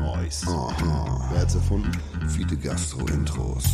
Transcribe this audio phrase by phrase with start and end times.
[0.00, 0.46] Noise.
[0.48, 1.28] Aha.
[1.30, 1.92] Wer hat's erfunden?
[2.28, 3.64] Viele Gastro-Intros.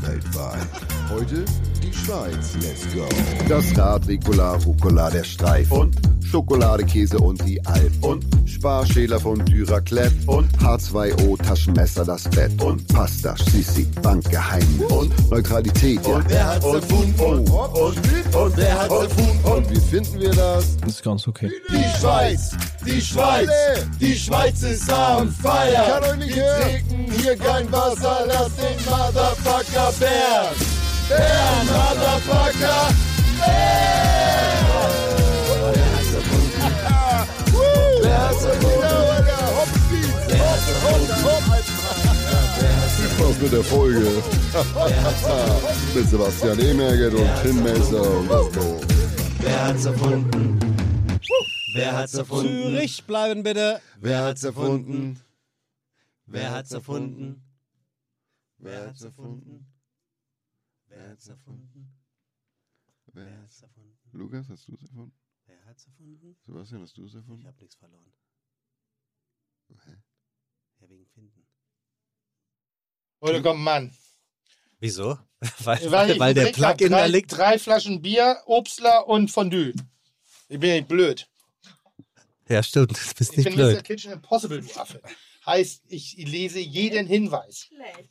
[0.00, 0.66] Weltweit.
[1.08, 1.44] Heute
[1.82, 2.54] die Schweiz.
[2.60, 3.06] Let's go.
[3.48, 5.70] Das Rad, Ricola, Rucola, der Streif.
[5.70, 7.92] Und Schokolade, Käse und die Alp.
[8.00, 10.12] Und Sparschäler von Düraclett.
[10.26, 12.60] Und H2O, Taschenmesser, das Bett.
[12.60, 14.90] Und Pasta, Sissi, Bankgeheimnis.
[14.90, 16.16] Und Neutralität, ja.
[16.16, 17.20] Und wer hat's erfunden?
[17.20, 19.44] Und, und, und wer hat's erfunden?
[19.44, 20.76] Und wie finden wir das?
[20.78, 21.50] Das ist ganz okay.
[21.70, 23.48] Die Schweiz, die Schweiz,
[24.00, 24.90] die Schweiz ist
[25.44, 26.00] on fire.
[26.00, 26.62] Kann euch nicht Wir hören.
[26.62, 30.54] trinken hier kein Wasser, lass den Motherfucker Bären.
[31.08, 32.88] Bären, Motherfucker,
[33.38, 34.14] Bären.
[35.74, 36.62] Wer hat's erfunden?
[38.02, 38.80] Wer hat's erfunden?
[40.28, 41.14] Wer hat's erfunden?
[43.18, 44.22] Was mit der Folge?
[45.94, 48.80] mit Sebastian Emerget und Tim Messer und Gastro.
[49.40, 50.58] Wer hat's erfunden?
[51.74, 52.62] Wer hat's erfunden?
[52.72, 53.80] Zürich bleiben bitte.
[54.00, 55.18] Wer hat's erfunden?
[56.26, 57.42] Wer hat's erfunden?
[58.58, 59.66] Wer hat's erfunden?
[60.88, 61.92] Wer hat's erfunden?
[63.12, 63.40] Wer?
[63.42, 63.96] Hat's erfunden?
[64.12, 65.12] Lukas, hast du es erfunden?
[65.46, 66.36] Wer hat's erfunden?
[66.44, 67.46] Sebastian, hast du es Ich erfunden?
[67.46, 68.12] hab nichts verloren.
[70.80, 71.46] Ja, wegen Finden.
[73.20, 73.96] Heute kommt ein Mann.
[74.80, 75.18] Wieso?
[75.60, 77.32] Weil, Ich weil, weil der ich Plug-in da drei, liegt.
[77.32, 79.72] Drei Flaschen Bier, Obstler und Fondue.
[80.48, 81.28] Ich bin nicht blöd.
[82.48, 82.90] Ja, stimmt.
[82.92, 83.70] Du bist Ich nicht bin Mr.
[83.72, 83.84] blöd.
[83.84, 85.00] Kitchen Impossible, du Affe.
[85.46, 87.68] Heißt, ich lese jeden Hinweis.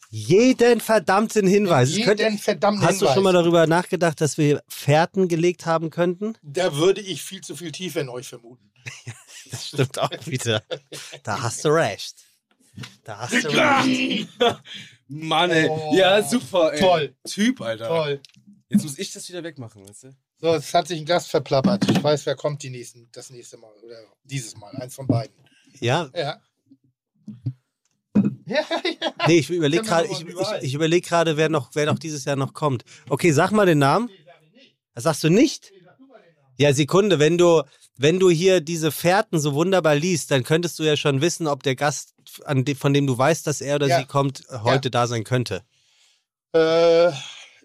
[0.10, 1.90] Jeden verdammten Hinweis.
[1.90, 3.14] Jeden könnte, verdammten hast du Hinweis.
[3.16, 6.38] schon mal darüber nachgedacht, dass wir Fährten gelegt haben könnten?
[6.44, 8.72] Da würde ich viel zu viel Tiefe in euch vermuten.
[9.52, 10.64] Das stimmt auch wieder.
[11.22, 12.16] Da hast du recht.
[13.04, 14.30] Da hast du recht.
[15.08, 15.68] Mann, ey.
[15.70, 15.94] Oh.
[15.96, 16.80] ja, super, ey.
[16.80, 17.16] Toll.
[17.28, 17.88] Typ, Alter.
[17.88, 18.22] Toll.
[18.70, 20.16] Jetzt muss ich das wieder wegmachen, weißt du?
[20.40, 21.88] So, es hat sich ein Gast verplappert.
[21.92, 23.72] Ich weiß, wer kommt die nächsten, das nächste Mal.
[23.84, 24.76] Oder dieses Mal.
[24.78, 25.36] Eins von beiden.
[25.80, 26.42] Ja, Ja.
[28.46, 28.60] Ja,
[29.02, 29.14] ja.
[29.28, 32.36] nee, ich überlege gerade, ich, ich, ich überlege gerade, wer noch, wer noch dieses Jahr
[32.36, 32.84] noch kommt.
[33.10, 34.10] Okay, sag mal den Namen.
[34.94, 35.72] Das sagst du nicht?
[36.58, 37.64] Ja, Sekunde, wenn du,
[37.98, 41.64] wenn du hier diese Fährten so wunderbar liest, dann könntest du ja schon wissen, ob
[41.64, 42.14] der Gast,
[42.48, 44.00] de, von dem du weißt, dass er oder Ja.
[44.00, 45.64] sie kommt, heute da sein könnte.
[46.54, 47.12] Äh,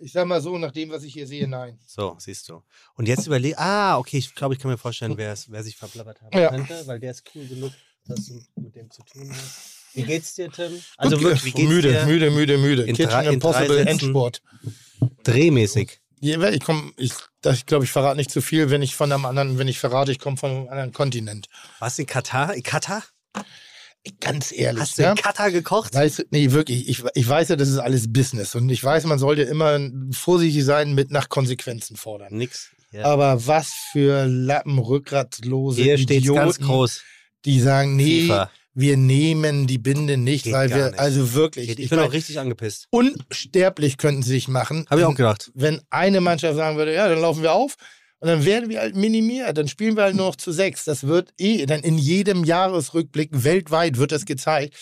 [0.00, 1.78] ich sag mal so, nach dem, was ich hier sehe, nein.
[1.86, 2.62] So, siehst du.
[2.94, 5.76] Und jetzt überleg, ah, okay, ich glaube, ich kann mir vorstellen, wer, es, wer sich
[5.76, 6.48] verplappert haben Ja.
[6.50, 7.72] könnte, weil der ist cool genug,
[8.08, 9.78] dass du mit dem zu tun hast.
[9.94, 10.72] Wie geht's dir, Tim?
[10.96, 12.06] Also Gut, wirklich, wie geht's müde, dir?
[12.06, 12.82] müde, müde, müde.
[12.82, 13.86] In Kitchen drei- in drei Impossible.
[13.86, 14.42] Endsport.
[15.24, 16.00] Drehmäßig.
[16.20, 17.12] Ich komme, ich,
[17.44, 20.10] ich glaube, ich verrate nicht zu viel, wenn ich von einem anderen, wenn ich verrate,
[20.10, 21.46] ich komme von einem anderen Kontinent.
[21.78, 22.54] Was in Katar?
[22.54, 23.04] In Katar?
[24.20, 24.80] Ganz ehrlich.
[24.80, 25.10] Hast du ne?
[25.10, 25.94] in Katar gekocht?
[25.94, 29.18] Weißt nee, wirklich, ich, ich weiß ja, das ist alles Business und ich weiß, man
[29.18, 29.78] sollte immer
[30.12, 32.34] vorsichtig sein mit nach Konsequenzen fordern.
[32.34, 32.70] Nix.
[32.90, 33.04] Ja.
[33.04, 37.02] Aber was für Lappen, rückgratlose Hier steht's Idioten, ganz groß.
[37.44, 38.50] Die sagen, nee, FIFA.
[38.74, 40.98] wir nehmen die Binde nicht, Geht weil wir, nicht.
[40.98, 42.86] also wirklich, Ich, ich bin auch richtig angepisst.
[42.90, 44.86] unsterblich könnten sie sich machen.
[44.90, 45.50] Habe ich auch gedacht.
[45.54, 47.76] wenn eine Mannschaft sagen würde, ja, dann laufen wir auf
[48.20, 50.84] und dann werden wir halt minimiert, dann spielen wir halt nur noch zu sechs.
[50.84, 54.74] Das wird eh, dann in jedem Jahresrückblick weltweit wird das gezeigt.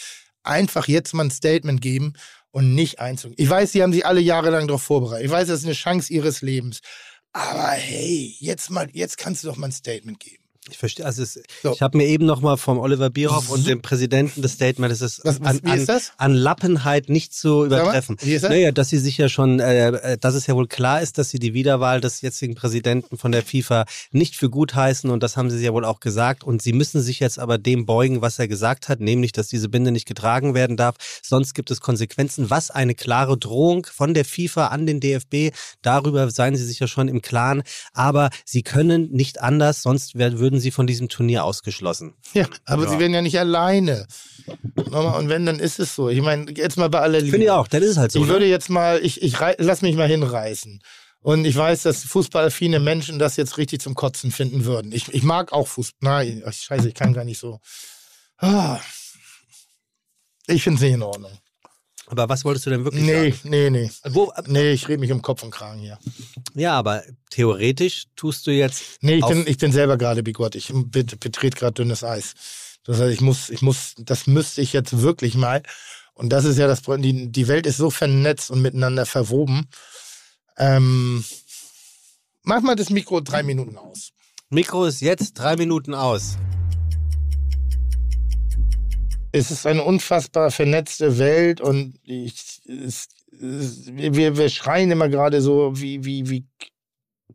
[0.43, 2.12] Einfach jetzt mal ein Statement geben
[2.50, 3.33] und nicht einzug.
[3.37, 5.27] Ich weiß, sie haben sich alle Jahre lang darauf vorbereitet.
[5.27, 6.78] Ich weiß, das ist eine Chance ihres Lebens.
[7.33, 10.45] Aber hey, jetzt mal, jetzt kannst du doch mal ein Statement geben.
[10.69, 11.06] Ich verstehe.
[11.06, 11.72] Also es, So.
[11.72, 15.00] ich habe mir eben noch mal vom Oliver Bierhoff und dem Präsidenten des Statement, es
[15.00, 16.12] ist Was- was- an, wie ist an, das?
[16.16, 18.16] an Lappenheit nicht zu mal, übertreffen.
[18.21, 18.50] wie ist das?
[18.50, 21.31] Naja, dass sie sich ja schon, äh, äh, dass es ja wohl klar ist, dass
[21.31, 25.37] sie die Wiederwahl des jetzigen Präsidenten von der FIFA nicht für gut heißen und das
[25.37, 28.38] haben sie ja wohl auch gesagt und sie müssen sich jetzt aber dem beugen, was
[28.41, 32.50] er gesagt hat, nämlich, dass diese Binde nicht getragen werden darf, sonst gibt es Konsequenzen,
[32.50, 35.53] was eine klare Drohung von der FIFA an den DFB,
[35.83, 37.62] darüber seien sie sich ja schon im Klaren,
[37.93, 42.15] aber sie können nicht anders, sonst wär- würden sie von diesem Turnier ausgeschlossen.
[42.33, 42.91] Ja, aber Ja.
[42.91, 44.06] sie werden ja nicht alleine.
[44.47, 46.09] Und wenn, dann ist es so.
[46.09, 47.33] Ich meine, jetzt mal bei aller Liebe.
[47.33, 48.21] Finde ich auch, dann ist es halt so.
[48.21, 48.33] Ich ne?
[48.33, 50.81] würde jetzt mal, ich, ich lass mich mal hinreißen.
[51.21, 54.93] Und ich weiß, dass fußballaffine Menschen das jetzt richtig zum Kotzen finden würden.
[54.93, 55.99] Ich, ich mag auch Fußball.
[56.00, 57.61] Nein, scheiße, ich kann gar nicht so.
[58.39, 58.78] Ah.
[60.47, 61.33] Ich finde es nicht in Ordnung.
[62.06, 63.41] Aber was wolltest du denn wirklich Nee, sagen?
[63.50, 63.91] nee, nee.
[64.08, 65.98] Wo, Nee, ich rede mich um Kopf und Kragen hier.
[66.54, 70.54] ja, aber theoretisch tust du jetzt Nee, ich bin, ich bin selber gerade bigott.
[70.54, 72.34] Ich bet- betrete gerade dünnes Eis.
[72.84, 75.62] Das heißt, ich muss, ich muss, das müsste ich jetzt wirklich mal.
[76.14, 77.03] Und das ist ja das Problem.
[77.03, 79.66] Die, die Welt ist so vernetzt und miteinander verwoben.
[80.56, 81.24] Ähm,
[82.42, 84.12] mach mal das Mikro drei Minuten aus.
[84.48, 86.36] Mikro ist jetzt drei Minuten aus.
[89.36, 95.42] Es ist eine unfassbar vernetzte Welt und ich, es, es, wir, wir schreien immer gerade
[95.42, 96.47] so wie, wie, wie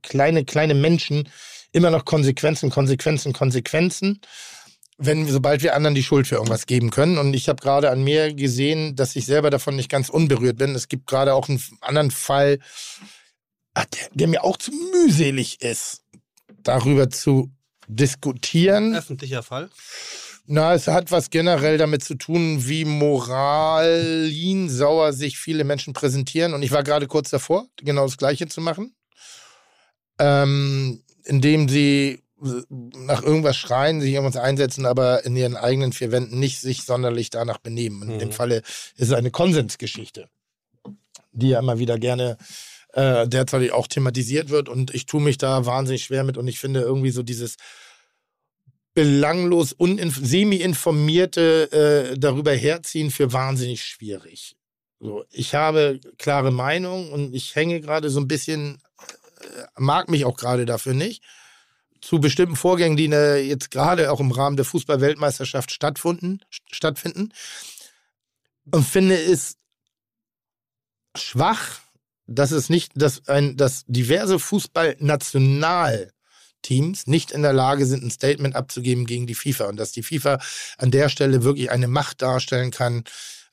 [0.02, 1.30] kleine, kleine Menschen
[1.72, 4.20] immer noch Konsequenzen, Konsequenzen, Konsequenzen.
[4.98, 7.18] wenn sobald wir anderen die Schuld für irgendwas geben können.
[7.18, 10.76] Und ich habe gerade an mir gesehen, dass ich selber davon nicht ganz unberührt bin.
[10.76, 12.60] Es gibt gerade auch einen anderen Fall,
[13.74, 16.04] ach, der, der mir auch zu mühselig ist,
[16.64, 17.52] darüber zu
[17.88, 18.96] diskutieren.
[18.96, 19.70] Öffentlicher Fall.
[20.46, 26.54] Na, es hat was generell damit zu tun, wie moralinsauer sich viele Menschen präsentieren.
[26.54, 28.94] Und ich war gerade kurz davor, genau das Gleiche zu machen.
[30.20, 32.22] Ähm, indem sie
[32.68, 37.30] nach irgendwas schreien, sich irgendwas einsetzen, aber in ihren eigenen vier Wänden nicht sich sonderlich
[37.30, 38.10] danach benehmen.
[38.10, 38.34] In dem Mhm.
[38.34, 40.28] Falle ist es eine Konsensgeschichte,
[41.32, 42.38] die ja immer wieder gerne
[42.94, 46.60] äh, derzeit auch thematisiert wird und ich tue mich da wahnsinnig schwer mit und ich
[46.60, 47.56] finde irgendwie so dieses
[48.94, 54.56] belanglos, semi-informierte äh, darüber herziehen für wahnsinnig schwierig.
[55.00, 58.82] So, ich habe klare Meinung und ich hänge gerade so ein bisschen,
[59.42, 61.24] äh, mag mich auch gerade dafür nicht,
[62.02, 66.42] zu bestimmten Vorgängen, die jetzt gerade auch im Rahmen der Fußball-Weltmeisterschaft stattfinden,
[66.72, 67.32] stattfinden
[68.72, 69.58] und finde es
[71.16, 71.80] schwach,
[72.28, 74.40] dass es nicht, dass ein, dass diverse
[76.62, 80.04] Fußball-Nationalteams nicht in der Lage sind, ein Statement abzugeben gegen die FIFA und dass die
[80.04, 80.40] FIFA
[80.78, 83.04] an der Stelle wirklich eine Macht darstellen kann,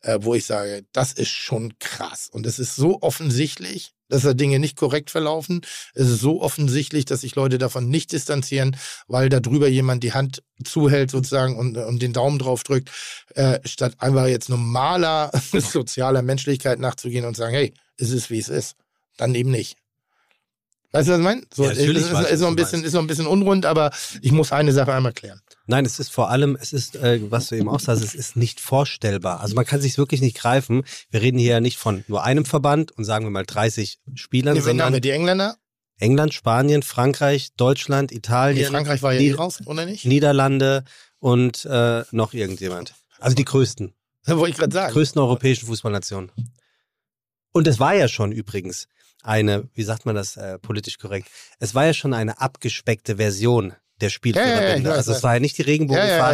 [0.02, 4.32] äh, wo ich sage, das ist schon krass und es ist so offensichtlich, dass da
[4.32, 5.60] Dinge nicht korrekt verlaufen.
[5.94, 8.76] Es ist so offensichtlich, dass sich Leute davon nicht distanzieren,
[9.06, 12.90] weil da drüber jemand die Hand zuhält sozusagen und, und den Daumen drauf drückt,
[13.34, 18.48] äh, statt einfach jetzt normaler sozialer Menschlichkeit nachzugehen und sagen, hey, es ist wie es
[18.48, 18.76] ist.
[19.16, 19.76] Dann eben nicht.
[20.92, 21.42] Weißt du, was ich meine?
[21.54, 23.66] So, Ja, natürlich ist, weiß ist, ist, noch ein bisschen, ist noch ein bisschen unrund,
[23.66, 23.90] aber
[24.22, 25.40] ich muss eine Sache einmal klären.
[25.66, 28.36] Nein, es ist vor allem, es ist, äh, was du eben auch sagst, es ist
[28.36, 29.40] nicht vorstellbar.
[29.40, 30.84] Also man kann sich wirklich nicht greifen.
[31.10, 34.54] Wir reden hier ja nicht von nur einem Verband und sagen wir mal 30 Spielern,
[34.54, 35.00] Nee, wen haben sondern wir?
[35.00, 35.56] Die Engländer?
[35.98, 40.06] England, Spanien, Frankreich, Deutschland, Italien, Frankreich war ja die- eh raus, oder nicht?
[40.06, 40.84] Niederlande
[41.18, 42.94] und äh, noch irgendjemand.
[43.18, 43.92] Also die größten,
[44.26, 44.92] Wollte ich gerade sagen.
[44.94, 46.30] größten europäischen Fußballnationen.
[47.52, 48.86] Und es war ja schon übrigens
[49.22, 51.28] eine, wie sagt man das äh, politisch korrekt?
[51.58, 54.88] Es war ja schon eine abgespeckte Version der Spielführerbände.
[54.88, 55.62] Ja, ja, also es war ja nicht die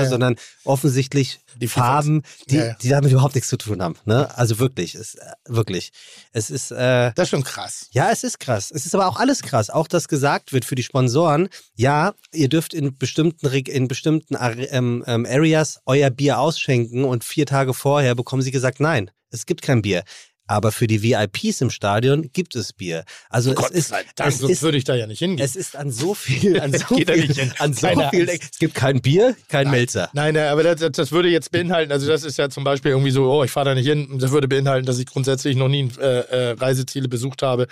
[0.02, 0.08] ja.
[0.08, 3.96] sondern offensichtlich Die Farben, die, die damit überhaupt nichts zu tun haben.
[4.04, 4.36] Ne?
[4.36, 5.92] Also wirklich, es, äh, wirklich.
[6.32, 7.88] Es ist, äh, Das ist schon krass.
[7.92, 8.70] ja, es ist krass.
[8.70, 9.70] Es ist aber auch alles krass.
[9.70, 15.04] Auch dass gesagt wird für die Sponsoren, ja, ihr dürft in bestimmten, in bestimmten ähm,
[15.06, 19.62] ähm, Areas euer Bier ausschenken und vier Tage vorher bekommen sie gesagt, nein, es gibt
[19.62, 20.04] kein Bier.
[20.46, 23.05] Aber für die VIPs im Stadion gibt es Bier.
[23.31, 25.43] Also Gott es ist, sei Dank, es sonst ist würde ich da ja nicht hingehen.
[25.44, 27.52] es ist an so viel, an so viel, nicht hin.
[27.58, 28.50] an so Keine viel, Angst.
[28.52, 30.11] es gibt kein Bier, kein Melzer.
[30.12, 33.11] Nein, nein, aber das, das- würde jetzt beinhalten, also das ist ja zum Beispiel irgendwie
[33.11, 34.19] so, oh, ich fahre da nicht hin.
[34.19, 37.67] Das würde beinhalten, dass ich grundsätzlich noch nie äh, äh, Reiseziele besucht habe,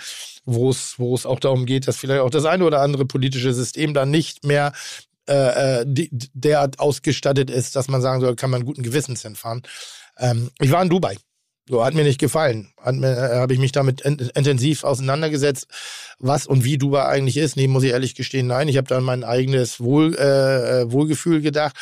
[0.45, 3.53] wo es wo es auch darum geht, dass vielleicht auch das eine oder andere politische
[3.53, 4.71] System da nicht mehr
[5.29, 9.61] äh, äh, die, derart ausgestattet ist, dass man sagen soll, kann man guten Gewissens hinfahren.
[10.17, 11.17] Ähm, ich war in Dubai.
[11.69, 12.73] So, hat mir nicht gefallen.
[12.83, 15.67] Äh, habe ich mich damit in, intensiv auseinandergesetzt,
[16.19, 17.55] was und wie Dubai eigentlich ist.
[17.55, 18.67] Nee, muss ich ehrlich gestehen, nein.
[18.67, 21.75] Ich habe da an mein eigenes Wohl, äh, äh, Wohlgefühl gedacht.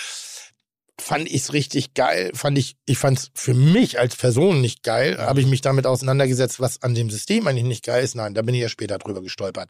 [0.99, 2.29] Fand ich es richtig geil.
[2.35, 5.17] Fand ich, ich fand es für mich als Person nicht geil.
[5.17, 8.13] Habe ich mich damit auseinandergesetzt, was an dem System eigentlich nicht geil ist?
[8.13, 9.69] Nein, da bin ich ja später drüber gestolpert.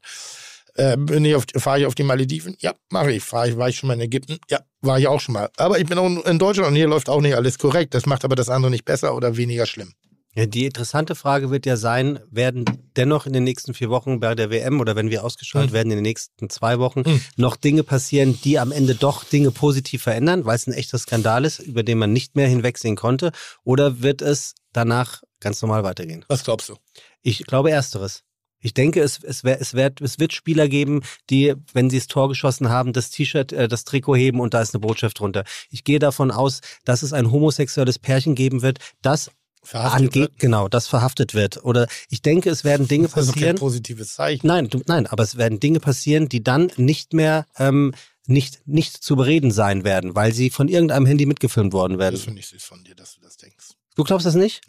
[0.75, 2.55] Äh, bin ich auf, fahre ich auf die Malediven?
[2.59, 3.23] Ja, mache ich.
[3.23, 3.57] Fahr ich.
[3.57, 4.37] War ich schon mal in Ägypten?
[4.49, 5.49] Ja, war ich auch schon mal.
[5.57, 7.93] Aber ich bin auch in Deutschland und hier läuft auch nicht alles korrekt.
[7.93, 9.93] Das macht aber das andere nicht besser oder weniger schlimm.
[10.33, 12.63] Ja, die interessante Frage wird ja sein, werden
[12.95, 15.73] dennoch in den nächsten vier Wochen bei der WM oder wenn wir ausgestrahlt Hm.
[15.73, 17.19] werden in den nächsten zwei Wochen Hm.
[17.35, 21.43] noch Dinge passieren, die am Ende doch Dinge positiv verändern, weil es ein echter Skandal
[21.43, 23.33] ist, über den man nicht mehr hinwegsehen konnte?
[23.65, 26.23] Oder wird es danach ganz normal weitergehen?
[26.29, 26.75] Was glaubst du?
[27.21, 28.23] Ich glaube ersteres.
[28.61, 32.07] Ich denke, es, es, wär, es, wird, es wird Spieler geben, die, wenn sie das
[32.07, 35.43] Tor geschossen haben, das T-Shirt, äh, das Trikot heben und da ist eine Botschaft drunter.
[35.69, 39.31] Ich gehe davon aus, dass es ein homosexuelles Pärchen geben wird, das
[39.63, 40.39] Verhaftet angeht, wird?
[40.39, 41.63] genau, das verhaftet wird.
[41.63, 43.57] Oder ich denke, es werden Dinge Das ist doch kein passieren.
[43.57, 44.47] positives Zeichen.
[44.47, 47.93] Nein, du, nein, aber es werden Dinge passieren, die dann nicht mehr ähm,
[48.25, 52.17] nicht, nicht zu bereden sein werden, weil sie von irgendeinem Handy mitgefilmt worden Das werden.
[52.19, 53.71] finde ich süß von dir, dass du das denkst.
[53.95, 54.61] Du glaubst das nicht?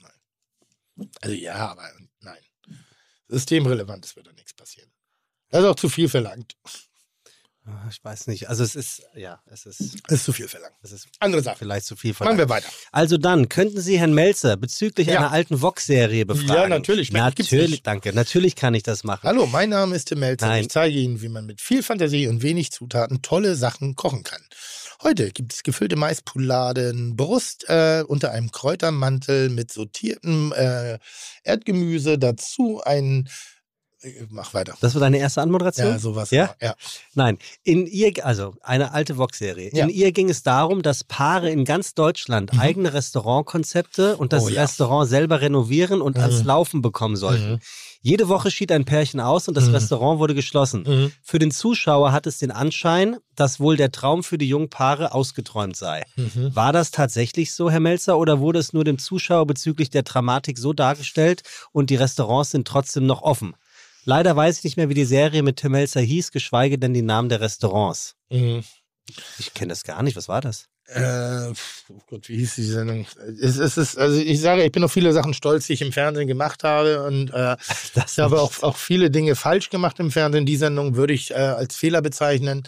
[1.23, 2.02] Also ja, aber nein.
[3.33, 4.91] Systemrelevant, es wird da nichts passieren.
[5.51, 6.55] Das ist auch zu viel verlangt.
[7.65, 8.49] Ah, Ich weiß nicht.
[8.49, 10.75] Also es ist, ja, es ist, Das ist zu viel verlangt.
[10.83, 11.59] es ist Andere Sache.
[11.59, 12.39] vielleicht zu viel Machen verlangt.
[12.41, 12.69] wir weiter.
[12.91, 15.19] Also dann, könnten Sie Herrn Melzer bezüglich Ja.
[15.19, 16.49] einer alten Vox-Serie befragen?
[16.55, 17.13] Ja, natürlich.
[17.13, 18.13] Natürlich, danke.
[18.13, 19.29] Natürlich kann ich das machen.
[19.29, 20.47] Hallo, mein Name ist Tim Melzer.
[20.49, 20.63] Nein.
[20.63, 24.43] Ich zeige Ihnen, wie man mit viel Fantasie und wenig Zutaten tolle Sachen kochen kann.
[25.05, 31.01] Heute gibt es gefüllte Maispoularden, Brust äh, unter einem Kräutermantel mit sortiertem äh,
[31.43, 33.29] Erdgemüse, dazu ein
[34.31, 34.75] Mach weiter.
[34.81, 35.87] Das war deine erste Anmoderation?
[35.89, 36.31] Ja, sowas.
[36.31, 36.55] Ja?
[36.61, 36.75] ja.
[37.15, 39.71] Nein, in ihr, also eine alte Vox-Serie.
[39.73, 39.85] Ja.
[39.85, 44.49] In ihr ging es darum, dass Paare in ganz Deutschland eigene Restaurantkonzepte und das Mhm.
[44.49, 44.63] Oh ja.
[44.63, 46.47] Restaurant selber renovieren und ans Mhm.
[46.47, 47.53] Laufen bekommen sollten.
[47.53, 47.59] Mhm.
[48.05, 49.75] Jede Woche schied ein Pärchen aus und das Mhm.
[49.75, 50.83] Restaurant wurde geschlossen.
[50.87, 51.13] Mhm.
[51.23, 55.13] Für den Zuschauer hat es den Anschein, dass wohl der Traum für die jungen Paare
[55.15, 56.03] ausgeträumt sei.
[56.17, 56.55] Mhm.
[56.57, 60.59] War das tatsächlich so, Herr Melzer, oder wurde es nur dem Zuschauer bezüglich der Dramatik
[60.59, 63.55] so dargestellt und die Restaurants sind trotzdem noch offen?
[64.05, 67.03] Leider weiß ich nicht mehr, wie die Serie mit Tim Melzer hieß, geschweige denn die
[67.03, 68.17] Namen der Restaurants.
[68.31, 68.65] Mhm.
[69.39, 70.17] Ich kenne das gar nicht.
[70.17, 70.69] Was war das?
[70.87, 71.53] Äh,
[71.89, 73.07] oh Gott, wie hieß die Sendung?
[73.41, 75.93] Es, es ist, also ich sage, ich bin auf viele Sachen stolz, die ich im
[75.93, 77.05] Fernsehen gemacht habe.
[77.05, 77.57] Und äh,
[77.95, 80.47] Das ich habe auch, auch viele Dinge falsch gemacht im Fernsehen.
[80.47, 82.65] Die Sendung würde ich äh, als Fehler bezeichnen,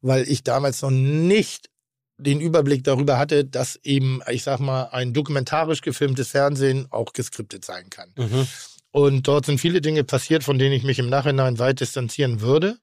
[0.00, 1.68] weil ich damals noch nicht
[2.16, 7.64] den Überblick darüber hatte, dass eben, ich sag mal, ein dokumentarisch gefilmtes Fernsehen auch geskriptet
[7.64, 8.12] sein kann.
[8.16, 8.48] Mhm.
[8.90, 12.78] Und dort sind viele Dinge passiert, von denen ich mich im Nachhinein weit distanzieren würde,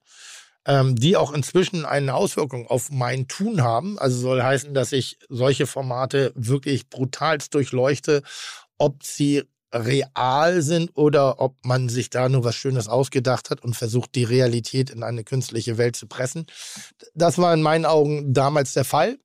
[0.64, 3.98] ähm, die auch inzwischen eine Auswirkung auf mein Tun haben.
[3.98, 8.22] Also soll heißen, dass ich solche Formate wirklich brutalst durchleuchte,
[8.78, 13.74] ob sie real sind oder ob man sich da nur was Schönes ausgedacht hat und
[13.74, 16.46] versucht, die Realität in eine künstliche Welt zu pressen.
[17.14, 19.18] Das war in meinen Augen damals der Fall.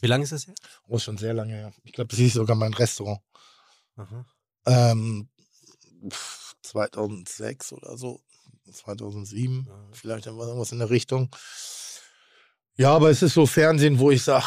[0.00, 0.54] Wie lange ist das her?
[0.86, 1.72] Oh, ist schon sehr lange her.
[1.84, 3.20] Ich glaube, das hieß sogar mein Restaurant.
[3.96, 4.24] Aha.
[4.66, 5.28] Ähm,
[6.62, 8.20] 2006 oder so,
[8.70, 11.30] 2007, vielleicht irgendwas in der Richtung.
[12.76, 14.46] Ja, aber es ist so Fernsehen, wo ich sage,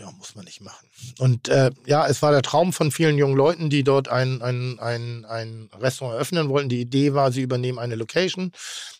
[0.00, 0.90] ja, muss man nicht machen.
[1.18, 4.80] Und äh, ja, es war der Traum von vielen jungen Leuten, die dort ein, ein,
[4.80, 6.68] ein, ein Restaurant eröffnen wollten.
[6.68, 8.50] Die Idee war, sie übernehmen eine Location.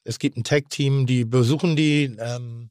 [0.05, 2.71] Es gibt ein Tech-Team, die besuchen die, ähm,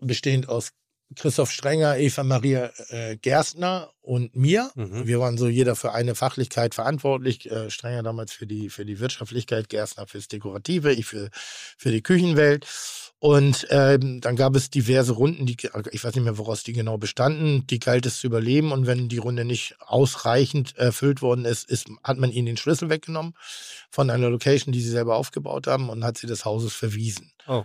[0.00, 0.72] bestehend aus
[1.16, 4.70] Christoph Strenger, Eva Maria äh, Gerstner und mir.
[4.74, 5.06] Mhm.
[5.06, 7.50] Wir waren so jeder für eine Fachlichkeit verantwortlich.
[7.50, 12.02] Äh, Strenger damals für die, für die Wirtschaftlichkeit, Gerstner fürs Dekorative, ich für, für die
[12.02, 12.66] Küchenwelt.
[13.18, 15.56] Und ähm, dann gab es diverse Runden, die,
[15.92, 17.66] ich weiß nicht mehr, woraus die genau bestanden.
[17.68, 18.70] Die galt es zu überleben.
[18.70, 22.90] Und wenn die Runde nicht ausreichend erfüllt worden ist, ist hat man ihnen den Schlüssel
[22.90, 23.34] weggenommen
[23.88, 27.64] von einer Location, die sie selber aufgebaut haben und hat sie des Hauses verwiesen Oh.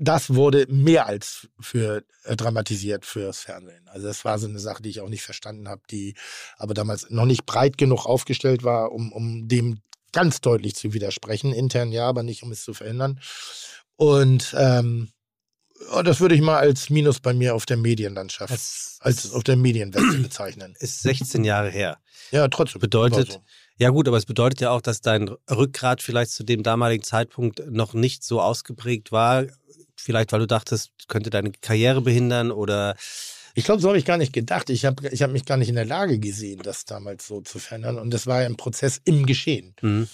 [0.00, 3.86] Das wurde mehr als für äh, dramatisiert fürs Fernsehen.
[3.88, 6.14] Also das war so eine Sache, die ich auch nicht verstanden habe, die
[6.56, 11.52] aber damals noch nicht breit genug aufgestellt war, um, um dem ganz deutlich zu widersprechen.
[11.52, 13.20] Intern ja, aber nicht, um es zu verhindern.
[13.96, 15.10] Und ähm,
[16.02, 19.56] das würde ich mal als Minus bei mir auf der Medienlandschaft, Das als auf der
[19.56, 20.74] Medienwelt bezeichnen.
[20.78, 21.98] ist 16 Jahre her.
[22.30, 22.80] Ja, trotzdem.
[22.80, 23.42] Bedeutet, so.
[23.76, 27.62] ja gut, aber es bedeutet ja auch, dass dein Rückgrat vielleicht zu dem damaligen Zeitpunkt
[27.70, 29.44] noch nicht so ausgeprägt war.
[30.00, 32.96] Vielleicht, weil du dachtest, könnte deine Karriere behindern oder
[33.54, 34.70] Ich glaube, so habe ich gar nicht gedacht.
[34.70, 37.58] Ich habe ich hab mich gar nicht in der Lage gesehen, das damals so zu
[37.58, 37.98] verändern.
[37.98, 39.74] Und das war ja ein Prozess im Geschehen.
[39.80, 40.08] hm,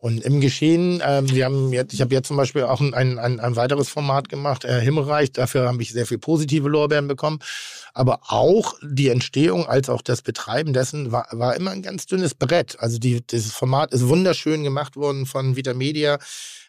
[0.00, 3.18] Und im Geschehen, ähm, wir haben jetzt, ich habe jetzt zum Beispiel auch ein, ein,
[3.18, 5.32] ein, weiteres Format gemacht, äh, Himmelreich.
[5.32, 7.38] Dafür habe ich sehr viel positive Lorbeeren bekommen.
[7.92, 12.34] Aber auch die Entstehung als auch das Betreiben dessen war, war immer ein ganz dünnes
[12.34, 12.80] Brett.
[12.80, 16.18] Also die, dieses Format ist wunderschön gemacht worden von Vita Media.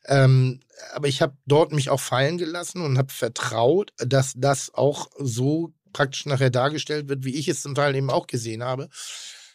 [0.08, 0.60] Ähm,
[0.94, 5.72] aber ich habe dort mich auch fallen gelassen und habe vertraut, dass das auch so
[5.94, 8.90] praktisch nachher dargestellt wird, wie ich es zum Teil eben auch gesehen habe.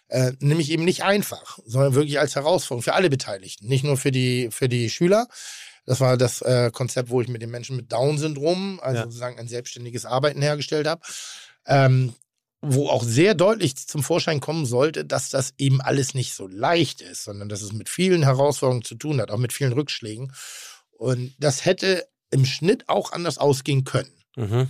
[0.09, 4.13] Äh, nämlich eben nicht einfach, sondern wirklich als Herausforderung für alle Beteiligten, nicht nur für
[4.13, 5.27] die, für die Schüler.
[5.85, 9.05] Das war das äh, Konzept, wo ich mit den Menschen mit Down-Syndrom, also Ja.
[9.05, 11.01] sozusagen ein selbstständiges Arbeiten hergestellt habe,
[11.67, 12.15] ähm,
[12.61, 17.01] wo auch sehr deutlich zum Vorschein kommen sollte, dass das eben alles nicht so leicht
[17.01, 20.33] ist, sondern dass es mit vielen Herausforderungen zu tun hat, auch mit vielen Rückschlägen.
[20.91, 24.13] Und das hätte im Schnitt auch anders ausgehen können.
[24.37, 24.69] mhm.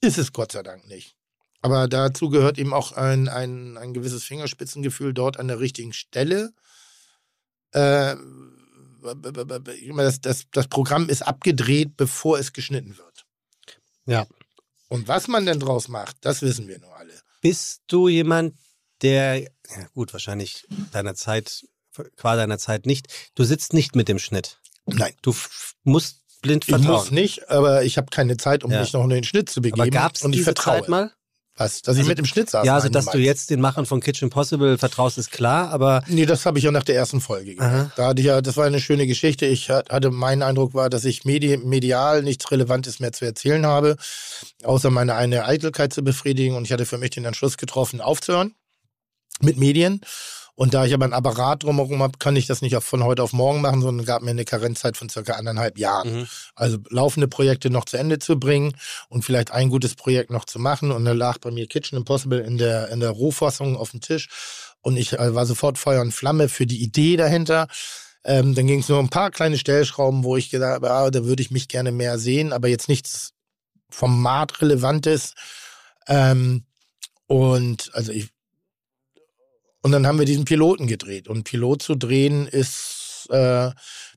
[0.00, 1.15] Ist es Gott sei Dank nicht.
[1.66, 6.52] Aber dazu gehört eben auch ein, ein, ein gewisses Fingerspitzengefühl dort an der richtigen Stelle.
[7.72, 8.14] Äh,
[9.96, 13.24] das, das, das Programm ist abgedreht, bevor es geschnitten wird.
[14.06, 14.26] Ja.
[14.88, 17.12] Und was man denn draus macht, das wissen wir nur alle.
[17.40, 18.54] Bist du jemand,
[19.02, 19.48] der, ja
[19.92, 21.64] gut, wahrscheinlich deiner Zeit,
[22.16, 24.60] qua deiner Zeit nicht, du sitzt nicht mit dem Schnitt.
[24.86, 25.34] Nein, Du
[25.82, 27.14] musst blind ich muss vertrauen.
[27.14, 28.80] nicht, aber ich habe keine Zeit, um Ja.
[28.82, 29.80] mich noch in den Schnitt zu begeben.
[29.80, 30.80] Aber gab es und ich diese vertraue.
[30.82, 31.12] Zeit mal?
[31.58, 31.80] Was?
[31.82, 32.66] Dass ich Also- mit dem Schnitt saß?
[32.66, 36.26] Ja, also dass du jetzt den Machern von Kitchen Possible vertraust, ist klar, aber Nee,
[36.26, 37.92] das habe ich ja nach der ersten Folge gemacht.
[37.96, 39.46] Da hatte ich ja, das war eine schöne Geschichte.
[39.46, 43.64] Ich hat- hatte, mein Eindruck war, dass ich medi medial nichts Relevantes mehr zu erzählen
[43.64, 43.96] habe,
[44.64, 46.54] außer meine eine Eitelkeit zu befriedigen.
[46.56, 48.54] Und ich hatte für mich den Entschluss getroffen, aufzuhören
[49.40, 50.00] mit Medien.
[50.56, 53.34] Und da ich aber ein Apparat drumherum habe, kann ich das nicht von heute auf
[53.34, 56.20] morgen machen, sondern gab mir eine Karenzzeit von circa anderthalb Jahren.
[56.20, 56.26] Mhm.
[56.54, 58.74] Also laufende Projekte noch zu Ende zu bringen
[59.10, 60.92] und vielleicht ein gutes Projekt noch zu machen.
[60.92, 64.30] Und dann lag bei mir Kitchen Impossible in der, in der Rohfassung auf dem Tisch.
[64.80, 67.68] Und ich äh, war sofort Feuer und Flamme für die Idee dahinter.
[68.24, 71.10] Ähm, dann ging es nur um ein paar kleine Stellschrauben, wo ich gedacht habe, ah,
[71.10, 73.34] da würde ich mich gerne mehr sehen, aber jetzt nichts
[73.90, 75.34] formatrelevantes.
[76.08, 76.64] Ähm,
[77.26, 78.30] und also ich
[79.86, 81.28] und dann haben wir diesen Piloten gedreht.
[81.28, 83.70] Und Pilot zu drehen ist äh,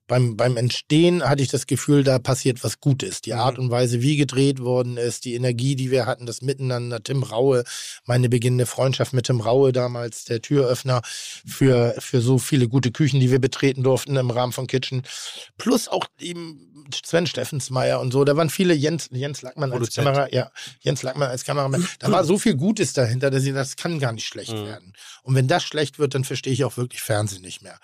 [0.09, 3.21] beim, beim Entstehen hatte ich das Gefühl, da passiert was Gutes.
[3.21, 7.01] Die Art und Weise, wie gedreht worden ist, die Energie, die wir hatten, das Miteinander,
[7.01, 7.63] Tim Raue,
[8.05, 13.19] meine beginnende Freundschaft mit Tim Raue damals, der Türöffner für, für so viele gute Küchen,
[13.19, 15.03] die wir betreten durften im Rahmen von Kitchen.
[15.59, 18.25] Plus auch eben Sven Steffensmeier und so.
[18.25, 20.07] Da waren viele Jens, Jens Lackmann als Produzent.
[20.07, 20.51] Kamera, ja,
[20.81, 21.87] Jens Lackmann als Kameramann.
[21.99, 24.65] Da war so viel Gutes dahinter, dass ich das kann gar nicht schlecht Mhm.
[24.65, 24.93] werden.
[25.21, 27.77] Und wenn das schlecht wird, dann verstehe ich auch wirklich Fernsehen nicht mehr.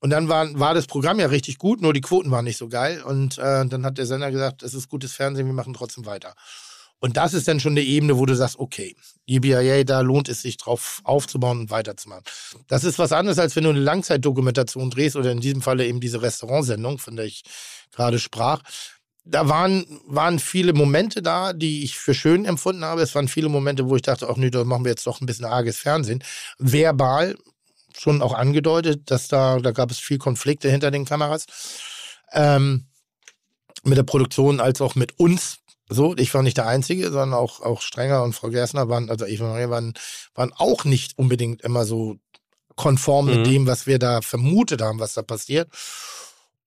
[0.00, 2.68] Und dann war, war das Programm ja richtig gut, nur die Quoten waren nicht so
[2.68, 3.02] geil.
[3.02, 6.34] Und äh, dann hat der Sender gesagt, es ist gutes Fernsehen, wir machen trotzdem weiter.
[6.98, 10.42] Und das ist dann schon eine Ebene, wo du sagst, okay, EBIA, da lohnt es
[10.42, 12.24] sich drauf aufzubauen und weiterzumachen.
[12.68, 16.00] Das ist was anderes, als wenn du eine Langzeitdokumentation drehst oder in diesem Falle eben
[16.00, 17.42] diese Restaurantsendung, von der ich
[17.92, 18.62] gerade sprach.
[19.24, 23.02] Da waren, waren viele Momente da, die ich für schön empfunden habe.
[23.02, 25.26] Es waren viele Momente, wo ich dachte, ach nee, da machen wir jetzt doch ein
[25.26, 26.22] bisschen arges Fernsehen.
[26.58, 27.36] Verbal
[27.98, 31.46] schon auch angedeutet, dass da, da gab es viel Konflikte hinter den Kameras.
[32.32, 32.86] Ähm,
[33.84, 35.58] mit der Produktion als auch mit uns.
[35.88, 39.24] So, ich war nicht der Einzige, sondern auch, auch Strenger und Frau Gersner waren, also
[39.24, 39.94] Maria waren,
[40.34, 42.16] waren auch nicht unbedingt immer so
[42.74, 43.36] konform Mhm.
[43.36, 45.68] mit dem, was wir da vermutet haben, was da passiert.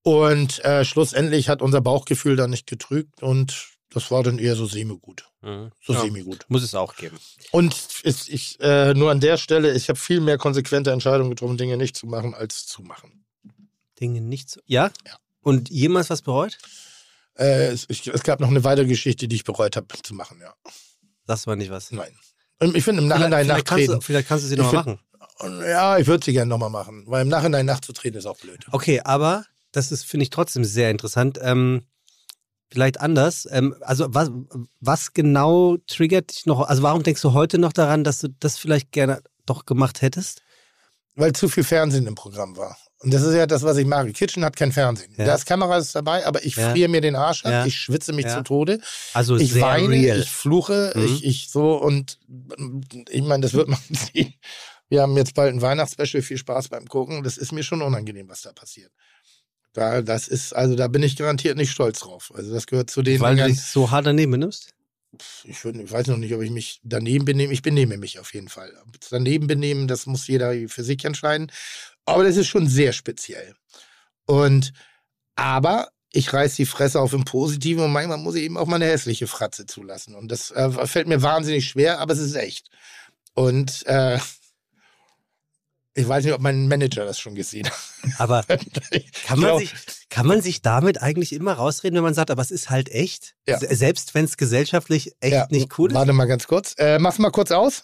[0.02, 4.66] Und äh, schlussendlich hat unser Bauchgefühl da nicht getrügt und das war dann eher so
[4.66, 5.29] semi-gut.
[5.42, 5.72] Mhm.
[5.82, 6.02] So Ja.
[6.02, 6.46] semi-gut.
[6.50, 7.18] Muss es auch geben.
[7.52, 11.58] Und ist, ich, äh, nur an der Stelle, ich habe viel mehr konsequente Entscheidungen getroffen,
[11.58, 13.24] Dinge nicht zu machen, als zu machen.
[14.00, 14.60] Dinge nicht so.
[14.66, 14.92] Ja?
[15.08, 15.16] Ja.
[15.42, 16.58] Und jemals was bereut?
[17.38, 20.40] Äh, es, ich, es gab noch eine weitere Geschichte, die ich bereut habe zu machen,
[20.42, 20.54] ja.
[21.26, 21.92] Sagst du mal nicht was.
[21.92, 22.12] Nein.
[22.60, 23.94] Und ich finde im Nachhinein vielleicht, kannst nachtreten.
[24.00, 25.00] du, vielleicht kannst du sie Ich noch mal find- machen.
[25.40, 28.66] Und Ja, ich würde sie gerne nochmal machen, weil im Nachhinein nachzutreten ist auch blöd.
[28.72, 31.40] Okay, aber das ist, finde ich, trotzdem sehr interessant.
[31.42, 31.84] Ähm,
[32.72, 33.48] vielleicht anders.
[33.52, 34.30] Ähm, also was,
[34.80, 36.62] was genau triggert dich noch?
[36.68, 40.42] Also warum denkst du heute noch daran, dass du das vielleicht gerne doch gemacht hättest?
[41.16, 42.78] Weil zu viel Fernsehen im Programm war.
[43.02, 44.14] Und das ist ja das, was ich mag.
[44.14, 45.14] Kitchen hat kein Fernsehen.
[45.18, 45.26] Ja.
[45.26, 46.72] Da ist Kameras dabei, aber ich Ja.
[46.72, 47.66] friere mir den Arsch ab, Ja.
[47.66, 48.38] ich schwitze mich Ja.
[48.38, 48.80] zu Tode.
[49.14, 50.20] Also ich sehr weine, real.
[50.20, 51.06] ich fluche, Mhm.
[51.06, 52.20] ich, ich so und
[53.10, 53.80] ich meine, das wird man
[54.14, 54.34] sehen.
[54.90, 57.24] Wir haben jetzt bald ein Weihnachtsspecial, viel Spaß beim Gucken.
[57.24, 58.92] Das ist mir schon unangenehm, was da passiert.
[59.74, 62.32] Da, das ist, also da bin ich garantiert nicht stolz drauf.
[62.36, 64.74] Also das gehört zu den Weil du dich so hart daneben benimmst?
[65.44, 67.54] ich, würd, ich weiß noch nicht, ob ich mich daneben benehme.
[67.54, 68.72] Ich benehme mich auf jeden Fall.
[69.10, 71.52] Daneben benehmen, das muss jeder für sich entscheiden.
[72.06, 73.56] Aber das ist schon sehr speziell.
[74.26, 74.74] Und
[75.36, 78.78] aber ich reiß die Fresse auf im Positiven und manchmal muss ich eben auch mal
[78.78, 80.16] eine hässliche Fratze zulassen.
[80.16, 82.70] Und das äh, fällt mir wahnsinnig schwer, aber es ist echt.
[83.34, 84.20] Und äh,
[85.96, 87.74] ich weiß nicht, ob mein Manager das schon gesehen hat.
[88.20, 88.44] Aber
[89.26, 89.74] kann man, sich,
[90.10, 93.36] kann man sich damit eigentlich immer rausreden, wenn man sagt, aber es ist halt echt?
[93.48, 93.60] Ja.
[93.60, 95.96] Se- Selbst wenn es gesellschaftlich echt Ja, nicht cool ist?
[95.96, 96.76] Warte mal ganz kurz.
[96.78, 97.84] Äh, mach's mal kurz aus.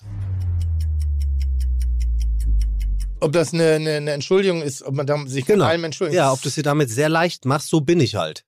[3.22, 5.66] Ob das eine, eine, eine Entschuldigung ist, ob man sich Genau.
[5.66, 6.16] allem entschuldigt.
[6.16, 8.44] Ja, ob du es dir damit sehr leicht machst, so bin ich halt.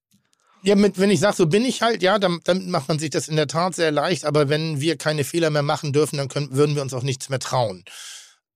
[0.64, 3.10] Ja, mit, wenn ich sage, so bin ich halt, ja, dann, dann macht man sich
[3.10, 4.26] das in der Tat sehr leicht.
[4.26, 7.30] Aber wenn wir keine Fehler mehr machen dürfen, dann können, würden wir uns auch nichts
[7.30, 7.86] mehr trauen.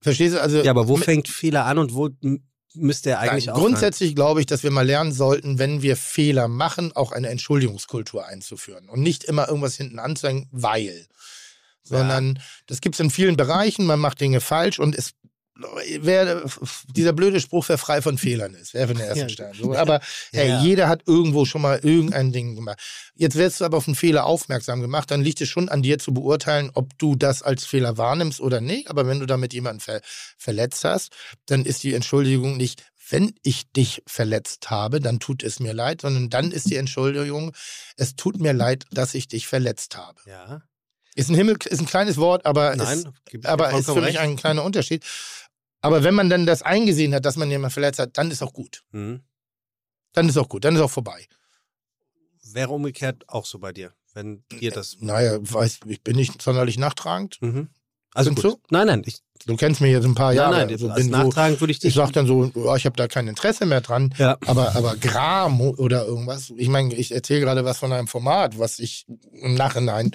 [0.01, 0.41] Verstehst du?
[0.41, 2.09] Also, Ja, aber wo fängt Fehler an und wo
[2.73, 6.47] müsste er eigentlich Nein, grundsätzlich glaube ich, dass wir mal lernen sollten, wenn wir Fehler
[6.47, 11.07] machen, auch eine Entschuldigungskultur einzuführen und nicht immer irgendwas hinten anzuhängen, weil.
[11.83, 15.13] Sondern das gibt es in vielen Bereichen, man macht Dinge falsch und es
[15.99, 16.43] wäre
[16.95, 19.29] dieser blöde Spruch, wer frei von Fehlern ist, wäre für den ersten Ja.
[19.29, 19.53] Stern.
[19.53, 19.99] So, aber
[20.31, 20.61] hey, Ja.
[20.61, 22.79] jeder hat irgendwo schon mal irgendein Ding gemacht.
[23.15, 25.99] Jetzt wirst du aber auf einen Fehler aufmerksam gemacht, dann liegt es schon an dir
[25.99, 28.89] zu beurteilen, ob du das als Fehler wahrnimmst oder nicht.
[28.89, 30.01] Aber wenn du damit jemanden ver
[30.37, 31.11] verletzt hast,
[31.45, 36.01] dann ist die Entschuldigung nicht, wenn ich dich verletzt habe, dann tut es mir leid,
[36.01, 37.51] sondern dann ist die Entschuldigung,
[37.97, 40.17] es tut mir leid, dass ich dich verletzt habe.
[40.25, 40.61] Ja,
[41.15, 42.99] Ist ein Himmel, ist ein kleines Wort, aber nein,
[43.33, 44.19] ist, aber ist für mich recht.
[44.19, 45.03] ein kleiner Unterschied.
[45.81, 48.53] Aber wenn man dann das eingesehen hat, dass man jemanden verletzt hat, dann ist auch
[48.53, 48.83] gut.
[48.91, 49.21] Mhm.
[50.13, 51.27] Dann ist auch gut, dann ist auch vorbei.
[52.43, 54.97] Wäre umgekehrt auch so bei dir, wenn dir das.
[54.99, 57.41] Naja, weiß, ich bin nicht sonderlich nachtragend.
[57.41, 57.69] Mhm.
[58.13, 58.57] Also gut.
[58.69, 60.51] Nein, nein, ich, Du kennst mich jetzt ein paar Jahre.
[60.51, 61.89] nein, nein, also als so, nachtragen würde ich dich.
[61.89, 64.13] ich sag dann so, ja, ich habe da kein Interesse mehr dran.
[64.17, 64.37] ja.
[64.45, 66.53] Aber, aber Gram oder irgendwas.
[66.57, 70.11] Ich meine, ich erzähle gerade was von einem Format, was ich im Nachhinein.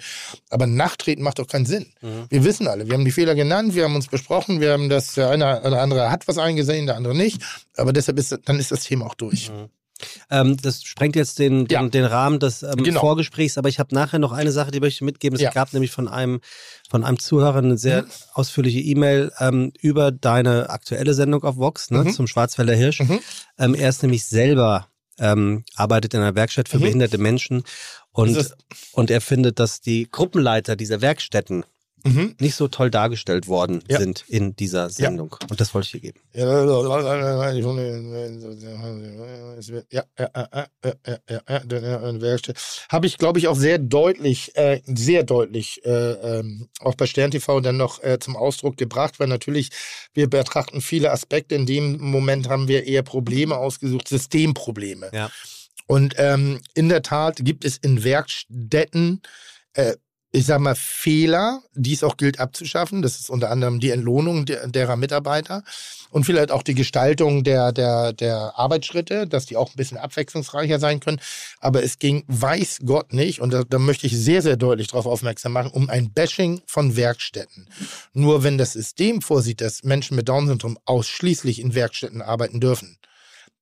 [0.50, 1.86] Aber Nachtreten macht doch keinen Sinn.
[2.02, 2.26] Mhm.
[2.28, 5.14] Wir wissen alle, wir haben die Fehler genannt, wir haben uns besprochen, wir haben das,
[5.14, 7.42] der eine oder andere hat was eingesehen, der andere nicht.
[7.76, 9.50] Aber deshalb ist, dann ist das Thema auch durch.
[9.50, 9.68] Mhm.
[10.30, 11.88] Ähm, das sprengt jetzt den, den, Ja.
[11.88, 13.00] den Rahmen des ähm, Genau.
[13.00, 15.36] Vorgesprächs, aber ich habe nachher noch eine Sache, die möchte ich mitgeben.
[15.36, 15.50] Es Ja.
[15.50, 16.40] gab nämlich von einem,
[16.90, 18.08] von einem Zuhörer eine sehr Mhm.
[18.34, 22.12] ausführliche E-Mail ähm, über deine aktuelle Sendung auf Vox ne, Mhm.
[22.12, 23.00] zum Schwarzwälder Hirsch.
[23.00, 23.20] Mhm.
[23.58, 26.82] Ähm, er ist nämlich selber, ähm, arbeitet in einer Werkstatt für Mhm.
[26.82, 27.62] behinderte Menschen
[28.12, 28.54] und,
[28.92, 31.64] und er findet, dass die Gruppenleiter dieser Werkstätten
[32.04, 32.36] Mhm.
[32.40, 33.98] nicht so toll dargestellt worden Ja.
[33.98, 35.34] sind in dieser Sendung.
[35.48, 36.20] Und das wollte ich dir geben.
[36.32, 37.26] Ja, ja, ja, ja,
[39.90, 42.54] ja, ja, ja, ja,
[42.90, 45.90] habe ich, glaube ich, auch sehr deutlich, äh, sehr deutlich äh,
[46.38, 49.70] ähm, auch bei Stern TV dann noch äh, zum Ausdruck gebracht, weil natürlich
[50.14, 51.54] wir betrachten viele Aspekte.
[51.54, 55.10] In dem Moment haben wir eher Probleme ausgesucht, Systemprobleme.
[55.12, 55.30] Ja.
[55.86, 59.22] Und ähm, in der Tat gibt es in Werkstätten
[59.74, 59.94] äh,
[60.36, 63.00] ich sag mal, Fehler, die es auch gilt abzuschaffen.
[63.00, 65.64] Das ist unter anderem die Entlohnung der, derer Mitarbeiter
[66.10, 70.78] und vielleicht auch die Gestaltung der, der, der Arbeitsschritte, dass die auch ein bisschen abwechslungsreicher
[70.78, 71.20] sein können.
[71.60, 75.06] Aber es ging, weiß Gott nicht, und da, da möchte ich sehr, sehr deutlich darauf
[75.06, 77.66] aufmerksam machen, um ein Bashing von Werkstätten.
[78.12, 82.98] Nur wenn das System vorsieht, dass Menschen mit Down-Syndrom ausschließlich in Werkstätten arbeiten dürfen,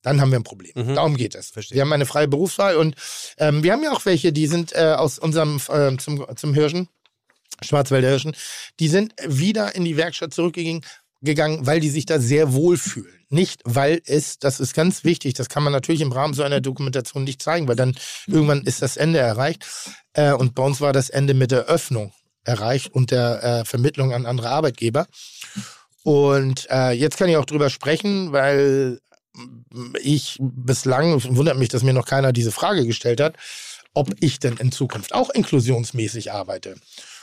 [0.04, 0.72] dann haben wir ein Problem.
[0.74, 0.94] Mhm.
[0.94, 1.48] Darum geht es.
[1.50, 1.76] Verstehe.
[1.76, 2.94] Wir haben eine freie Berufswahl und
[3.38, 6.88] ähm, wir haben ja auch welche, die sind äh, aus unserem ähm, zum, zum Hirschen,
[7.62, 8.36] Schwarzwälder Hirschen,
[8.78, 10.84] die sind wieder in die Werkstatt zurückgegangen,
[11.22, 13.24] gegangen, weil die sich da sehr wohl fühlen.
[13.30, 16.60] Nicht, weil es, das ist ganz wichtig, das kann man natürlich im Rahmen so einer
[16.60, 19.66] Dokumentation nicht zeigen, weil dann irgendwann ist das Ende erreicht.
[20.12, 22.12] Äh, und bei uns war das Ende mit der Öffnung
[22.44, 25.06] erreicht und der äh, Vermittlung an andere Arbeitgeber.
[26.02, 29.00] Und äh, jetzt kann ich auch drüber sprechen, weil
[30.00, 33.36] ich bislang, wundert mich, dass mir noch keiner diese Frage gestellt hat,
[33.92, 36.76] ob ich denn in Zukunft auch inklusionsmäßig arbeite.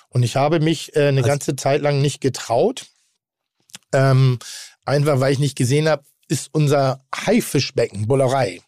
[0.10, 2.88] Und ich habe mich äh, eine Also- ganze Zeit lang nicht getraut.
[3.93, 4.39] Ähm,
[4.86, 8.62] einfach, weil ich nicht gesehen habe, ist unser Haifischbecken, Bullerei,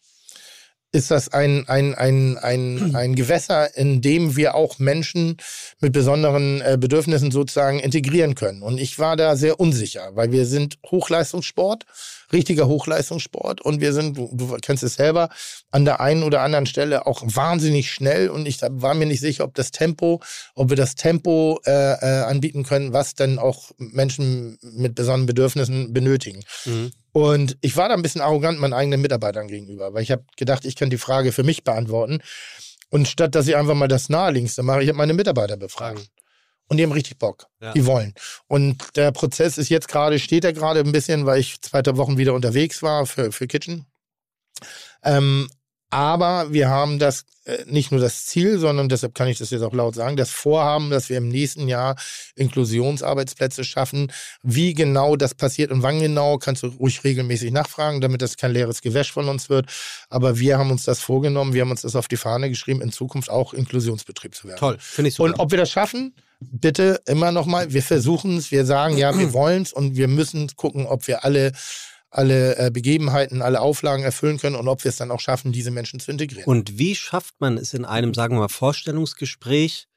[0.94, 5.36] ist das ein, ein, ein, ein, ein Gewässer, in dem wir auch Menschen
[5.80, 8.62] mit besonderen äh, Bedürfnissen sozusagen integrieren können.
[8.62, 11.84] Und ich war da sehr unsicher, weil wir sind Hochleistungssport,
[12.32, 15.30] richtiger Hochleistungssport und wir sind, du, du kennst es selber,
[15.72, 19.44] an der einen oder anderen Stelle auch wahnsinnig schnell und ich war mir nicht sicher,
[19.44, 20.20] ob das Tempo,
[20.54, 25.92] ob wir das Tempo äh, äh, anbieten können, was dann auch Menschen mit besonderen Bedürfnissen
[25.92, 26.44] benötigen.
[26.64, 26.92] Mhm.
[27.14, 30.64] Und ich war da ein bisschen arrogant meinen eigenen Mitarbeitern gegenüber, weil ich habe gedacht,
[30.64, 32.20] ich kann die Frage für mich beantworten.
[32.90, 36.10] Und statt dass ich einfach mal das Naheliegendste mache, ich habe meine Mitarbeiter befragt.
[36.66, 37.46] Und die haben richtig Bock.
[37.60, 37.72] Ja.
[37.72, 38.14] Die wollen.
[38.48, 41.96] Und der Prozess ist jetzt gerade, steht er gerade ein bisschen, weil ich zwei drei
[41.96, 43.86] Wochen wieder unterwegs war für, für Kitchen.
[45.04, 45.48] Ähm,
[45.94, 49.62] aber wir haben das äh, nicht nur das Ziel, sondern deshalb kann ich das jetzt
[49.62, 51.94] auch laut sagen, das Vorhaben, dass wir im nächsten Jahr
[52.34, 54.10] Inklusionsarbeitsplätze schaffen.
[54.42, 58.50] Wie genau das passiert und wann genau, kannst du ruhig regelmäßig nachfragen, damit das kein
[58.50, 59.66] leeres Gewäsch von uns wird.
[60.10, 62.90] Aber wir haben uns das vorgenommen, wir haben uns das auf die Fahne geschrieben, in
[62.90, 64.58] Zukunft auch Inklusionsbetrieb zu werden.
[64.58, 65.28] Toll, finde ich super.
[65.28, 69.32] Und ob wir das schaffen, bitte immer nochmal, wir versuchen es, wir sagen, ja, wir
[69.32, 71.52] wollen es und wir müssen gucken, ob wir alle,
[72.14, 75.70] alle äh, Begebenheiten, alle Auflagen erfüllen können und ob wir es dann auch schaffen, diese
[75.70, 76.46] Menschen zu integrieren.
[76.46, 79.88] Und wie schafft man es in einem, sagen wir mal, Vorstellungsgespräch?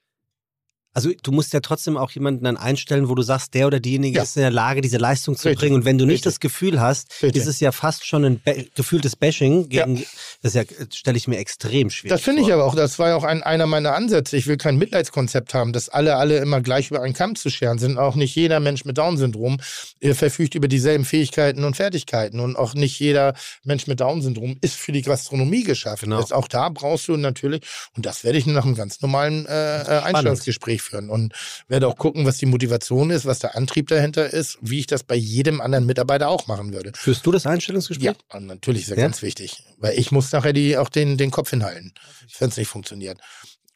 [0.98, 4.18] Also du musst ja trotzdem auch jemanden dann einstellen, wo du sagst, der oder diejenige
[4.18, 4.24] Ja.
[4.24, 5.60] ist in der Lage, diese Leistung zu Richtig.
[5.60, 5.76] bringen.
[5.76, 6.34] Und wenn du nicht Richtig.
[6.34, 7.40] das Gefühl hast, Richtig.
[7.40, 8.42] ist es ja fast schon ein
[8.74, 10.04] gefühltes Bashing gegen,
[10.42, 13.10] das ist ja, stelle ich mir extrem schwierig Das finde ich aber auch, das war
[13.10, 14.38] ja auch ein, einer meiner Ansätze.
[14.38, 17.78] Ich will kein Mitleidskonzept haben, dass alle, alle immer gleich über einen Kamm zu scheren
[17.78, 18.00] sind.
[18.00, 19.60] Auch nicht jeder Mensch mit Down-Syndrom
[20.00, 22.40] äh, verfügt über dieselben Fähigkeiten und Fertigkeiten.
[22.40, 26.10] Und auch nicht jeder Mensch mit Down-Syndrom ist für die Gastronomie geschaffen.
[26.10, 26.22] Genau.
[26.22, 27.62] Das, auch da brauchst du natürlich,
[27.96, 31.10] und das werde ich nach einem ganz normalen äh, äh, Einstellungsgespräch führen.
[31.10, 31.34] Und
[31.68, 35.04] werde auch gucken, was die Motivation ist, was der Antrieb dahinter ist, wie ich das
[35.04, 36.92] bei jedem anderen Mitarbeiter auch machen würde.
[36.96, 38.16] Führst du das Einstellungsgespräch?
[38.32, 39.04] Ja, natürlich ist ja, Ja?
[39.04, 41.94] ganz wichtig, weil ich muss nachher die, auch den, den Kopf hinhalten,
[42.40, 43.20] wenn es nicht funktioniert.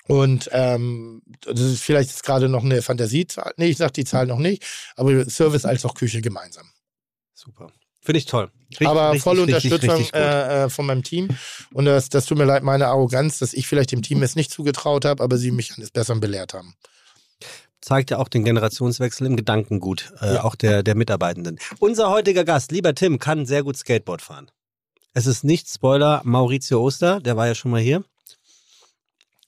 [0.07, 3.53] Und ähm, das ist vielleicht jetzt gerade noch eine Fantasiezahl.
[3.57, 4.63] Nee, ich sage die Zahl noch nicht,
[4.95, 6.69] aber Service als auch Küche gemeinsam.
[7.33, 7.71] Super.
[8.01, 8.51] Finde ich toll.
[8.71, 11.29] Richtig, aber richtig, volle richtig, Unterstützung äh, äh, von meinem Team.
[11.71, 14.51] Und das, das tut mir leid, meine Arroganz, dass ich vielleicht dem Team es nicht
[14.51, 16.73] zugetraut habe, aber sie mich eines Besseren belehrt haben.
[17.81, 20.43] Zeigt ja auch den Generationswechsel im Gedankengut, äh, Ja.
[20.43, 21.59] auch der, der Mitarbeitenden.
[21.79, 24.49] Unser heutiger Gast, lieber Tim, kann sehr gut Skateboard fahren.
[25.13, 28.03] Es ist nicht Spoiler Maurizio Oster, der war ja schon mal hier.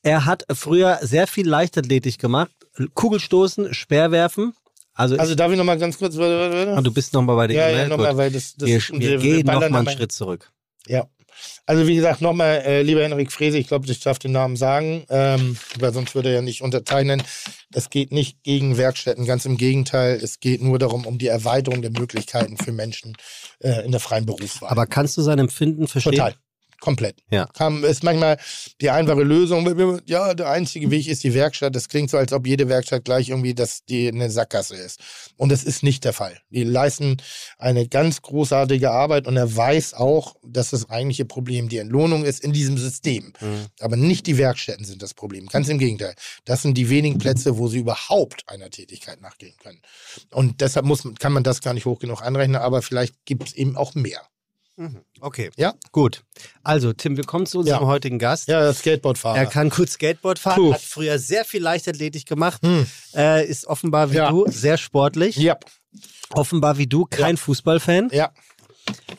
[0.02, 2.52] Er hat früher sehr viel Leichtathletik gemacht,
[2.94, 4.54] Kugelstoßen, Speerwerfen.
[4.96, 6.18] Also, Also darf ich nochmal ganz kurz.
[6.18, 6.78] Warte, warte, warte.
[6.78, 7.82] ah, du bist noch mal bei der ja, E-Mail.
[7.84, 10.52] ja, nochmal, weil das, das wir wir gehen noch mal einen Schritt zurück.
[10.88, 11.08] Ja.
[11.66, 15.06] Also wie gesagt, nochmal, äh, lieber Henrik Frese, ich glaube, ich darf den Namen sagen,
[15.10, 17.24] ähm, weil sonst würde er ja nicht unterzeichnen.
[17.74, 20.20] Es geht nicht gegen Werkstätten, ganz im Gegenteil.
[20.22, 23.16] Es geht nur darum, um die Erweiterung der Möglichkeiten für Menschen
[23.60, 24.70] äh, in der freien Berufswahl.
[24.70, 26.14] Aber kannst du sein Empfinden verstehen?
[26.14, 26.36] Total.
[26.84, 27.24] Komplett.
[27.32, 27.46] Ja.
[27.46, 28.38] Kam, ist manchmal
[28.82, 30.02] die einfache Lösung.
[30.06, 31.74] Ja, der einzige Weg ist die Werkstatt.
[31.74, 35.00] Das klingt so, als ob jede Werkstatt gleich irgendwie dass die eine Sackgasse ist.
[35.38, 36.38] Und das ist nicht der Fall.
[36.50, 37.22] Die leisten
[37.58, 42.44] eine ganz großartige Arbeit und er weiß auch, dass das eigentliche Problem die Entlohnung ist
[42.44, 43.32] in diesem System.
[43.40, 43.68] Mhm.
[43.80, 45.48] Aber nicht die Werkstätten sind das Problem.
[45.48, 46.16] Ganz im Gegenteil.
[46.44, 49.80] Das sind die wenigen Plätze, wo sie überhaupt einer Tätigkeit nachgehen können.
[50.32, 53.54] Und deshalb muss, kann man das gar nicht hoch genug anrechnen, aber vielleicht gibt es
[53.54, 54.20] eben auch mehr.
[54.76, 55.02] Mhm.
[55.22, 55.52] Okay.
[55.56, 55.76] Ja.
[55.92, 56.24] Gut.
[56.64, 57.88] Also, Tim, willkommen zu unserem Ja.
[57.88, 58.48] heutigen Gast.
[58.48, 59.38] Ja, das Skateboardfahrer.
[59.38, 60.74] Er kann gut Skateboard fahren, Puh.
[60.74, 62.88] hat früher sehr viel Leichtathletik gemacht, Hm.
[63.16, 64.32] äh, ist offenbar wie Ja.
[64.32, 65.36] du sehr sportlich.
[65.36, 65.58] Ja,
[66.32, 68.10] Offenbar wie du kein Fußballfan.
[68.12, 68.32] ja.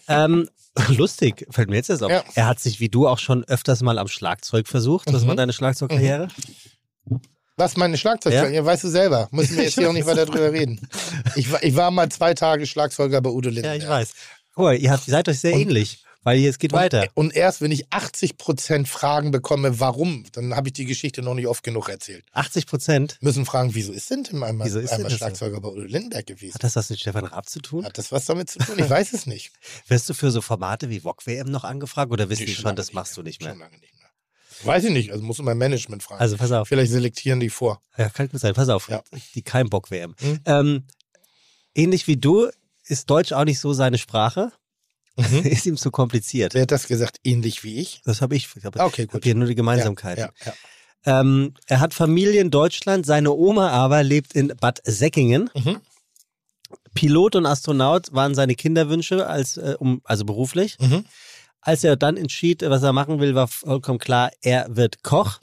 [0.09, 0.49] Ähm,
[0.89, 2.11] lustig, fällt mir jetzt erst auf.
[2.11, 2.25] Ja.
[2.35, 5.13] Er hat sich wie du auch schon öfters mal am Schlagzeug versucht.
[5.13, 5.29] Was Mhm.
[5.29, 6.27] war deine Schlagzeugkarriere?
[7.57, 8.51] Was meine Schlagzeugkarriere?
[8.53, 8.61] Ja?
[8.63, 8.65] Ja?
[8.67, 9.29] weißt du selber.
[9.31, 10.81] Müssen wir jetzt hier auch nicht weiter drüber reden.
[11.37, 13.79] Ich war, ich war mal zwei Tage Schlagzeuger bei Udo Lindenberg.
[13.81, 14.15] Ja, ich weiß.
[14.55, 17.07] Guck mal, ihr, habt, ihr seid euch sehr Und- ähnlich, weil es geht Und, weiter.
[17.15, 21.47] und erst wenn ich 80% Fragen bekomme, warum, dann habe ich die Geschichte noch nicht
[21.49, 22.25] oft genug erzählt.
[22.33, 23.19] 80 Prozent.
[23.21, 25.17] Müssen fragen, wieso ist denn einmal, Wieso ist denn einmal so?
[25.19, 26.55] Schlagzeuger bei Udo Lindenberg gewesen?
[26.55, 27.85] Hat das was mit Stefan Raab zu tun?
[27.85, 28.77] Hat das was damit zu tun?
[28.79, 29.53] Ich weiß es nicht.
[29.89, 32.75] Wirst du für so Formate wie VOG WM noch angefragt oder wissen Nee, die schon
[32.77, 33.51] das machst du nicht mehr?
[33.51, 34.09] Schon lange nicht mehr.
[34.63, 36.21] Weiß ich nicht, also muss mein Management fragen.
[36.23, 36.69] Also pass auf.
[36.69, 37.83] Vielleicht selektieren die vor.
[37.99, 38.55] Ja, kann gut sein.
[38.55, 38.89] Pass auf.
[38.89, 39.03] Ja.
[39.35, 40.15] Die kein Bock WM.
[40.23, 40.41] Mhm.
[40.47, 40.85] Ähm,
[41.75, 42.49] ähnlich wie du
[42.87, 44.53] ist Deutsch auch nicht so seine Sprache.
[45.45, 46.55] ist ihm zu kompliziert.
[46.55, 47.21] Wer hat das gesagt?
[47.23, 48.01] Ähnlich wie ich?
[48.05, 48.49] Das habe ich.
[48.57, 50.25] Ich habe Ah, okay, hab hier nur die Gemeinsamkeiten.
[50.25, 51.21] Ja, ja.
[51.21, 55.51] Ähm, er hat Familie in Deutschland, seine Oma aber lebt in Bad Säckingen.
[55.55, 55.81] Mhm.
[56.95, 60.79] Pilot und Astronaut waren seine Kinderwünsche, als, äh, um, also beruflich.
[60.81, 61.05] Mhm.
[61.61, 65.41] Als er dann entschied, was er machen will, war vollkommen klar, er wird Koch.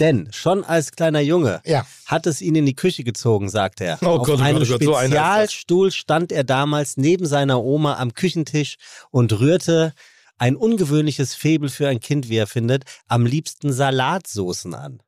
[0.00, 1.86] Denn schon als kleiner Junge Ja.
[2.06, 3.98] hat es ihn in die Küche gezogen, sagt er.
[4.02, 4.98] Oh Auf Gott, oh einem Gott, oh Gott.
[5.04, 8.76] Spezialstuhl stand er damals neben seiner Oma am Küchentisch
[9.10, 9.92] und rührte
[10.38, 15.02] ein ungewöhnliches Faible für ein Kind, wie er findet, am liebsten Salatsoßen an.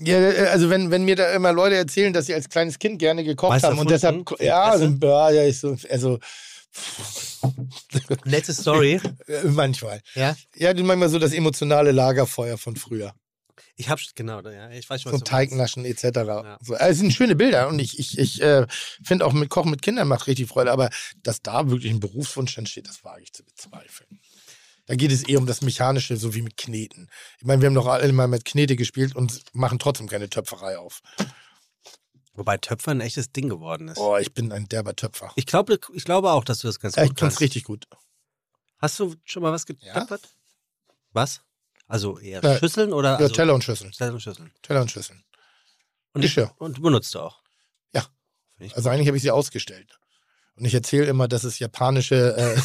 [0.00, 0.16] Ja,
[0.52, 3.50] also wenn, wenn mir da immer Leute erzählen, dass sie als kleines Kind gerne gekocht
[3.50, 6.20] Meister haben und deshalb, ja, also, ja, ich so, also
[8.24, 9.00] Nette Story.
[9.26, 10.00] äh, manchmal.
[10.14, 10.36] ja.
[10.54, 13.14] Ja, manchmal so das emotionale Lagerfeuer von früher.
[13.76, 15.18] Ich hab's, genau, ja, ich weiß schon, So.
[15.18, 16.02] Teignaschen etc.
[16.60, 18.66] So, also es sind schöne Bilder und ich, ich, ich äh,
[19.04, 20.90] finde auch mit Kochen mit Kindern macht richtig Freude, aber
[21.22, 24.20] dass da wirklich ein Berufswunsch entsteht, das wage ich zu bezweifeln.
[24.86, 27.08] Da geht es eher um das Mechanische, so wie mit Kneten.
[27.38, 30.78] Ich meine, wir haben doch alle mal mit Knete gespielt und machen trotzdem keine Töpferei
[30.78, 31.00] auf.
[32.38, 33.98] Wobei Töpfer ein echtes Ding geworden ist.
[33.98, 35.32] Oh, ich bin ein derber Töpfer.
[35.34, 37.36] Ich, glaube, ich glaube auch, dass du das ganz Ja, gut ich kann kannst.
[37.36, 37.86] es richtig gut.
[38.78, 40.28] Hast du schon mal was getöpfert?
[41.10, 41.40] Was?
[41.88, 42.56] Also eher Ja.
[42.58, 43.12] Schüsseln oder?
[43.12, 43.90] Ja, also, Teller und Schüsseln.
[43.90, 44.52] Teller und Schüsseln.
[44.62, 45.24] Teller und Schüsseln.
[46.12, 46.54] Und, Geschirr.
[46.58, 47.42] und benutzt du auch?
[47.92, 48.06] Ja.
[48.58, 49.98] Ich Also eigentlich habe ich sie ausgestellt.
[50.58, 52.60] Und ich erzähle immer, dass es japanische, äh,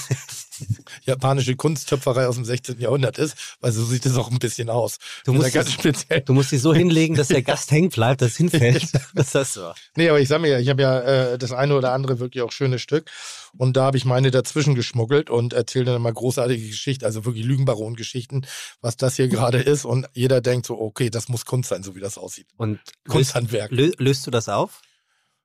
[1.06, 2.80] japanische Kunsttöpferei aus dem 16.
[2.80, 4.98] Jahrhundert ist, weil so sieht es auch ein bisschen aus.
[5.26, 6.22] Du musst ganz speziell.
[6.22, 8.92] Du musst sie so hinlegen, dass der Gast hängen bleibt, dass hinfällt.
[9.14, 9.74] Das ist das so.
[9.96, 12.42] Nee, aber ich sag mir ja, ich habe ja äh, das eine oder andere wirklich
[12.42, 13.10] auch schönes Stück.
[13.58, 17.46] Und da habe ich meine dazwischen geschmuggelt und erzähle dann immer großartige Geschichten, also wirklich
[17.46, 18.48] Lügenbaron-Geschichten,
[18.82, 19.86] was das hier gerade ist.
[19.86, 22.48] Und jeder denkt so, okay, das muss Kunst sein, so wie das aussieht.
[22.58, 23.72] Und löst, Kunsthandwerk.
[23.72, 24.82] lö, löst du das auf?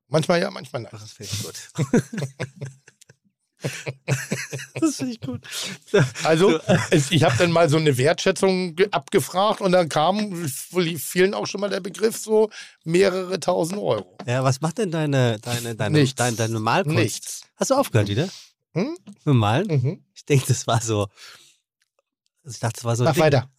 [0.09, 0.91] Manchmal ja, manchmal nein.
[0.93, 1.55] Das finde ich gut.
[4.81, 5.43] das finde ich gut.
[6.25, 6.61] Also,
[7.11, 11.61] ich habe dann mal so eine Wertschätzung ge- abgefragt und dann kam vielen auch schon
[11.61, 12.51] mal der Begriff so
[12.85, 14.17] mehrere tausend Euro.
[14.27, 16.15] Ja, was macht denn deine, deine, deine, Nichts.
[16.17, 16.97] deine, deine Malkunst?
[16.99, 17.43] Nichts.
[17.57, 18.29] Hast du aufgehört wieder?
[18.75, 18.97] Hm?
[19.25, 19.67] Mit Malen?
[19.67, 20.05] Mhm.
[20.15, 21.09] Ich denke, das war so.
[22.45, 23.05] also Ich dachte, das war so.
[23.05, 23.23] Mach Ding.
[23.25, 23.51] weiter.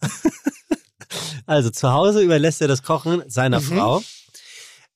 [1.46, 3.64] Also zu Hause überlässt er das Kochen seiner Mhm.
[3.64, 4.02] Frau.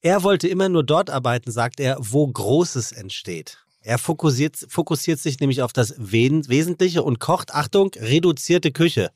[0.04, 3.64] Er wollte immer nur dort arbeiten, sagt er, wo Großes entsteht.
[3.80, 9.12] Er fokussiert, fokussiert sich nämlich auf das Wesentliche und kocht, Achtung, reduzierte Küche.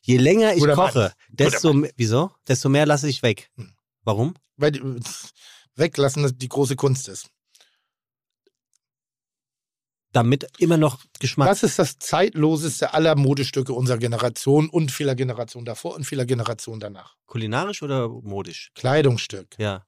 [0.00, 1.12] Je länger ich Guter koche, Mann.
[1.28, 2.30] desto, me- wieso?
[2.46, 3.50] Desto mehr lasse ich weg.
[3.56, 3.74] Hm.
[4.04, 4.34] Warum?
[4.56, 5.00] Weil
[5.74, 7.28] weglassen das die große Kunst ist.
[10.12, 11.48] Damit immer noch Geschmack.
[11.48, 16.78] Was ist das zeitloseste aller Modestücke unserer Generation und vieler Generationen davor und vieler Generationen
[16.78, 17.16] danach?
[17.26, 18.70] Kulinarisch oder modisch?
[18.76, 19.56] Kleidungsstück.
[19.58, 19.84] Ja,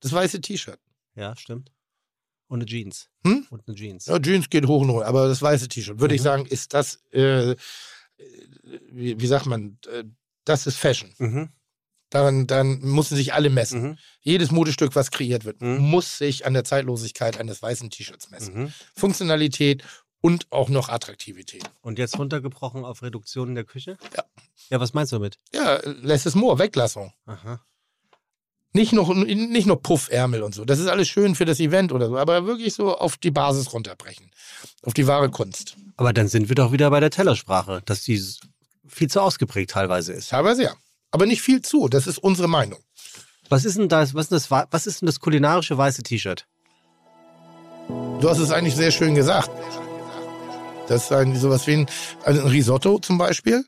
[0.00, 0.78] Das weiße T-Shirt.
[1.14, 1.72] ja, stimmt.
[2.48, 3.08] Und eine Jeans.
[3.26, 3.44] Hm?
[3.50, 4.06] Und eine Jeans.
[4.06, 6.24] Ja, Jeans geht hoch und runter, aber das weiße T-Shirt, würde ich Mhm.
[6.24, 7.56] sagen, ist das, äh,
[8.90, 10.04] wie, wie sagt man, äh,
[10.44, 11.12] das ist Fashion.
[11.18, 11.48] Mhm.
[12.10, 13.82] Daran, dann müssen sich alle messen.
[13.82, 13.98] Mhm.
[14.20, 15.78] Jedes Modestück, was kreiert wird, Mhm.
[15.78, 18.54] muss sich an der Zeitlosigkeit eines weißen T-Shirts messen.
[18.54, 18.72] Mhm.
[18.94, 19.82] Funktionalität
[20.20, 21.68] und auch noch Attraktivität.
[21.80, 23.98] Und jetzt runtergebrochen auf Reduktion in der Küche?
[24.16, 24.24] Ja.
[24.70, 25.38] Ja, was meinst du damit?
[25.52, 27.12] Ja, less is more, Weglassung.
[27.26, 27.60] Aha.
[28.72, 30.64] Nicht noch, nicht noch Puffärmel und so.
[30.66, 33.72] Das ist alles schön für das Event oder so, aber wirklich so auf die Basis
[33.72, 34.30] runterbrechen.
[34.82, 35.76] Auf die wahre Kunst.
[35.96, 38.22] Aber dann sind wir doch wieder bei der Tellersprache, dass die
[38.86, 40.28] viel zu ausgeprägt teilweise ist.
[40.30, 40.74] Teilweise ja.
[41.10, 41.88] Aber nicht viel zu.
[41.88, 42.78] Das ist unsere Meinung.
[43.48, 46.02] Was ist denn das, was ist denn das, wa- was ist denn das kulinarische weiße
[46.02, 46.46] T-Shirt?
[48.20, 49.50] Du hast es eigentlich sehr schön gesagt.
[50.88, 51.86] Das ist ein, sowas wie ein,
[52.24, 53.64] also ein Risotto zum Beispiel.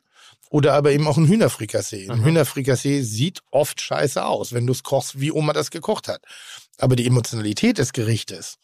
[0.50, 2.08] Oder aber eben auch ein Hühnerfrikassee.
[2.08, 6.22] Ein Hühnerfrikassee sieht oft scheiße aus, wenn du es kochst, wie Oma das gekocht hat.
[6.78, 8.56] Aber die Emotionalität des Gerichtes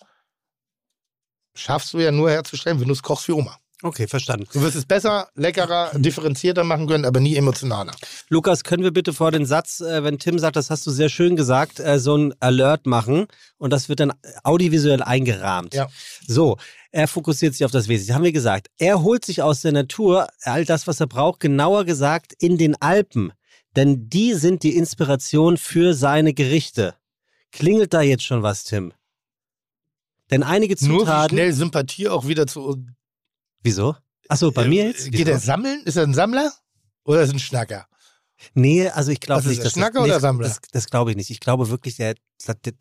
[1.54, 3.58] schaffst du ja nur herzustellen, wenn du es kochst wie Oma.
[3.82, 4.46] Okay, verstanden.
[4.50, 7.92] Du wirst es besser, leckerer, differenzierter machen können, aber nie emotionaler.
[8.30, 11.10] Lukas, können wir bitte vor den Satz, äh, wenn Tim sagt, das hast du sehr
[11.10, 13.26] schön gesagt, äh, so ein Alert machen
[13.58, 15.74] und das wird dann audiovisuell eingerahmt.
[15.74, 15.88] Ja.
[16.26, 16.56] So,
[16.94, 18.14] er fokussiert sich auf das Wesentliche.
[18.14, 18.68] Haben wir gesagt.
[18.78, 22.80] Er holt sich aus der Natur all das, was er braucht, genauer gesagt in den
[22.80, 23.32] Alpen.
[23.74, 26.94] Denn die sind die Inspiration für seine Gerichte.
[27.50, 28.92] Klingelt da jetzt schon was, Tim?
[30.30, 31.36] Denn einige Nur wie Zutaten.
[31.36, 32.86] schnell Sympathie auch wieder zu.
[33.60, 33.96] Wieso?
[34.28, 35.10] Achso, bei mir Äh, jetzt?
[35.10, 35.82] Geht er sammeln?
[35.84, 36.52] Ist er ein Sammler?
[37.04, 37.88] Oder ist er ein Schnacker?
[38.54, 40.46] Nee, also ich glaube ist nicht, er, dass Schnacker das, oder Sammler?
[40.48, 41.30] Das, das glaube ich nicht.
[41.30, 42.14] Ich glaube wirklich, der,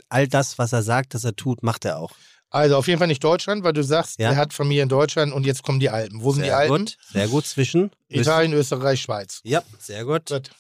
[0.10, 2.12] all das, was er sagt, dass er tut, macht er auch.
[2.54, 4.30] Also auf jeden Fall nicht Deutschland, weil du sagst, Ja.
[4.30, 6.22] er hat Familie in Deutschland und jetzt kommen die Alpen.
[6.22, 6.86] Wo sind die Sehr Alpen?
[6.86, 7.89] gut, sehr gut zwischen.
[8.10, 9.42] Italien, Österreich, Schweiz.
[9.44, 10.28] Ja, sehr gut.
[10.30, 10.52] Gut.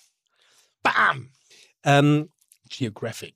[0.81, 1.29] Bam!
[1.83, 2.29] Ähm,
[2.69, 3.35] Geographic.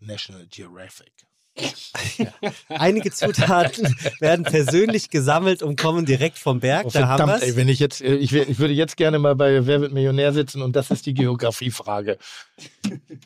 [0.00, 1.12] National Geographic.
[2.68, 6.86] einige Zutaten werden persönlich gesammelt und kommen direkt vom Berg.
[6.86, 7.50] Oh, da haben verdammt, wir's.
[7.50, 9.92] ey, wenn ich jetzt, äh, ich, wär- ich würde jetzt gerne mal bei Wer wird
[9.92, 12.16] Millionär sitzen und das ist die Geografiefrage.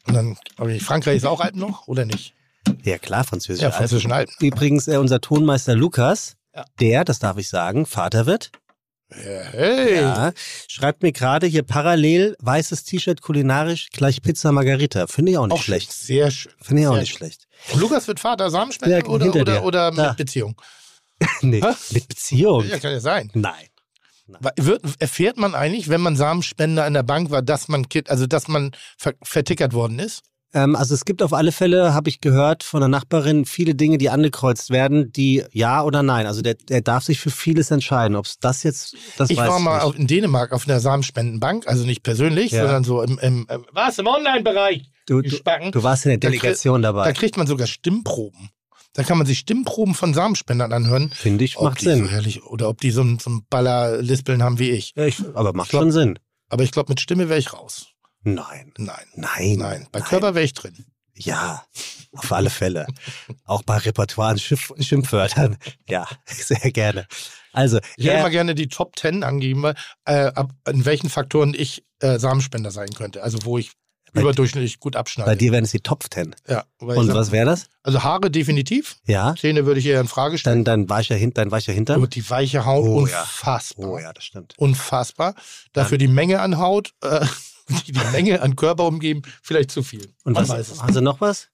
[0.06, 2.34] Und dann, okay, Frankreich ist auch Alpen noch oder nicht?
[2.84, 3.62] Ja, klar, französisch.
[3.62, 4.34] Ja, französischen Alpen.
[4.40, 6.64] Übrigens, äh, unser Tonmeister Lukas, Ja.
[6.80, 8.50] der, das darf ich sagen, Vater wird.
[9.10, 9.16] Ja,
[9.50, 9.96] hey.
[9.96, 10.32] Ja,
[10.68, 15.06] schreibt mir gerade hier parallel weißes T-Shirt kulinarisch gleich Pizza Margarita.
[15.06, 15.92] Finde ich auch nicht auch schlecht.
[15.92, 16.52] Sehr schön.
[16.62, 17.46] Finde ich auch Sehr nicht schlecht.
[17.74, 20.08] Lukas wird Vater Samenspender Ja, oder, oder, oder Da.
[20.08, 20.56] mit Beziehung?
[21.42, 21.74] nee, Hä?
[21.90, 22.66] mit Beziehung.
[22.66, 23.30] Ja, kann ja sein.
[23.34, 23.66] Nein.
[24.28, 28.26] Wa- Wird, erfährt man eigentlich, wenn man Samenspender an der Bank war, dass man, also
[28.26, 30.22] dass man ver vertickert worden ist?
[30.54, 33.98] Ähm, also es gibt auf alle Fälle, habe ich gehört von einer Nachbarin, viele Dinge,
[33.98, 36.26] die angekreuzt werden, die ja oder nein.
[36.26, 38.16] Also der, der darf sich für vieles entscheiden.
[38.16, 40.80] Ob es das jetzt, das Ich weiß war ich mal auf, in Dänemark auf einer
[40.80, 42.62] Samenspendenbank, also nicht persönlich, Ja.
[42.62, 44.90] sondern so im, im, im was im Online-Bereich.
[45.06, 45.72] du, du, Spacken.
[45.72, 47.12] du warst in der Da krieg- Delegation Da dabei.
[47.12, 48.50] kriegt man sogar Stimmproben.
[48.94, 51.10] Da kann man sich Stimmproben von Samenspendern anhören.
[51.14, 52.08] Finde ich, macht die so Sinn.
[52.08, 54.92] herrlich oder ob die so ein, so ein Ballerlispeln haben wie ich.
[54.96, 56.18] Ja, ich, aber macht Ich glaub- schon Sinn.
[56.50, 57.86] Aber ich glaube, mit Stimme wäre ich raus.
[58.24, 58.72] Nein.
[58.78, 59.04] Nein.
[59.14, 59.56] Nein.
[59.58, 59.86] Nein.
[59.92, 60.86] Bei Körper wäre ich drin.
[61.14, 61.64] Ja,
[62.12, 62.86] auf alle Fälle.
[63.44, 65.56] Auch bei Repertoire Schimpf Schimpfwörtern.
[65.88, 67.06] Ja, sehr gerne.
[67.52, 69.74] Also, Ich hätte er- mal gerne die Top 10 angeben, weil,
[70.06, 73.22] äh, ab, in welchen Faktoren ich äh, Samenspender sein könnte.
[73.22, 73.72] Also wo ich
[74.14, 75.36] Bei- überdurchschnittlich gut bei abschneide.
[75.36, 76.34] dir wären es die Top Ten.
[76.48, 77.66] ja, Und sag, was wäre das?
[77.82, 78.96] also Haare definitiv.
[79.06, 80.64] Ja, Zähne würde ich eher in Frage stellen.
[80.64, 82.00] dann dein weicher, Hin dein weicher Hintern.
[82.02, 83.20] Und die weiche Haut, Oh, ja.
[83.20, 83.88] unfassbar.
[83.90, 84.54] Oh ja, das stimmt.
[84.58, 85.34] Unfassbar.
[85.74, 87.24] Dafür die Menge an Haut, äh,
[87.72, 90.12] die, die Menge an Körper umgeben, vielleicht zu viel.
[90.24, 90.82] Und was, weiß es nicht.
[90.82, 91.48] hast du noch was?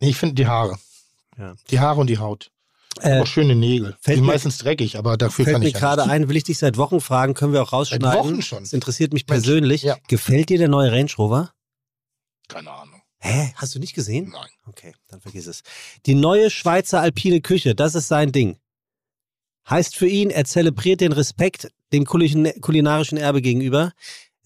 [0.00, 0.78] Nee, ich finde die Haare.
[1.38, 1.54] Ja.
[1.70, 2.50] Die Haare und die Haut.
[3.00, 3.92] Äh, auch schöne Nägel.
[3.92, 6.28] Die fällt sind mir- meistens dreckig, aber dafür Fällt kann mir ich ja gerade ein,
[6.28, 8.04] will ich dich seit Wochen fragen, können wir auch rausschneiden.
[8.10, 8.62] Seit Wochen schon.
[8.64, 9.82] Das interessiert mich persönlich.
[9.82, 9.96] ja.
[10.08, 11.52] Gefällt dir der neue Range Rover?
[12.48, 13.00] Keine Ahnung.
[13.18, 13.52] Hä?
[13.56, 14.30] Hast du nicht gesehen?
[14.32, 14.48] Nein.
[14.66, 15.62] Okay, dann vergiss es.
[16.06, 18.58] Die neue Schweizer alpine Küche, das ist sein Ding.
[19.68, 23.92] Heißt für ihn, er zelebriert den Respekt dem kulin- kulinarischen Erbe gegenüber.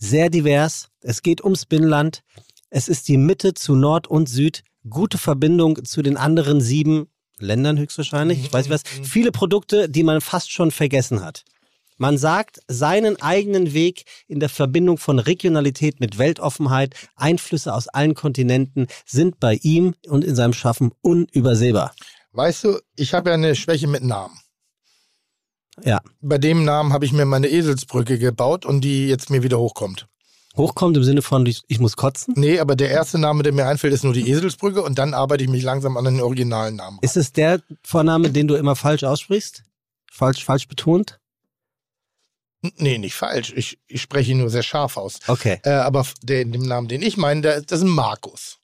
[0.05, 0.91] Sehr divers.
[1.01, 2.25] Es geht ums Binnenland.
[2.69, 4.63] Es ist die Mitte zu Nord und Süd.
[4.87, 7.07] Gute Verbindung zu den anderen sieben
[7.39, 8.39] Ländern höchstwahrscheinlich.
[8.39, 9.09] Ich weiß nicht was.
[9.09, 11.45] Viele Produkte, die man fast schon vergessen hat.
[11.97, 18.13] Man sagt, seinen eigenen Weg in der Verbindung von Regionalität mit Weltoffenheit, Einflüsse aus allen
[18.13, 21.95] Kontinenten sind bei ihm und in seinem Schaffen unübersehbar.
[22.33, 24.39] Weißt du, ich habe ja eine Schwäche mit Namen.
[25.83, 26.01] Ja.
[26.21, 30.07] Bei dem Namen habe ich mir meine Eselsbrücke gebaut und die jetzt mir wieder hochkommt.
[30.57, 32.35] Hochkommt im Sinne von, ich, ich muss kotzen.
[32.37, 35.43] Nee, aber der erste Name, der mir einfällt, ist nur die Eselsbrücke und dann arbeite
[35.43, 36.99] ich mich langsam an den originalen Namen.
[37.03, 39.65] Ist es der Vorname, den du immer falsch aussprichst?
[40.13, 41.19] Falsch, falsch betont?
[42.77, 43.53] Nee, nicht falsch.
[43.57, 45.19] Ich, ich spreche ihn nur sehr scharf aus.
[45.27, 45.61] Okay.
[45.65, 48.59] Äh, aber der, dem Namen, den ich meine, der, das ist Markus.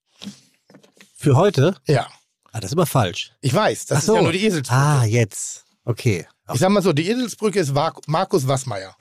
[1.17, 1.75] Für heute?
[1.87, 2.07] Ja,
[2.53, 3.33] Ah, das ist aber falsch.
[3.43, 3.87] ich weiß.
[3.87, 4.13] Das Ach so.
[4.15, 4.77] ist ja nur die Eselsbrücke.
[4.81, 5.65] Ah, jetzt.
[5.85, 6.27] Okay.
[6.53, 7.73] Ich sag mal so, die Eselsbrücke ist
[8.07, 8.97] Markus Wassmeier.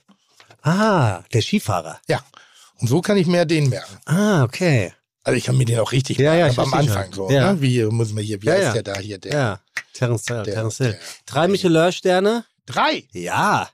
[0.62, 2.00] Ah, der Skifahrer.
[2.08, 2.20] Ja.
[2.80, 3.98] Und so kann ich mir den merken.
[4.06, 4.94] Ah, okay.
[5.24, 7.28] Also ich kann mir den auch richtig Ja, ja, merken, ich aber am Anfang schon.
[7.30, 7.30] so.
[7.34, 7.54] Ja.
[7.54, 7.62] Ne?
[7.62, 8.74] Wie muss man hier, wie Ja, heißt ja.
[8.74, 9.18] der da hier?
[9.20, 9.60] Der, Ja.
[9.94, 10.44] Terence Hill.
[10.44, 11.00] Terence Hill.
[11.26, 12.46] Drei Michelin-Sterne?
[12.66, 13.04] Drei.
[13.12, 13.70] Ja.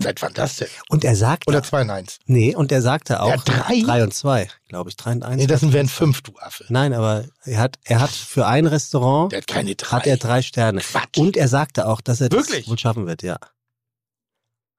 [0.00, 0.68] Seit wann das denn?
[0.88, 2.18] Und er sagte, Oder 2 in 1?
[2.26, 3.82] nee, und er sagte auch, Ja, drei?
[3.82, 5.36] drei und zwei, glaube ich, drei und eins.
[5.36, 6.64] Nee, das wären fünf, du Affe.
[6.68, 9.96] Nein, aber er hat, er hat für ein Restaurant Der hat keine drei.
[9.96, 10.80] hat er drei Sterne.
[10.80, 11.18] Quatsch.
[11.18, 12.60] Und er sagte auch, dass er Wirklich?
[12.60, 13.38] das wohl schaffen wird, ja.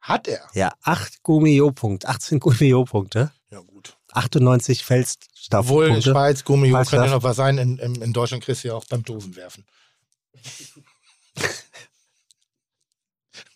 [0.02, 0.48] Hat er?
[0.54, 3.98] Ja, acht Gummio-Punkte, 18 Gummio-Punkte, Ja, gut.
[4.14, 6.02] 98 Obwohl, Feldstaffpunkte.
[6.12, 7.08] Schweiz, Gummio, könnte ja.
[7.08, 7.58] noch was sein.
[7.58, 9.66] In, in, in Deutschland kriegst du ja auch beim Dosen werfen.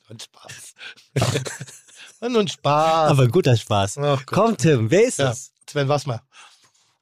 [0.09, 0.73] Und Spaß.
[2.19, 3.11] War nur ein Spaß.
[3.11, 3.97] Aber guter Spaß.
[3.99, 4.21] Ach.
[4.25, 5.51] Komm, Tim, wer ist Ja, das?
[5.69, 6.21] Sven Wassmer.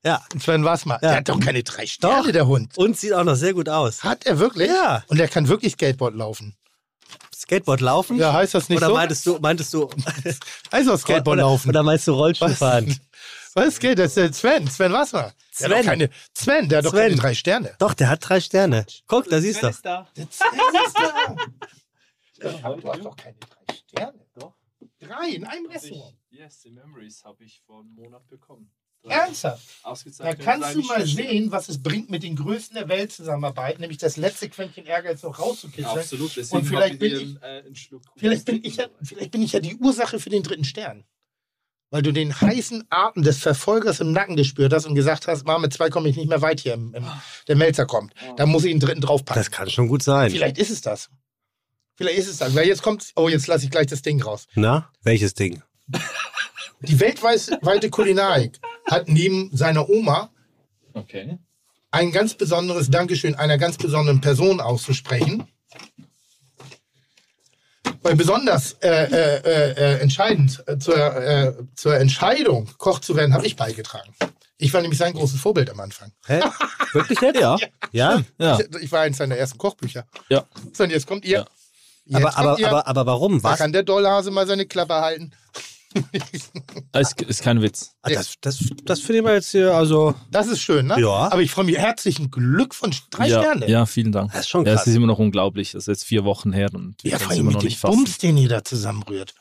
[0.04, 0.24] Ja.
[0.40, 0.96] Sven Wassmer.
[0.96, 1.10] Ja.
[1.10, 2.32] Der hat doch keine drei Sterne, Doch.
[2.32, 2.78] der Hund.
[2.78, 4.04] Und sieht auch noch sehr gut aus.
[4.04, 4.70] Hat er wirklich?
[4.70, 5.04] Ja.
[5.08, 6.56] Und der kann wirklich Skateboard laufen.
[7.36, 8.18] Skateboard laufen?
[8.18, 8.94] Ja, heißt das nicht Oder so?
[8.94, 9.90] meintest du, meintest du
[10.72, 11.70] heißt das Skateboard oder, laufen?
[11.70, 12.58] Oder meinst du Rollschuh Was?
[12.60, 13.00] fahren?
[13.54, 14.00] Was geht?
[14.00, 14.70] Das ist der Sven.
[14.70, 15.34] Sven Wassmer.
[15.60, 15.72] Der hat Sven.
[15.78, 17.02] doch keine, Sven, der hat doch Sven.
[17.02, 17.76] keine drei Sterne.
[17.80, 18.86] Doch, der hat drei Sterne.
[19.08, 19.72] Guck, da siehst du.
[19.84, 20.08] da.
[20.16, 21.36] Der Sven ist da.
[22.42, 24.26] Du hast doch keine drei Sterne.
[24.40, 24.54] Doch.
[25.00, 26.16] Drei in einem Restaurant.
[26.30, 28.72] Yes, the Memories habe ich vor einem Monat bekommen.
[29.04, 29.68] Ernsthaft?
[30.20, 33.98] Da kannst du mal sehen, was es bringt, mit den Größten der Welt zusammenarbeiten, nämlich
[33.98, 35.88] das letzte Quäntchen Ehrgeiz noch rauszukitzeln.
[35.98, 36.36] Absolut.
[36.36, 37.76] Deswegen Und vielleicht hab ich bin dir ich- einen, äh, einen
[38.16, 41.04] Vielleicht bin, ich ja, vielleicht bin ich ja die Ursache für den dritten Stern.
[41.90, 45.58] Weil du den heißen Atem des Verfolgers im Nacken gespürt hast und gesagt hast, mal
[45.58, 47.06] mit zwei komme ich nicht mehr weit hier, im, im,
[47.48, 48.14] der Melzer kommt.
[48.38, 49.42] Da muss ich einen dritten draufpacken.
[49.42, 50.30] Das kann schon gut sein.
[50.30, 51.10] Vielleicht ist es das.
[52.02, 52.56] Vielleicht ist es das.
[52.56, 54.48] Weil jetzt kommt, oh, jetzt lasse ich gleich das Ding raus.
[54.56, 55.62] Na, welches Ding?
[56.82, 60.32] Die weltweite Kulinarik hat neben seiner Oma
[60.94, 61.38] Okay.
[61.92, 65.48] ein ganz besonderes Dankeschön einer ganz besonderen Person auszusprechen.
[68.02, 73.34] Weil besonders äh, äh, äh, äh, entscheidend äh, zur, äh, zur Entscheidung, Koch zu werden,
[73.36, 74.12] habe ich beigetragen.
[74.58, 76.12] Ich war nämlich sein großes Vorbild am Anfang.
[76.26, 76.42] Hä?
[76.94, 77.40] Wirklich jetzt?
[77.40, 77.58] Ja.
[77.92, 78.24] Ja?
[78.40, 78.60] Ja.
[78.60, 80.06] Ich, ich war eins seiner ersten Kochbücher.
[80.30, 80.46] Ja.
[80.74, 81.40] So, und jetzt kommt ihr.
[81.40, 81.46] Ja.
[82.06, 82.68] Jetzt Aber, aber, ihr.
[82.68, 83.42] aber, aber warum?
[83.42, 83.60] da Was?
[83.60, 85.32] kann der Dollhase mal seine Klappe halten.
[86.94, 87.92] Es ist kein Witz.
[88.02, 90.98] Ah, das, das, das finde ich mal jetzt hier, also, Das ist schön, ne?
[91.00, 91.10] Ja.
[91.32, 91.78] Aber ich freue mich.
[91.78, 93.02] Herzlichen Glückwunsch.
[93.10, 93.70] Drei ja, Sterne.
[93.70, 94.32] Ja, vielen Dank.
[94.32, 94.84] das ist schon Ja, krass.
[94.84, 95.72] es ist immer noch unglaublich.
[95.74, 97.62] Das ist jetzt vier Wochen her und wir Ja, können vor es allem immer noch
[97.62, 97.96] mit nicht fassen.
[97.98, 99.34] Bums, den ihr da zusammenrührt.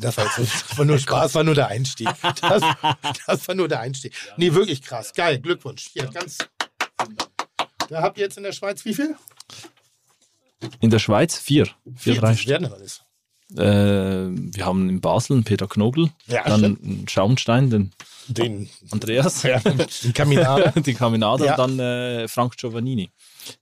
[0.00, 0.38] Das war, jetzt,
[0.70, 2.08] das war nur Spaß, war nur der Einstieg.
[2.40, 2.62] Das,
[3.26, 4.14] das war nur der Einstieg.
[4.38, 5.12] Nee, wirklich krass.
[5.14, 5.90] Geil, Glückwunsch.
[5.92, 6.38] Hier, ganz.
[7.90, 9.14] Da habt ihr jetzt in der Schweiz wie viel?
[10.80, 11.68] In der Schweiz vier.
[11.96, 12.56] Vier, drei Wie Stück.
[12.56, 13.02] Sterne alles.
[13.54, 17.92] Äh, wir haben in Basel einen Peter Knobel, Ja, dann einen Schaumstein, den
[18.28, 19.58] Den, Andreas, ja,
[20.04, 20.72] den Kaminade.
[20.80, 21.52] die Caminada Ja.
[21.56, 23.10] und dann äh, Frank Giovannini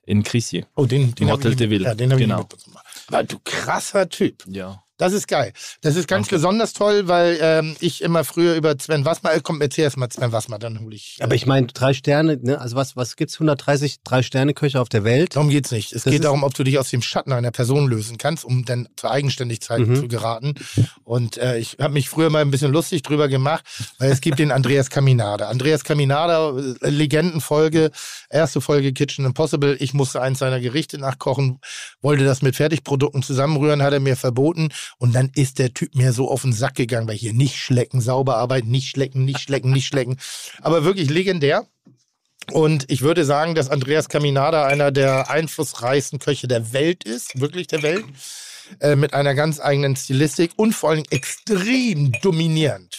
[0.06, 0.66] in Crissier.
[0.76, 1.84] Oh, den, den Hotel ich de Ville.
[1.86, 2.38] Ja, den habe ich Genau.
[2.42, 2.76] nicht mitbekommen.
[3.08, 4.44] Aber du krasser Typ.
[4.46, 4.80] Ja.
[5.00, 5.52] Das ist geil.
[5.80, 9.60] Das ist ganz besonders toll, weil ähm, ich immer früher über Sven Wassmer, äh, komm,
[9.60, 11.16] erzähl erst mal Sven Wassmer, dann hole ich.
[11.18, 12.60] äh, Aber ich meine, drei Sterne, ne?
[12.60, 13.34] also was, was gibt's?
[13.36, 15.34] 130 Drei-Sterne-Köche auf der Welt?
[15.36, 15.92] Darum geht's nicht.
[15.92, 18.64] Es Das geht darum, ob du dich aus dem Schatten einer Person lösen kannst, um
[18.64, 19.96] dann zur Eigenständigkeit Mhm.
[19.96, 20.54] zu geraten.
[21.04, 23.64] Und äh, ich habe mich früher mal ein bisschen lustig drüber gemacht,
[23.98, 25.48] weil es gibt den Andreas Caminada.
[25.48, 26.50] Andreas Caminada,
[26.82, 27.90] äh, Legendenfolge,
[28.28, 29.76] erste Folge Kitchen Impossible.
[29.80, 31.58] Ich musste eins seiner Gerichte nachkochen,
[32.02, 34.68] wollte das mit Fertigprodukten zusammenrühren, hat er mir verboten.
[34.98, 38.00] Und dann ist der Typ mir so auf den Sack gegangen, weil hier nicht schlecken,
[38.00, 40.16] sauber arbeiten, nicht schlecken, nicht schlecken, nicht schlecken.
[40.60, 41.66] Aber wirklich legendär.
[42.52, 47.68] Und ich würde sagen, dass Andreas Caminada einer der einflussreichsten Köche der Welt ist, wirklich
[47.68, 48.04] der Welt,
[48.80, 52.98] äh, mit einer ganz eigenen Stilistik und vor allem extrem dominierend.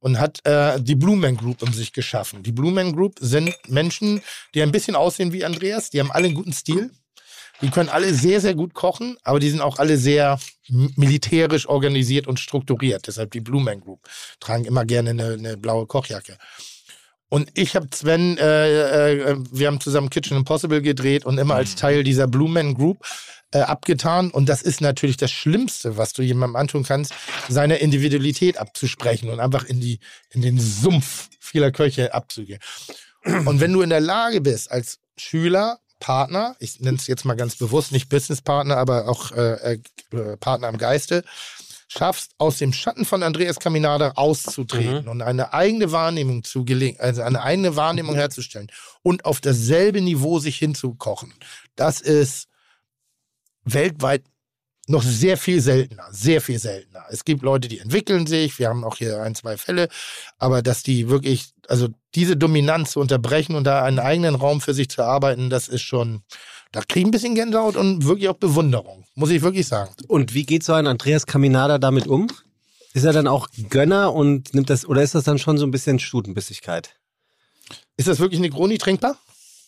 [0.00, 2.42] Und hat äh, die Blue Man Group um sich geschaffen.
[2.44, 4.22] Die Blue Man Group sind Menschen,
[4.54, 6.90] die ein bisschen aussehen wie Andreas, die haben alle einen guten Stil.
[7.60, 10.38] Die können alle sehr, sehr gut kochen, aber die sind auch alle sehr
[10.68, 13.06] militärisch organisiert und strukturiert.
[13.06, 14.00] Deshalb die Blue Man Group.
[14.38, 16.36] Tragen immer gerne eine, eine blaue Kochjacke.
[17.30, 21.74] Und ich habe Sven, äh, äh, wir haben zusammen Kitchen Impossible gedreht und immer als
[21.74, 23.04] Teil dieser Blue Man Group
[23.52, 24.30] äh, abgetan.
[24.30, 27.12] Und das ist natürlich das Schlimmste, was du jemandem antun kannst,
[27.48, 29.98] seine Individualität abzusprechen und einfach in, die,
[30.30, 32.60] in den Sumpf vieler Köche abzugehen.
[33.24, 37.36] Und wenn du in der Lage bist, als Schüler, Partner, ich nenne es jetzt mal
[37.36, 39.78] ganz bewusst, nicht Businesspartner, aber auch äh,
[40.12, 41.24] äh, Partner im Geiste,
[41.88, 47.22] schaffst, aus dem Schatten von Andreas Caminada auszutreten und eine eigene Wahrnehmung zu gelingen, also
[47.22, 48.70] eine eigene Wahrnehmung herzustellen
[49.02, 51.32] und auf dasselbe Niveau sich hinzukochen.
[51.76, 52.48] Das ist
[53.64, 54.22] weltweit
[54.88, 57.04] noch sehr viel seltener, sehr viel seltener.
[57.10, 59.88] Es gibt Leute, die entwickeln sich, wir haben auch hier ein, zwei Fälle,
[60.38, 64.74] aber dass die wirklich, also diese Dominanz zu unterbrechen und da einen eigenen Raum für
[64.74, 66.22] sich zu arbeiten, das ist schon,
[66.72, 69.92] da kriege ich ein bisschen Gänsehaut und wirklich auch Bewunderung, muss ich wirklich sagen.
[70.08, 72.28] Und wie geht so ein Andreas Caminada damit um?
[72.94, 75.70] Ist er dann auch Gönner und nimmt das, oder ist das dann schon so ein
[75.70, 76.96] bisschen Stutenbissigkeit?
[77.98, 79.18] Ist das wirklich Negroni trinkbar?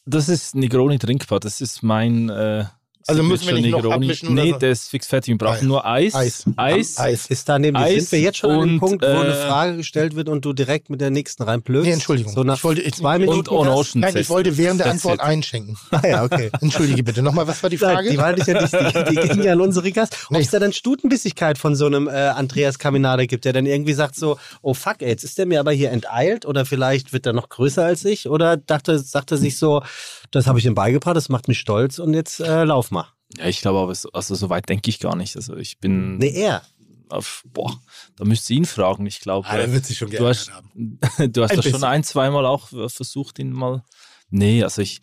[0.06, 1.40] Das ist Negroni trinkbar.
[1.40, 2.64] Das ist mein äh,
[3.10, 3.94] Also müssen wir nicht noch Negroni.
[3.94, 4.58] abmischen oder Nee, so?
[4.58, 5.28] der ist fix fertig.
[5.32, 5.62] Wir brauchen Eis.
[5.62, 6.14] nur Eis.
[6.14, 6.44] Eis.
[6.56, 6.98] Eis.
[6.98, 7.26] Eis.
[7.26, 9.46] Ist da nämlich, Eis sind wir jetzt schon an dem und, Punkt, wo eine äh,
[9.48, 11.86] Frage gestellt wird und du direkt mit der nächsten reinplögst?
[11.86, 12.32] Nee, Entschuldigung.
[12.32, 13.50] So nach Ich wollte- ich- zwei und Minuten.
[13.50, 13.74] Und das?
[13.74, 14.00] Orangen.
[14.00, 15.20] Nein, ich wollte während der That's Antwort it.
[15.20, 15.76] einschenken.
[15.90, 16.50] Ah ja, okay.
[16.60, 17.22] Entschuldige bitte.
[17.22, 18.10] Nochmal, was war die Nein, Frage?
[18.10, 20.16] die war nicht ja nicht, die, die ging ja an unsere Gast.
[20.26, 20.40] Ob Nee.
[20.40, 24.16] es da dann Stutenbissigkeit von so einem äh, Andreas Kaminade gibt, der dann irgendwie sagt
[24.16, 27.32] so, oh fuck, ey, jetzt ist der mir aber hier enteilt oder vielleicht wird er
[27.32, 29.82] noch größer als ich oder dachte, sagt er sich so,
[30.30, 32.99] das habe ich ihm beigebracht, das macht mich stolz und jetzt äh, lauf mal.
[33.38, 35.36] Ja, ich glaube aber, so- also so weit denke ich gar nicht.
[35.36, 36.62] Also ich bin Nee, er.
[37.08, 37.80] auf, boah,
[38.16, 39.06] da müsst ihr ihn fragen.
[39.06, 40.98] Ich glaube, Ah, der wird sich schon du geändert hast, haben.
[41.32, 43.82] du hast Ein das schon ein, zweimal auch versucht, ihn mal.
[44.30, 45.00] Nee, also ich,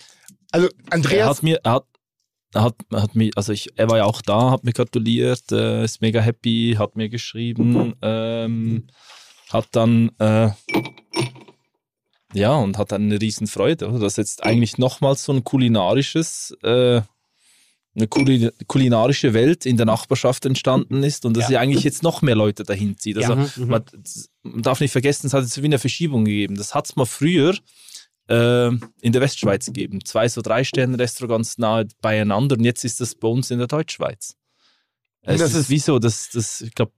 [0.52, 1.86] Also, er Andreas, hat mir, er hat,
[2.54, 5.52] er hat, er hat mir, also ich, er war ja auch da, hat mir gratuliert,
[5.52, 8.88] äh, ist mega happy, hat mir geschrieben, ähm,
[9.50, 10.52] hat dann, äh,
[12.34, 17.02] ja, und hat dann eine riesen Freude, dass jetzt eigentlich nochmals so ein kulinarisches, äh,
[17.98, 21.56] eine Kuli kulinarische Welt in der Nachbarschaft entstanden ist und dass Ja.
[21.56, 23.18] ja eigentlich jetzt noch mehr Leute dahin zieht.
[23.18, 23.68] Also Ja, mhm.
[23.68, 23.84] man,
[24.44, 26.56] man darf nicht vergessen, es hat jetzt wie eine Verschiebung gegeben.
[26.56, 27.56] Das hat es mal früher
[28.30, 30.06] äh, in der Westschweiz gegeben.
[30.06, 33.68] Zwei so drei Sterne Restaurants nahe beieinander und jetzt ist das bei uns in der
[33.68, 34.36] Deutschschweiz.
[35.22, 36.92] Es Das ist, ist- wieso, das, das, ich glaube,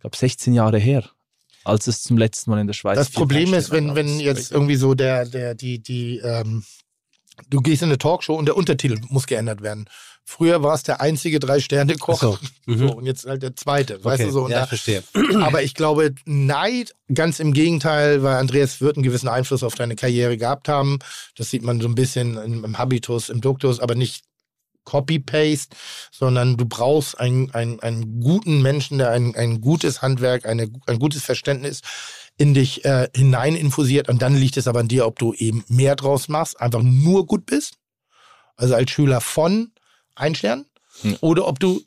[0.00, 1.04] glaub 16 Jahre her,
[1.64, 4.76] als es zum letzten Mal in der Schweiz das Problem ist, wenn, wenn jetzt irgendwie
[4.76, 6.64] so der, der, die, die, ähm,
[7.48, 9.86] du gehst in eine Talkshow und der Untertitel muss geändert werden.
[10.24, 12.20] Früher war es der einzige Drei-Sterne-Koch.
[12.20, 12.38] So.
[12.66, 12.78] Mhm.
[12.78, 14.04] So, und jetzt halt der zweite.
[14.04, 14.44] Weißt Okay, du so?
[14.44, 15.02] Und ja, da, verstehe.
[15.40, 19.96] aber ich glaube, Neid, ganz im Gegenteil, weil Andreas wird einen gewissen Einfluss auf deine
[19.96, 20.98] Karriere gehabt haben.
[21.36, 24.24] Das sieht man so ein bisschen im, im Habitus, im Duktus, aber nicht
[24.84, 25.76] Copy-Paste,
[26.10, 30.98] sondern du brauchst einen, einen, einen guten Menschen, der ein, ein gutes Handwerk, eine, ein
[30.98, 31.80] gutes Verständnis
[32.40, 34.08] in dich äh, hinein infusiert.
[34.08, 37.26] Und dann liegt es aber an dir, ob du eben mehr draus machst, einfach nur
[37.26, 37.74] gut bist,
[38.56, 39.72] also als Schüler von
[40.14, 40.64] ein Stern,
[41.02, 41.16] Ja.
[41.20, 41.82] oder ob du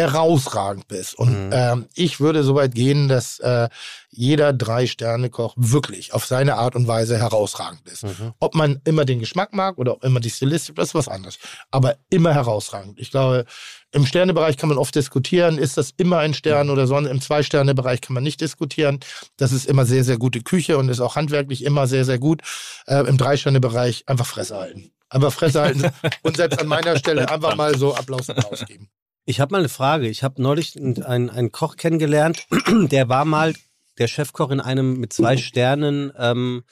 [0.00, 1.14] herausragend bist.
[1.14, 1.50] Und Mhm.
[1.52, 3.68] ähm, ich würde so weit gehen, dass äh,
[4.10, 8.02] jeder Drei-Sterne-Koch wirklich auf seine Art und Weise herausragend ist.
[8.04, 8.32] Mhm.
[8.40, 11.38] Ob man immer den Geschmack mag oder ob immer die Stilistik, das ist was anderes.
[11.70, 12.98] Aber immer herausragend.
[12.98, 13.44] Ich glaube,
[13.92, 17.08] im Sternebereich kann man oft diskutieren, ist das immer ein Stern oder sonst.
[17.08, 19.00] Im Zwei-Sterne-Bereich kann man nicht diskutieren.
[19.36, 22.42] Das ist immer sehr, sehr gute Küche und ist auch handwerklich immer sehr, sehr gut.
[22.86, 24.92] Äh, Im Drei-Sterne-Bereich einfach Fresse halten.
[25.08, 25.90] Einfach Fresse halten
[26.22, 28.88] und selbst an meiner Stelle einfach mal so Applaus Applaus geben.
[29.24, 30.08] Ich habe mal eine Frage.
[30.08, 32.46] Ich habe neulich einen, einen, Koch kennengelernt,
[32.90, 33.54] der war mal
[33.98, 36.64] der Chefkoch in einem mit zwei Sternen, ähm,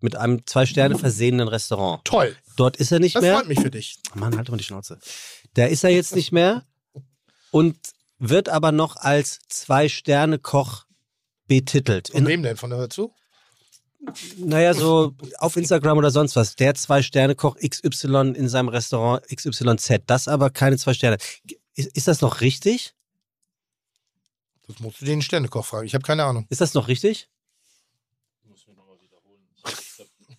[0.00, 2.04] mit einem zwei Sterne versehenen Restaurant.
[2.04, 2.36] Toll.
[2.56, 3.36] Dort ist er nicht Das mehr.
[3.36, 3.98] freut mich für dich.
[4.14, 4.98] Mann, halt mal die Schnauze.
[5.54, 6.64] Da ist er jetzt nicht mehr
[7.50, 7.76] und
[8.18, 10.84] wird aber noch als Zwei-Sterne-Koch
[11.46, 12.08] betitelt.
[12.08, 12.56] Von wem denn?
[12.56, 13.12] Von der Hör zu?
[14.36, 16.56] naja, so auf Instagram oder sonst was.
[16.56, 20.02] Der Zwei-Sterne-Koch XY in seinem Restaurant XYZ.
[20.06, 21.16] Das aber keine zwei Sterne.
[21.74, 22.94] Ist, ist das noch richtig?
[24.66, 25.86] Das musst du den Sternekoch fragen.
[25.86, 26.46] Ich habe keine Ahnung.
[26.48, 27.28] Ist das noch richtig?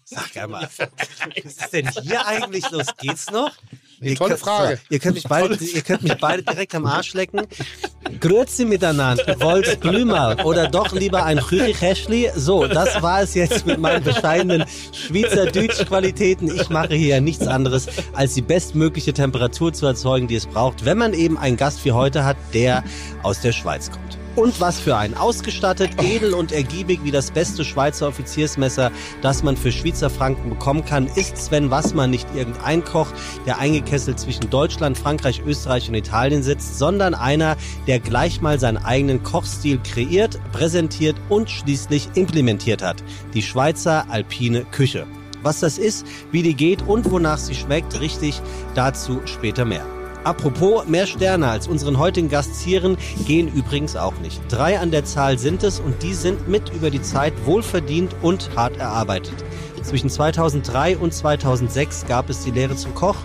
[0.07, 0.69] Sag einmal.
[0.77, 2.87] Was ist denn hier eigentlich los?
[2.97, 3.55] Geht's noch?
[4.01, 4.79] Ihr tolle könnt- Frage.
[4.89, 7.41] Ihr, könnt mich beide, ihr könnt mich beide direkt am Arsch lecken.
[8.19, 12.31] Grüezi miteinander, wollt Blümer oder doch lieber ein Chürichäschli?
[12.35, 16.53] So, das war es jetzt mit meinen bescheidenen Schweizerdeutsch-Qualitäten.
[16.55, 20.97] Ich mache hier nichts anderes, als die bestmögliche Temperatur zu erzeugen, die es braucht, wenn
[20.97, 22.83] man eben einen Gast wie heute hat, der
[23.23, 24.17] aus der Schweiz kommt.
[24.35, 29.55] Und was für ein ausgestattet, edel und ergiebig wie das beste Schweizer Offiziersmesser, das man
[29.55, 33.07] für Schweizer Franken bekommen kann, ist Sven Wassmann nicht irgendein Koch,
[33.45, 37.55] der eingekesselt zwischen Deutschland, Frankreich, Österreich und Italien sitzt, sondern einer,
[37.87, 43.03] der gleich mal seinen eigenen Kochstil kreiert, präsentiert und schließlich implementiert hat.
[43.33, 45.07] Die Schweizer alpine Küche.
[45.43, 48.41] Was das ist, wie die geht und wonach sie schmeckt, richtig,
[48.73, 49.85] dazu später mehr.
[50.25, 52.97] Apropos, mehr Sterne als unseren heutigen Gast zieren
[53.27, 54.41] gehen übrigens auch nicht.
[54.49, 58.49] Drei an der Zahl sind es und die sind mit über die Zeit wohlverdient und
[58.55, 59.35] hart erarbeitet.
[59.83, 63.17] Zwischen 2003 und 2006 gab es die Lehre zum Koch.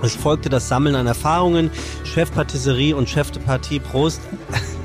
[0.00, 1.72] Es folgte das Sammeln an Erfahrungen,
[2.04, 4.20] Chefpatisserie und Chef de Partie Prost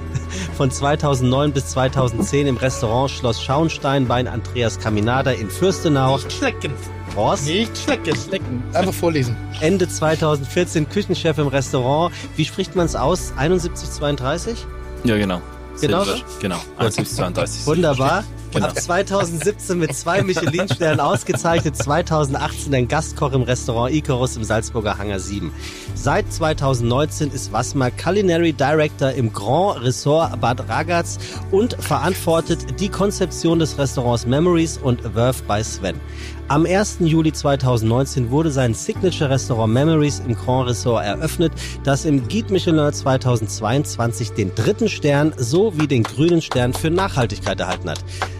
[0.57, 6.15] von 2009 bis 2010 im Restaurant Schloss Schauenstein bei Andreas Caminada in Fürstenau.
[6.15, 6.73] Nicht schlecken.
[7.13, 7.45] Was?
[7.45, 8.63] Nicht schlecken.
[8.73, 9.37] Einfach vorlesen.
[9.61, 12.11] Ende 2014 Küchenchef im Restaurant.
[12.35, 13.33] Wie spricht man es aus?
[13.37, 14.65] 7132?
[15.03, 15.41] Ja, genau.
[15.79, 16.19] Genau Silber.
[16.41, 16.57] Genau.
[16.77, 17.67] 1 bis 32.
[17.67, 18.23] Wunderbar.
[18.51, 18.67] Genau.
[18.67, 25.19] Ab 2017 mit zwei Michelin-Sternen ausgezeichnet, 2018 ein Gastkoch im Restaurant Icarus im Salzburger Hangar
[25.19, 25.51] 7.
[25.95, 31.19] Seit 2019 ist Wassmer Culinary Director im Grand Ressort Bad Ragaz
[31.51, 35.99] und verantwortet die Konzeption des Restaurants Memories und Verve by Sven.
[36.49, 36.99] Am 1.
[37.01, 41.51] Juli 2019 wurde sein Signature-Restaurant Memories im Grand Ressort eröffnet,
[41.83, 47.89] das im Guide Michelin 2022 den dritten Stern sowie den grünen Stern für Nachhaltigkeit erhalten
[47.89, 47.99] hat.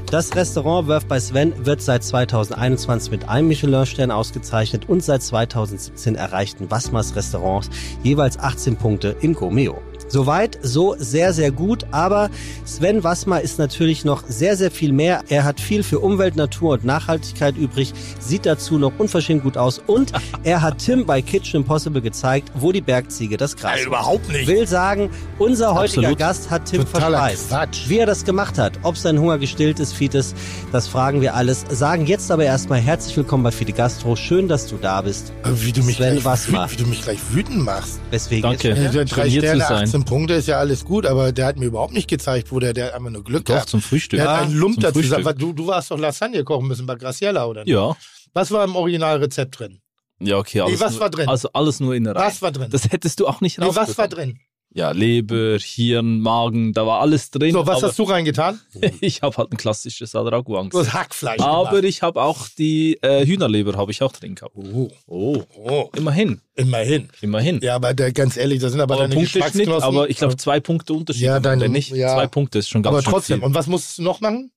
[0.09, 6.15] Das Restaurant Worth by Sven wird seit 2021 mit einem Michelin-Stern ausgezeichnet und seit 2017
[6.15, 7.69] erreichten Wassmers Restaurants
[8.03, 9.81] jeweils 18 Punkte in Gomeo.
[10.07, 11.85] Soweit, so sehr, sehr gut.
[11.91, 12.29] Aber
[12.65, 15.21] Sven Wassmer ist natürlich noch sehr, sehr viel mehr.
[15.29, 19.81] Er hat viel für Umwelt, Natur und Nachhaltigkeit übrig, sieht dazu noch unverschämt gut aus
[19.85, 20.11] und
[20.43, 24.47] er hat Tim bei Kitchen Impossible gezeigt, wo die Bergziege das Gras Nein, überhaupt nicht.
[24.47, 26.19] Will sagen, unser heutiger Absolut.
[26.19, 27.49] Gast hat Tim Totaler verspeist.
[27.49, 27.89] Quatsch.
[27.89, 30.33] Wie er das gemacht hat, ob sein Hunger gestillt ist, Fites,
[30.71, 31.65] das fragen wir alles.
[31.69, 34.15] Sagen jetzt aber erstmal herzlich willkommen bei Fide Gastro.
[34.15, 35.33] Schön, dass du da bist.
[35.43, 36.69] Wie du mich, Sven gleich, Wassmer.
[36.71, 37.99] wie du mich gleich wütend machst.
[38.11, 38.69] Weswegen Danke.
[38.69, 39.87] ist- Ja, drei trainiert zu Sterne, sein.
[39.97, 42.73] 18 Punkte ist ja alles gut, aber der hat mir überhaupt nicht gezeigt, wo der,
[42.73, 43.69] der hat einfach nur Glück Doch, gehabt.
[43.69, 44.19] zum Frühstück.
[44.19, 45.41] Der hat einen Lump dazu gesagt.
[45.41, 47.73] Du, du warst doch Lasagne kochen müssen bei Graciela, oder nicht?
[47.73, 47.95] Ja.
[48.33, 49.79] Was war im Originalrezept drin?
[50.19, 50.61] Ja, okay.
[50.61, 51.29] Alles was nur, war drin?
[51.29, 52.69] Also alles nur in der Was war drin?
[52.69, 54.39] Das hättest du auch nicht Nee, was war drin?
[54.77, 57.51] Ja, Leber, Hirn, Magen, da war alles drin.
[57.51, 58.59] So, was hast du reingetan?
[59.01, 60.69] ich habe halt ein klassisches Adraguang.
[60.69, 61.83] Du hast Hackfleisch Aber gemacht.
[61.85, 64.55] ich habe auch die äh, Hühnerleber habe ich auch drin gehabt.
[64.55, 67.09] Oh, Oh, oh, immerhin, immerhin.
[67.21, 67.59] immerhin.
[67.63, 69.81] Ja, aber der, ganz ehrlich, da sind aber, aber deine Geschmacksknospen.
[69.83, 71.23] aber ich glaube zwei Punkte Unterschied.
[71.23, 72.13] Ja, deine- Wenn nicht, ja.
[72.13, 73.39] zwei Punkte ist schon ganz aber trotzdem.
[73.39, 73.45] Viel.
[73.47, 74.51] Und was musstest du noch machen?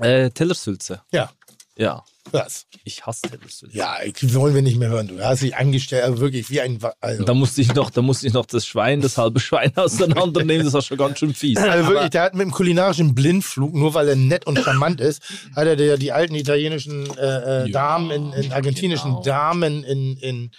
[0.00, 1.02] Äh, Tellersülze.
[1.12, 1.30] Ja.
[1.76, 2.02] Ja,
[2.32, 2.66] Was?
[2.84, 3.76] ich hasse Tellersülze.
[3.76, 3.96] Ja,
[4.34, 5.08] wollen wir nicht mehr hören.
[5.08, 6.78] Du hast dich angestellt, also wirklich wie ein.
[7.00, 10.64] Also, Da musste ich noch, da musste ich noch das Schwein, das halbe Schwein auseinandernehmen.
[10.64, 11.56] Das war schon ganz schön fies.
[11.58, 15.22] also wirklich, der hat mit dem kulinarischen Blindflug, nur weil er nett und charmant ist,
[15.54, 19.22] hat er die alten italienischen äh, äh, Ja, Damen, in, in argentinischen genau.
[19.22, 20.50] Damen in, in,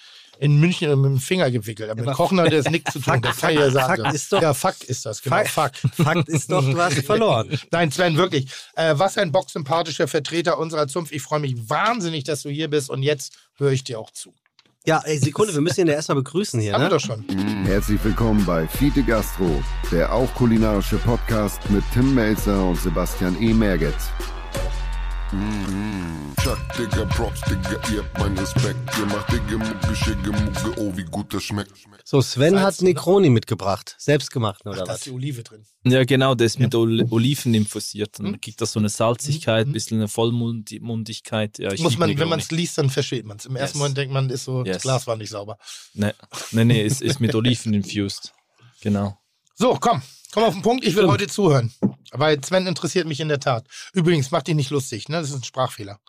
[0.41, 1.89] in München mit dem Finger gewickelt.
[1.89, 3.21] Aber mit Kochen hat das nichts zu tun.
[3.21, 4.03] Das kann ich ja sagen.
[4.03, 5.43] Fakt ist doch- ja, Fakt ist das, genau.
[5.43, 5.77] Fakt.
[5.93, 7.49] Fakt ist doch, du hast verloren.
[7.71, 8.49] Nein, Sven, wirklich.
[8.75, 11.11] Äh, was ein boxsympathischer Vertreter unserer Zunft.
[11.11, 14.33] Ich freue mich wahnsinnig, dass du hier bist und jetzt höre ich dir auch zu.
[14.85, 16.71] Ja, ey, Sekunde, wir müssen ihn ja erstmal begrüßen hier.
[16.73, 16.95] Haben wir Ne?
[16.95, 17.25] doch schon.
[17.65, 19.61] Herzlich willkommen bei Fiete Gastro,
[19.91, 23.53] der auch kulinarische Podcast mit Tim Melzer und Sebastian E.
[23.53, 23.93] Merget.
[25.29, 28.79] Chuck, Digga, Props, Digga, ihr habt meinen Respekt.
[28.97, 31.71] Ihr macht Digga, Mucke, Schicke, Mucke, oh, wie gut das schmeckt.
[32.03, 33.95] So, Sven Salz, hat Negroni mitgebracht.
[33.99, 35.01] Selbstgemachten oder Da ist was?
[35.01, 35.63] die Olive drin.
[35.85, 38.17] Ja, genau, der ist mit Ol Oliven infusiert.
[38.17, 38.41] Dann Hm?
[38.41, 41.59] gibt das so eine Salzigkeit, ein bisschen eine Vollmundigkeit.
[41.59, 43.45] Ja, ich Muss man, wenn man es liest, dann versteht man es.
[43.45, 43.79] Im ersten Yes.
[43.81, 44.81] Moment denkt man, ist so, das Yes.
[44.81, 45.59] Glas war nicht sauber.
[45.93, 46.11] Nee,
[46.53, 48.33] nee, nee ist, ist mit Oliven infused.
[48.81, 49.15] Genau.
[49.53, 50.01] So, komm,
[50.31, 50.85] komm auf den Punkt.
[50.87, 51.71] Ich will heute zuhören.
[52.11, 53.67] Weil Sven interessiert mich in der Tat.
[53.93, 55.19] Übrigens, mach dich nicht lustig, ne?
[55.21, 55.99] Das ist ein Sprachfehler.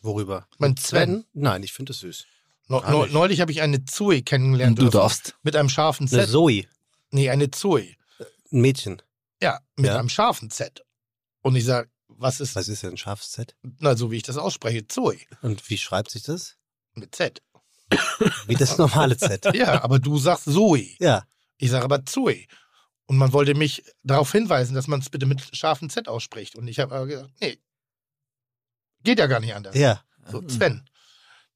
[0.00, 0.46] Worüber?
[0.58, 1.24] Mein Sven.
[1.32, 2.24] Nein, ich finde es süß.
[2.68, 3.12] Ne- nicht.
[3.12, 4.78] neulich habe ich eine Zoe kennengelernt.
[4.78, 4.96] Du dürfen.
[4.98, 5.34] darfst.
[5.42, 6.30] Mit einem scharfen Eine Z.
[6.30, 6.64] Zoe,
[7.10, 7.94] Nee, eine Zoe.
[8.50, 9.02] ein Mädchen.
[9.42, 9.98] Ja, mit Ja.
[9.98, 10.82] einem scharfen Z.
[11.42, 13.54] Und ich sage, was ist, Was ist denn ein scharfes Z?
[13.80, 15.18] na, so wie ich das ausspreche, Zoe.
[15.42, 16.56] Und wie schreibt sich das?
[16.94, 17.42] Mit Z.
[18.46, 19.44] Wie das normale Z.
[19.54, 20.96] Ja, aber du sagst Zoe.
[20.98, 21.24] Ja.
[21.58, 22.46] Ich sage aber Zoe.
[23.12, 26.56] Und man wollte mich darauf hinweisen, dass man es bitte mit scharfem Z ausspricht.
[26.56, 27.58] Und ich habe aber gesagt, nee.
[29.04, 29.76] Geht ja gar nicht anders.
[29.76, 30.02] Ja.
[30.30, 30.88] So, Sven.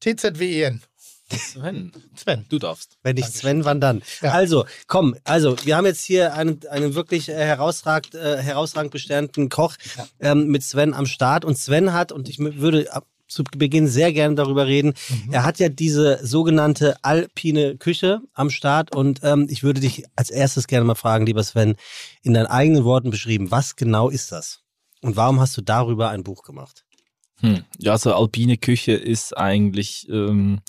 [0.01, 0.83] T-Z-W-E-N.
[1.31, 2.45] Sven, Sven.
[2.51, 2.99] du darfst.
[3.03, 3.41] Wenn nicht Dankeschön.
[3.41, 4.03] Sven, wann dann?
[4.21, 4.33] Ja.
[4.33, 9.49] Also, komm, also, wir haben jetzt hier einen, einen wirklich äh, herausragend, äh, herausragend besternten
[9.49, 10.33] Koch Ja.
[10.33, 11.47] ähm, mit Sven am Start.
[11.47, 12.87] Und Sven hat, und ich würde
[13.29, 15.33] zu Beginn sehr gerne darüber reden, Mhm.
[15.33, 18.95] er hat ja diese sogenannte alpine Küche am Start.
[18.95, 21.77] Und ähm, ich würde dich als erstes gerne mal fragen, lieber Sven,
[22.23, 24.61] in deinen eigenen Worten beschrieben, was genau ist das?
[25.03, 26.85] Und warum hast du darüber ein Buch gemacht?
[27.41, 27.65] Hm.
[27.79, 30.61] Ja, also alpine Küche ist eigentlich, ähm,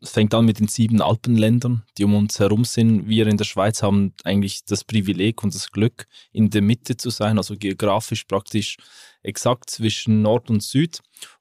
[0.00, 3.08] es fängt an mit den sieben Alpenländern, die um uns herum sind.
[3.08, 7.10] Wir in der Schweiz haben eigentlich das Privileg und das Glück, in der Mitte zu
[7.10, 8.76] sein, also geografisch praktisch
[9.24, 11.00] exakt zwischen Nord und Süd.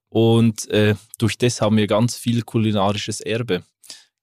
[0.09, 3.63] Und äh, durch das haben wir ganz viel kulinarisches Erbe.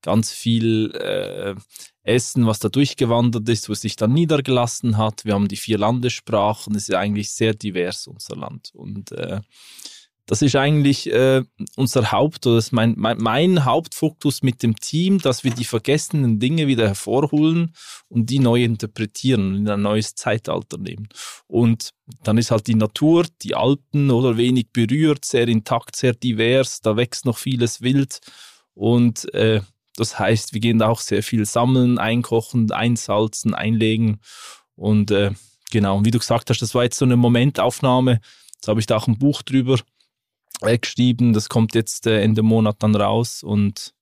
[0.02, 1.54] Ganz viel äh,
[2.02, 5.24] Essen, was da durchgewandert ist, was sich dann niedergelassen hat.
[5.24, 6.74] Wir haben die vier Landessprachen.
[6.74, 8.70] Es ist eigentlich sehr divers, unser Land.
[8.74, 9.40] Und äh,
[10.26, 11.42] das ist eigentlich äh,
[11.76, 16.66] unser Haupt, oder mein, mein, mein Hauptfokus mit dem Team, dass wir die vergessenen Dinge
[16.66, 17.74] wieder hervorholen
[18.08, 21.08] und die neu interpretieren und in ein neues Zeitalter nehmen.
[21.46, 21.90] Und
[22.22, 26.96] dann ist halt die Natur, die Alpen oder wenig berührt, sehr intakt, sehr divers, da
[26.96, 28.20] wächst noch vieles wild
[28.72, 29.60] und äh,
[29.96, 34.20] das heißt, wir gehen da auch sehr viel sammeln, einkochen, einsalzen, einlegen
[34.74, 35.32] und äh,
[35.70, 38.20] genau, und wie du gesagt hast, das war jetzt so eine Momentaufnahme.
[38.54, 39.78] Jetzt habe ich da auch ein Buch drüber
[40.60, 41.32] geschrieben.
[41.32, 43.42] Das kommt jetzt äh, Ende Monat dann raus.
[43.42, 43.94] Und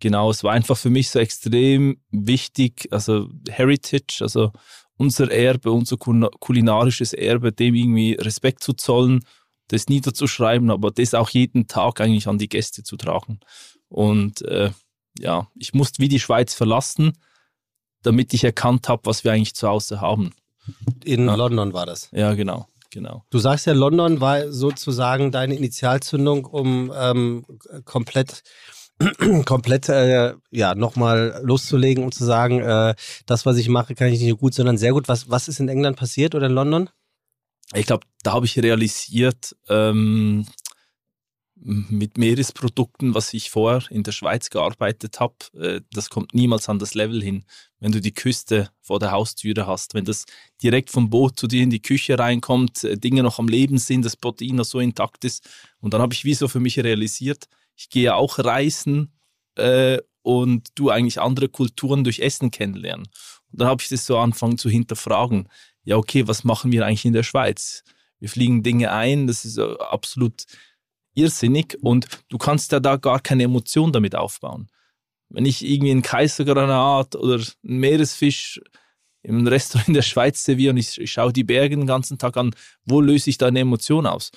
[0.00, 4.52] genau, es war einfach für mich so extrem wichtig, also Heritage, also
[4.96, 9.24] unser Erbe, unser kul- kulinarisches Erbe, dem irgendwie Respekt zu zollen,
[9.68, 13.38] das niederzuschreiben, aber das auch jeden Tag eigentlich an die Gäste zu tragen.
[13.88, 14.70] Und äh,
[15.18, 17.12] ja, ich musste wie die Schweiz verlassen,
[18.02, 20.32] damit ich erkannt habe, was wir eigentlich zu Hause haben.
[21.04, 21.34] In Ja.
[21.34, 22.08] London war das.
[22.12, 23.24] Ja, genau, genau.
[23.30, 27.44] Du sagst ja, London war sozusagen deine Initialzündung, um ähm,
[27.84, 28.42] komplett
[29.44, 32.94] komplett äh, ja nochmal loszulegen und zu sagen, äh,
[33.26, 35.08] das, was ich mache, kann ich nicht nur gut, sondern sehr gut.
[35.08, 36.90] Was, was ist in England passiert oder in London?
[37.74, 40.46] Ich glaube, da habe ich realisiert, ähm,
[41.60, 46.78] mit Meeresprodukten, was ich vorher in der Schweiz gearbeitet habe, äh, das kommt niemals an
[46.78, 47.44] das Level hin.
[47.80, 50.24] Wenn du die Küste vor der Haustüre hast, wenn das
[50.62, 54.04] direkt vom Boot zu dir in die Küche reinkommt, äh, Dinge noch am Leben sind,
[54.04, 55.48] das Protein noch so intakt ist.
[55.80, 59.12] Und dann habe ich wie für mich realisiert, ich gehe auch reisen
[59.56, 63.06] äh, und du eigentlich andere Kulturen durch Essen kennenlernen.
[63.50, 65.48] Und dann habe ich das so angefangen zu hinterfragen.
[65.84, 67.82] Ja, okay, was machen wir eigentlich in der Schweiz?
[68.20, 70.44] Wir fliegen Dinge ein, das ist äh, absolut
[71.18, 74.68] irrsinnig und du kannst ja da gar keine Emotion damit aufbauen.
[75.28, 78.60] Wenn ich irgendwie einen Kaisergranat oder einen Meeresfisch
[79.22, 82.54] im Restaurant in der Schweiz serviere und ich, schaue die Berge den ganzen Tag an,
[82.84, 84.30] wo löse ich da eine Emotion aus?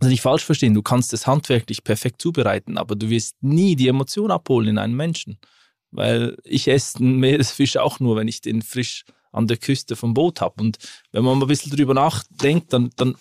[0.00, 3.88] Also nicht falsch verstehen, du kannst es handwerklich perfekt zubereiten, aber du wirst nie die
[3.88, 5.38] Emotion abholen in einem Menschen.
[5.90, 10.12] Weil ich esse einen Meeresfisch auch nur, wenn ich den frisch an der Küste vom
[10.12, 10.62] Boot habe.
[10.62, 10.78] Und
[11.12, 13.14] wenn man mal ein bisschen drüber nachdenkt, dann, dann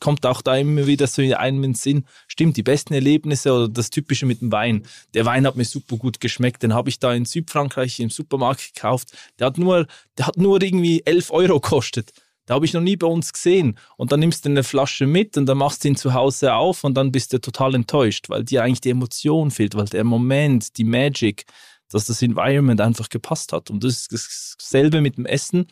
[0.00, 3.90] kommt auch da immer wieder so in den Sinn, stimmt, die besten Erlebnisse oder das
[3.90, 4.82] Typische mit dem Wein.
[5.14, 8.74] Der Wein hat mir super gut geschmeckt, den habe ich da in Südfrankreich im Supermarkt
[8.74, 9.12] gekauft.
[9.38, 9.86] Der hat nur,
[10.18, 12.12] der hat nur irgendwie 11 Euro gekostet.
[12.46, 13.78] Da habe ich noch nie bei uns gesehen.
[13.96, 16.82] Und dann nimmst du eine Flasche mit und dann machst du ihn zu Hause auf
[16.82, 20.76] und dann bist du total enttäuscht, weil dir eigentlich die Emotion fehlt, weil der Moment,
[20.76, 21.44] die Magic,
[21.90, 23.70] dass das Environment einfach gepasst hat.
[23.70, 25.66] Und das ist dasselbe mit dem Essen.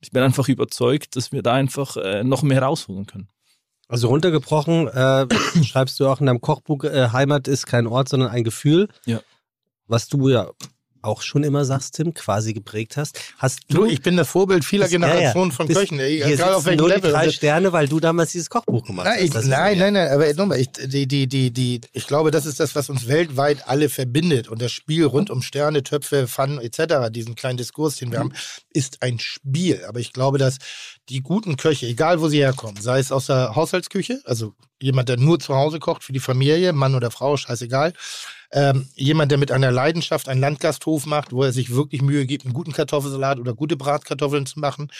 [0.00, 3.28] Ich bin einfach überzeugt, dass wir da einfach äh, noch mehr rausholen können.
[3.88, 5.26] Also runtergebrochen, äh,
[5.64, 8.88] schreibst du auch in deinem Kochbuch, äh, Heimat ist kein Ort, sondern ein Gefühl.
[9.04, 9.20] Ja.
[9.86, 10.50] Was du ja
[11.04, 13.20] auch schon immer sagst, Tim, quasi geprägt hast.
[13.38, 15.56] Hast Du, du, ich bin das Vorbild vieler Das- ja, Generationen ja.
[15.56, 17.10] von Köchen, ey, egal auf welchem nur Level.
[17.12, 19.44] drei Sterne, weil du damals dieses Kochbuch gemacht Nein, hast.
[19.44, 22.58] ich, nein, nein, nein, aber nochmal, ich, die, die, die, die, ich glaube, das ist
[22.60, 24.48] das, was uns weltweit alle verbindet.
[24.48, 28.32] Und das Spiel rund um Sterne, Töpfe, Pfannen etc., diesen kleinen Diskurs, den wir haben,
[28.72, 29.84] ist ein Spiel.
[29.86, 30.58] Aber ich glaube, dass
[31.08, 35.16] die guten Köche, egal wo sie herkommen, sei es aus der Haushaltsküche, also jemand, der
[35.18, 37.92] nur zu Hause kocht für die Familie, Mann oder Frau, scheißegal,
[38.54, 42.44] ähm, jemand, der mit einer Leidenschaft einen Landgasthof macht, wo er sich wirklich Mühe gibt,
[42.44, 44.92] einen guten Kartoffelsalat oder gute Bratkartoffeln zu machen,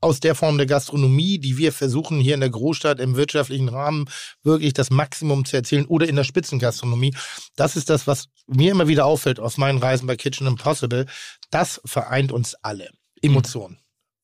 [0.00, 4.06] aus der Form der Gastronomie, die wir versuchen hier in der Großstadt im wirtschaftlichen Rahmen
[4.42, 7.14] wirklich das Maximum zu erzielen oder in der Spitzengastronomie.
[7.54, 11.04] Das ist das, was mir immer wieder auffällt aus meinen Reisen bei Kitchen Impossible.
[11.50, 12.88] Das vereint uns alle.
[13.20, 13.81] Emotionen.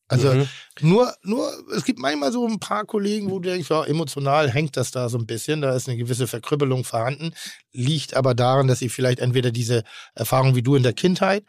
[0.09, 0.49] Also Mhm.
[0.81, 4.77] nur, nur, es gibt manchmal so ein paar Kollegen, wo du denkst, ja, emotional hängt
[4.77, 7.33] das da so ein bisschen, da ist eine gewisse Verkrüppelung vorhanden,
[7.73, 9.85] liegt aber daran, dass sie vielleicht entweder diese
[10.15, 11.45] Erfahrung wie du in der Kindheit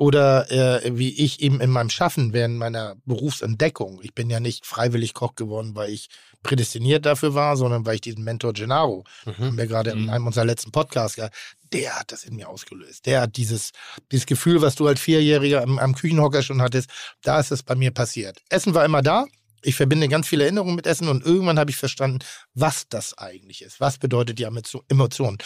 [0.00, 4.00] oder äh, wie ich eben in meinem Schaffen während meiner Berufsentdeckung.
[4.02, 6.08] Ich bin ja nicht freiwillig Koch geworden, weil ich
[6.44, 10.10] prädestiniert dafür war, sondern weil ich diesen Mentor Gennaro, haben wir gerade in Mhm.
[10.10, 11.34] einem unserer letzten Podcasts gehabt,
[11.72, 13.06] der hat das in mir ausgelöst.
[13.06, 13.70] Der hat dieses,
[14.12, 16.90] dieses Gefühl, was du als Vierjähriger am, am Küchenhocker schon hattest,
[17.22, 18.40] da ist es bei mir passiert.
[18.48, 19.26] Essen war immer da.
[19.62, 22.20] Ich verbinde ganz viele Erinnerungen mit Essen und irgendwann habe ich verstanden,
[22.54, 23.80] was das eigentlich ist.
[23.80, 25.36] Was bedeutet die Emotio- Emotion?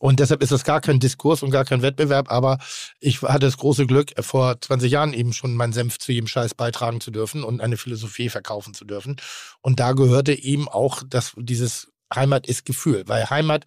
[0.00, 2.58] Und deshalb ist das gar kein Diskurs und gar kein Wettbewerb, aber
[2.98, 6.54] ich hatte das große Glück, vor 20 Jahren eben schon meinen Senf zu jedem Scheiß
[6.54, 9.16] beitragen zu dürfen und eine Philosophie verkaufen zu dürfen.
[9.62, 13.66] Und da gehörte eben auch das, dieses Heimat ist Gefühl, weil Heimat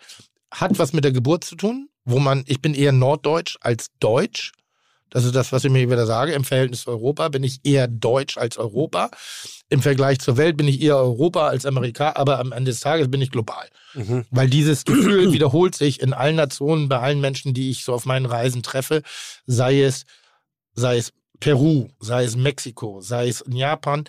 [0.52, 4.52] hat was mit der Geburt zu tun, wo man, ich bin eher norddeutsch als deutsch.
[5.10, 6.34] Das ist das, was ich mir wieder sage.
[6.34, 9.12] Im Verhältnis zu Europa bin ich eher deutsch als Europa.
[9.70, 13.12] Im Vergleich zur Welt bin ich eher Europa als Amerika, aber am Ende des Tages
[13.12, 13.68] bin ich global.
[13.94, 14.26] Mhm.
[14.32, 18.06] Weil dieses Gefühl wiederholt sich in allen Nationen, bei allen Menschen, die ich so auf
[18.06, 19.04] meinen Reisen treffe,
[19.46, 20.06] sei es,
[20.74, 24.06] sei es Peru, sei es Mexiko, sei es in Japan.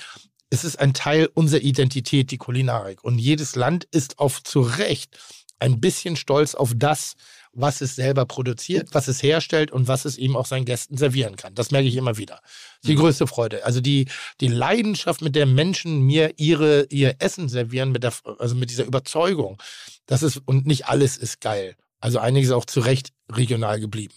[0.49, 3.05] Es ist ein Teil unserer Identität, die Kulinarik.
[3.05, 5.19] Und jedes Land ist auf zu Recht
[5.59, 7.15] ein bisschen stolz auf das,
[7.55, 11.37] was es selber produziert, was es herstellt und was es eben auch seinen Gästen servieren
[11.37, 11.55] kann.
[11.55, 12.41] Das merke ich immer wieder.
[12.85, 13.65] Die größte Freude.
[13.65, 14.07] Also die,
[14.41, 18.85] die Leidenschaft, mit der Menschen mir ihre, ihr Essen servieren, mit der, also mit dieser
[18.85, 19.61] Überzeugung.
[20.07, 21.77] Das ist, und nicht alles ist geil.
[22.01, 24.15] Also einiges auch zu Recht regional geblieben.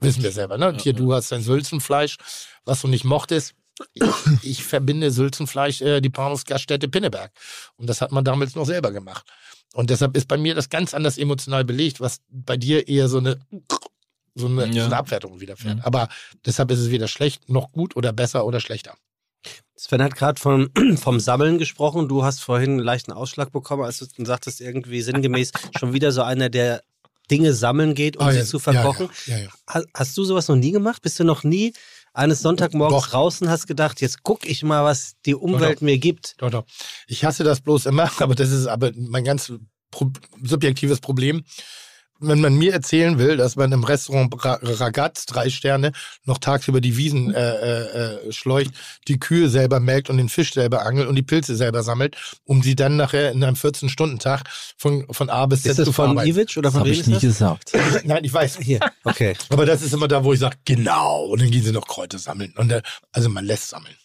[0.00, 0.72] Wissen wir selber, ne?
[0.76, 2.18] Ja, Hier, du hast dein Sülzenfleisch,
[2.64, 3.54] was du nicht mochtest.
[3.94, 4.02] ich,
[4.42, 7.32] ich verbinde Sülzenfleisch, äh, die Bahnhofsgaststätte Pinneberg.
[7.76, 9.24] Und das hat man damals noch selber gemacht.
[9.74, 13.18] Und deshalb ist bei mir das ganz anders emotional belegt, was bei dir eher so
[13.18, 13.38] eine,
[14.34, 14.72] so eine, Ja.
[14.72, 15.76] so eine Abwertung widerfährt.
[15.76, 15.82] Mhm.
[15.82, 16.08] Aber
[16.46, 18.94] deshalb ist es weder schlecht, noch gut oder besser oder schlechter.
[19.76, 22.08] Sven hat gerade vom, vom Sammeln gesprochen.
[22.08, 26.22] Du hast vorhin einen leichten Ausschlag bekommen, als du sagtest, irgendwie sinngemäß schon wieder so
[26.22, 26.82] einer, der
[27.30, 29.08] Dinge sammeln geht, um Ah, sie ja, zu verkochen.
[29.26, 29.50] Ja, ja, ja.
[29.68, 31.02] Ha- Hast du sowas noch nie gemacht?
[31.02, 31.72] Bist du noch nie
[32.14, 33.10] eines Sonntagmorgens Doch.
[33.10, 35.82] draußen, hast gedacht, jetzt guck ich mal, was die Umwelt doch.
[35.82, 36.36] mir gibt?
[36.38, 36.64] Doch, doch.
[37.06, 39.52] Ich hasse das bloß immer, aber das ist aber mein ganz
[39.90, 40.10] pro
[40.42, 41.44] subjektives Problem.
[42.20, 45.92] Wenn man mir erzählen will, dass man im Restaurant Ra Ragaz, drei Sterne,
[46.24, 48.70] noch tagsüber die Wiesen äh, äh, äh, schleucht,
[49.08, 52.62] die Kühe selber melkt und den Fisch selber angelt und die Pilze selber sammelt, um
[52.62, 54.44] sie dann nachher in einem 14-Stunden-Tag
[54.76, 56.16] von, von A bis Z Ist das zu von.
[56.18, 57.72] Ivic oder Das von habe ich nie gesagt.
[58.04, 58.58] Nein, ich weiß.
[58.58, 59.34] Hier, okay.
[59.50, 61.24] Aber das ist immer da, wo ich sage, genau.
[61.24, 62.54] Und dann gehen sie noch Kräuter sammeln.
[62.56, 63.96] Und, äh, also man lässt sammeln.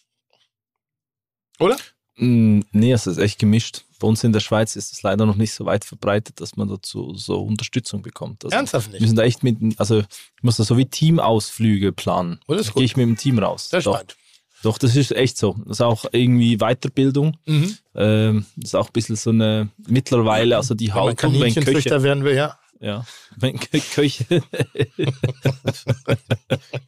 [1.60, 1.76] Oder?
[2.16, 3.84] Mm, Nee, es ist echt gemischt.
[4.00, 6.68] Bei uns in der Schweiz ist es leider noch nicht so weit verbreitet, dass man
[6.68, 8.44] dazu so Unterstützung bekommt.
[8.44, 9.02] Also, Ernsthaft wir nicht.
[9.02, 12.40] müssen da echt mit, also ich muss da so wie Teamausflüge planen.
[12.48, 13.68] Oh, gehe ich mit dem Team raus.
[13.68, 14.16] Das ist Doch, spannend.
[14.62, 15.54] doch, das ist echt so.
[15.66, 17.36] Das ist auch irgendwie Weiterbildung.
[17.44, 17.76] Mhm.
[17.94, 22.24] Ähm, das ist auch ein bisschen so eine mittlerweile, also die Haltung, wenn Köche, werden
[22.24, 22.58] will, ja.
[22.80, 23.04] Ja,
[23.40, 24.42] Kö- Köche,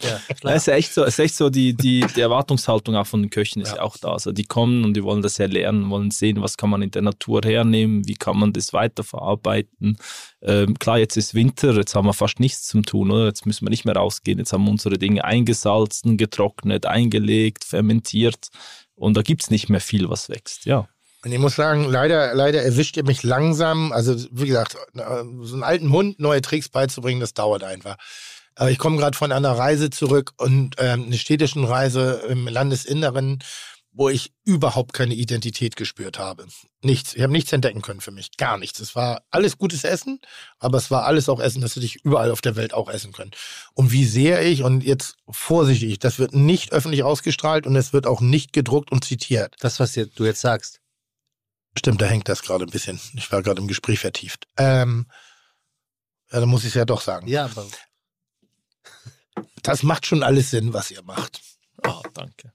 [0.02, 0.20] ja.
[0.42, 3.30] Ja, ist ja echt so, ist echt so die, die, die Erwartungshaltung auch von den
[3.30, 3.82] Köchen ist ja.
[3.82, 4.12] Auch da.
[4.12, 6.90] Also die kommen und die wollen das ja lernen, wollen sehen, was kann man in
[6.90, 9.96] der Natur hernehmen, wie kann man das weiterverarbeiten.
[10.42, 13.26] Ähm, klar, jetzt ist Winter, jetzt haben wir fast nichts zum tun, oder?
[13.26, 18.48] Jetzt müssen wir nicht mehr rausgehen, jetzt haben wir unsere Dinge eingesalzen, getrocknet, eingelegt, fermentiert
[18.94, 20.88] und da gibt's nicht mehr viel, was wächst, ja.
[21.24, 23.92] Und ich muss sagen, leider, leider erwischt ihr mich langsam.
[23.92, 27.96] Also, wie gesagt, äh, so einen alten Hund neue Tricks beizubringen, das dauert einfach.
[28.54, 33.38] Aber ich komme gerade von einer Reise zurück und ähm, eine städtischen Reise im Landesinneren,
[33.92, 36.46] wo ich überhaupt keine Identität gespürt habe.
[36.82, 37.14] Nichts.
[37.14, 38.36] Ich habe nichts entdecken können für mich.
[38.36, 38.80] Gar nichts.
[38.80, 40.20] Es war alles gutes Essen,
[40.58, 43.12] aber es war alles auch Essen, das hätte ich überall auf der Welt auch essen
[43.12, 43.32] können.
[43.74, 48.06] Und wie sehr ich, und jetzt vorsichtig, das wird nicht öffentlich ausgestrahlt und es wird
[48.06, 49.54] auch nicht gedruckt und zitiert.
[49.60, 50.80] Das, was du jetzt sagst.
[51.76, 53.00] Stimmt, da hängt das gerade ein bisschen.
[53.14, 54.46] Ich war gerade im Gespräch vertieft.
[54.56, 55.06] Ähm,
[56.30, 57.26] ja, dann muss ich es ja doch sagen.
[57.28, 57.66] Ja, aber
[59.62, 61.40] Das macht schon alles Sinn, was ihr macht.
[61.86, 62.52] Oh, danke.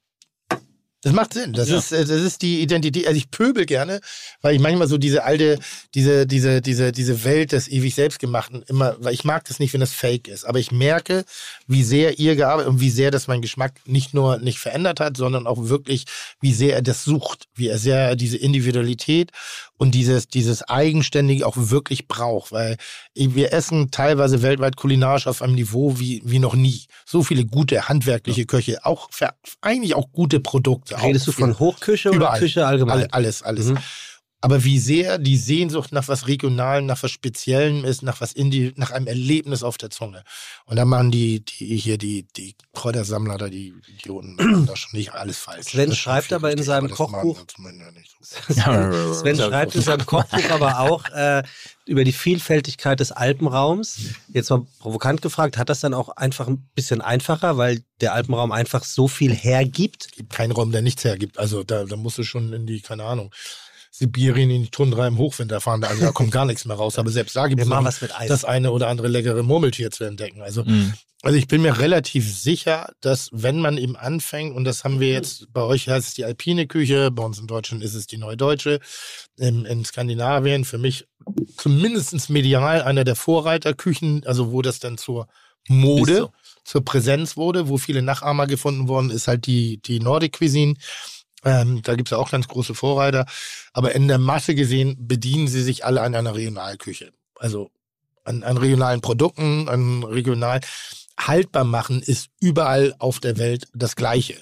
[1.07, 1.53] Das macht Sinn.
[1.53, 1.77] Das, Ja.
[1.77, 3.07] ist, äh, das ist die Identität.
[3.07, 4.01] Also ich pöbel gerne,
[4.41, 5.57] weil ich manchmal so diese alte,
[5.95, 9.79] diese, diese, diese, diese Welt des ewig Selbstgemachten immer, weil ich mag das nicht, wenn
[9.79, 10.45] das fake ist.
[10.45, 11.23] Aber ich merke,
[11.67, 15.17] wie sehr ihr gearbeitet und wie sehr das meinen Geschmack nicht nur nicht verändert hat,
[15.17, 16.05] sondern auch wirklich,
[16.41, 19.31] wie sehr er das sucht, wie er sehr diese Individualität
[19.77, 22.51] und dieses, dieses Eigenständige auch wirklich braucht.
[22.51, 22.77] Weil
[23.15, 26.85] wir essen teilweise weltweit kulinarisch auf einem Niveau wie, wie noch nie.
[27.05, 29.29] So viele gute handwerkliche Köche, auch für,
[29.61, 30.96] eigentlich auch gute Produkte.
[31.03, 31.57] Redest du von.
[31.59, 32.39] Hochküche oder Überall.
[32.39, 32.97] Küche allgemein?
[32.97, 33.67] Alle, alles, alles.
[33.67, 33.77] Mhm.
[34.39, 38.71] Aber wie sehr die Sehnsucht nach was Regionalen, nach was Speziellem ist, nach was Indi
[38.75, 40.23] nach einem Erlebnis auf der Zunge.
[40.65, 45.13] Und da machen die, die hier die, die Kräutersammler da, die Idioten, da schon nicht
[45.13, 45.71] alles falsch.
[45.71, 47.45] Sven Das schreibt aber in seinem Kochbuch-
[48.21, 49.13] so.
[49.13, 51.41] Sven schreibt in seinem Kochbuch aber auch äh,
[51.85, 53.99] über die Vielfältigkeit des Alpenraums.
[54.33, 58.51] Jetzt mal provokant gefragt, hat das dann auch einfach ein bisschen einfacher, weil der Alpenraum
[58.51, 60.11] einfach so viel hergibt?
[60.11, 61.39] gibt keinen Raum, der nichts hergibt.
[61.39, 63.33] Also da, da musst du schon in die, keine Ahnung,
[63.97, 65.81] Sibirien in die Tundra im Hochwinter fahren.
[65.81, 66.99] Da, also da kommt gar nichts mehr raus.
[66.99, 67.67] Aber selbst da gibt es
[68.27, 70.41] das eine oder andere leckere Murmeltier zu entdecken.
[70.41, 70.93] Also Mhm.
[71.23, 75.09] Also ich bin mir relativ sicher, dass wenn man eben anfängt, und das haben wir
[75.09, 78.17] jetzt, bei euch heißt es die alpine Küche, bei uns in Deutschland ist es die
[78.17, 78.79] neudeutsche,
[79.35, 81.07] in, in Skandinavien für mich
[81.57, 85.27] zumindest medial einer der Vorreiterküchen, also wo das dann zur
[85.67, 86.31] Mode, so.
[86.63, 90.75] zur Präsenz wurde, wo viele Nachahmer gefunden worden, ist halt die, die Nordic Cuisine.
[91.47, 93.25] Ähm, da gibt es ja auch ganz große Vorreiter.
[93.71, 97.13] Aber in der Masse gesehen bedienen sie sich alle an einer Regionalküche.
[97.35, 97.71] Also
[98.25, 100.59] an, an regionalen Produkten, an regional
[101.17, 104.35] haltbar machen ist überall auf der Welt das Gleiche.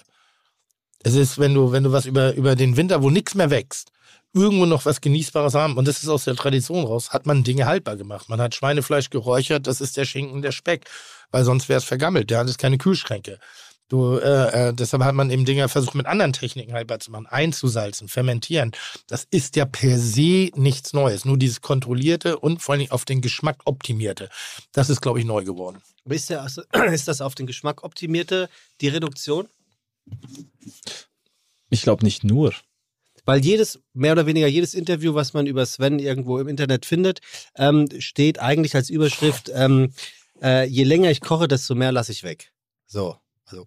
[1.03, 3.91] Es ist, wenn du, wenn du was über, über den Winter, wo nichts mehr wächst,
[4.33, 7.67] irgendwo noch was Genießbares haben, und das ist aus der Tradition raus, hat man Dinge
[7.67, 8.27] haltbar gemacht.
[8.27, 10.89] Man hat Schweinefleisch geräuchert, das ist der Schinken, der Speck,
[11.31, 12.31] weil sonst wäre es vergammelt.
[12.31, 13.39] Der hat es keine Kühlschränke.
[13.87, 17.27] Du, äh, äh, deshalb hat man eben Dinge versucht, mit anderen Techniken haltbar zu machen,
[17.27, 18.71] einzusalzen, fermentieren.
[19.07, 21.23] Das ist ja per se nichts Neues.
[21.23, 24.29] Nur dieses kontrollierte und vor allen Dingen auf den Geschmack optimierte.
[24.71, 25.83] Das ist, glaube ich, neu geworden.
[26.05, 26.47] Ist, der,
[26.91, 28.49] ist das auf den Geschmack optimierte,
[28.81, 29.47] die Reduktion?
[31.69, 32.53] Ich glaube nicht nur.
[33.25, 37.21] Weil jedes, mehr oder weniger jedes Interview, was man über Sven irgendwo im Internet findet,
[37.55, 39.93] ähm, steht eigentlich als Überschrift, ähm,
[40.41, 42.51] äh, je länger ich koche, desto mehr lasse ich weg.
[42.85, 43.65] So, also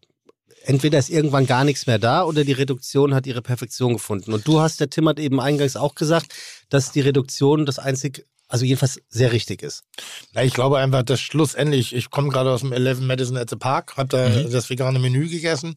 [0.65, 4.33] entweder ist irgendwann gar nichts mehr da oder die Reduktion hat ihre Perfektion gefunden.
[4.33, 6.35] Und du hast, der Tim hat eben eingangs auch gesagt,
[6.69, 9.83] dass die Reduktion das einzig, also jedenfalls sehr richtig ist.
[10.33, 13.57] Na, ich glaube einfach, dass schlussendlich, ich komme gerade aus dem 11 Madison at the
[13.57, 14.51] Park, habe da Mhm.
[14.51, 15.75] das vegane Menü gegessen.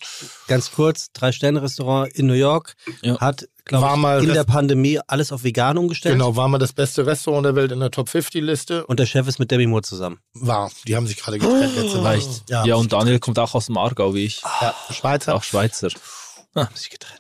[0.48, 3.20] Ganz kurz, Drei-Sterne-Restaurant in New York Ja.
[3.20, 6.14] hat, glaube War ich, mal in Rest- der Pandemie alles auf vegan umgestellt.
[6.16, 8.86] Genau, war mal das beste Restaurant der Welt in der Top 50-Liste.
[8.88, 10.20] Und der Chef ist mit Demi Moore zusammen.
[10.34, 10.72] War.
[10.88, 12.14] Die haben sich gerade getrennt letzte Woche.
[12.14, 12.50] Echt?
[12.50, 14.42] Ja, Ja, und Daniel kommt auch aus dem Aargau wie ich.
[14.62, 15.36] ja, Schweizer.
[15.36, 15.90] Auch Schweizer.
[16.56, 17.20] Haben sich getrennt.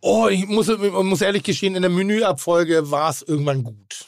[0.00, 4.06] Oh, ich muss, ich muss ehrlich gestehen, in der Menüabfolge war es irgendwann gut.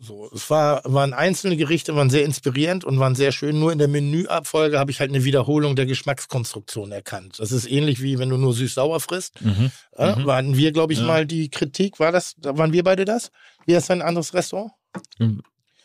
[0.00, 3.58] So, es war, waren einzelne Gerichte, waren sehr inspirierend und waren sehr schön.
[3.58, 7.40] Nur in der Menüabfolge habe ich halt eine Wiederholung der Geschmackskonstruktion erkannt.
[7.40, 9.40] Das ist ähnlich wie wenn du nur süß-sauer frisst.
[9.42, 9.72] Mhm.
[9.96, 10.26] Äh, Mhm.
[10.26, 11.06] Waren wir, glaube ich, Ja.
[11.06, 11.98] mal die Kritik.
[11.98, 13.30] War das, da waren wir beide das?
[13.66, 14.70] Wie heißt dein anderes Restaurant?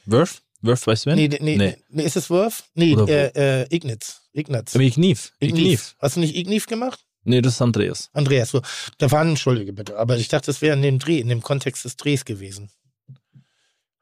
[0.06, 0.42] Wurf?
[0.62, 1.16] Wurf bei Sven?
[1.16, 2.04] Nee, nee, nee, Nee.
[2.04, 2.64] ist es Wurf?
[2.76, 4.22] Nee, äh, äh, Ignitz.
[4.34, 4.76] Ignatz.
[4.76, 5.32] Igniv.
[5.40, 5.96] Igniv.
[6.00, 7.00] Hast du nicht Igniv gemacht?
[7.26, 8.10] Nee, das ist Andreas.
[8.14, 8.62] Andreas, so.
[8.98, 11.86] Da waren, entschuldige bitte, aber ich dachte, das wäre in dem Dreh, in dem Kontext
[11.86, 12.70] des Drehs gewesen.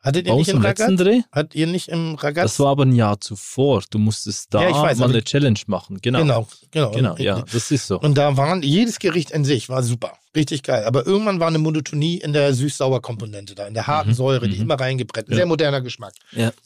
[0.03, 0.97] Hattet ihr nicht im letzten?
[0.97, 1.21] Dreh?
[1.31, 2.43] Hat ihr nicht im Ragaz?
[2.43, 3.83] Das war aber ein Jahr zuvor.
[3.89, 5.99] Du musstest da Ja, weiß, mal eine Challenge machen.
[6.01, 6.19] Genau.
[6.21, 6.91] genau, genau.
[6.91, 7.99] Genau, ja, das ist so.
[7.99, 10.85] Und da waren, jedes Gericht in sich war super, richtig geil.
[10.85, 14.55] Aber irgendwann war eine Monotonie in der süß-sauer-Komponente da, in der harten Mhm, Säure, die
[14.55, 14.63] mhm.
[14.63, 15.29] immer reingebrennt.
[15.29, 15.35] Ja.
[15.35, 16.13] Sehr moderner Geschmack.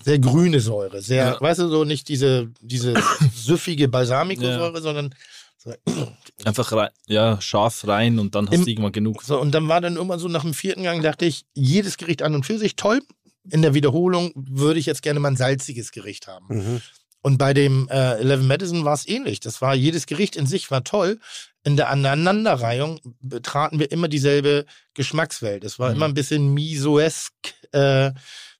[0.03, 1.01] Sehr grüne Säure.
[1.01, 2.93] Sehr, weißt du, so nicht diese, diese
[3.35, 5.13] süffige Balsamico-Säure, sondern
[5.57, 5.73] so,
[6.45, 9.23] Einfach rein, ja, scharf rein und dann hast Im- du irgendwann genug.
[9.23, 12.21] So, und dann war dann irgendwann so nach dem vierten Gang, dachte ich, jedes Gericht
[12.21, 13.01] an und für sich toll.
[13.49, 16.45] In der Wiederholung würde ich jetzt gerne mal ein salziges Gericht haben.
[16.49, 16.81] Mhm.
[17.21, 19.39] Und bei dem äh, Eleven Madison war es ähnlich.
[19.39, 21.19] Das war, jedes Gericht in sich war toll.
[21.63, 25.63] In der Aneinanderreihung betraten wir immer dieselbe Geschmackswelt.
[25.63, 25.95] Es war Mhm.
[25.95, 27.33] immer ein bisschen misoesk,
[27.71, 28.11] äh,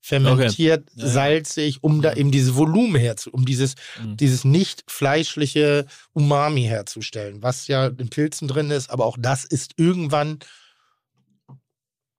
[0.01, 1.07] fermentiert, Ja.
[1.07, 4.17] salzig, um da eben dieses Volumen herzu, um dieses, Mhm.
[4.17, 9.73] dieses nicht fleischliche Umami herzustellen, was ja in Pilzen drin ist, aber auch das ist
[9.77, 10.39] irgendwann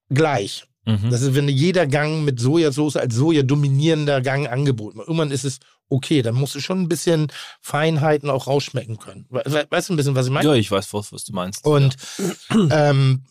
[0.08, 0.64] gleich.
[0.87, 1.11] Mhm.
[1.11, 5.09] Das ist, wenn jeder Gang mit Sojasauce als Soja dominierender Gang angeboten wird.
[5.09, 5.59] Irgendwann ist es
[5.89, 7.26] okay, dann musst du schon ein bisschen
[7.61, 9.26] Feinheiten auch rausschmecken können.
[9.28, 10.49] We we weißt du ein bisschen, was ich meine?
[10.49, 11.64] Ja, ich weiß, was, was du meinst.
[11.64, 11.97] Und
[12.70, 13.24] ähm,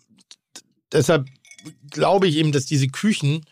[0.92, 1.28] deshalb
[1.90, 3.46] glaube ich eben, dass diese Küchen.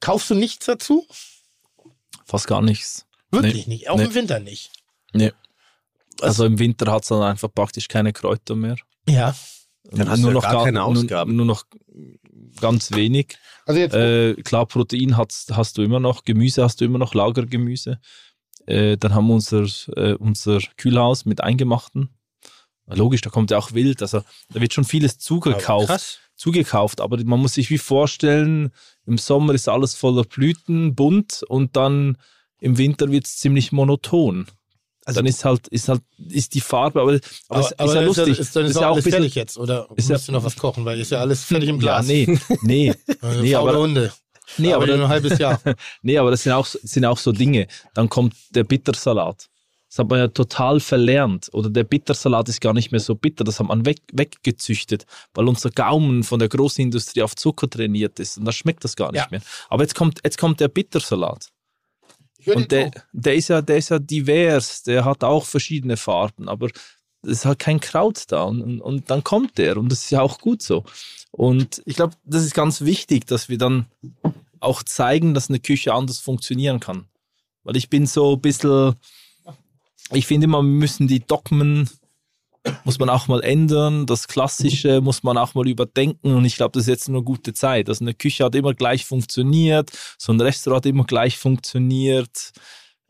[0.00, 1.06] Kaufst du nichts dazu?
[1.84, 1.90] ja,
[2.24, 3.06] fast gar nichts.
[3.30, 3.90] Wirklich nicht.
[3.90, 4.04] Auch Nee.
[4.04, 4.70] im Winter nicht.
[6.20, 8.76] Also im Winter hat es dann einfach praktisch keine Kräuter mehr.
[9.08, 9.34] Ja.
[9.84, 11.36] Dann hast du ja gar ga- keine Ausgaben.
[11.36, 11.64] Nur, nur noch
[12.60, 13.38] ganz wenig.
[13.66, 13.94] Also jetzt.
[13.94, 18.00] Äh, klar, Protein hast, hast du immer noch, Gemüse hast du immer noch, Lagergemüse.
[18.66, 19.64] Äh, dann haben wir unser,
[19.96, 22.10] äh, unser Kühlhaus mit Eingemachten.
[22.86, 24.02] Logisch, da kommt ja auch Wild.
[24.02, 24.22] Also
[24.52, 25.86] da wird schon vieles zugekauft.
[25.86, 26.18] Krass.
[26.34, 28.70] zugekauft, aber man muss sich wie vorstellen,
[29.06, 32.16] im Sommer ist alles voller Blüten, bunt und dann
[32.58, 34.46] im Winter wird es ziemlich monoton.
[35.10, 38.38] Also- dann ist halt, ist halt, ist die Farbe, aber, aber, es ist ja lustig.
[38.38, 39.58] Ist, dann ist, ist auch ja auch alles bisschen, fertig jetzt.
[39.58, 42.00] Oder ist ja- musst du noch was kochen, weil ist ja alles fertig im ja,
[42.00, 42.06] Glas.
[42.06, 42.88] nee, nee,
[43.22, 44.12] Äh, nee, aber- Hunde.
[44.58, 45.60] nee, aber, aber nur ein halbes Jahr.
[46.02, 47.66] nee, aber das sind auch, sind auch so Dinge.
[47.94, 49.46] Dann kommt der Bittersalat.
[49.88, 51.48] Das hat man ja total verlernt.
[51.52, 53.42] Oder der Bittersalat ist gar nicht mehr so bitter.
[53.42, 55.04] Das hat man weg, weggezüchtet,
[55.34, 58.38] weil unser Gaumen von der Großindustrie auf Zucker trainiert ist.
[58.38, 59.26] Und da schmeckt das gar nicht Ja.
[59.32, 59.40] mehr.
[59.68, 61.48] Aber jetzt kommt, jetzt kommt der Bittersalat.
[62.46, 66.68] Und der, der, ist ja, der ist ja divers, der hat auch verschiedene Farben, aber
[67.22, 68.44] es ist halt kein Kraut da.
[68.44, 70.84] Und, und, und dann kommt der und das ist ja auch gut so.
[71.30, 73.86] Und ich glaube, das ist ganz wichtig, dass wir dann
[74.60, 77.06] auch zeigen, dass eine Küche anders funktionieren kann.
[77.62, 78.94] Weil ich bin so ein bisschen,
[80.12, 81.88] ich finde immer, wir müssen die Dogmen,
[82.84, 86.72] muss man auch mal ändern, das Klassische muss man auch mal überdenken und ich glaube,
[86.72, 87.88] das ist jetzt eine gute Zeit.
[87.88, 92.52] Also eine Küche hat immer gleich funktioniert, so ein Restaurant hat immer gleich funktioniert.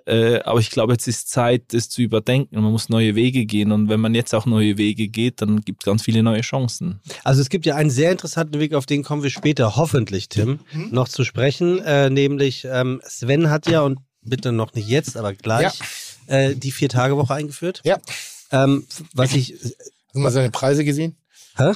[0.07, 2.61] Äh, aber ich glaube, jetzt ist Zeit, das zu überdenken.
[2.61, 3.70] Man muss neue Wege gehen.
[3.70, 7.01] Und wenn man jetzt auch neue Wege geht, dann gibt es ganz viele neue Chancen.
[7.22, 10.61] Also es gibt ja einen sehr interessanten Weg, auf den kommen wir später, hoffentlich, Tim,
[10.90, 11.80] noch zu sprechen.
[11.80, 15.78] Äh, nämlich ähm, Sven hat ja, und bitte noch nicht jetzt, aber gleich,
[16.26, 17.80] äh, die Vier-Tage-Woche eingeführt.
[17.84, 17.98] Ja.
[18.53, 19.55] Ähm, was ich.
[19.62, 21.16] Hast du mal seine Preise gesehen?
[21.57, 21.72] Hä?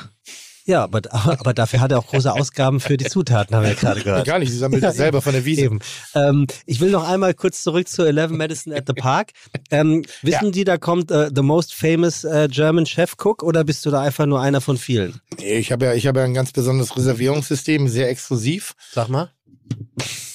[0.67, 3.77] Ja, aber, aber, dafür hat er auch große Ausgaben für die Zutaten, haben wir ja
[3.77, 4.27] gerade gehört.
[4.27, 5.63] Gar nicht, sie sammelt das selber von der Wiese.
[5.63, 5.81] Eben.
[6.15, 9.33] Ähm, ich will noch einmal kurz zurück zu 11 Madison at the Park.
[9.71, 13.85] Ähm, wissen die, da kommt äh, the most famous äh, German Chef Cook oder bist
[13.85, 15.21] du da einfach nur einer von vielen?
[15.39, 18.75] Nee, ich habe ja, ich habe ja ein ganz besonderes Reservierungssystem, sehr exklusiv.
[18.91, 19.31] Sag mal.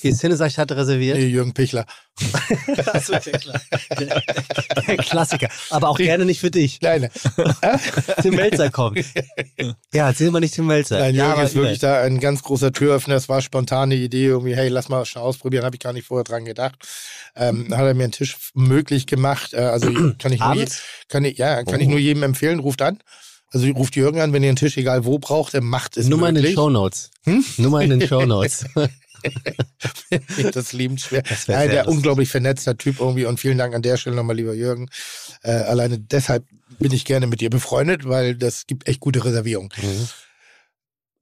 [0.03, 1.17] Die Cinesacht hatte reserviert.
[1.17, 1.85] Nee, Jürgen Pichler.
[2.85, 3.61] Achso, ja klar.
[3.99, 4.21] Der,
[4.87, 5.47] der Klassiker.
[5.69, 6.79] Aber auch gerne nicht für dich.
[6.81, 7.09] Nein,
[8.21, 8.99] Tim Melzer kommt.
[9.93, 10.99] Ja, erzähl mal nicht Tim Melzer.
[10.99, 13.15] Nein, ja, Jürgen aber ist wirklich da ein ganz großer Türöffner.
[13.15, 16.23] Es war spontane Idee, irgendwie, hey, lass mal schon ausprobieren, habe ich gar nicht vorher
[16.23, 16.75] dran gedacht.
[17.35, 19.53] Ähm, hat er mir einen Tisch möglich gemacht.
[19.53, 20.65] Äh, also kann ich nur,
[21.07, 21.91] kann ich, ja, kann ich Oh.
[21.91, 22.99] nur jedem empfehlen, ruft an.
[23.51, 26.29] Also ruft Jürgen an, wenn ihr einen Tisch egal wo braucht, er macht es Nummer
[26.29, 26.53] in den.
[26.53, 27.09] Shownotes.
[27.23, 27.43] Hm?
[27.57, 28.65] Nummer in den Shownotes.
[30.53, 31.21] das liebend schwer.
[31.23, 31.95] Das Nein, sehr der lustig.
[31.95, 34.89] unglaublich vernetzter Typ irgendwie und vielen Dank an der Stelle nochmal, lieber Jürgen.
[35.43, 36.45] Äh, alleine deshalb
[36.79, 39.71] bin ich gerne mit dir befreundet, weil das gibt echt gute Reservierungen.
[39.81, 40.09] Mhm.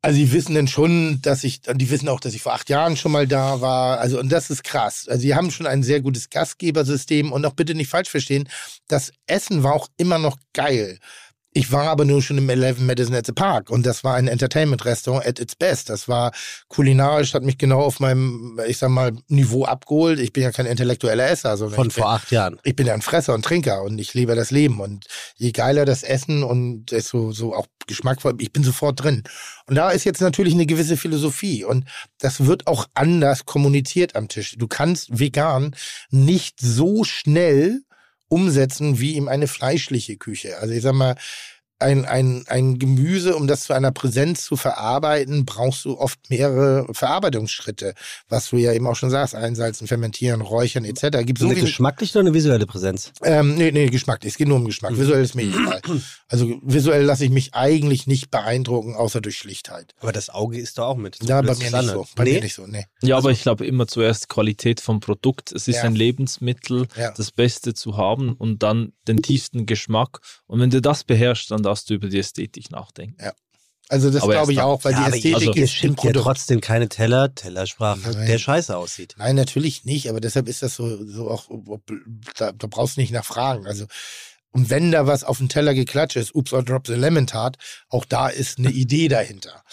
[0.02, 2.96] Also die wissen denn schon, dass ich, die wissen auch, dass ich vor acht Jahren
[2.96, 4.00] schon mal da war.
[4.00, 5.08] Also und das ist krass.
[5.10, 8.48] Also die haben schon ein sehr gutes Gastgebersystem und auch bitte nicht falsch verstehen,
[8.88, 11.00] das Essen war auch immer noch geil.
[11.58, 14.28] Ich war aber nur schon im 11 Madison at the Park und das war ein
[14.28, 15.90] Entertainment-Restaurant at its best.
[15.90, 16.32] Das war
[16.68, 20.20] kulinarisch, hat mich genau auf meinem, ich sag mal, Niveau abgeholt.
[20.20, 21.58] Ich bin ja kein intellektueller Esser.
[21.58, 22.60] sondern Von ich bin, vor acht Jahren.
[22.64, 24.80] ich bin ja ein Fresser und Trinker und ich liebe das Leben.
[24.80, 29.24] Und je geiler das Essen und es so, so auch geschmackvoll, ich bin sofort drin.
[29.66, 31.86] Und da ist jetzt natürlich eine gewisse Philosophie und
[32.20, 34.54] das wird auch anders kommuniziert am Tisch.
[34.60, 35.76] Du kannst vegan
[36.12, 37.82] nicht so schnell
[38.30, 40.58] umsetzen wie in eine fleischliche Küche.
[40.60, 41.16] Also ich sag mal,
[41.80, 46.88] ein, ein, ein Gemüse, um das zu einer Präsenz zu verarbeiten, brauchst du oft mehrere
[46.94, 47.94] Verarbeitungsschritte,
[48.30, 51.20] was du ja eben auch schon sagst, einsalzen, fermentieren, räuchern etc.
[51.26, 53.12] Gibt so eine geschmackliche oder eine visuelle Präsenz?
[53.24, 54.26] ähm, nee, nee, Geschmack.
[54.26, 54.98] Es geht nur um Geschmack.
[54.98, 55.82] Visuell ist mir egal.
[56.30, 59.94] Also visuell lasse ich mich eigentlich nicht beeindrucken, außer durch Schlichtheit.
[60.00, 61.18] Aber das Auge ist doch auch mit.
[61.24, 62.08] Ja, bei mir ist nicht so.
[62.16, 62.34] Bei nee?
[62.34, 62.86] mir nicht so, nee.
[63.02, 65.52] Ja, aber ich glaube immer zuerst Qualität vom Produkt.
[65.52, 65.84] Es ist Ja.
[65.84, 67.12] ein Lebensmittel, Ja.
[67.12, 70.20] das Beste zu haben und dann den tiefsten Geschmack.
[70.48, 73.18] Und wenn du das beherrschst, dann darfst du über die Ästhetik nachdenken.
[73.90, 76.60] Also das glaube ich auch, weil Ja, die Ästhetik also, ist im schickt ja trotzdem
[76.60, 78.28] keine Teller, Tellersprache, Nein.
[78.28, 79.16] der scheiße aussieht.
[79.18, 81.50] Nein, natürlich nicht, aber deshalb ist das so, so auch,
[82.36, 83.66] da, da brauchst du nicht nachfragen.
[83.66, 83.86] Also,
[84.52, 87.58] und wenn da was auf den Teller geklatscht ist, Oops, I dropped the lemon tart,
[87.90, 89.64] auch da ist eine Idee dahinter.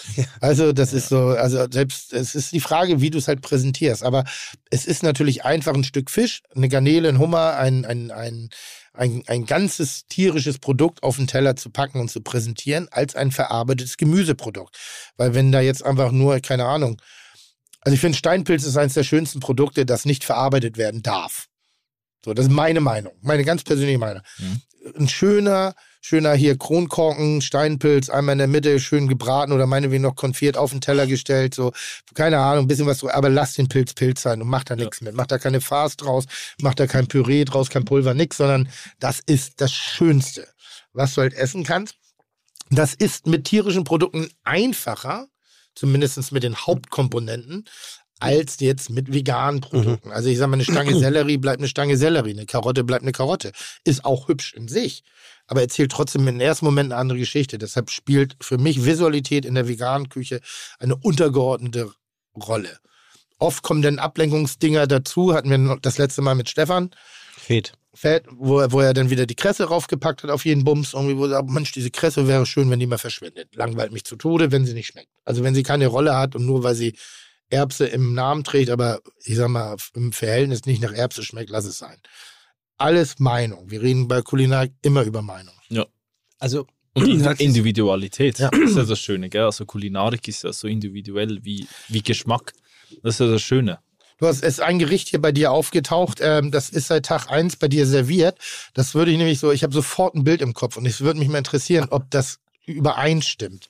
[0.40, 4.04] Also, das ist so, also selbst, es ist die Frage, wie du es halt präsentierst.
[4.04, 4.24] Aber
[4.70, 8.50] es ist natürlich einfach ein Stück Fisch, eine Garnele, ein Hummer, ein, ein, ein,
[8.94, 13.32] ein, ein ganzes tierisches Produkt auf den Teller zu packen und zu präsentieren, als ein
[13.32, 14.76] verarbeitetes Gemüseprodukt.
[15.16, 17.00] Weil wenn da jetzt einfach nur, keine Ahnung,
[17.80, 21.48] also ich finde, Steinpilz ist eines der schönsten Produkte, das nicht verarbeitet werden darf.
[22.24, 24.22] So, das ist meine Meinung, meine ganz persönliche Meinung.
[24.38, 24.62] Mhm.
[24.96, 25.74] Ein schöner,
[26.06, 30.70] schöner hier Kronkorken, Steinpilz, einmal in der Mitte schön gebraten oder meinetwegen noch konfiert auf
[30.70, 31.72] den Teller gestellt, so,
[32.12, 34.76] keine Ahnung, ein bisschen was, so, aber lass den Pilz Pilz sein und mach da
[34.76, 35.14] nichts mit.
[35.14, 36.26] Mach da keine Farce draus,
[36.60, 40.46] mach da kein Püree draus, kein Pulver, nix, sondern das ist das Schönste,
[40.92, 41.94] was du halt essen kannst.
[42.68, 45.28] Das ist mit tierischen Produkten einfacher,
[45.74, 47.64] zumindest mit den Hauptkomponenten,
[48.24, 50.10] als jetzt mit veganen Produkten.
[50.10, 53.12] Also ich sage mal, eine Stange Sellerie bleibt eine Stange Sellerie, eine Karotte bleibt eine
[53.12, 53.52] Karotte.
[53.84, 55.02] Ist auch hübsch in sich,
[55.46, 57.58] aber erzählt trotzdem im ersten Moment eine andere Geschichte.
[57.58, 60.40] Deshalb spielt für mich Visualität in der veganen Küche
[60.78, 61.90] eine untergeordnete
[62.36, 62.78] Rolle.
[63.38, 66.90] Oft kommen dann Ablenkungsdinger dazu, hatten wir das letzte Mal mit Stefan,
[67.36, 67.72] Fehlt.
[67.92, 70.94] Fett, wo, er- wo er dann wieder die Kresse raufgepackt hat auf jeden Bums.
[70.94, 73.54] Irgendwie, wo er sagt, Mensch, diese Kresse wäre schön, wenn die mal verschwindet.
[73.54, 75.10] Langweilt mich zu Tode, wenn sie nicht schmeckt.
[75.24, 76.96] Also wenn sie keine Rolle hat und nur weil sie
[77.54, 81.64] Erbse im Namen trägt, aber ich sag mal, im Verhältnis nicht nach Erbse schmeckt, lass
[81.64, 81.96] es sein.
[82.76, 83.70] Alles Meinung.
[83.70, 85.54] Wir reden bei Kulinarik immer über Meinung.
[86.40, 87.08] Also, Und
[87.40, 88.50] Individualität, Ja.
[88.50, 89.44] das ist ja das Schöne, gell?
[89.44, 92.52] Also Kulinarik ist ja so individuell wie, wie Geschmack.
[93.02, 93.78] Das ist ja das Schöne.
[94.18, 97.30] Du hast es ist ein Gericht hier bei dir aufgetaucht, ähm, das ist seit Tag
[97.30, 98.38] eins bei dir serviert.
[98.74, 101.18] Das würde ich nämlich so, ich habe sofort ein Bild im Kopf und es würde
[101.18, 103.68] mich mal interessieren, ob das übereinstimmt.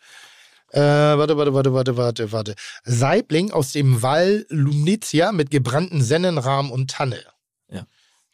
[0.74, 2.54] Äh, warte, warte, warte, warte, warte, warte.
[2.84, 7.20] Saibling aus dem Wall Lumnizia mit gebrannten Sennenrahmen und Tanne.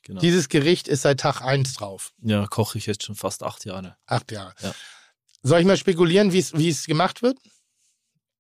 [0.03, 0.21] Genau.
[0.23, 2.13] Dieses Gericht ist seit Tag eins drauf.
[2.23, 3.97] Ja, koche ich jetzt schon fast acht Jahre.
[4.07, 4.55] Acht Jahre.
[4.63, 4.73] Ja.
[5.43, 6.39] Soll ich mal spekulieren, wie
[6.69, 7.37] es- gemacht wird?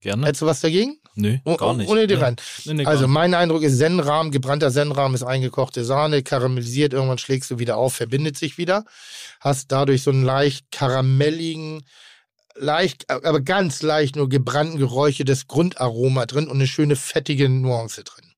[0.01, 0.27] Gerne?
[0.27, 0.99] Hättest du was dagegen?
[1.15, 1.91] Nö, Oh, gar oh, nicht.
[1.91, 2.25] Ohne dir Ja.
[2.25, 2.37] rein.
[2.65, 7.51] Nee, nee, Also mein Eindruck ist Sennenrahmen, gebrannter Sennenrahmen ist eingekochte Sahne, karamellisiert, irgendwann schlägst
[7.51, 8.87] du wieder auf, verbindet sich wieder.
[9.41, 11.85] Hast dadurch so einen leicht karamelligen,
[12.61, 18.33] leicht, aber ganz leicht nur gebrannten geräuchertes Grundaroma drin und eine schöne fettige Nuance drin.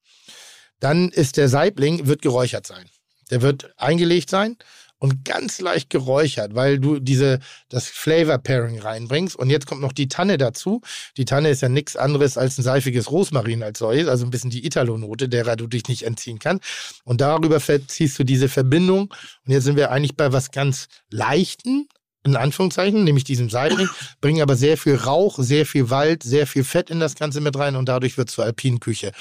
[0.80, 2.86] Dann ist der Saibling, wird geräuchert sein.
[3.30, 4.56] Der wird eingelegt sein
[5.02, 9.34] und ganz leicht geräuchert, weil du diese, das Flavor Pairing reinbringst.
[9.34, 10.80] Und jetzt kommt noch die Tanne dazu.
[11.16, 14.50] Die Tanne ist ja nichts anderes als ein seifiges Rosmarin als solches, also ein bisschen
[14.50, 17.02] die Italo-Note, derer du dich nicht entziehen kannst.
[17.04, 19.12] Und darüber verziehst du diese Verbindung.
[19.44, 21.88] Und jetzt sind wir eigentlich bei was ganz Leichten,
[22.24, 23.88] in Anführungszeichen, nämlich diesen Seitling,
[24.20, 27.56] bringen aber sehr viel Rauch, sehr viel Wald, sehr viel Fett in das Ganze mit
[27.58, 29.12] rein und dadurch wird es zur alpinen Küche.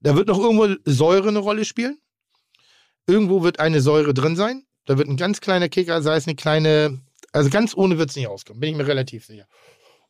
[0.00, 1.98] Da wird noch irgendwo Säure eine Rolle spielen.
[3.06, 4.64] Irgendwo wird eine Säure drin sein.
[4.84, 7.00] Da wird ein ganz kleiner Kicker, sei es eine kleine,
[7.32, 9.46] also ganz ohne wird es nicht rauskommen, bin ich mir relativ sicher.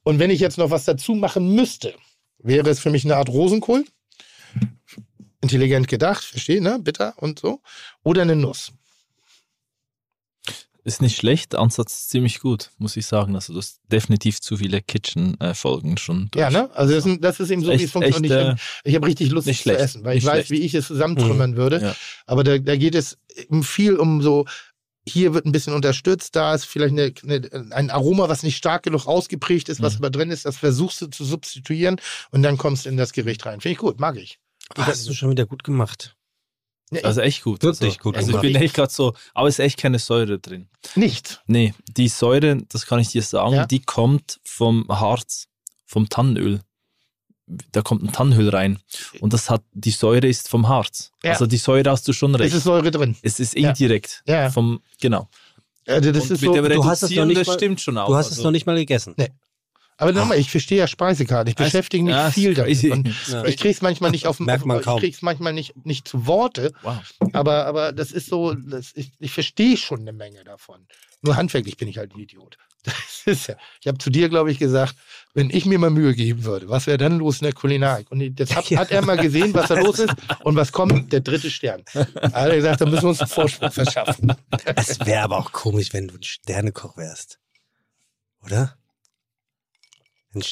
[0.05, 1.95] Und wenn ich jetzt noch was dazu machen müsste,
[2.39, 3.85] wäre es für mich eine Art Rosenkohl.
[5.41, 6.79] Intelligent gedacht, verstehe, ne?
[6.81, 7.61] Bitter und so.
[8.03, 8.73] Oder eine Nuss.
[10.89, 13.35] Ist nicht schlecht, Ansatz ist ziemlich gut, muss ich sagen.
[13.35, 16.41] Also du hast definitiv zu viele Kitchen-Folgen schon durch.
[16.41, 16.71] Ja, ne?
[16.75, 18.33] Also das ist, das ist eben so, Echt- wie es funktioniert.
[18.47, 19.81] Und echt, ich, ich habe richtig Lust nicht zu schlecht.
[19.81, 20.51] essen, weil ich weiß, schlecht.
[20.51, 21.81] wie ich es zusammentrümmern würde.
[21.83, 21.97] Ja.
[22.27, 23.19] Aber da, da geht es
[23.63, 24.47] viel um so,
[25.07, 28.83] hier wird ein bisschen unterstützt, da ist vielleicht eine, eine, ein Aroma, was nicht stark
[28.83, 29.99] genug ausgeprägt ist, was Mhm.
[30.05, 31.97] aber drin ist, das versuchst du zu substituieren
[32.31, 33.61] und dann kommst du in das Gericht rein.
[33.61, 34.39] Finde ich gut, mag ich.
[34.75, 36.15] Ah, hast du schon wieder gut gemacht.
[36.91, 37.63] Ja, Also echt gut.
[37.63, 40.39] Wirklich also, gut Also ich bin echt gerade so, aber es ist echt keine Säure
[40.39, 40.69] drin.
[40.95, 41.43] Nicht.
[41.47, 43.67] Nee, die Säure, das kann ich dir sagen, Ja.
[43.67, 45.49] die kommt vom Harz,
[45.87, 46.61] vom Tannenöl.
[47.73, 48.79] Da kommt ein Tannenöl rein.
[49.21, 51.13] Und das hat, die Säure ist vom Harz.
[51.23, 51.33] Ja.
[51.33, 52.55] Also die Säure hast du schon Es recht.
[52.55, 53.17] ist Säure drin.
[53.23, 54.23] Es ist indirekt.
[54.27, 54.51] Ja.
[54.51, 55.29] Vom, genau.
[55.87, 58.09] Also das Und ist so, du hast es noch nicht mal- stimmt schon auch.
[58.09, 59.15] Du hast es also, noch nicht mal gegessen.
[59.17, 59.29] Nee.
[59.99, 61.49] Aber nochmal, ich verstehe ja Speisekarten.
[61.51, 63.15] Ich beschäftige mich ja, es viel ist damit.
[63.29, 63.45] Ja.
[63.45, 66.73] ich krieg's manchmal nicht auf dem, Merkt man ich krieg's manchmal nicht, nicht zu Worte.
[66.83, 66.99] Wow.
[67.33, 70.87] Aber, aber das ist so, das ich, ich verstehe schon eine Menge davon.
[71.21, 72.57] Nur handwerklich bin ich halt ein Idiot.
[72.85, 74.95] Das ist ja, ich habe zu dir, glaube ich, gesagt,
[75.35, 78.11] wenn ich mir mal Mühe geben würde, was wäre dann los in der Kulinarik?
[78.11, 78.79] Und das hat, Ja.
[78.79, 80.15] hat er mal gesehen, was da los ist
[80.45, 81.83] und was kommt, der dritte Stern.
[81.93, 84.33] Da hat er gesagt, da müssen wir uns einen Vorsprung verschaffen.
[84.77, 87.41] Es wäre aber auch komisch, wenn du ein Sternekoch wärst.
[88.45, 88.78] Oder?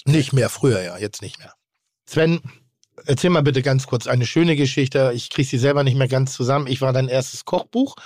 [0.07, 1.53] Nicht mehr, früher ja, jetzt nicht mehr.
[2.09, 2.41] Sven,
[3.05, 5.13] erzähl mal bitte ganz kurz eine schöne Geschichte.
[5.15, 6.67] Ich kriege sie selber nicht mehr ganz zusammen.
[6.67, 7.97] Ich war dein erstes Kochbuch.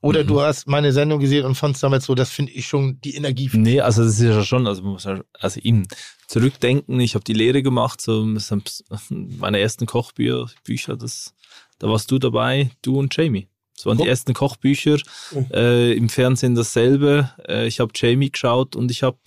[0.00, 0.28] Oder Mhm.
[0.28, 3.50] du hast meine Sendung gesehen und fandst damals so, das finde ich schon die Energie.
[3.52, 5.88] Nee, also das ist ja schon, also man muss ja, also im
[6.28, 8.24] Zurückdenken, ich habe die Lehre gemacht, so
[9.10, 11.34] meine ersten Kochbücher, Bücher, das,
[11.80, 13.48] da warst du dabei, du und Jamie.
[13.76, 14.08] Das waren die Guck.
[14.08, 14.98] ersten Kochbücher.
[15.32, 15.46] Mhm.
[15.52, 17.30] Äh, Im Fernsehen dasselbe.
[17.48, 19.18] Äh, ich habe Jamie geschaut und ich habe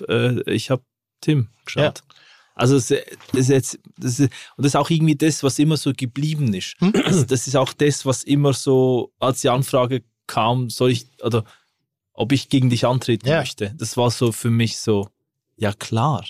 [0.45, 0.83] äh, ich hab
[1.21, 2.01] Tim geschaut.
[2.53, 2.99] Also das, das
[3.33, 6.75] ist jetzt, das ist, und das ist auch irgendwie das, was immer so geblieben ist.
[6.79, 6.93] Hm?
[7.05, 11.43] Also das ist auch das, was immer so, als die Anfrage kam, soll ich, oder
[12.13, 13.39] ob ich gegen dich antreten Ja.
[13.39, 13.73] möchte.
[13.77, 15.09] Das war so für mich so,
[15.55, 16.25] ja klar.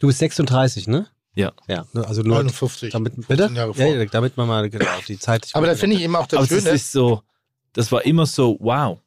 [0.00, 1.06] Du bist 36, ne?
[1.34, 1.52] Ja.
[1.68, 2.92] Ja, ne, also nur 59.
[2.92, 3.54] damit, 15 bitte?
[3.54, 3.94] Jahre Ja, vor.
[3.96, 5.48] ja, damit man mal genau die Zeit.
[5.52, 6.74] Aber das finde ich eben auch das Aber das Schöne.
[6.74, 7.22] ist so,
[7.72, 8.98] das war immer so, wow.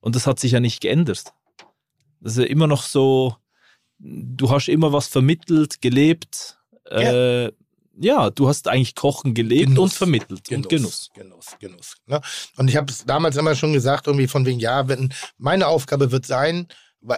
[0.00, 1.24] Und das hat sich ja nicht geändert.
[2.20, 3.36] Das ist ja immer noch so,
[4.04, 6.58] du hast immer was vermittelt, gelebt.
[6.90, 7.52] Ja, äh,
[7.96, 9.92] ja du hast eigentlich Kochen gelebt Genuss.
[9.92, 11.10] und vermittelt und Genuss.
[11.14, 11.96] Genuss, Genuss.
[12.06, 12.20] Ne?
[12.56, 16.12] Und ich habe es damals immer schon gesagt, irgendwie von wegen, ja, wenn meine Aufgabe
[16.12, 16.68] wird sein,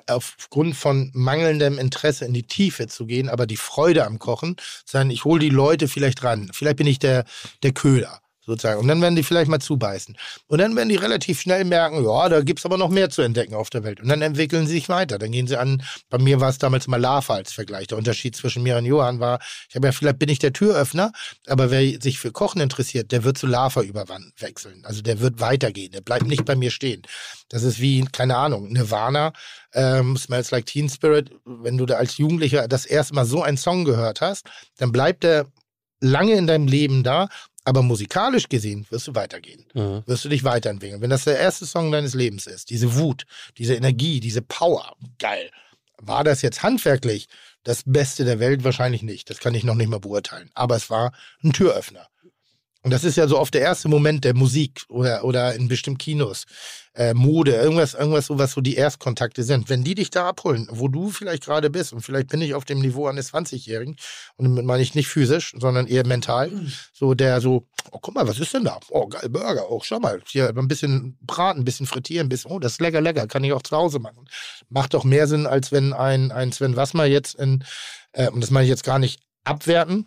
[0.08, 5.10] aufgrund von mangelndem Interesse in die Tiefe zu gehen, aber die Freude am Kochen, sein,
[5.10, 6.50] ich hole die Leute vielleicht ran.
[6.52, 7.24] Vielleicht bin ich der,
[7.62, 8.20] der Köder.
[8.46, 8.80] Sozusagen.
[8.80, 10.16] Und dann werden die vielleicht mal zubeißen.
[10.46, 13.22] Und dann werden die relativ schnell merken, ja, da gibt es aber noch mehr zu
[13.22, 14.00] entdecken auf der Welt.
[14.00, 15.18] Und dann entwickeln sie sich weiter.
[15.18, 17.88] Dann gehen sie an, bei mir war es damals mal Lava als Vergleich.
[17.88, 21.10] Der Unterschied zwischen mir und Johann war, ich habe ja, vielleicht bin ich der Türöffner,
[21.48, 24.84] aber wer sich für Kochen interessiert, der wird zu Lava überwechseln.
[24.84, 25.90] Also der wird weitergehen.
[25.90, 27.02] Der bleibt nicht bei mir stehen.
[27.48, 29.32] Das ist wie, keine Ahnung, Nirvana,
[29.74, 31.30] ähm, Smells Like Teen Spirit.
[31.44, 34.46] Wenn du da als Jugendlicher das erste Mal so einen Song gehört hast,
[34.78, 35.46] dann bleibt der
[36.00, 37.28] lange in deinem Leben da,
[37.66, 40.02] aber musikalisch gesehen wirst du weitergehen Mhm.
[40.06, 41.00] wirst du dich weiterentwickeln.
[41.02, 43.26] Wenn das der erste Song deines Lebens ist, diese Wut,
[43.58, 45.50] diese Energie, diese Power, geil.
[45.98, 47.26] War das jetzt handwerklich
[47.64, 48.64] das Beste der Welt?
[48.64, 49.30] Wahrscheinlich nicht.
[49.30, 50.50] Das kann ich noch nicht mal beurteilen.
[50.54, 51.12] Aber es war
[51.42, 52.06] ein Türöffner.
[52.86, 55.98] Und das ist ja so oft der erste Moment der Musik oder, oder in bestimmten
[55.98, 56.44] Kinos,
[56.94, 59.68] äh, Mode, irgendwas, irgendwas, so was so die Erstkontakte sind.
[59.68, 62.64] Wenn die dich da abholen, wo du vielleicht gerade bist, und vielleicht bin ich auf
[62.64, 63.96] dem Niveau eines 20-Jährigen,
[64.36, 66.52] und damit meine ich nicht physisch, sondern eher mental,
[66.92, 68.78] so der so, oh, guck mal, was ist denn da?
[68.90, 72.52] Oh, geil, Burger, oh, schau mal, hier ein bisschen braten, ein bisschen frittieren, ein bisschen,
[72.52, 74.28] oh, das ist lecker, lecker, kann ich auch zu Hause machen.
[74.68, 77.64] Macht doch mehr Sinn, als wenn ein, ein Sven Wassmer jetzt in,
[78.12, 80.06] äh, und das meine ich jetzt gar nicht abwerten,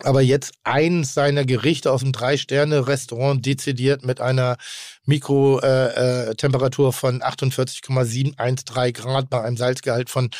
[0.00, 4.56] aber jetzt eins seiner Gerichte aus dem Drei-Sterne-Restaurant dezidiert mit einer
[5.04, 10.30] Mikrotemperatur äh, Temperatur von 48,713 Grad bei einem Salzgehalt von,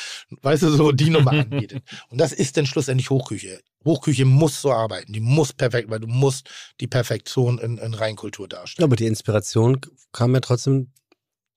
[0.42, 1.82] weißt du, so die Nummer anbietet.
[2.08, 3.60] Und das ist dann schlussendlich Hochküche.
[3.84, 6.48] Hochküche muss so arbeiten, die muss perfekt, weil du musst
[6.80, 8.84] die Perfektion in, in Reinkultur darstellen.
[8.84, 9.80] Aber die Inspiration
[10.12, 10.92] kam ja trotzdem.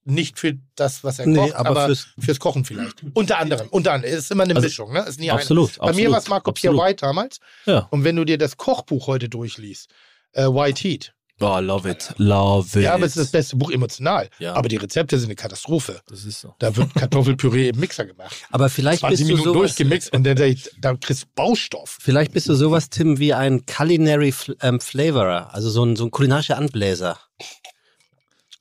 [0.08, 3.02] Nicht für das, was er Nee, kocht, aber aber, fürs- fürs, Kochen vielleicht.
[3.14, 3.66] Unter anderem.
[3.70, 4.14] Unter anderem.
[4.14, 5.00] Es ist immer eine Also, Mischung, ne?
[5.00, 5.40] Ist nie eine.
[5.40, 5.78] Absolut.
[5.78, 6.88] Bei mir war es Marco Pierre absolut.
[6.90, 7.40] White damals.
[7.66, 7.88] Ja.
[7.90, 9.90] Und wenn du dir das Kochbuch heute durchliest,
[10.32, 12.14] äh, White Heat, Oh, love it.
[12.16, 12.84] Love it.
[12.86, 14.30] Ja, aber es ist das beste Buch emotional.
[14.38, 14.54] Ja.
[14.54, 16.00] Aber die Rezepte sind eine Katastrophe.
[16.08, 16.54] Das ist so.
[16.60, 18.34] Da wird Kartoffelpüree im Mixer gemacht.
[18.50, 20.36] Aber vielleicht 20 bist du Minuten sowas, durchgemixt und dann,
[20.80, 21.98] da kriegst du Baustoff.
[22.00, 26.10] vielleicht bist du sowas, Tim, wie ein Culinary ähm, Flavorer, also so ein, so ein
[26.10, 27.18] kulinarischer Anbläser.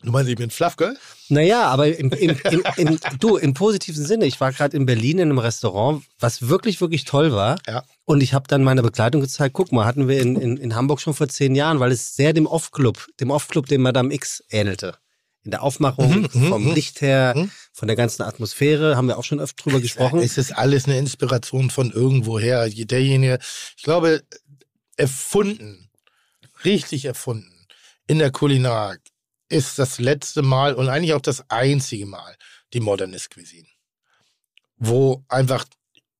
[0.05, 0.95] Du meinst, ich bin Fluffgirl?
[1.29, 4.25] Naja, aber im, im, im, im, du, im positiven Sinne.
[4.25, 7.57] Ich war gerade in Berlin in einem Restaurant, was wirklich, wirklich toll war.
[7.67, 7.83] Ja.
[8.05, 11.01] Und ich habe dann meiner Begleitung gezeigt, guck mal, hatten wir in, in, in Hamburg
[11.01, 14.95] schon vor zehn Jahren, weil es sehr dem Off-Club, dem Off-Club, dem Madame X ähnelte.
[15.43, 16.73] In der Aufmachung, Mhm, mhm, vom mhm.
[16.73, 17.51] Licht her, Mhm.
[17.73, 20.19] von der ganzen Atmosphäre, haben wir auch schon öfter drüber gesprochen.
[20.19, 22.69] Es ist alles eine Inspiration von irgendwoher.
[22.69, 23.39] Derjenige,
[23.75, 24.21] ich glaube,
[24.97, 25.89] erfunden,
[26.63, 27.51] richtig erfunden
[28.07, 29.01] in der Kulinarik
[29.49, 32.35] ist das letzte Mal und eigentlich auch das einzige Mal
[32.73, 33.67] die Modernist Cuisine.
[34.77, 35.65] Wo einfach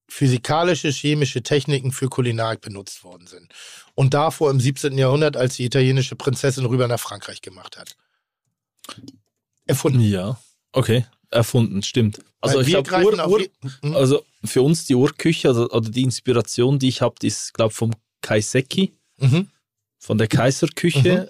[0.08, 3.52] physikalische, chemische Techniken für Kulinarik benutzt worden sind.
[3.96, 4.98] Und davor im 17.
[4.98, 7.98] Jahrhundert, als die italienische Prinzessin rüber nach Frankreich gemacht hat.
[9.66, 10.00] Erfunden.
[10.02, 10.40] Ja.
[10.72, 11.06] Okay.
[11.32, 12.20] Erfunden, stimmt.
[12.40, 13.50] Also Weil ich glaube,
[13.82, 13.96] Mhm.
[13.96, 17.92] also für uns die Urküche oder, oder die Inspiration, die ich habe, ist, glaube vom
[18.22, 19.50] Kaiseki, Mhm.
[19.98, 21.30] von der Kaiserküche,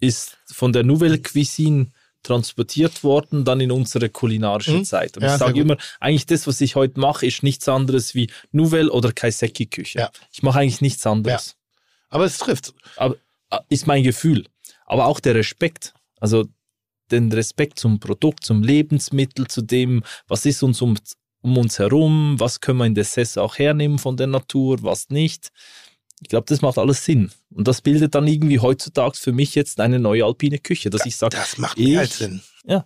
[0.00, 1.88] ist von der Nouvelle Cuisine
[2.22, 4.84] transportiert worden, dann in unsere kulinarische Mhm.
[4.84, 5.16] Zeit.
[5.16, 8.30] Und Ja, ich sage immer, eigentlich das, was ich heute mache, ist nichts anderes wie
[8.52, 9.98] Nouvelle oder Kaiseki-Küche.
[10.00, 10.10] Ja.
[10.30, 11.56] Ich mache eigentlich nichts anderes.
[12.10, 12.74] Aber es trifft.
[12.96, 13.16] Aber,
[13.50, 14.46] äh, ist mein Gefühl.
[14.84, 15.94] Aber auch der Respekt.
[16.18, 16.46] Also
[17.10, 20.96] den Respekt zum Produkt, zum Lebensmittel, zu dem, was ist uns um,
[21.40, 25.08] um uns herum, was können wir in der Sesse auch hernehmen von der Natur, was
[25.08, 25.50] nicht.
[26.20, 27.30] Ich glaube, das macht alles Sinn.
[27.50, 31.16] Und das bildet dann irgendwie heutzutage für mich jetzt eine neue alpine Küche, dass ich
[31.16, 32.40] sage, Das macht ich- mehr als Sinn.
[32.64, 32.84] Ja.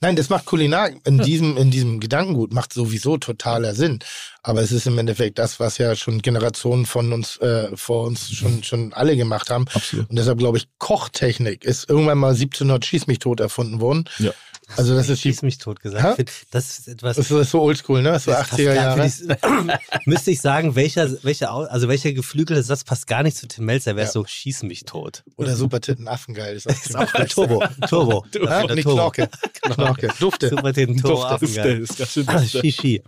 [0.00, 4.00] Nein, das macht Kulinar in diesem, in diesem Gedankengut macht sowieso totaler Sinn.
[4.42, 8.32] Aber es ist im Endeffekt das, was ja schon Generationen von uns, äh, vor uns
[8.32, 9.66] schon, schon alle gemacht haben.
[9.72, 10.10] absolut.
[10.10, 14.04] Und deshalb glaube ich, Kochtechnik ist irgendwann mal 1700 Schieß mich tot erfunden worden.
[14.18, 14.32] Ja.
[14.76, 16.16] Also das ist die, Schieß mich tot gesagt.
[16.16, 17.16] Find, Das ist etwas.
[17.16, 18.18] das ist so oldschool, ne?
[18.18, 19.78] So das passt 80er gar- Jahre.
[20.06, 23.96] Müsste ich sagen, welcher, welcher, also welcher geflügelte Satz passt gar nicht zu Tim Melzer,
[23.96, 24.12] wäre Ja.
[24.12, 25.24] so, schieß mich tot.
[25.36, 26.56] Oder Super Titten Affengeil.
[26.56, 27.64] Ist auch, Ist auch ein Turbo.
[27.88, 28.24] Turbo.
[28.42, 28.96] Ja, nicht Turbo.
[29.10, 29.28] Knorke.
[29.62, 30.08] Knorke.
[30.18, 30.48] Dufte.
[30.48, 31.34] Super Titten, Turbo, Dufte.
[31.34, 31.80] Affengeil.
[31.82, 33.02] ist ganz schön Ah, Shishi.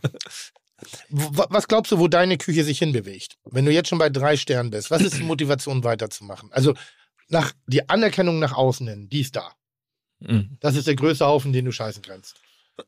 [1.08, 3.36] W- Was glaubst du, wo deine Küche sich hinbewegt?
[3.44, 6.50] Wenn du jetzt schon bei drei Sternen bist, was ist die Motivation weiterzumachen?
[6.52, 6.74] Also
[7.28, 9.52] nach die Anerkennung nach außen hin, die ist da.
[10.26, 10.56] Mhm.
[10.60, 12.34] Das ist der größte Haufen, den du scheißen kannst.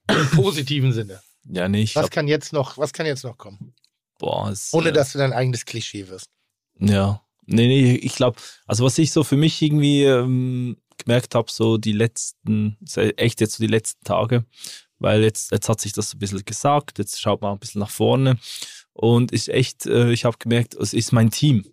[0.09, 1.21] Im positiven Sinne.
[1.45, 3.75] Ja, nee, ich Was glaub, kann jetzt noch, was kann jetzt noch kommen?
[4.19, 6.31] boah, es, Ohne äh, dass du dein eigenes Klischee wirst.
[6.79, 11.51] Ja, nee, nee, ich glaube, also was ich so für mich irgendwie ähm, gemerkt habe,
[11.51, 12.77] so die letzten,
[13.17, 14.45] echt jetzt so die letzten Tage,
[14.99, 17.81] weil jetzt, jetzt hat sich das so ein bisschen gesagt, jetzt schaut man ein bisschen
[17.81, 18.39] nach vorne
[18.93, 21.67] und ist echt, äh, ich habe gemerkt, es ist mein Team.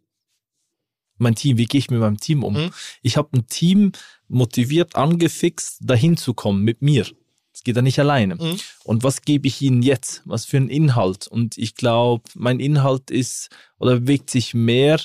[1.18, 2.56] Mein Team, wie gehe ich mit meinem Team um?
[2.56, 2.72] Mhm.
[3.02, 3.92] Ich habe ein Team
[4.28, 7.06] motiviert, angefixt, dahin zu kommen mit mir.
[7.54, 8.36] Es geht ja nicht alleine.
[8.36, 8.60] Mhm.
[8.84, 10.24] Und was gebe ich ihnen jetzt?
[10.26, 11.28] Was für einen Inhalt?
[11.28, 15.00] Und ich glaube, mein Inhalt ist oder bewegt sich mehr.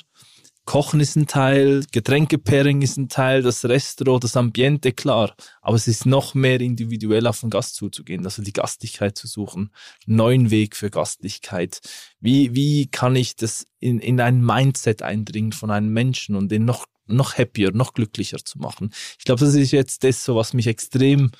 [0.68, 5.34] Kochen ist ein Teil, Getränke-Pairing ist ein Teil, das Restaurant, das Ambiente, klar.
[5.62, 9.70] Aber es ist noch mehr individuell auf den Gast zuzugehen, also die Gastlichkeit zu suchen,
[10.04, 11.80] neuen Weg für Gastlichkeit.
[12.20, 16.66] Wie, wie kann ich das in, in ein Mindset eindringen von einem Menschen und den
[16.66, 18.90] noch, noch happier, noch glücklicher zu machen?
[19.18, 21.30] Ich glaube, das ist jetzt das, so, was mich extrem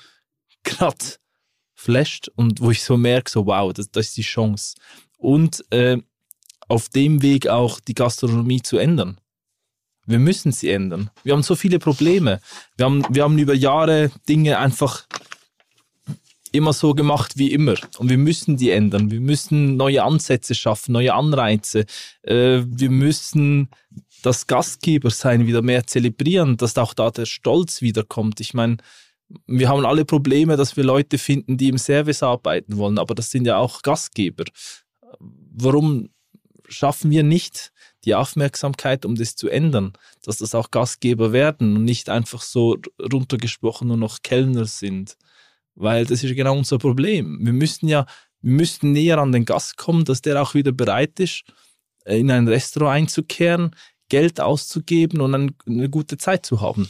[0.63, 1.05] gerade
[1.75, 4.73] flasht und wo ich so merke, so wow, das, das ist die Chance.
[5.19, 5.99] Und äh,
[6.69, 9.19] auf dem Weg auch die Gastronomie zu ändern.
[10.05, 11.11] Wir müssen sie ändern.
[11.23, 12.39] Wir haben so viele Probleme.
[12.77, 15.05] Wir haben, wir haben über Jahre Dinge einfach
[16.51, 17.75] immer so gemacht wie immer.
[17.97, 19.11] Und wir müssen die ändern.
[19.11, 21.85] Wir müssen neue Ansätze schaffen, neue Anreize.
[22.23, 23.69] Äh, wir müssen
[24.23, 28.39] das Gastgebersein wieder mehr zelebrieren, dass auch da der Stolz wiederkommt.
[28.39, 28.77] Ich meine,
[29.45, 33.29] wir haben alle Probleme, dass wir Leute finden, die im Service arbeiten wollen, aber das
[33.29, 34.45] sind ja auch Gastgeber.
[35.19, 36.09] Warum
[36.69, 37.71] schaffen wir nicht
[38.05, 39.93] die Aufmerksamkeit, um das zu ändern,
[40.23, 42.77] dass das auch Gastgeber werden und nicht einfach so
[43.11, 45.17] runtergesprochen nur noch Kellner sind?
[45.75, 47.39] Weil das ist genau unser Problem.
[47.41, 48.05] Wir müssen ja,
[48.41, 51.43] wir müssten näher an den Gast kommen, dass der auch wieder bereit ist,
[52.05, 53.75] in ein Restaurant einzukehren,
[54.09, 56.87] Geld auszugeben und ein, eine gute Zeit zu haben.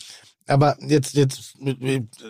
[0.48, 1.56] Aber jetzt, jetzt,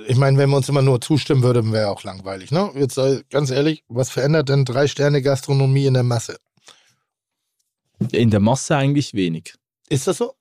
[0.08, 2.70] ich meine, wenn wir uns immer nur zustimmen würden, wäre auch langweilig, ne?
[2.76, 6.38] Jetzt äh, ganz ehrlich, was verändert denn drei Sterne Gastronomie in der Masse?
[8.12, 9.54] In der Masse eigentlich wenig.
[9.90, 10.34] Ist das so?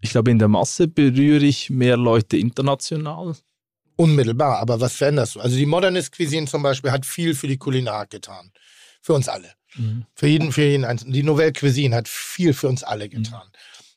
[0.00, 3.34] Ich glaube, in der Masse berühre ich mehr Leute international.
[3.96, 5.40] Unmittelbar, aber was veränderst du?
[5.40, 8.50] Also die Modernist Cuisine zum Beispiel hat viel für die Kulinarik getan.
[9.02, 9.52] Für uns alle.
[10.14, 11.12] Für jeden, für jeden Einzelnen.
[11.12, 13.42] Die Nouvelle Cuisine hat viel für uns alle getan.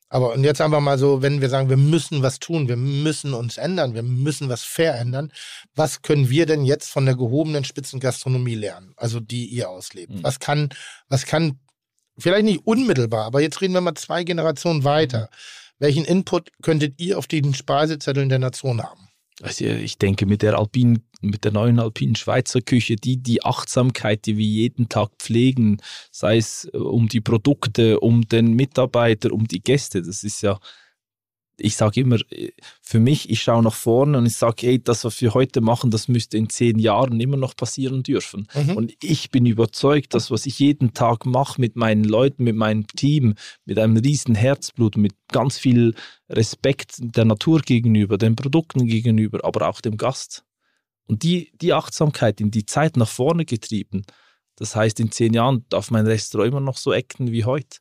[0.09, 3.33] Aber und jetzt einfach mal so, wenn wir sagen, wir müssen was tun, wir müssen
[3.33, 5.31] uns ändern, wir müssen was verändern,
[5.73, 10.13] was können wir denn jetzt von der gehobenen Spitzengastronomie lernen, also die ihr auslebt?
[10.13, 10.23] Mhm.
[10.23, 10.69] Was kann,
[11.09, 11.59] was kann,
[12.17, 15.29] vielleicht nicht unmittelbar, aber jetzt reden wir mal zwei Generationen weiter.
[15.79, 19.09] Welchen Input könntet ihr auf den Speisezetteln der Nation haben?
[19.41, 24.25] Also ich denke, mit der alpinen, mit der neuen alpinen Schweizer Küche, die, die Achtsamkeit,
[24.25, 25.81] die wir jeden Tag pflegen,
[26.11, 30.59] sei es äh, um die Produkte, um den Mitarbeiter, um die Gäste, das ist ja,
[31.57, 32.51] ich sage immer, äh,
[32.81, 35.91] für mich, ich schaue nach vorne und ich sage, hey, das, was wir heute machen,
[35.91, 38.47] das müsste in zehn Jahren immer noch passieren dürfen.
[38.53, 38.77] Mhm.
[38.77, 42.87] Und ich bin überzeugt, dass was ich jeden Tag mache mit meinen Leuten, mit meinem
[42.87, 43.35] Team,
[43.65, 45.95] mit einem riesen Herzblut, mit ganz viel
[46.29, 50.43] Respekt der Natur gegenüber, den Produkten gegenüber, aber auch dem Gast.
[51.05, 54.03] Und die, die Achtsamkeit in die Zeit nach vorne getrieben,
[54.55, 57.79] das heißt, in zehn Jahren darf mein Restaurant immer noch so acten wie heute.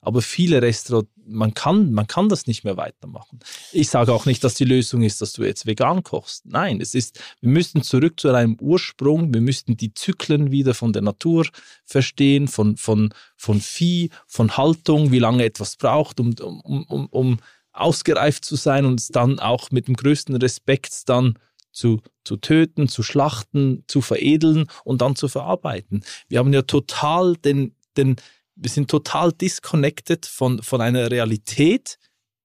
[0.00, 3.40] Aber viele Restaurants, man kann, man kann das nicht mehr weitermachen.
[3.72, 6.46] Ich sage auch nicht, dass die Lösung ist, dass du jetzt vegan kochst.
[6.46, 10.92] Nein, es ist, wir müssten zurück zu einem Ursprung, wir müssten die Zyklen wieder von
[10.92, 11.46] der Natur
[11.84, 17.38] verstehen, von, von, von Vieh, von Haltung, wie lange etwas braucht, um, um, um, um
[17.72, 21.38] ausgereift zu sein und es dann auch mit dem größten Respekt dann
[21.72, 26.02] zu, zu töten, zu schlachten, zu veredeln und dann zu verarbeiten.
[26.28, 28.16] Wir haben ja total den, den,
[28.60, 31.98] wir sind total disconnected von, von einer Realität,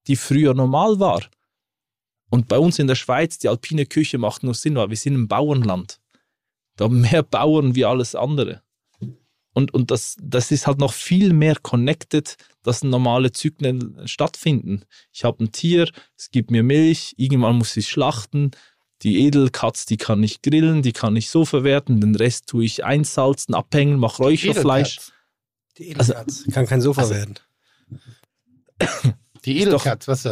[0.07, 1.23] die früher normal war.
[2.29, 5.15] Und bei uns in der Schweiz, die alpine Küche macht nur Sinn, weil wir sind
[5.15, 5.99] ein Bauernland.
[6.75, 8.61] Da haben mehr Bauern wie alles andere.
[9.53, 14.83] Und, und das, das ist halt noch viel mehr connected, dass normale Zyklen stattfinden.
[15.11, 18.51] Ich habe ein Tier, es gibt mir Milch, irgendwann muss ich schlachten.
[19.03, 22.83] Die Edelkatz, die kann ich grillen, die kann ich so verwerten, den Rest tue ich
[22.83, 24.97] einsalzen, abhängen, mache Räucherfleisch.
[24.97, 25.12] Edelkatz.
[25.77, 26.43] Die Edelkatz.
[26.51, 27.39] Kann kein Sofa werden.
[29.45, 30.25] Die Edelkatz, was ist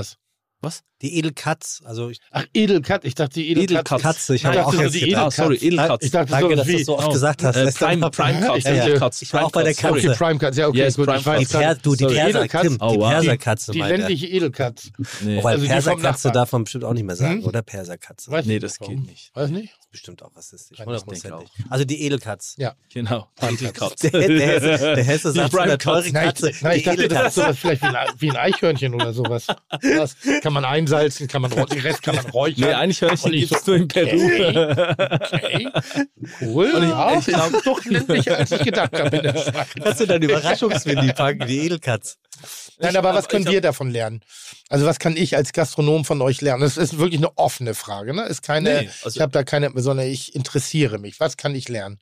[0.61, 0.84] das?
[1.01, 3.71] Die Edelkatz, also ich, Ach, Edelkatz, ich dachte die Edelkatz.
[3.71, 4.01] Edelkatz.
[4.01, 5.25] Katze, ich Ich habe auch so jetzt die gedacht.
[5.25, 6.05] Ah, sorry, Edelkatz.
[6.05, 7.55] Ich dachte Danke, so dass du es so oft Oh, gesagt hast.
[7.55, 8.85] Äh, Prime, Prime Katz, Ja, ja.
[8.85, 9.21] Edelkatz.
[9.23, 10.17] Ich war auch bei der Prime Katz, Okay, Katze.
[10.23, 11.05] Prime Katz, ja, okay, Yes, gut.
[11.07, 11.51] Prime ich weiß Die, Katz.
[11.53, 11.85] gar per, nicht.
[11.85, 12.05] du, die.
[12.05, 12.61] Perser, Edelkatz.
[12.61, 13.09] Tim, Oh, die wow.
[13.11, 13.87] Perserkatze Die er.
[13.89, 14.91] ländliche Edelkatz.
[15.21, 17.45] Nee, Wobei Also die Perserkatze darf man bestimmt auch nicht mehr sagen, Hm?
[17.45, 17.61] oder?
[17.61, 18.29] Perserkatze.
[18.31, 19.31] Weiß nee, nicht, das geht nicht.
[19.35, 19.71] Weiß nicht?
[19.81, 21.49] ist bestimmt auch rassistisch, hundertprozentig.
[21.51, 22.53] denke Also die Edelkatz.
[22.57, 22.75] Ja.
[22.93, 24.01] Genau, Edelkatz.
[24.01, 26.49] Der, der, Hesse, der Hesse Die sagt so eine teure Katze.
[26.51, 27.81] ich, nein, ich die dachte, das ist sowas vielleicht
[28.21, 29.47] wie ein, Eichhörnchen oder sowas.
[29.81, 30.63] Das kann man
[30.93, 32.55] einsalzen, kann man, den Rest kann man räuchern.
[32.69, 34.18] Nee, Eichhörnchen Und ich gibt es so, nur in Peru.
[35.31, 35.69] Okay,
[36.41, 36.72] cool.
[36.72, 39.15] Und ich- ja, ich das ist doch ländlicher, als ich gedacht habe.
[39.18, 39.68] in der Schweiz.
[39.84, 42.18] Kannst du dann Überraschungswindy packen, die Edelkatz.
[42.80, 44.22] Nein, aber was können wir davon lernen?
[44.69, 46.61] Also was kann ich als Gastronom von euch lernen?
[46.61, 48.13] Das ist wirklich eine offene Frage.
[48.15, 48.23] Ne?
[48.23, 51.19] Ist keine, Nee, also- ich habe da keine, sondern ich interessiere mich.
[51.19, 51.99] Was kann ich lernen?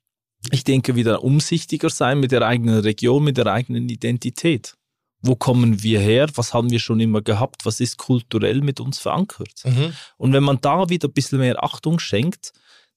[0.52, 4.76] Ich denke, wieder umsichtiger sein mit der eigenen Region, mit der eigenen Identität.
[5.22, 6.30] Wo kommen wir her?
[6.36, 7.66] Was haben wir schon immer gehabt?
[7.66, 9.64] Was ist kulturell mit uns verankert?
[9.66, 9.94] Mhm.
[10.18, 12.54] Und wenn man da wieder ein bisschen mehr Achtung schenkt,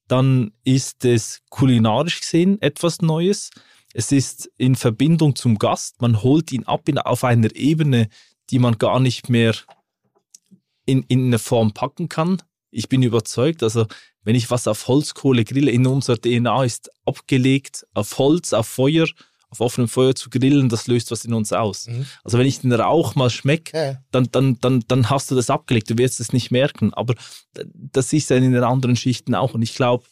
[0.08, 3.50] dann ist es kulinarisch gesehen etwas Neues.
[3.94, 6.00] Es ist in Verbindung zum Gast.
[6.00, 8.08] Man holt ihn ab in, auf einer Ebene,
[8.50, 9.54] die man gar nicht mehr
[10.86, 12.42] in, in eine Form packen kann.
[12.70, 13.86] Ich bin überzeugt, also
[14.24, 19.06] wenn ich was auf Holzkohle grille, in unserer DNA ist abgelegt, auf Holz, auf Feuer,
[19.52, 21.86] auf offenem Feuer zu grillen, das löst was in uns aus.
[21.86, 22.06] Mhm.
[22.24, 25.50] Also wenn ich den Rauch mal schmecke, Ja, dann, dann, dann, dann hast du das
[25.50, 26.94] abgelegt, du wirst es nicht merken.
[26.94, 27.14] Aber
[27.74, 29.52] das ist ja in den anderen Schichten auch.
[29.52, 30.04] Und ich glaube,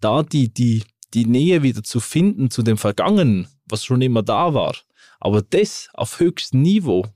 [0.00, 4.52] da die, die, die Nähe wieder zu finden zu dem Vergangenen, was schon immer da
[4.52, 4.76] war,
[5.20, 7.06] aber das auf höchstem Niveau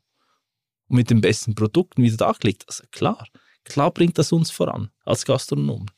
[0.89, 3.27] und mit den besten Produkten wieder dargelegt, also klar,
[3.65, 5.91] klar bringt das uns voran als Gastronomen.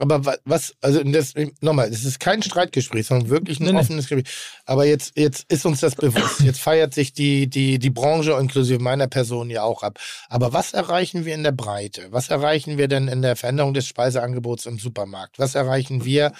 [0.00, 3.78] Aber wa- was, also das, nochmal, es ist kein Streitgespräch, sondern wirklich ein Nee, nee.
[3.78, 4.26] offenes Gespräch.
[4.64, 6.40] Aber jetzt, jetzt ist uns das bewusst.
[6.40, 9.98] Jetzt feiert sich die, die, die Branche inklusive meiner Person ja auch ab.
[10.28, 12.08] Aber was erreichen wir in der Breite?
[12.10, 15.38] Was erreichen wir denn in der Veränderung des Speiseangebots im Supermarkt?
[15.38, 16.32] Was erreichen wir?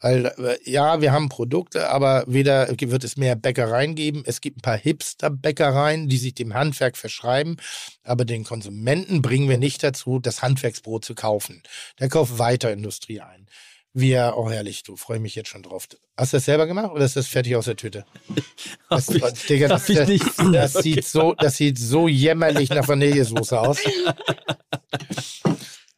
[0.00, 4.22] Weil, äh, ja, wir haben Produkte, aber weder wird es mehr Bäckereien geben.
[4.26, 7.56] Es gibt ein paar Hipster-Bäckereien, die sich dem Handwerk verschreiben.
[8.04, 11.62] Aber den Konsumenten bringen wir nicht dazu, das Handwerksbrot zu kaufen.
[11.98, 13.48] Der kauft weiter Industrie ein.
[13.96, 15.86] Wir, oh herrlich, du, freue mich jetzt schon drauf.
[16.16, 18.04] Hast du das selber gemacht oder ist das fertig aus der Tüte?
[18.90, 23.58] Das, ich- Digga, das, ich das, das, sieht so, das sieht so jämmerlich nach Vanillesoße
[23.60, 23.78] aus.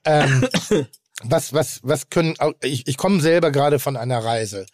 [0.05, 0.49] ähm,
[1.24, 4.66] was, was, was können, ich, ich komme selber gerade von einer Reise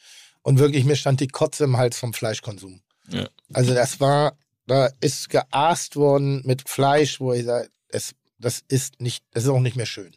[0.42, 2.82] und wirklich, mir stand die Kotze im Hals vom Fleischkonsum.
[3.08, 3.28] Ja.
[3.52, 4.36] Also das war,
[4.66, 9.50] da ist geaßt worden mit Fleisch, wo ich sage, es, das ist nicht, das ist
[9.50, 10.12] auch nicht mehr schön.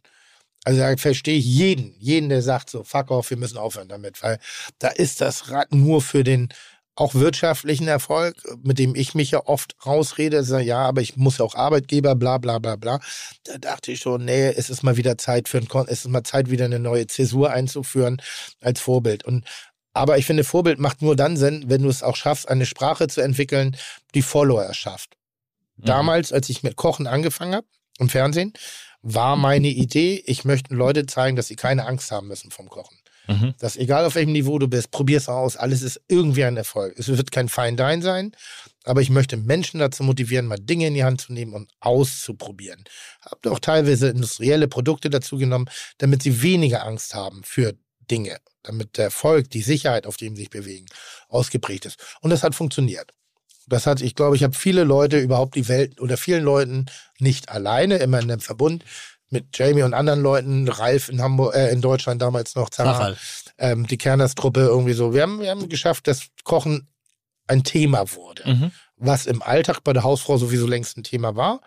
[0.64, 4.22] Also da verstehe ich jeden, jeden, der sagt so, fuck off, wir müssen aufhören damit,
[4.24, 4.40] weil
[4.80, 6.50] da ist das Rad nur für den
[6.96, 11.38] auch wirtschaftlichen Erfolg, mit dem ich mich ja oft rausrede, sage, ja, aber ich muss
[11.38, 13.00] ja auch Arbeitgeber, bla bla bla bla.
[13.44, 16.24] Da dachte ich schon, nee, es ist mal wieder Zeit für ein es ist mal
[16.24, 18.22] Zeit, wieder eine neue Zäsur einzuführen
[18.62, 19.26] als Vorbild.
[19.26, 19.46] Und
[19.96, 23.08] aber ich finde, Vorbild macht nur dann Sinn, wenn du es auch schaffst, eine Sprache
[23.08, 23.78] zu entwickeln,
[24.14, 25.16] die Follower schafft.
[25.78, 25.86] Mhm.
[25.86, 27.68] Damals, als ich mit Kochen angefangen habe,
[27.98, 28.52] im Fernsehen,
[29.02, 32.98] war meine Idee, ich möchte Leute zeigen, dass sie keine Angst haben müssen vom Kochen.
[33.28, 33.54] Mhm.
[33.60, 36.94] Dass egal auf welchem Niveau du bist, probier's aus, alles ist irgendwie ein Erfolg.
[36.98, 38.36] Es wird kein Fine Dine sein,
[38.84, 42.84] aber ich möchte Menschen dazu motivieren, mal Dinge in die Hand zu nehmen und auszuprobieren.
[43.22, 45.70] Hab auch teilweise industrielle Produkte dazu genommen,
[46.00, 47.76] damit sie weniger Angst haben für
[48.12, 50.86] Dinge, damit der Erfolg, die Sicherheit, auf dem sie sich bewegen,
[51.30, 51.98] ausgeprägt ist.
[52.22, 53.12] Und das hat funktioniert.
[53.68, 56.86] Das hat, ich glaube, ich habe viele Leute überhaupt die Welt oder vielen Leuten
[57.20, 58.84] nicht alleine, immer in einem Verbund
[59.30, 63.16] mit Jamie und anderen Leuten, Ralf in Hamburg, äh, in Deutschland damals noch, Zara,
[63.58, 65.14] ähm, die Kerners-Truppe irgendwie so.
[65.16, 66.88] Wir haben, wir haben geschafft, dass Kochen
[67.48, 68.72] ein Thema wurde, Mhm.
[68.98, 71.62] was im Alltag bei der Hausfrau sowieso längst ein Thema war.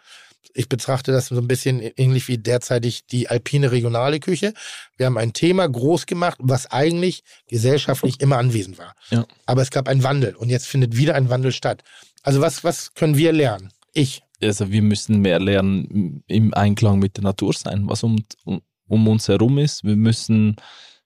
[0.54, 4.54] Ich betrachte das so ein bisschen ähnlich wie derzeitig die alpine regionale Küche.
[4.96, 8.94] Wir haben ein Thema groß gemacht, was eigentlich gesellschaftlich immer anwesend war.
[9.10, 9.26] Ja.
[9.46, 11.84] Aber es gab einen Wandel und jetzt findet wieder ein Wandel statt.
[12.22, 13.72] Also was, was können wir lernen?
[13.92, 14.22] Ich.
[14.42, 19.08] Also wir müssen mehr lernen, im Einklang mit der Natur sein, was um, um, um
[19.08, 19.84] uns herum ist.
[19.84, 20.56] Wir müssen,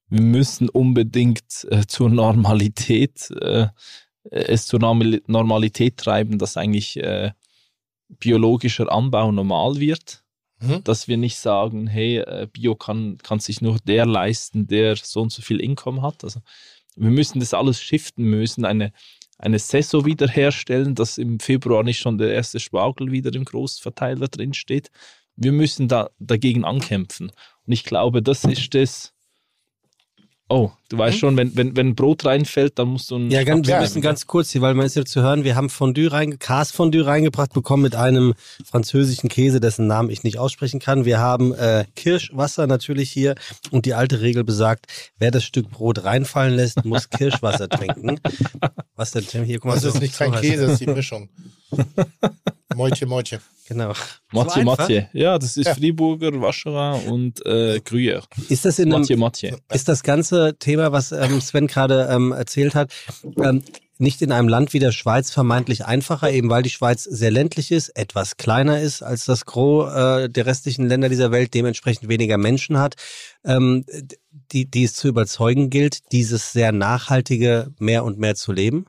[0.09, 3.69] wir müssen unbedingt äh, zur Normalität, äh,
[4.31, 7.33] es zur Normal- Normalität treiben, dass eigentlich äh,
[8.19, 10.23] biologischer Anbau normal wird.
[10.61, 10.85] Mhm.
[10.85, 15.21] Dass wir nicht sagen, hey, äh, Bio kann, kann sich nur der leisten, der so
[15.23, 16.23] und so viel Income hat.
[16.23, 16.41] Also
[16.95, 18.93] wir müssen das alles shiften, wir müssen eine,
[19.39, 24.91] eine Saison wiederherstellen, dass im Februar nicht schon der erste Spargel wieder im Großverteiler drinsteht.
[25.35, 27.33] Wir müssen da dagegen ankämpfen.
[27.67, 29.13] Und ich glaube, das ist das.
[30.55, 31.19] Oh, du weißt Hm?
[31.21, 33.81] schon, wenn, wenn, wenn Brot reinfällt, dann musst du ein Ja, ganz, wir Ja.
[33.81, 37.07] müssen ganz kurz hier, weil man ist ja zu hören, wir haben Fondue rein, Cas-Fondue
[37.07, 41.07] reingebracht bekommen mit einem französischen Käse, dessen Namen ich nicht aussprechen kann.
[41.07, 43.35] Wir haben äh, Kirschwasser natürlich hier
[43.71, 44.87] und die alte Regel besagt,
[45.19, 48.21] wer das Stück Brot reinfallen lässt, muss Kirschwasser trinken.
[48.95, 49.45] Was denn, Tim?
[49.45, 49.75] Hier, guck mal.
[49.75, 51.31] Das so- ist nicht so kein heißt- Käse, das ist die Mischung.
[52.75, 53.41] Moitje, Moitje.
[53.69, 53.89] Genau.
[53.89, 54.63] Einfach?
[54.65, 55.03] Mathieu.
[55.13, 55.75] Ja, das ist Ja.
[55.75, 58.25] Friburger, Vacherin und äh, Gruyère.
[58.49, 59.57] Ist das in einem, Mathieu Mathieu.
[59.73, 62.93] ist das ganze Thema, was ähm, Sven gerade ähm, erzählt hat,
[63.43, 63.63] ähm,
[63.99, 67.71] nicht in einem Land wie der Schweiz vermeintlich einfacher, eben weil die Schweiz sehr ländlich
[67.71, 72.37] ist, etwas kleiner ist als das Gros äh, der restlichen Länder dieser Welt, dementsprechend weniger
[72.37, 72.97] Menschen hat,
[73.45, 73.85] ähm,
[74.51, 78.87] die, die es zu überzeugen gilt, dieses sehr nachhaltige mehr und mehr zu leben?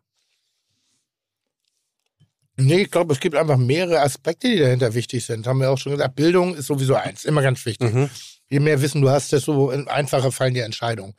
[2.63, 5.47] Nee, ich glaube, es gibt einfach mehrere Aspekte, die dahinter wichtig sind.
[5.47, 6.15] Haben wir auch schon gesagt.
[6.15, 7.93] Bildung ist sowieso eins, immer ganz wichtig.
[7.93, 8.09] Mhm.
[8.49, 11.13] Je mehr Wissen du hast, desto einfacher fallen dir Entscheidungen.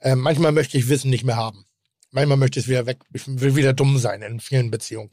[0.00, 1.66] Ähm, manchmal möchte ich Wissen nicht mehr haben.
[2.10, 2.98] Manchmal möchte ich es wieder weg.
[3.12, 5.10] Ich will wieder dumm sein in vielen Beziehungen.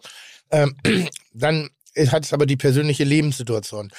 [0.52, 0.76] Ähm,
[1.34, 3.92] dann hat es aber die persönliche Lebenssituation.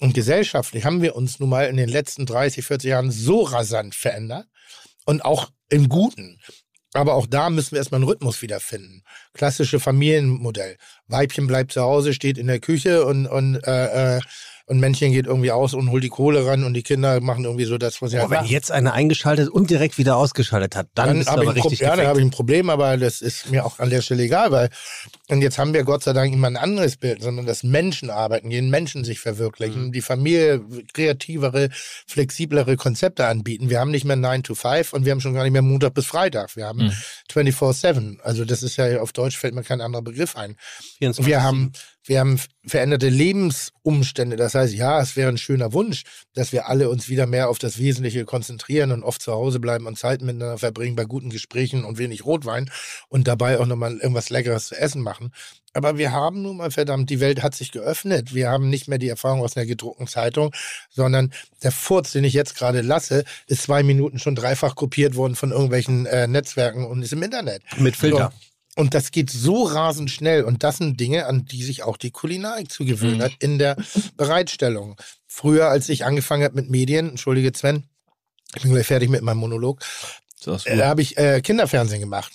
[0.00, 3.94] Und gesellschaftlich haben wir uns nun mal in den letzten 30, 40 Jahren so rasant
[3.94, 4.46] verändert
[5.04, 6.38] und auch im Guten.
[6.94, 9.02] Aber auch da müssen wir erstmal einen Rhythmus wiederfinden.
[9.34, 10.78] Klassische Familienmodell.
[11.06, 14.20] Weibchen bleibt zu Hause, steht in der Küche und, und, äh, äh,
[14.68, 17.64] und Männchen geht irgendwie aus und holt die Kohle ran und die Kinder machen irgendwie
[17.64, 18.50] so das, was sie Oh, halt wenn machen.
[18.50, 21.96] jetzt eine eingeschaltet und direkt wieder ausgeschaltet hat, dann, Dann bist du aber richtig ja,
[21.96, 24.68] dann habe ich ein Problem, aber das ist mir auch an der Stelle egal, weil
[25.28, 28.50] und jetzt haben wir Gott sei Dank immer ein anderes Bild, sondern dass Menschen arbeiten,
[28.50, 29.92] jeden Menschen sich verwirklichen, Mhm.
[29.92, 30.62] die Familie
[30.92, 31.68] kreativere,
[32.06, 33.70] flexiblere Konzepte anbieten.
[33.70, 35.94] Wir haben nicht mehr 9 to 5 und wir haben schon gar nicht mehr Montag
[35.94, 36.54] bis Freitag.
[36.56, 36.92] Wir haben Mhm.
[37.32, 38.20] 24-7.
[38.22, 40.56] Also das ist ja auf Deutsch fällt mir kein anderer Begriff ein.
[40.98, 41.26] 24.
[41.26, 41.72] Wir haben,
[42.08, 44.36] wir haben veränderte Lebensumstände.
[44.36, 46.02] Das heißt, ja, es wäre ein schöner Wunsch,
[46.34, 49.86] dass wir alle uns wieder mehr auf das Wesentliche konzentrieren und oft zu Hause bleiben
[49.86, 52.70] und Zeit miteinander verbringen bei guten Gesprächen und wenig Rotwein
[53.08, 55.32] und dabei auch nochmal irgendwas Leckeres zu essen machen.
[55.74, 58.34] Aber wir haben nun mal verdammt, die Welt hat sich geöffnet.
[58.34, 60.52] Wir haben nicht mehr die Erfahrung aus einer gedruckten Zeitung,
[60.88, 61.32] sondern
[61.62, 65.52] der Furz, den ich jetzt gerade lasse, ist zwei Minuten schon dreifach kopiert worden von
[65.52, 67.62] irgendwelchen äh, Netzwerken und ist im Internet.
[67.76, 68.32] mit Filter.
[68.34, 68.47] So.
[68.78, 70.44] Und das geht so rasend schnell.
[70.44, 73.22] Und das sind Dinge, an die sich auch die Kulinarik zu gewöhnen Mhm.
[73.22, 73.76] hat in der
[74.16, 74.94] Bereitstellung.
[75.26, 77.84] Früher, als ich angefangen habe mit Medien, entschuldige Sven,
[78.54, 79.80] ich bin gleich fertig mit meinem Monolog,
[80.44, 82.32] Das äh, da habe ich äh, Kinderfernsehen gemacht.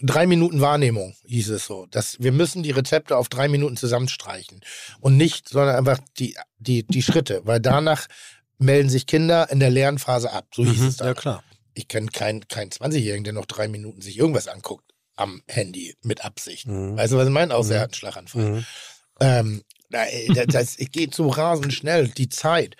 [0.00, 1.86] Drei Minuten Wahrnehmung hieß es so.
[1.90, 4.60] Dass wir müssen die Rezepte auf drei Minuten zusammenstreichen.
[5.00, 7.42] Und nicht, sondern einfach die, die, die Schritte.
[7.44, 8.06] Weil danach
[8.58, 10.46] melden sich Kinder in der Lernphase ab.
[10.54, 11.44] So hieß Mhm, es da ja, klar.
[11.74, 14.91] ich kenne keinen keinen 20-Jährigen, der noch drei Minuten sich irgendwas anguckt
[15.22, 16.66] am Handy mit Absicht.
[16.66, 16.96] Mhm.
[16.96, 17.54] Weißt du, was ich meine?
[17.54, 17.74] Außer Mhm.
[17.76, 18.42] er hat einen Schlaganfall.
[18.42, 18.66] Mhm.
[19.20, 22.76] Ähm, ey, das, das geht so rasend schnell, die Zeit.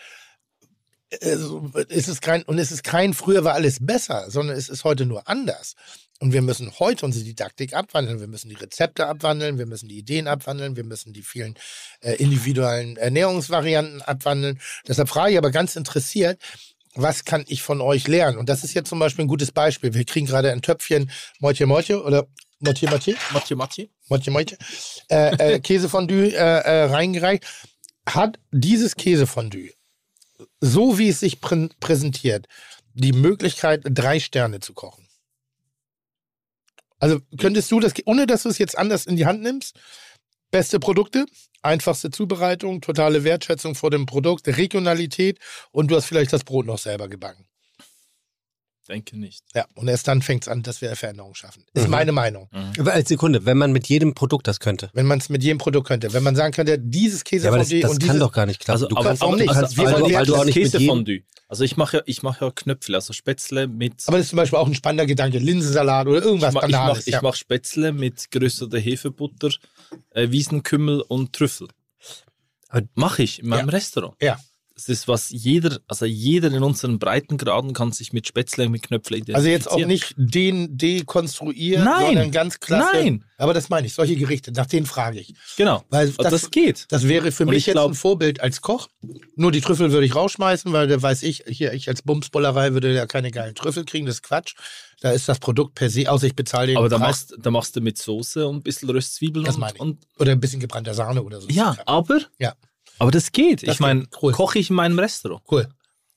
[1.22, 4.84] also, es ist kein, und es ist kein, früher war alles besser, sondern es ist
[4.84, 5.74] heute nur anders.
[6.20, 9.98] Und wir müssen heute unsere Didaktik abwandeln, wir müssen die Rezepte abwandeln, wir müssen die
[9.98, 11.56] Ideen abwandeln, wir müssen die vielen
[12.00, 14.60] äh, individuellen Ernährungsvarianten abwandeln.
[14.86, 16.40] Deshalb frage ich aber ganz interessiert,
[16.94, 18.38] was kann ich von euch lernen?
[18.38, 19.94] Und das ist jetzt zum Beispiel ein gutes Beispiel.
[19.94, 21.10] Wir kriegen gerade ein Töpfchen
[21.40, 22.26] Moitje Moitje oder
[22.60, 23.86] Moitje Moitje, Mathieu, Mathieu.
[24.08, 24.58] Moitje Moitje,
[25.10, 27.44] äh, äh, Käsefondue äh, äh, reingereicht.
[28.06, 29.70] Hat dieses Käsefondue,
[30.60, 32.46] so wie es sich prä präsentiert,
[32.94, 35.08] die Möglichkeit, drei Sterne zu kochen?
[36.98, 39.76] Also könntest du das, ohne dass du es jetzt anders in die Hand nimmst,
[40.52, 41.26] beste Produkte,
[41.62, 45.40] einfachste Zubereitung, totale Wertschätzung vor dem Produkt, Regionalität
[45.72, 47.44] und du hast vielleicht das Brot noch selber gebacken.
[48.88, 49.44] Denke nicht.
[49.54, 51.64] Ja, und erst dann fängt es an, dass wir Veränderungen schaffen.
[51.72, 51.90] Ist Mhm.
[51.90, 52.50] meine Meinung.
[52.84, 54.90] Als Sekunde, wenn man mit jedem Produkt das könnte.
[54.92, 56.12] Wenn man es mit jedem Produkt könnte.
[56.12, 58.58] Wenn man sagen könnte, dieses Ja, aber das, das und kann dieses, doch gar nicht
[58.60, 58.72] klappen.
[58.82, 59.48] Also, du aber, kannst, aber, nicht?
[59.48, 61.22] also, Wir du- weil du auch nicht Käsefondue.
[61.46, 64.02] Also ich mache ja, ich mache ja Knöpfle, also Spätzle mit.
[64.06, 65.38] aber das ist zum Beispiel auch ein spannender Gedanke.
[65.38, 66.98] Linsensalat oder irgendwas ich mache ich Banales.
[66.98, 67.20] mach, ich ja.
[67.22, 69.50] mach Spätzle mit gerösteter Hefebutter,
[70.10, 71.68] äh, Wiesenkümmel und Trüffel.
[72.68, 73.72] Aber- Mache ich in meinem Ja.
[73.72, 74.16] Restaurant.
[74.20, 74.38] Ja.
[74.74, 79.18] Das ist was jeder, also jeder in unseren Breitengraden kann sich mit Spätzle mit Knöpfle
[79.18, 79.36] identifizieren.
[79.36, 82.06] Also jetzt auch nicht den dekonstruieren, Nein.
[82.06, 82.90] sondern ganz klasse.
[82.96, 83.24] Nein.
[83.36, 85.34] Aber das meine ich, solche Gerichte, nach denen frage ich.
[85.56, 85.84] Genau.
[85.90, 86.86] Weil Und das, geht.
[86.90, 88.88] Das wäre für Und mich ich jetzt glaub- ein Vorbild als Koch.
[89.36, 92.94] Nur die Trüffel würde ich rausschmeißen, weil da weiß ich, hier, ich als Bumsbollerei würde
[92.94, 94.54] ja keine geilen Trüffel kriegen, das ist Quatsch.
[95.00, 97.74] Da ist das Produkt per se, außer ich bezahle den Aber da machst, da machst
[97.74, 99.80] du mit Soße und ein bisschen Röstzwiebeln Das meine ich.
[99.80, 101.48] und Oder ein bisschen gebrannter Sahne oder so.
[101.48, 102.54] ja, aber, Ja.
[102.98, 103.66] Aber das geht.
[103.66, 104.06] Das ich meine.
[104.20, 104.32] Cool.
[104.32, 105.42] koche ich in meinem Restaurant.
[105.50, 105.68] Cool.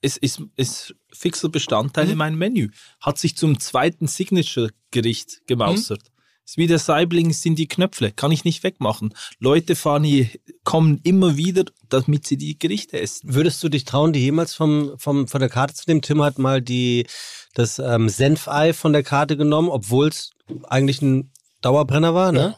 [0.02, 2.11] ist, ist, ist fixer Bestandteil Mhm.
[2.11, 2.69] in meinem Menü.
[2.99, 6.02] Hat sich zum zweiten Signature-Gericht gemausert.
[6.03, 6.10] Mhm.
[6.45, 9.15] Ist wie der Saibling sind die Knöpfle, kann ich nicht wegmachen.
[9.39, 10.30] Leute fahren hier,
[10.64, 13.34] kommen immer wieder, damit sie die Gerichte essen.
[13.34, 16.03] Würdest du dich trauen, die jemals vom, vom, von der Karte zu nehmen?
[16.03, 17.07] Tim hat mal die,
[17.56, 20.30] das ähm, Senfei von der Karte genommen, obwohl es
[20.65, 21.31] eigentlich ein
[21.61, 22.31] Dauerbrenner war.
[22.31, 22.56] Ne?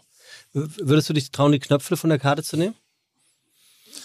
[0.51, 2.75] W- Würdest du dich trauen, die Knöpfe von der Karte zu nehmen?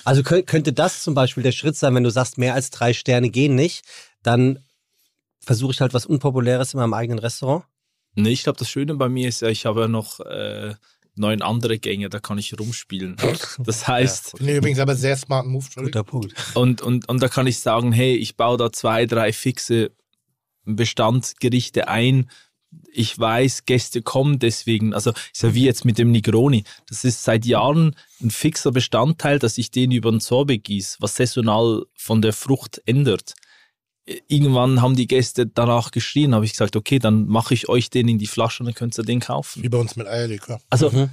[0.04, 2.92] Also kö- könnte das zum Beispiel der Schritt sein, wenn du sagst, mehr als drei
[2.92, 3.84] Sterne gehen nicht,
[4.22, 4.58] dann
[5.40, 7.64] versuche ich halt was Unpopuläres in meinem eigenen Restaurant.
[8.14, 10.74] Nee, ich glaube, das Schöne bei mir ist ja, ich habe ja noch äh,
[11.14, 13.16] neun andere Gänge, da kann ich rumspielen.
[13.58, 15.66] Das heißt, Finde ich übrigens aber sehr smarten Move.
[15.74, 16.34] Guter Punkt.
[16.54, 19.90] Und, und, und da kann ich sagen, hey, ich baue da zwei, drei fixe
[20.64, 22.30] Bestandsgerichte ein.
[22.94, 26.64] Ich weiß, Gäste kommen deswegen, also ist ja wie jetzt mit dem Negroni.
[26.88, 31.16] Das ist seit Jahren ein fixer Bestandteil, dass ich den über den Sorbet gieße, was
[31.16, 33.34] saisonal von der Frucht ändert.
[34.28, 38.08] Irgendwann haben die Gäste danach geschrien, habe ich gesagt, okay, dann mache ich euch den
[38.08, 39.62] in die Flasche und dann könnt ihr den kaufen.
[39.62, 40.60] Wie bei uns mit Eierlikör.
[40.70, 41.10] Also, Mhm.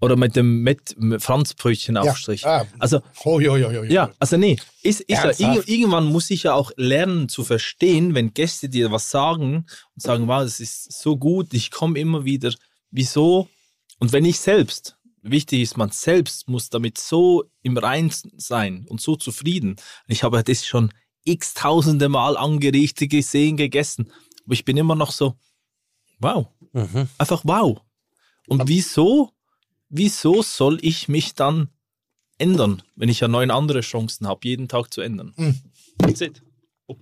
[0.00, 2.42] Oder mit dem mit, mit Franzbrötchenaufstrich.
[2.42, 2.62] Ja.
[2.62, 2.66] Ah.
[2.78, 6.44] Also, Oh, jo, jo, jo, ja, also nee, ist, ist ja, irg irgendwann muss ich
[6.44, 10.92] ja auch lernen zu verstehen, wenn Gäste dir was sagen und sagen, wow, das ist
[11.00, 12.52] so gut, ich komme immer wieder,
[12.90, 13.48] wieso?
[13.98, 19.00] Und wenn ich selbst, wichtig ist, man selbst muss damit so im Rein sein und
[19.02, 19.76] so zufrieden.
[20.06, 20.92] Ich habe das schon
[21.24, 24.10] x tausende Mal angerichtet gesehen, gegessen,
[24.46, 25.34] aber ich bin immer noch so,
[26.18, 27.08] wow, Mhm.
[27.18, 27.80] einfach wow.
[28.46, 29.32] Und wieso,
[29.90, 31.68] wieso soll ich mich dann
[32.38, 35.34] ändern, wenn ich ja neun andere Chancen habe, jeden Tag zu ändern?
[35.36, 35.58] Hm.
[35.98, 36.42] That's it.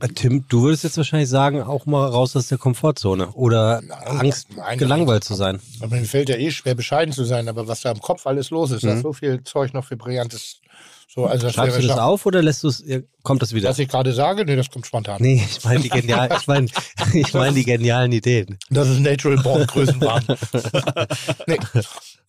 [0.01, 3.91] Äh, Tim, du würdest jetzt wahrscheinlich sagen, auch mal raus aus der Komfortzone oder Nein,
[4.21, 5.61] Angst, nein, gelangweilt zu sein.
[5.81, 8.51] Aber mir fällt ja eh schwer, bescheiden zu sein, aber was da im Kopf alles
[8.51, 8.97] los ist, da Mhm.
[8.97, 10.61] ist so viel Zeug noch für Brillantes.
[11.11, 12.85] So, also das Schreibst du das schon- auf oder lässt du es,
[13.23, 13.71] kommt das wieder?
[13.71, 15.23] Was ich gerade sage, nee, das kommt spontan.
[15.23, 16.67] Nee, ich meine die genialen, ich meine,
[17.15, 18.59] ich meine die genialen Ideen.
[18.69, 20.23] Das ist Natural Born Größenwahn.
[21.47, 21.59] nee.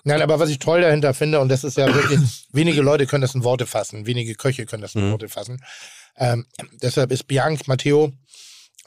[0.04, 2.20] Nein, aber was ich toll dahinter finde, und das ist ja wirklich,
[2.54, 5.12] wenige Leute können das in Worte fassen, wenige Köche können das in Mhm.
[5.12, 5.62] Worte fassen.
[6.18, 6.46] Ähm,
[6.82, 8.12] deshalb ist Bianc Matteo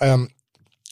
[0.00, 0.30] ähm,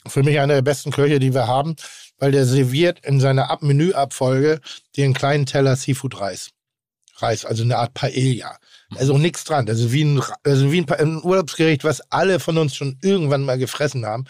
[0.07, 1.77] für mich einer der besten Köche, die wir haben,
[2.19, 4.61] weil der serviert in seiner Ab Menüabfolge
[4.97, 6.51] den kleinen Teller Seafood-Reis.
[7.17, 8.59] Reis, also eine Art Paella.
[8.97, 9.69] Also nichts dran.
[9.69, 13.59] Also wie, ein, also wie ein, ein Urlaubsgericht, was alle von uns schon irgendwann mal
[13.59, 14.25] gefressen haben.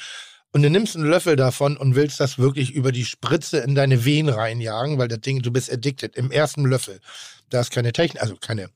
[0.52, 4.04] Und du nimmst einen Löffel davon und willst das wirklich über die Spritze in deine
[4.04, 7.00] Venen reinjagen, weil das Ding, du bist addicted im ersten Löffel.
[7.50, 8.70] Da ist keine Technik, also keine,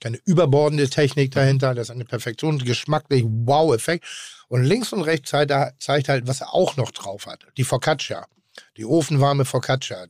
[0.00, 4.06] keine überbordende Technik dahinter, das ist eine Perfektion, geschmacklich Wow-Effekt.
[4.48, 7.46] Und links und rechts zeigt, halt, was er auch noch drauf hat.
[7.56, 8.26] Die Focaccia,
[8.76, 10.06] die ofenwarme Focaccia,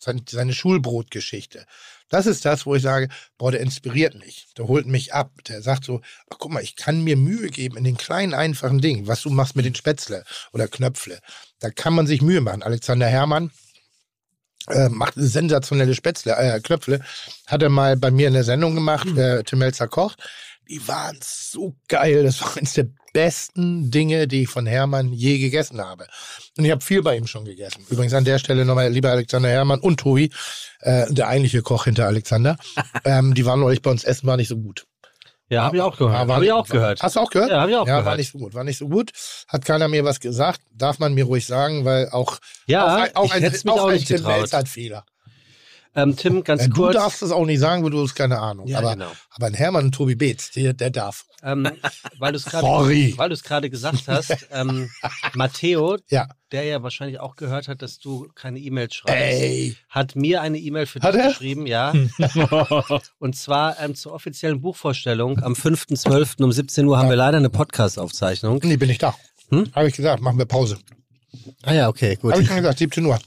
[0.00, 1.66] seine Schulbrotgeschichte.
[2.08, 4.46] Das ist das, wo ich sage, boah, der inspiriert mich.
[4.56, 5.32] Der holt mich ab.
[5.48, 6.00] Der sagt so,
[6.30, 9.30] ach, guck mal, ich kann mir Mühe geben in den kleinen, einfachen Dingen, was du
[9.30, 11.20] machst mit den Spätzle oder Knöpfle.
[11.58, 12.62] Da kann man sich Mühe machen.
[12.62, 13.50] Alexander Herrmann
[14.68, 17.00] äh, macht sensationelle Spätzle, äh, Knöpfle.
[17.46, 20.20] Hat er mal bei mir in der Sendung gemacht, äh, Tim Melzer kocht.
[20.68, 22.22] Die waren so geil.
[22.22, 26.06] Das war eines der besten Dinge, die ich von Hermann je gegessen habe.
[26.58, 27.84] Und ich habe viel bei ihm schon gegessen.
[27.88, 30.30] Übrigens an der Stelle nochmal, lieber Alexander Hermann und Tobi,
[30.80, 32.56] äh, der eigentliche Koch hinter Alexander.
[33.04, 34.86] ähm, die waren neulich bei uns essen, war nicht so gut.
[35.48, 36.26] Ja, habe ich auch gehört.
[36.26, 37.02] war Habe ich auch gehört.
[37.02, 37.50] Hast du auch gehört?
[37.50, 38.18] Ja, habe ich auch ja, war gehört.
[38.18, 38.54] nicht so gut.
[38.54, 39.12] War nicht so gut.
[39.46, 40.60] Hat keiner mir was gesagt.
[40.72, 44.52] Darf man mir ruhig sagen, weil auch, Ja, auch ein, auch ein, auch auch ein
[44.52, 45.04] hat Fehler.
[45.96, 46.94] Ähm, Tim, ganz du kurz.
[46.94, 48.66] darfst es auch nicht sagen, weil du hast keine Ahnung.
[48.68, 49.10] Ja, aber, genau.
[49.30, 51.24] aber ein Hermann und Tobi Beetz, der, der darf.
[51.42, 51.68] Ähm,
[52.18, 52.66] weil du es gerade
[53.62, 54.90] du gesagt hast, ähm,
[55.34, 56.28] Matteo, Ja.
[56.52, 59.76] der ja wahrscheinlich auch gehört hat, dass du keine E-Mails schreibst, Ey.
[59.88, 61.28] hat mir eine E-Mail für Hat dich er?
[61.28, 61.92] geschrieben, ja.
[63.18, 66.42] Und zwar ähm, zur offiziellen Buchvorstellung am 5.12.
[66.42, 68.60] um 17 Uhr haben wir leider eine Podcast-Aufzeichnung.
[68.64, 69.14] Nee, bin ich da.
[69.50, 69.70] Hm?
[69.74, 70.78] Habe ich gesagt, machen wir Pause.
[71.62, 72.32] Ah ja, okay, gut.
[72.32, 73.18] Habe ich schon gesagt, 17 Uhr.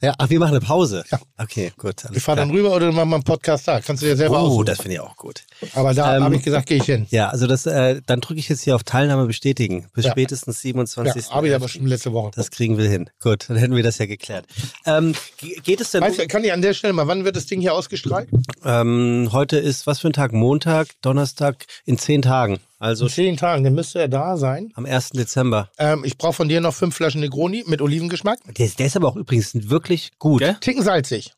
[0.00, 1.04] Ja, ach, wir machen eine Pause.
[1.10, 1.18] Ja.
[1.38, 2.04] Okay, gut.
[2.04, 2.46] alles Ich fahre klar.
[2.46, 3.80] dann rüber oder machen wir einen Podcast da.
[3.80, 4.66] Kannst du dir selber Oh, aussuchen.
[4.66, 5.44] das finde ich auch gut.
[5.74, 7.06] Aber da Ähm, habe ich gesagt, gehe ich hin.
[7.10, 9.86] Ja, also das, äh, dann drücke ich jetzt hier auf Teilnahme bestätigen.
[9.94, 10.10] Bis Ja.
[10.12, 11.30] spätestens Ja, 27.
[11.30, 12.30] habe ich aber schon letzte Woche.
[12.34, 13.10] Das kriegen wir hin.
[13.22, 14.46] Gut, dann hätten wir das ja geklärt.
[14.86, 17.36] Ähm, ge- geht es denn Weißt du, kann ich an der Stelle mal, wann wird
[17.36, 18.28] das Ding hier ausgestrahlt?
[18.64, 20.32] ähm, heute ist was für ein Tag?
[20.32, 22.58] Montag, Donnerstag, in zehn Tagen.
[22.84, 24.70] Also In zehn Tagen, dann müsste er da sein.
[24.74, 25.10] am 1.
[25.10, 25.70] Dezember.
[25.78, 28.40] Ähm, ich brauche von dir noch fünf Flaschen Negroni mit Olivengeschmack.
[28.58, 30.40] Der, ist- der ist aber auch übrigens wirklich gut.
[30.40, 30.56] Gell?
[30.60, 31.32] Ticken salzig.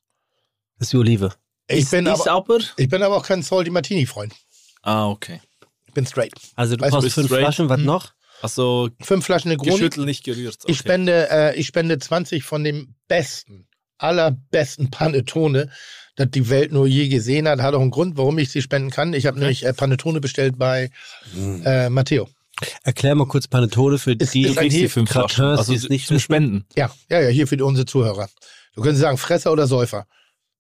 [0.79, 1.33] Das ist die Olive.
[1.69, 2.59] Ich ist, bin, ist aber, aber.
[2.77, 4.35] ich bin aber auch kein Salty Martini-Freund.
[4.83, 5.41] Ah, okay.
[5.87, 6.33] Ich bin straight.
[6.57, 7.43] Also du Weißt brauchst fünf straight.
[7.45, 7.85] Flaschen, was Hm.
[7.87, 8.13] noch?
[8.43, 9.71] Also Fünf Flaschen Negroni.
[9.71, 10.57] geschüttelt, nicht gerührt.
[10.63, 10.73] Okay.
[10.73, 13.69] Ich spende, äh, ich spende 20 von dem besten,
[13.99, 15.71] allerbesten Panettone,
[16.17, 17.61] das die Welt nur je gesehen hat.
[17.61, 19.13] Hat auch einen Grund, warum ich sie spenden kann.
[19.15, 20.91] Ich habe nämlich äh, Panettone bestellt bei
[21.65, 22.29] äh, Matteo.
[22.85, 25.45] Erklär mal kurz Panettone für Ist- die, ist du kriegst die fünf Flaschen.
[25.45, 26.19] Also die es nicht zum.
[26.19, 26.65] Spenden.
[26.75, 28.29] Ja, ja, ja, hier für die, unsere Zuhörer.
[28.75, 30.07] Du könntest sagen, Fresser oder Säufer.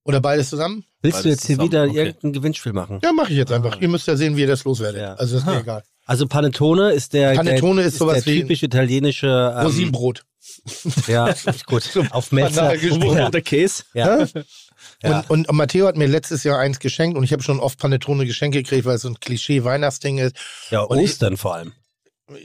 [0.05, 0.85] Oder beides zusammen?
[1.03, 1.97] Willst du Beides jetzt hier zusammen, wieder okay.
[1.99, 3.01] irgendein Gewinnspiel machen?
[3.03, 3.81] Ja, mache ich jetzt einfach.
[3.81, 5.01] Ihr müsst ja sehen, wie ihr das loswerdet.
[5.01, 5.15] Ja.
[5.15, 5.83] Also das ist mir egal.
[6.05, 10.23] Also Panettone ist der, Panettone der, ist sowas der wie- typisch italienische ähm, Rosinenbrot.
[11.09, 11.35] Ja,
[11.66, 11.83] gut.
[12.11, 12.62] Auf Metzler.
[12.62, 13.16] Banal gesprochen.
[13.19, 13.31] Ja.
[13.31, 13.83] der Käse.
[13.95, 14.27] Ja.
[15.03, 15.25] Ja.
[15.29, 18.27] Und, und, Matteo hat mir letztes Jahr eins geschenkt und ich habe schon oft Panettone
[18.27, 20.37] Geschenke gekriegt, weil es so ein Klischee-Weihnachtsding ist.
[20.71, 21.73] ja, Und ich- Ostern vor allem.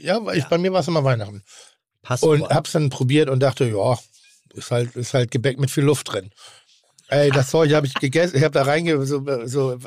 [0.00, 1.42] Ja, weil ich, bei mir war es immer Weihnachten.
[2.02, 2.54] Passt Und allem.
[2.54, 3.98] hab's dann probiert und dachte, ja,
[4.54, 6.30] ist halt, ist halt Gebäck mit viel Luft drin.
[7.08, 8.36] Ey, das Zeug habe ich gegessen.
[8.38, 9.78] Ich habe da reinge so, so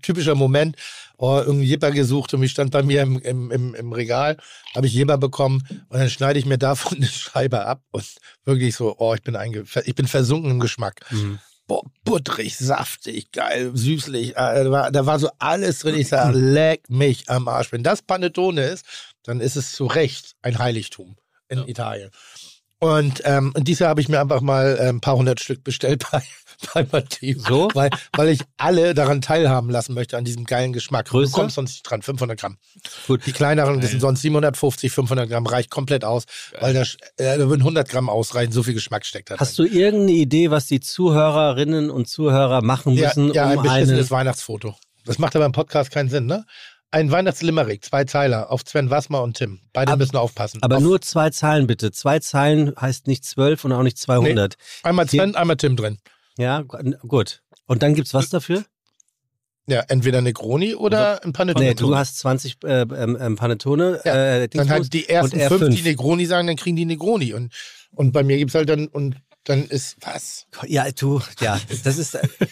[0.00, 0.76] typischer Moment,
[1.16, 4.36] oh, irgendwie Jipper gesucht und ich stand bei mir im, im, im, im Regal,
[4.76, 8.04] habe ich Jipper bekommen und dann schneide ich mir davon eine Scheibe ab und
[8.44, 11.00] wirklich so, oh, ich bin einge ich bin versunken im Geschmack.
[11.10, 11.40] Mhm.
[11.68, 14.30] Boah, butterig, saftig, geil, süßlich.
[14.30, 15.94] Äh, Da war, da war so alles drin.
[15.94, 17.70] Ich sage, leck mich am Arsch.
[17.70, 18.84] Wenn das Panettone ist,
[19.22, 21.16] dann ist es zu Recht ein Heiligtum
[21.48, 22.10] in Italien.
[22.80, 26.04] Und, ähm, dieses Jahr habe ich mir einfach mal äh, ein paar hundert Stück bestellt
[26.10, 26.22] bei,
[26.74, 27.38] bei Matteo.
[27.40, 27.68] So?
[27.74, 31.06] Weil, weil ich alle daran teilhaben lassen möchte, an diesem geilen Geschmack.
[31.08, 31.32] Größe?
[31.32, 32.58] Du kommst sonst nicht dran, 500 Gramm.
[33.06, 33.26] Gut.
[33.26, 36.24] Die kleineren, das sind sonst 750, 500 Gramm, reicht komplett aus.
[36.60, 39.40] Weil da, äh, da würden 100 Gramm ausreichen, so viel Geschmack steckt da drin.
[39.40, 43.64] Hast du irgendeine Idee, was die Zuhörerinnen und Zuhörer machen Ja, müssen, ja ein um
[43.68, 43.74] eine...
[43.80, 44.76] beschissenes Weihnachtsfoto.
[45.04, 46.44] Das macht aber im Podcast keinen Sinn, ne?
[46.90, 49.60] Ein Weihnachtslimerick, zwei Zeiler auf Sven Wassmer und Tim.
[49.74, 50.62] Beide Ab- müssen aufpassen.
[50.62, 51.92] Aber auf, nur zwei Zeilen bitte.
[51.92, 54.56] Zwei Zeilen heißt nicht zwölf und auch nicht 200.
[54.82, 55.98] einmal Sven, einmal Tim drin.
[56.38, 57.42] Ja, gu- gut.
[57.66, 58.64] Und dann gibt's was dafür?
[59.66, 61.66] Ja, entweder Negroni oder ein Panettone.
[61.66, 64.00] Nee, du hast 20 äh, ähm, ähm, Panettone.
[64.02, 65.76] Ja, äh, dann halt die ersten er fünf, fünf.
[65.76, 67.34] die Negroni sagen, dann kriegen die Negroni.
[67.34, 67.52] Und,
[67.94, 70.46] und bei mir gibt's halt dann, und dann ist, was?
[70.66, 72.14] Ja, du, ja, das ist.
[72.14, 72.26] äh,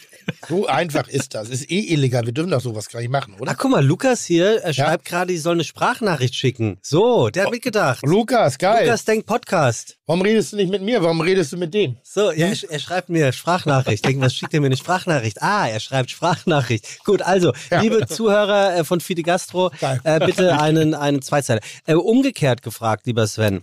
[0.48, 1.48] So einfach ist das.
[1.50, 2.24] Ist eh illegal.
[2.26, 3.54] Wir dürfen doch sowas gar nicht machen, Ach, oder?
[3.54, 4.86] guck mal, Lukas hier er Ja.
[4.86, 6.78] schreibt gerade, ich soll eine Sprachnachricht schicken.
[6.82, 8.04] So, der hat mitgedacht.
[8.04, 8.86] Lukas, geil.
[8.86, 9.96] Lukas denkt Podcast.
[10.06, 11.00] Warum redest du nicht mit mir?
[11.02, 11.96] Warum redest du mit dem?
[12.02, 14.04] So, ja, er, er schreibt mir Sprachnachricht.
[14.04, 15.42] Denken, was schickt er mir eine Sprachnachricht?
[15.42, 17.04] Ah, er schreibt Sprachnachricht.
[17.04, 17.80] Gut, also, Ja.
[17.80, 19.70] liebe Zuhörer äh, von Fide Gastro,
[20.04, 21.60] äh, bitte einen, einen Zweizeiler.
[21.86, 23.62] Äh, umgekehrt gefragt, lieber Sven.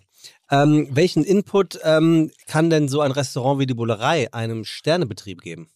[0.52, 5.70] Ähm, welchen Input ähm, kann denn so ein Restaurant wie die Bullerei einem Sternebetrieb geben?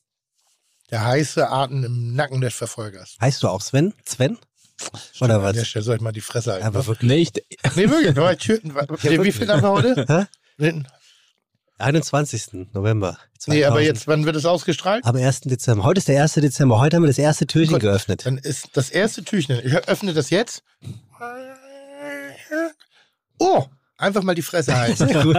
[0.92, 3.18] Der heiße Atem im Nacken des Verfolgers.
[3.20, 3.94] Heißt du auch Sven?
[4.06, 4.38] Sven?
[5.20, 5.68] Oder An der was?
[5.68, 6.66] Stelle soll ich mal die Fresse halten.
[6.66, 7.10] Aber wirklich.
[7.10, 7.32] Nee, ich,
[7.76, 8.16] Nee, wirklich.
[8.16, 8.88] War.
[9.02, 10.28] Wie, wie viel haben wir heute?
[10.60, 10.84] Nee,
[11.80, 12.68] 21.
[12.74, 13.18] November.
[13.40, 13.48] 2000.
[13.48, 15.06] Nee, aber jetzt, wann wird es ausgestrahlt?
[15.06, 15.42] Am 1.
[15.42, 15.84] Dezember.
[15.84, 16.34] Heute ist der 1.
[16.34, 16.80] Dezember.
[16.80, 17.82] Heute haben wir das erste Türchen Gut.
[17.82, 18.26] geöffnet.
[18.26, 19.60] Dann ist das erste Türchen.
[19.64, 20.64] Ich öffne das jetzt.
[23.40, 23.66] Oh,
[23.98, 25.08] einfach mal die Fresse halten.
[25.24, 25.38] Gut.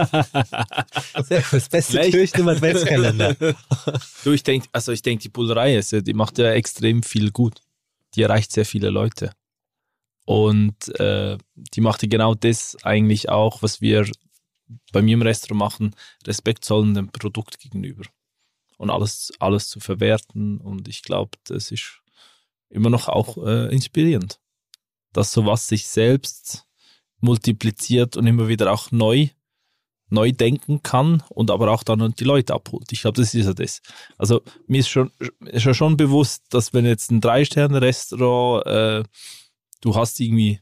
[1.25, 1.53] Sehr gut.
[1.53, 3.33] Das beste Türchen im Adventskalender.
[4.23, 7.61] du, ich denke, also ich denke, die Bullerei ist, die macht ja extrem viel gut.
[8.15, 9.31] Die erreicht sehr viele Leute.
[10.25, 14.09] Und äh, die macht ja genau das eigentlich auch, was wir
[14.91, 15.95] bei mir im Restaurant machen,
[16.25, 18.03] Respekt zollen dem Produkt gegenüber.
[18.77, 20.59] Und alles, alles zu verwerten.
[20.59, 22.01] Und ich glaube, das ist
[22.69, 24.39] immer noch auch äh, inspirierend.
[25.13, 26.68] dass sowas sich selbst
[27.21, 29.29] multipliziert und immer wieder auch neu,
[30.09, 32.91] neu denken kann und aber auch dann die Leute abholt.
[32.91, 33.81] Ich glaube, das ist ja das.
[34.17, 35.11] Also mir ist schon,
[35.45, 39.03] ist ja schon bewusst, dass wenn jetzt ein Drei-Sterne-Restaurant, äh,
[39.81, 40.59] du hast irgendwie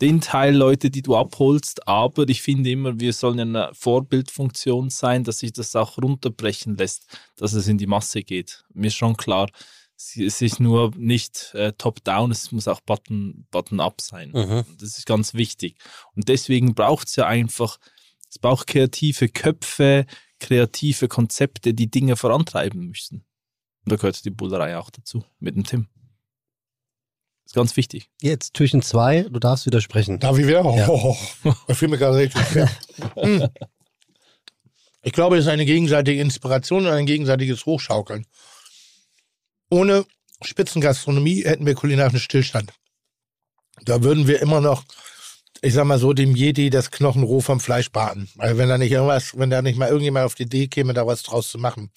[0.00, 5.24] den Teil Leute, die du abholst, aber ich finde immer, wir sollen eine Vorbildfunktion sein,
[5.24, 7.06] dass sich das auch runterbrechen lässt,
[7.36, 8.64] dass es in die Masse geht.
[8.74, 9.48] Mir ist schon klar,
[9.96, 14.30] es ist nur nicht äh, top-down, es muss auch button-up button sein.
[14.32, 14.64] Mhm.
[14.78, 15.78] Das ist ganz wichtig.
[16.14, 17.78] Und deswegen braucht es ja einfach,
[18.28, 20.06] es braucht kreative Köpfe,
[20.38, 23.24] kreative Konzepte, die Dinge vorantreiben müssen.
[23.84, 25.88] Und da gehört die Bullerei auch dazu, mit dem Tim.
[27.44, 28.10] ist ganz wichtig.
[28.20, 30.20] Jetzt Türchen 2, du darfst widersprechen.
[30.20, 30.62] Darf ich wieder?
[30.76, 30.88] Ja.
[30.90, 31.16] Oh,
[31.66, 32.70] das fiel mir gerade richtig schwer.
[35.02, 38.26] Ich glaube, es ist eine gegenseitige Inspiration und ein gegenseitiges Hochschaukeln.
[39.70, 40.06] Ohne
[40.42, 42.72] Spitzengastronomie hätten wir kulinarischen Stillstand.
[43.82, 44.84] Da würden wir immer noch,
[45.62, 48.28] ich sag mal so, dem Jedi das Knochenroh vom Fleisch braten.
[48.38, 51.06] Also wenn da nicht irgendwas, wenn da nicht mal irgendjemand auf die Idee käme, da
[51.06, 51.90] was draus zu machen.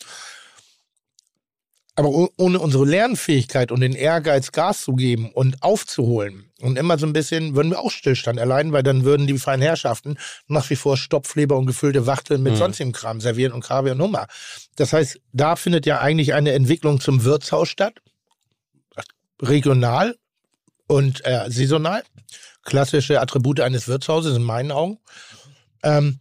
[2.00, 6.98] Aber oh- ohne unsere Lernfähigkeit und den Ehrgeiz, Gas zu geben und aufzuholen und immer
[6.98, 10.18] so ein bisschen, würden wir auch Stillstand erleiden, weil dann würden die feinen Herrschaften
[10.48, 12.58] nach wie vor Stopfleber und gefüllte Wachteln mit Mhm.
[12.58, 14.28] sonstigem Kram servieren und Kaviar und Hummer.
[14.78, 17.96] Das heißt, da findet ja eigentlich eine Entwicklung zum Wirtshaus statt.
[19.42, 20.16] Regional
[20.88, 22.04] und äh, saisonal.
[22.64, 25.00] Klassische Attribute eines Wirtshauses in meinen Augen.
[25.84, 26.20] Ähm,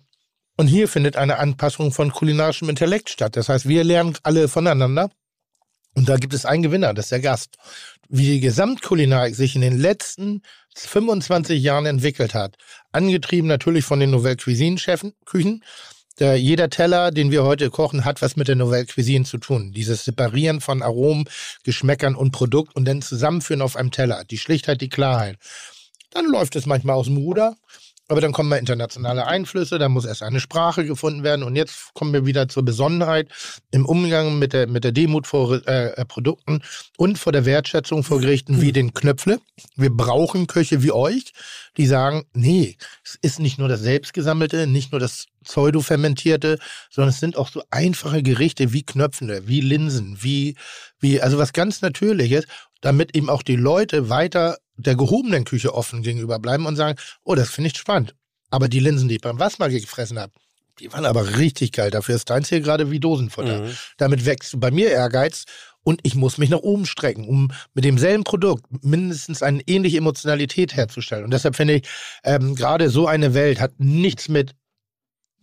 [0.57, 3.37] und hier findet eine Anpassung von kulinarischem Intellekt statt.
[3.37, 5.11] Das heißt, wir lernen alle voneinander.
[5.95, 7.57] Und da gibt es einen Gewinner, das ist der Gast.
[8.09, 10.43] Wie die Gesamtkulinarik sich in den letzten
[10.77, 12.57] 25 Jahren entwickelt hat,
[12.93, 15.65] angetrieben natürlich von den Nouvelle Cuisine-Chefen, Küchen.
[16.19, 19.73] Der, jeder Teller, den wir heute kochen, hat was mit der Nouvelle Cuisine zu tun.
[19.73, 21.29] Dieses Separieren von Aromen,
[21.63, 24.25] Geschmäckern und Produkt und dann zusammenführen auf einem Teller.
[24.25, 25.37] Die Schlichtheit, die Klarheit.
[26.11, 27.57] Dann läuft es manchmal aus dem Ruder,
[28.09, 31.93] aber dann kommen mal internationale Einflüsse, da muss erst eine Sprache gefunden werden und jetzt
[31.93, 33.29] kommen wir wieder zur Besonderheit
[33.71, 36.63] im Umgang mit der, mit der Demut vor äh, Produkten
[36.97, 39.41] und vor der Wertschätzung vor Gerichten wie den Knöpfle.
[39.77, 41.33] Wir brauchen Köche wie euch,
[41.77, 46.59] die sagen, nee, es ist nicht nur das selbstgesammelte, nicht nur das pseudo-fermentierte,
[46.91, 50.57] sondern es sind auch so einfache Gerichte wie Knöpfle, wie Linsen, wie,
[50.99, 52.47] wie, also was ganz Natürliches,
[52.81, 57.35] damit eben auch die Leute weiter der gehobenen Küche offen gegenüber bleiben und sagen, oh,
[57.35, 58.15] das finde ich spannend.
[58.51, 60.33] Aber die Linsen, die ich beim Wasser gefressen habe,
[60.81, 61.91] die waren aber richtig geil.
[61.91, 63.63] Dafür ist deins hier gerade wie Dosenfutter.
[63.63, 63.77] Mhm.
[63.97, 65.45] Damit wächst bei mir Ehrgeiz
[65.83, 70.77] und ich muss mich nach oben strecken, um mit demselben Produkt mindestens eine ähnliche Emotionalität
[70.77, 71.25] herzustellen.
[71.25, 71.89] Und deshalb finde ich,
[72.25, 74.55] ähm, gerade so eine Welt hat nichts mit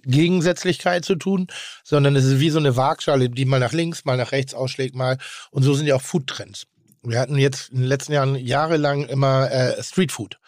[0.03, 1.47] Gegensätzlichkeit zu tun,
[1.83, 4.95] sondern es ist wie so eine Waagschale, die mal nach links, mal nach rechts ausschlägt,
[4.95, 5.17] mal.
[5.51, 6.67] Und so sind ja auch Foodtrends.
[7.05, 10.39] Wir hatten jetzt in den letzten Jahren jahrelang immer äh, Streetfood.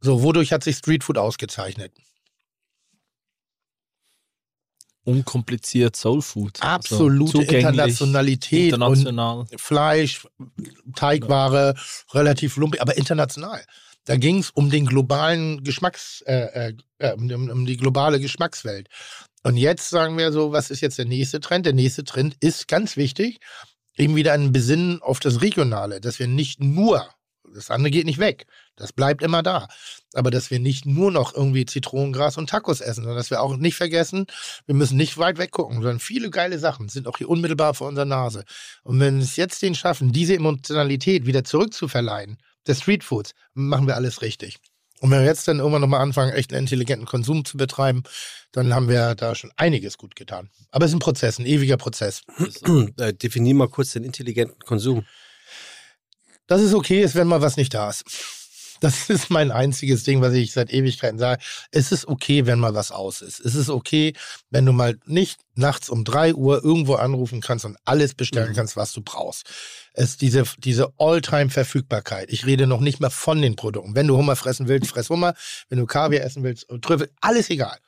[0.00, 1.92] So, wodurch hat sich Streetfood ausgezeichnet?
[5.04, 6.62] Unkompliziert Soulfood.
[6.62, 9.46] Absolute Also Internationalität und International.
[9.56, 10.26] Fleisch,
[10.94, 11.74] Teigware,
[12.12, 13.64] relativ lumpig, aber international.
[14.04, 18.88] Da ging es um den globalen Geschmacks, äh, äh, um, um um die globale Geschmackswelt.
[19.42, 21.64] Und jetzt sagen wir so, was ist jetzt der nächste Trend?
[21.64, 23.40] Der nächste Trend ist ganz wichtig,
[24.00, 27.06] eben wieder ein Besinnen auf das Regionale, dass wir nicht nur,
[27.54, 28.46] das andere geht nicht weg,
[28.76, 29.68] das bleibt immer da,
[30.14, 33.56] aber dass wir nicht nur noch irgendwie Zitronengras und Tacos essen, sondern dass wir auch
[33.56, 34.24] nicht vergessen,
[34.64, 37.88] wir müssen nicht weit weg gucken, sondern viele geile Sachen sind auch hier unmittelbar vor
[37.88, 38.44] unserer Nase.
[38.84, 43.96] Und wenn wir es jetzt den schaffen, diese Emotionalität wieder zurückzuverleihen, der Streetfoods, machen wir
[43.96, 44.58] alles richtig.
[45.00, 48.02] Und wenn wir jetzt dann irgendwann nochmal anfangen, echt einen intelligenten Konsum zu betreiben,
[48.52, 50.50] dann haben wir da schon einiges gut getan.
[50.70, 52.22] Aber es ist ein Prozess, ein ewiger Prozess.
[52.98, 55.06] Äh, definier mal kurz den intelligenten Konsum.
[56.46, 58.04] Dass es okay ist, wenn mal was nicht da ist.
[58.80, 61.42] Das ist mein einziges Ding, was ich seit Ewigkeiten sage.
[61.70, 63.38] Es ist okay, wenn mal was aus ist.
[63.40, 64.14] Es ist okay,
[64.50, 68.56] wenn du mal nicht nachts um drei Uhr irgendwo anrufen kannst und alles bestellen Mhm.
[68.56, 69.46] kannst, was du brauchst.
[69.92, 72.30] Es diese, diese All-Time-Verfügbarkeit.
[72.30, 73.94] Ich rede noch nicht mehr von den Produkten.
[73.94, 75.34] Wenn du Hummer fressen willst, fress Hummer.
[75.68, 77.78] Wenn du Kaviar essen willst, Trüffel, alles egal.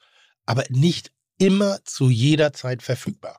[0.46, 3.38] Aber nicht immer zu jeder Zeit verfügbar.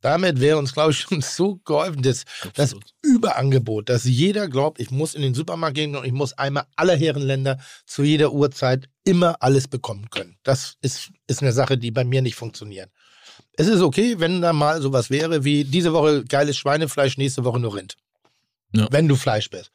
[0.00, 2.24] Damit wäre uns, glaube ich, schon so geholfen, das
[2.56, 2.84] Absolut.
[3.02, 6.96] Überangebot, dass jeder glaubt, ich muss in den Supermarkt gehen und ich muss einmal aller
[6.96, 10.36] Herrenländer zu jeder Uhrzeit immer alles bekommen können.
[10.42, 12.90] Das ist, ist eine Sache, die bei mir nicht funktioniert.
[13.52, 17.60] Es ist okay, wenn da mal sowas wäre wie diese Woche geiles Schweinefleisch, nächste Woche
[17.60, 17.96] nur Rind.
[18.72, 18.88] Ja.
[18.90, 19.70] Wenn du Fleisch bist.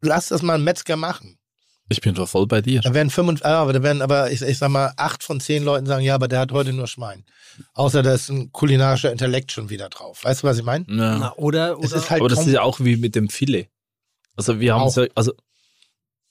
[0.00, 1.38] Lass das mal ein Metzger machen.
[1.90, 2.80] Ich bin doch voll bei dir.
[2.80, 5.62] Da werden fünf, ah, aber da werden aber, ich, ich sag mal, acht von zehn
[5.64, 7.24] Leuten sagen, ja, aber der hat heute nur Schwein.
[7.74, 10.24] Außer da ist ein kulinarischer Intellekt schon wieder drauf.
[10.24, 10.86] Weißt du, was ich meine?
[10.88, 11.18] Ja.
[11.18, 13.68] Na, oder, Es oder ist halt Aber das ist ja auch wie mit dem Filet.
[14.34, 14.90] Also wir haben Auch.
[14.92, 15.32] so, also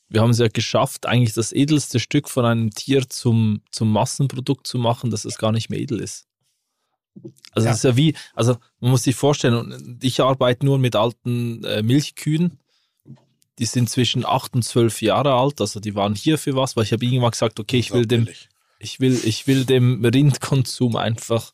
[0.09, 4.67] wir haben es ja geschafft, eigentlich das edelste Stück von einem Tier zum, zum Massenprodukt
[4.67, 6.25] zu machen, dass es gar nicht mehr edel ist.
[7.51, 7.71] Also Ja.
[7.71, 11.63] das ist ja wie, also man muss sich vorstellen, und ich arbeite nur mit alten
[11.63, 12.59] äh, Milchkühen,
[13.59, 16.85] die sind zwischen 8 und 12 Jahre alt, also die waren hier für was, weil
[16.85, 18.27] ich habe irgendwann gesagt, okay, ich will dem,
[18.79, 21.53] ich will, ich will dem Rindkonsum einfach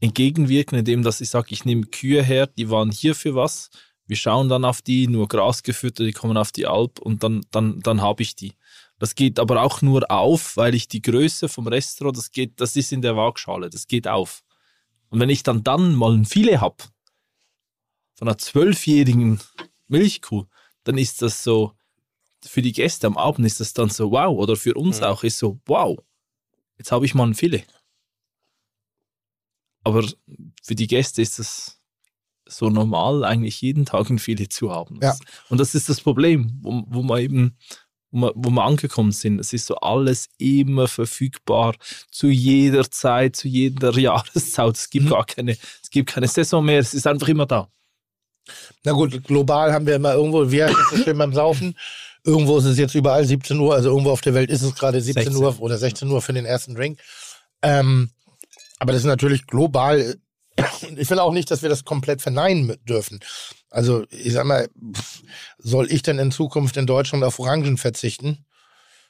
[0.00, 3.70] entgegenwirken, indem dass ich sage, ich nehme Kühe her, die waren hier für was.
[4.06, 7.46] Wir schauen dann auf die, nur Gras gefüttert, die kommen auf die Alp und dann,
[7.50, 8.52] dann, dann habe ich die.
[8.98, 12.76] Das geht aber auch nur auf, weil ich die Größe vom Restaurant, das geht, das
[12.76, 14.42] ist in der Waagschale, das geht auf.
[15.08, 16.84] Und wenn ich dann dann mal ein Filet habe
[18.14, 19.40] von einer zwölfjährigen
[19.88, 20.44] Milchkuh,
[20.84, 21.72] dann ist das so,
[22.44, 25.04] für die Gäste am Abend ist das dann so wow, oder für uns Mhm.
[25.06, 25.98] auch ist so wow,
[26.78, 27.64] jetzt habe ich mal ein Filet.
[29.82, 30.06] Aber
[30.62, 31.80] für die Gäste ist das
[32.46, 34.98] so normal, eigentlich jeden Tag ein Filet zu haben.
[35.02, 35.16] Ja.
[35.48, 37.56] Und das ist das Problem, wo, wo wir eben,
[38.10, 39.38] wo wir angekommen sind.
[39.40, 41.74] Es ist so alles immer verfügbar,
[42.10, 44.76] zu jeder Zeit, zu jeder Jahreszeit.
[44.76, 45.10] Es gibt Mhm.
[45.10, 45.52] gar keine,
[45.82, 47.68] es gibt keine Saison mehr, es ist einfach immer da.
[48.84, 51.76] Na gut, global haben wir immer irgendwo, wir es so schön beim Saufen.
[52.24, 55.00] Irgendwo ist es jetzt überall 17 Uhr, also irgendwo auf der Welt ist es gerade
[55.00, 55.42] 17 16.
[55.42, 56.98] Uhr oder 16 Uhr für den ersten Drink.
[57.62, 58.10] Ähm,
[58.78, 60.16] aber das ist natürlich global.
[60.96, 63.20] Ich will auch nicht, dass wir das komplett verneinen dürfen.
[63.70, 64.68] Also ich sag mal,
[65.58, 68.44] soll ich denn in Zukunft in Deutschland auf Orangen verzichten?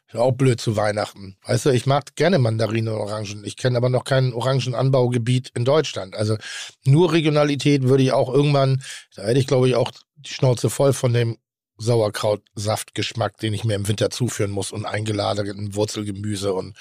[0.09, 1.36] Ist auch blöd zu Weihnachten.
[1.44, 3.43] Weißt du, ich mag gerne Mandarinen und Orangen.
[3.44, 6.14] Ich kenne aber noch kein Orangenanbaugebiet in Deutschland.
[6.14, 6.36] Also
[6.85, 8.82] nur Regionalität würde ich auch irgendwann,
[9.16, 11.39] da hätte ich glaube ich auch die Schnauze voll von dem
[11.78, 16.76] Sauerkrautsaftgeschmack, den ich mir im Winter zuführen muss und eingelagerten Wurzelgemüse und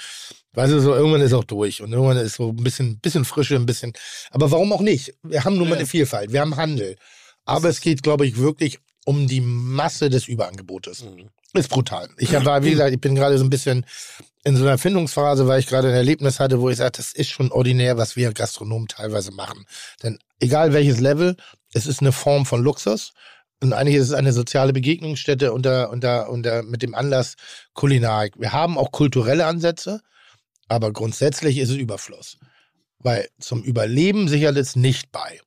[0.53, 3.55] weißt du, so irgendwann ist auch durch und irgendwann ist so ein bisschen, bisschen Frische,
[3.55, 3.93] ein bisschen,
[4.29, 5.15] aber warum auch nicht?
[5.23, 6.95] Wir haben nun mal eine Vielfalt, wir haben Handel,
[7.45, 11.05] aber es geht glaube ich wirklich um die Masse des Überangebotes.
[11.53, 12.09] Ist brutal.
[12.17, 13.85] Ich war, wie gesagt, ich bin gerade so ein bisschen
[14.43, 17.29] in so einer Findungsphase, weil ich gerade ein Erlebnis hatte, wo ich sage, das ist
[17.29, 19.65] schon ordinär, was wir Gastronomen teilweise machen.
[20.01, 21.37] Denn egal welches Level,
[21.73, 23.13] es ist eine Form von Luxus.
[23.61, 27.35] Und eigentlich ist es eine soziale Begegnungsstätte unter, unter, unter, mit dem Anlass
[27.73, 28.33] Kulinarik.
[28.37, 30.01] Wir haben auch kulturelle Ansätze,
[30.67, 32.37] aber grundsätzlich ist es Überfluss.
[32.99, 35.39] Weil zum Überleben sichert es nicht bei.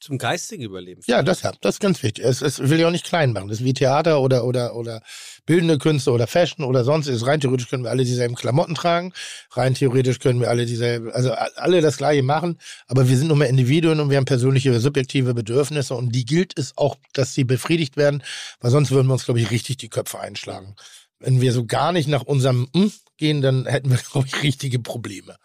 [0.00, 1.02] Zum geistigen Überleben.
[1.06, 2.24] Ja, das, ja, das ist ganz wichtig.
[2.24, 3.48] Es, es will ich auch nicht klein machen.
[3.48, 5.02] Das ist wie Theater oder, oder, oder
[5.44, 7.06] bildende Künste oder Fashion oder sonst.
[7.06, 9.12] Ist rein theoretisch können wir alle dieselben Klamotten tragen.
[9.50, 12.58] Rein theoretisch können wir alle dieselben, also alle das Gleiche machen.
[12.86, 16.58] Aber wir sind nun mal Individuen und wir haben persönliche, subjektive Bedürfnisse und die gilt
[16.58, 18.22] es auch, dass sie befriedigt werden,
[18.60, 20.76] weil sonst würden wir uns, glaube ich, richtig die Köpfe einschlagen.
[21.18, 24.78] Wenn wir so gar nicht nach unserem hm gehen, dann hätten wir, glaube ich, richtige
[24.78, 25.36] Probleme.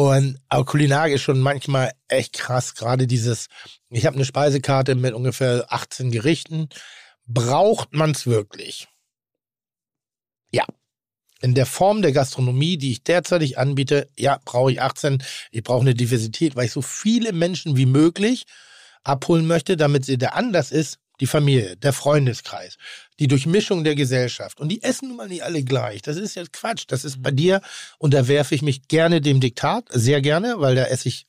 [0.00, 2.74] Und aber Kulinarik ist schon manchmal echt krass.
[2.74, 3.48] Gerade dieses,
[3.90, 6.70] ich habe eine Speisekarte mit ungefähr 18 Gerichten.
[7.26, 8.88] Braucht man es wirklich?
[10.52, 10.64] Ja.
[11.42, 15.22] In der Form der Gastronomie, die ich derzeitig anbiete, ja, brauche ich 18.
[15.50, 18.46] Ich brauche eine Diversität, weil ich so viele Menschen wie möglich
[19.04, 22.78] abholen möchte, damit sie der Anlass ist, die Familie, der Freundeskreis,
[23.20, 24.58] die Durchmischung der Gesellschaft.
[24.60, 26.02] Und die essen nun mal nicht alle gleich.
[26.02, 26.86] Das ist jetzt Quatsch.
[26.88, 27.60] Das ist bei dir,
[27.98, 31.26] unterwerfe ich mich gerne dem Diktat, sehr gerne, weil da esse ich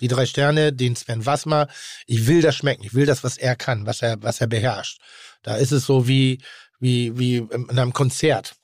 [0.00, 1.68] die drei Sterne, den Sven Wassmer.
[2.06, 2.84] Ich will das schmecken.
[2.84, 5.00] Ich will das, was er kann, was er, was er beherrscht.
[5.42, 6.40] Da ist es so wie,
[6.78, 8.54] wie, wie in einem Konzert.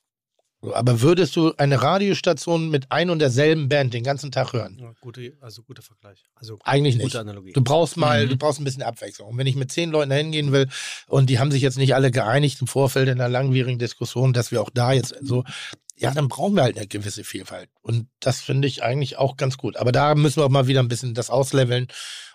[0.60, 4.76] Aber würdest du eine Radiostation mit ein und derselben Band den ganzen Tag hören?
[4.80, 6.24] Ja, gute, also guter Vergleich.
[6.34, 7.16] Also Eigentlich gute nicht.
[7.16, 7.52] Analogie.
[7.52, 8.30] Du brauchst mal, Mhm.
[8.30, 9.28] du brauchst ein bisschen Abwechslung.
[9.28, 10.68] Und wenn ich mit zehn Leuten da hingehen will
[11.06, 14.50] und die haben sich jetzt nicht alle geeinigt im Vorfeld in einer langwierigen Diskussion, dass
[14.50, 15.44] wir auch da jetzt so,
[15.96, 17.70] ja, dann brauchen wir halt eine gewisse Vielfalt.
[17.80, 19.76] Und das finde ich eigentlich auch ganz gut.
[19.76, 21.86] Aber da müssen wir auch mal wieder ein bisschen das ausleveln.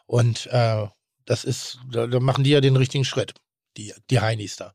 [0.06, 0.86] Und äh,
[1.26, 3.34] das ist, da, da machen die ja den richtigen Schritt,
[3.76, 4.74] die, die Heinis da.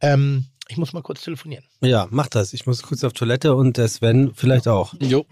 [0.00, 1.64] Ähm, ich muss mal kurz telefonieren.
[1.80, 2.52] Ja, mach das.
[2.52, 4.94] Ich muss kurz auf Toilette und der Sven vielleicht auch.
[5.00, 5.26] Jo.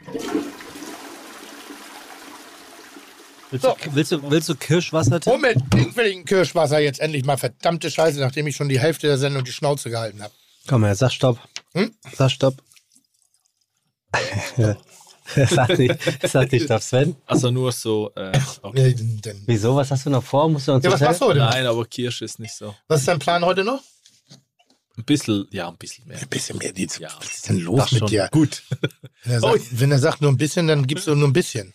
[3.50, 5.20] Willst, du, willst, du, willst du Kirschwasser?
[5.20, 5.34] Tim?
[5.34, 9.08] Moment, ich will ein Kirschwasser jetzt endlich mal verdammte Scheiße, nachdem ich schon die Hälfte
[9.08, 10.32] der Sendung die Schnauze gehalten habe.
[10.66, 11.38] Komm her, sag Stopp.
[11.74, 11.94] Hm?
[12.14, 12.54] Sag Stopp.
[15.50, 17.16] sag nicht, sag nicht Stopp, Sven.
[17.26, 18.32] Also nur so, äh,
[18.62, 18.94] okay.
[19.46, 19.76] Wieso?
[19.76, 20.48] Was hast du noch vor?
[20.48, 21.40] Musst du uns Ja, was machst du heute?
[21.40, 22.74] Nein, aber Kirsch ist nicht so.
[22.88, 23.82] Was ist dein Plan heute noch?
[24.98, 26.18] Ein bisschen, ja, ein bisschen mehr.
[26.20, 26.72] Ein bisschen mehr.
[26.72, 27.08] Die, Ja.
[27.18, 28.28] was ist denn los mit dir?
[28.30, 28.62] Gut.
[29.24, 31.72] Wenn er, sagt, wenn er sagt nur ein bisschen, dann gibst du nur ein bisschen.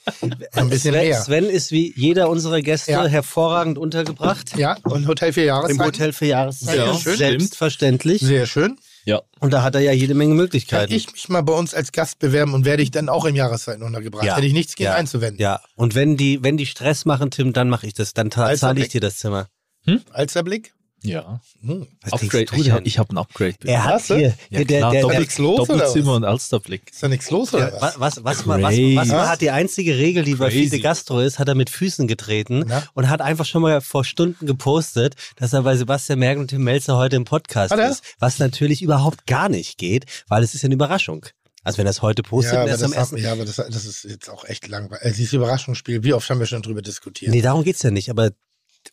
[0.53, 1.21] Ein bisschen Sven, mehr.
[1.21, 3.05] Sven ist wie jeder unserer Gäste Ja.
[3.07, 4.55] hervorragend untergebracht.
[4.57, 5.83] Ja, und Hotel für Im Jahreszeiten.
[5.85, 6.77] Hotel für Jahreszeit.
[6.77, 7.17] Ja, schön.
[7.17, 8.21] Selbstverständlich.
[8.21, 8.77] Sehr schön.
[9.05, 9.21] Ja.
[9.39, 10.93] Und da hat er ja jede Menge Kann Möglichkeiten.
[10.93, 13.81] ich mich mal bei uns als Gast bewerben und werde ich dann auch im Jahreszeiten
[13.81, 14.25] untergebracht.
[14.25, 14.35] Ja.
[14.35, 14.95] Hätte ich nichts gegen Ja.
[14.95, 15.41] einzuwenden.
[15.41, 18.13] Ja, und wenn die, wenn die Stress machen, Tim, dann mache ich das.
[18.13, 19.47] Dann zahle ich dir das Zimmer.
[20.11, 20.73] Alsterblick?
[21.03, 21.39] Ja.
[21.61, 21.87] Hm.
[22.01, 22.45] Was Upgrade.
[22.55, 22.85] Ich, hab- denn?
[22.85, 23.55] ich habe ein Upgrade.
[23.65, 26.89] Er hat hier, ja, der, klar, der, der, Nichts los, oder Doppelzimmer und Alsterblick.
[26.91, 27.99] Ist da nichts los oder was?
[27.99, 30.69] was, was, was, man, was, was man hat die einzige Regel, die bei Crazy.
[30.69, 32.83] Fide Gastro ist, hat er mit Füßen getreten Na?
[32.93, 36.63] und hat einfach schon mal vor Stunden gepostet, dass er bei Sebastian Merkel und Tim
[36.63, 38.03] Melzer heute im Podcast Hat ist.
[38.19, 41.25] Was natürlich überhaupt gar nicht geht, weil es ist ja eine Überraschung.
[41.63, 44.05] Also wenn er es heute postet, Ja, erst am hat, ja, aber das, das ist
[44.05, 45.03] jetzt auch echt langweilig.
[45.03, 47.31] Also dieses Überraschungsspiel, wie oft haben wir schon drüber diskutiert?
[47.31, 48.09] Nee, darum geht's ja nicht.
[48.09, 48.31] Aber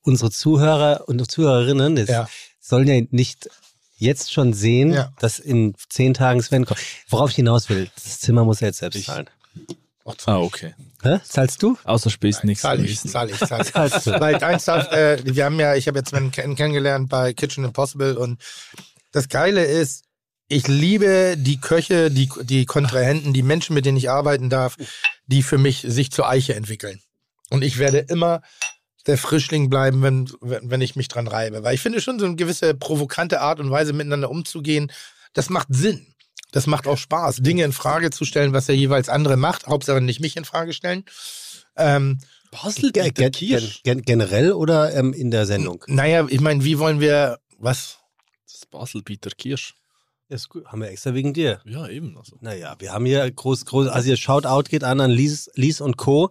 [0.03, 2.29] unsere Zuhörer und Zuhörerinnen Ja.
[2.61, 3.49] sollen ja nicht
[3.97, 5.13] jetzt schon sehen, Ja.
[5.21, 6.81] dass in zehn Tagen Sven kommt.
[7.09, 9.29] Worauf ich hinaus will, das Zimmer muss er jetzt selbst Ich- zahlen.
[10.27, 10.75] Ah, okay.
[11.03, 11.19] Hä?
[11.25, 11.79] Zahlst du?
[11.85, 12.61] Außer Spiel nichts.
[12.61, 13.73] Zahl ich, zahl ich, zahl ich.
[13.73, 14.21] Zahlst du?
[14.21, 17.65] Weil eins darf, äh, wir haben ja, ich habe jetzt Sven kenn kennengelernt bei Kitchen
[17.65, 18.39] Impossible und
[19.13, 20.05] das Geile ist,
[20.49, 24.77] ich liebe die Köche, die, die Kontrahenten, die Menschen, mit denen ich arbeiten darf,
[25.27, 27.01] die für mich sich zur Eiche entwickeln.
[27.49, 28.43] Und ich werde immer
[29.07, 31.63] der Frischling bleiben, wenn, wenn, wenn ich mich dran reibe.
[31.63, 34.91] Weil ich finde schon so eine gewisse provokante Art und Weise miteinander umzugehen,
[35.33, 36.07] das macht Sinn.
[36.53, 39.67] Das macht auch Spaß, Dinge in Frage zu stellen, was der jeweils andere macht.
[39.67, 41.05] Hauptsache nicht mich in Frage stellen.
[41.77, 42.19] Ähm,
[42.53, 45.83] Basel, Ge gen gen gen generell oder ähm, in der Sendung?
[45.89, 47.99] naja, ich meine, wie wollen wir, was?
[48.47, 49.75] Das ist Basel, Peter Kirsch.
[50.29, 50.65] Ist gut.
[50.67, 51.61] Haben wir extra wegen dir.
[51.65, 52.17] Ja, eben.
[52.17, 52.37] Also.
[52.41, 55.97] Naja, wir haben hier groß, groß, also ihr Shoutout geht an an Lies, Lies und
[55.97, 56.31] Co.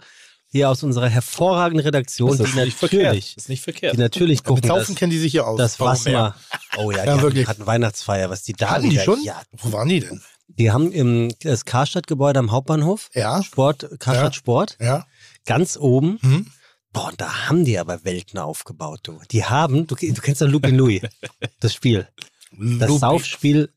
[0.53, 3.03] Hier aus unserer hervorragenden Redaktion, Das ist die nicht verkehrt.
[3.03, 3.97] natürlich, Das ist nicht die verkehrt.
[3.97, 5.57] natürlich Mit gucken, Saufen dass, kennen die sich hier aus.
[5.57, 6.35] das mal,
[6.77, 7.47] oh ja, die Ja, hatten, wirklich.
[7.47, 9.21] hatten Weihnachtsfeier, was die da Hatten die wieder- schon?
[9.23, 10.21] Ja, Wo waren die denn?
[10.47, 14.37] die haben im das Karstadtgebäude am Hauptbahnhof, Ja, Sport, Karstadt Ja.
[14.37, 15.07] Sport, ja.
[15.45, 16.45] ganz oben, Hm?
[16.91, 19.19] boah, und da haben die aber Welten aufgebaut, du.
[19.31, 21.01] Die haben, du, du kennst doch Lucky Louie,
[21.61, 22.07] das Spiel,
[22.51, 23.69] das Luki- Saufspiel,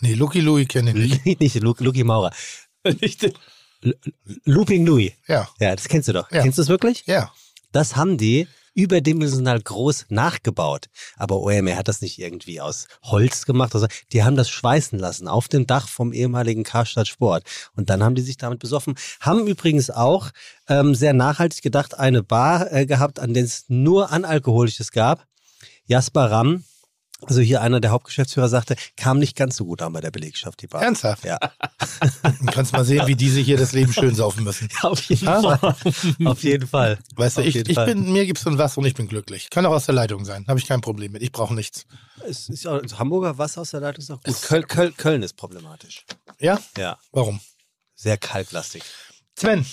[0.00, 1.40] Nee, Lucky Louie kenne ich nicht.
[1.40, 2.32] nicht Lu- Lucky Maurer,
[3.00, 3.34] Nicht den-
[4.44, 6.30] Looping Louie, Ja, ja, das kennst du doch.
[6.30, 6.42] Ja.
[6.42, 7.04] Kennst du das wirklich?
[7.06, 7.32] ja.
[7.72, 10.86] Das haben die überdimensional groß nachgebaut.
[11.16, 13.74] Aber OMR hat das nicht irgendwie aus Holz gemacht.
[13.74, 17.44] Also die haben das schweißen lassen auf dem Dach vom ehemaligen Karstadt Sport.
[17.74, 18.94] Und dann haben die sich damit besoffen.
[19.20, 20.30] Haben übrigens auch
[20.68, 25.26] ähm, sehr nachhaltig gedacht, eine Bar äh, gehabt, an der es nur Analkoholisches gab.
[25.86, 26.64] Jasper Ram,
[27.26, 30.60] also hier einer der Hauptgeschäftsführer, sagte, kam nicht ganz so gut an bei der Belegschaft,
[30.62, 30.82] die Bar.
[30.82, 31.24] Ernsthaft?
[31.24, 34.68] Ja, Du kannst mal sehen, wie diese hier das Leben schön saufen müssen.
[34.82, 35.56] auf jeden Ah.
[35.56, 35.76] Fall.
[36.26, 36.98] auf jeden Fall.
[37.14, 37.86] Weißt du, Auf ich, ich Fall.
[37.86, 39.50] bin, mir gibt's so ein Wasser und ich bin glücklich.
[39.50, 40.44] Kann auch aus der Leitung sein.
[40.48, 41.22] Habe ich kein Problem mit.
[41.22, 41.86] Ich brauche nichts.
[42.28, 44.42] Es ist ja, Hamburger Wasser aus der Leitung ist auch gut.
[44.42, 46.04] Köln, Köln, Köln ist problematisch.
[46.40, 46.58] Ja?
[46.76, 47.40] Ja, Warum?
[47.94, 48.82] sehr kalklastig.
[49.38, 49.64] Sven,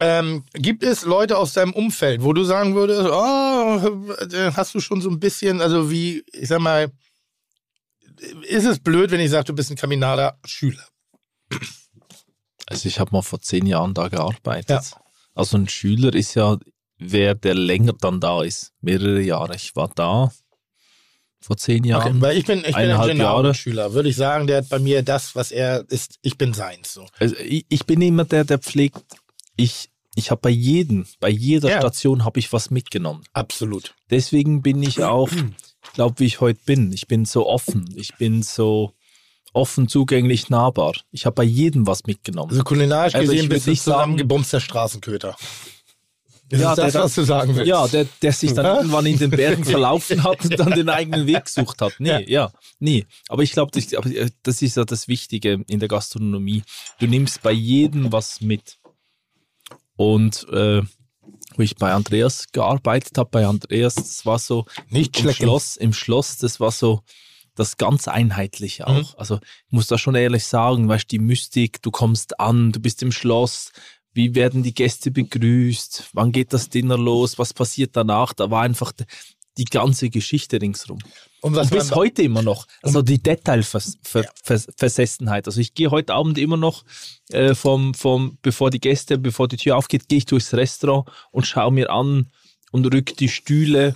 [0.00, 4.80] ähm, gibt es Leute aus deinem Umfeld, wo du sagen würdest, oh, äh, hast du
[4.80, 6.90] schon so ein bisschen, also wie, ich sag mal,
[8.48, 10.84] ist es blöd, wenn ich sage, du bist ein Kaminaler Schüler?
[12.66, 14.68] Also ich habe mal vor zehn Jahren da gearbeitet.
[14.68, 14.82] Ja.
[15.34, 16.58] Also ein Schüler ist ja
[16.98, 18.72] wer, der länger dann da ist.
[18.80, 19.56] Mehrere Jahre.
[19.56, 20.30] Ich war da
[21.40, 22.20] vor zehn Okay, Jahren.
[22.20, 23.54] weil ich bin, ich bin ein eineinhalb Jahre.
[23.54, 23.92] Schüler.
[23.94, 26.92] Würde ich sagen, der hat bei mir das, was er ist, ich bin seins.
[26.92, 27.06] So.
[27.18, 29.02] Also ich, ich bin immer der, der pflegt.
[29.56, 31.78] Ich, ich habe bei jedem, bei jeder Ja.
[31.78, 33.22] Station habe ich was mitgenommen.
[33.32, 33.94] Absolut.
[34.10, 36.92] Deswegen bin ich auch, ich glaube, wie ich heute bin.
[36.92, 37.92] Ich bin so offen.
[37.96, 38.92] Ich bin so
[39.52, 40.94] offen, zugänglich, nahbar.
[41.10, 42.50] Ich habe bei jedem was mitgenommen.
[42.50, 45.36] Also kulinarisch Also gesehen bist du zusammengebumster Straßenköter.
[46.48, 47.68] Das Ja, ist das, der- was du sagen willst.
[47.68, 51.26] Ja, der, der sich dann irgendwann in den Bergen verlaufen hat und dann den eigenen
[51.28, 51.92] Weg gesucht hat.
[52.00, 52.50] Nee, ja,
[52.80, 53.06] nee.
[53.28, 56.64] Aber ich glaube, das, äh, das ist ja das Wichtige in der Gastronomie.
[56.98, 58.78] Du nimmst bei jedem was mit.
[60.00, 60.80] Und äh,
[61.56, 65.42] wo ich bei Andreas gearbeitet habe, bei Andreas, das war so Nicht im schlecken.
[65.42, 67.02] Schloss, im Schloss, das war so
[67.54, 69.18] das ganz Einheitliche auch.
[69.18, 73.02] Also ich muss da schon ehrlich sagen, weißt die Mystik, du kommst an, du bist
[73.02, 73.72] im Schloss,
[74.14, 78.62] wie werden die Gäste begrüßt, wann geht das Dinner los, was passiert danach, da war
[78.62, 79.04] einfach die,
[79.58, 81.00] die ganze Geschichte ringsrum.
[81.40, 82.66] Und was Und bis heute immer noch.
[82.82, 85.46] Also die Detailversessenheit.
[85.46, 86.84] Also ich gehe heute Abend immer noch
[87.30, 91.46] äh, vom, vom, bevor die Gäste, bevor die Tür aufgeht, gehe ich durchs Restaurant und
[91.46, 92.30] schaue mir an
[92.72, 93.94] und rück die Stühle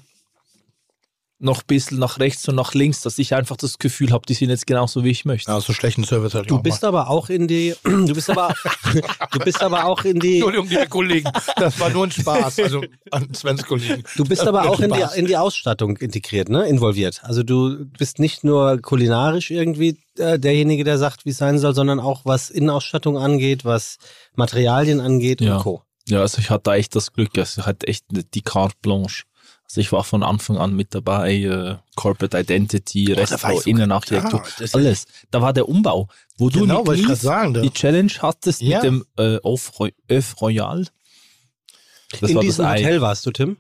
[1.45, 4.35] noch ein bisschen nach rechts und nach links, dass ich einfach das Gefühl habe, die
[4.35, 5.51] sind jetzt genauso, wie ich möchte.
[5.51, 6.89] Ja, so schlechten Service ich Du auch bist mal.
[6.89, 8.55] aber auch in die, du bist aber,
[9.33, 12.59] du bist aber auch in die, Entschuldigung, liebe Kollegen, das war nur ein Spaß.
[12.61, 14.03] Also an Svens Kollegen.
[14.17, 17.21] du bist aber auch in die, in die Ausstattung integriert, ne, involviert.
[17.25, 21.75] Also du bist nicht nur kulinarisch irgendwie äh, derjenige, der sagt, wie es sein soll,
[21.75, 23.99] sondern auch was Innenausstattung angeht, was
[24.35, 25.57] Materialien angeht Ja.
[25.57, 25.83] und Co.
[26.09, 29.25] Ja, also ich hatte echt das Glück, also ich hatte echt die Carte Blanche.
[29.67, 34.51] Also ich war von Anfang an mit dabei, äh, Corporate Identity, war Restaurant, Innenarchitektur, Ja,
[34.59, 35.07] das- alles.
[35.31, 37.63] Da war der Umbau, wo du Genau, mit wollte ich gerade Lies sagen.
[37.63, 38.79] die Challenge hattest Ja.
[38.79, 39.39] mit dem äh,
[40.41, 40.87] Royal.
[42.21, 42.79] Das in war das diesem Ei.
[42.79, 43.57] Hotel warst du, Tim?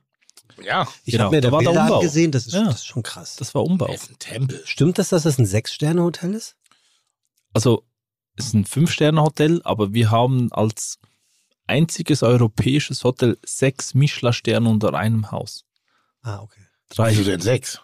[0.65, 1.97] Ja, Ich Genau, habe mir da da war der Bilder Umbau.
[1.97, 2.65] angesehen, das ist, Ja.
[2.65, 3.35] das ist schon krass.
[3.37, 3.93] Das war Umbau.
[3.93, 4.63] ist ein Tempel.
[4.67, 6.55] Stimmt das, dass das ein Sechs-Sterne-Hotel ist?
[7.53, 7.85] Also,
[8.37, 10.99] es ist ein Fünf-Sterne-Hotel, aber wir haben als
[11.67, 15.65] einziges europäisches Hotel sechs Michelin-Sterne unter einem Haus.
[16.25, 16.61] Ah, okay.
[16.91, 17.81] Drei, Also denn sechs?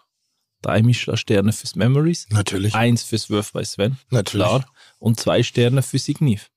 [0.63, 2.75] drei Michelin-Sterne fürs Memories, Natürlich.
[2.75, 4.47] eins fürs Wurf bei Sven, Natürlich.
[4.47, 4.67] klar,
[4.99, 6.51] und zwei Sterne für Signiv.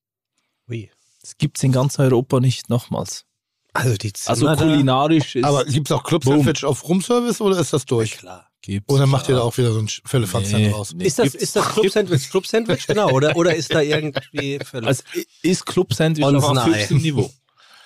[0.70, 0.90] Ui.
[1.22, 3.26] Das gibt's in ganz Europa nicht nochmals.
[3.74, 6.24] Also die Zimmer Also da- kulinarisch ist Aber gibt es auch Club.
[6.26, 8.18] Sandwich auf Roomservice oder ist das durch?
[8.18, 8.50] Klar.
[8.62, 8.94] gibt's.
[8.94, 10.94] Oder macht ihr da auch wieder so ein Füllefanz Nee, draus?
[10.94, 12.30] nee, Ist das, ist das Club Sandwich?
[12.30, 13.10] Club Sandwich, genau.
[13.12, 14.88] Oder, oder ist da irgendwie völlig.
[14.88, 15.04] Also
[15.42, 17.34] ist Club Sandwich auf höchstem Niveau.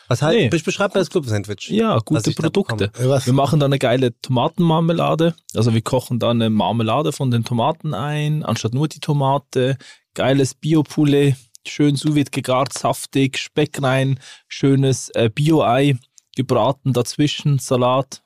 [0.08, 0.60] Was halt, nee.
[0.60, 1.70] beschreib mal das Club Sandwich.
[1.70, 2.92] Ja, gute Produkte.
[2.96, 5.36] Wir machen da eine geile Tomatenmarmelade.
[5.56, 9.78] Also wir kochen da eine Marmelade von den Tomaten ein, anstatt nur die Tomate.
[10.14, 11.36] Geiles Bio-Poulet,
[11.68, 15.98] schön sous gegart, saftig, Speck rein, schönes äh, Bio-Ei,
[16.36, 18.24] gebraten dazwischen, Salat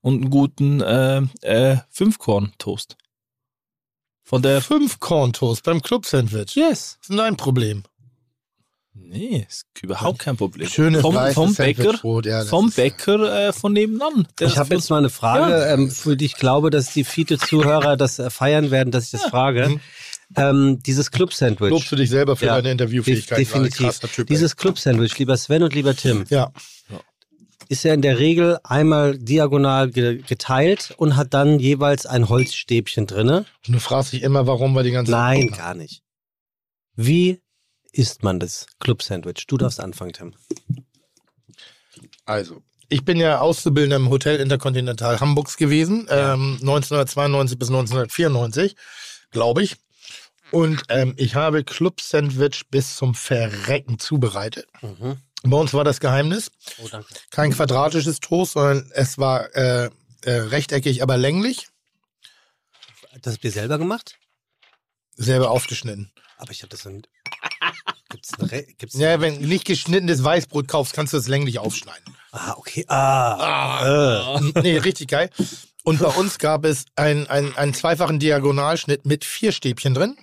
[0.00, 2.96] und einen guten äh, äh, Fünfkorn-Toast.
[4.24, 4.60] Von der...
[4.60, 6.54] Fünf Corntoast beim Club Sandwich.
[6.54, 6.98] Yes.
[7.00, 7.84] Das ist ein Problem.
[9.00, 10.68] Nee, ist überhaupt kein Problem.
[10.68, 11.94] Schönes vom, vom Bäcker,
[12.24, 14.28] ja, vom Bäcker äh, von nebenan.
[14.38, 17.38] Der Ich habe jetzt mal eine Frage, ähm, für die ich glaube, dass die viele
[17.38, 19.68] Zuhörer das äh, feiern werden, dass ich das frage.
[19.70, 19.80] Mhm.
[20.36, 21.70] Ähm, dieses Club Sandwich.
[21.70, 23.38] Lobst du dich selber für Ja, deine Interviewfähigkeit?
[23.38, 23.98] Def- definitiv.
[24.00, 24.26] Typ.
[24.26, 26.52] Dieses Club Sandwich, lieber Sven und lieber Tim, Ja,
[27.70, 33.06] ist ja in der Regel einmal diagonal ge geteilt und hat dann jeweils ein Holzstäbchen
[33.06, 33.46] drinne.
[33.66, 35.58] und du fragst dich immer, warum wir die ganze Nein, Zeit.
[35.58, 36.02] gar nicht.
[36.94, 37.40] Wie
[37.98, 39.46] isst man das Club Sandwich?
[39.48, 40.34] Du darfst anfangen, Tim.
[42.24, 48.76] Also, ich bin ja Auszubildender im Hotel Intercontinental Hamburgs gewesen, ähm, 1992 bis 1994,
[49.30, 49.76] glaube ich.
[50.50, 54.66] Und ähm, ich habe Club Sandwich bis zum Verrecken zubereitet.
[55.42, 56.50] Bei uns war das Geheimnis
[56.82, 57.08] Oh, danke.
[57.30, 59.90] kein quadratisches Toast, sondern es war äh,
[60.22, 61.68] äh, rechteckig, aber länglich,
[63.22, 64.16] Das habt ihr selber gemacht?
[65.16, 66.12] selber aufgeschnitten.
[66.36, 67.02] Aber ich habe das dann.
[68.10, 71.58] Gibt's eine Re gibt's Ja, wenn du nicht geschnittenes Weißbrot kaufst, kannst du es länglich
[71.58, 72.16] aufschneiden.
[72.32, 72.84] Ah, okay.
[72.88, 74.38] Ah.
[74.38, 74.60] Äh.
[74.62, 75.30] Nee, richtig geil.
[75.84, 80.16] Und bei uns gab es ein, ein, einen zweifachen Diagonalschnitt mit vier Stäbchen drin.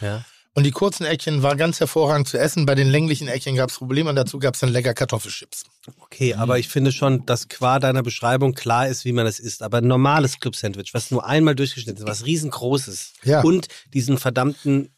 [0.00, 0.24] Ja.
[0.54, 2.64] Und die kurzen Eckchen war ganz hervorragend zu essen.
[2.64, 5.64] Bei den länglichen Eckchen gab es Probleme und dazu gab es dann lecker Kartoffelchips.
[6.00, 9.62] Okay, aber ich finde schon, dass qua deiner Beschreibung klar ist, wie man es isst.
[9.62, 13.42] Aber ein normales Club Sandwich, was nur einmal durchgeschnitten ist, was riesengroßes Ja.
[13.42, 14.88] und diesen verdammten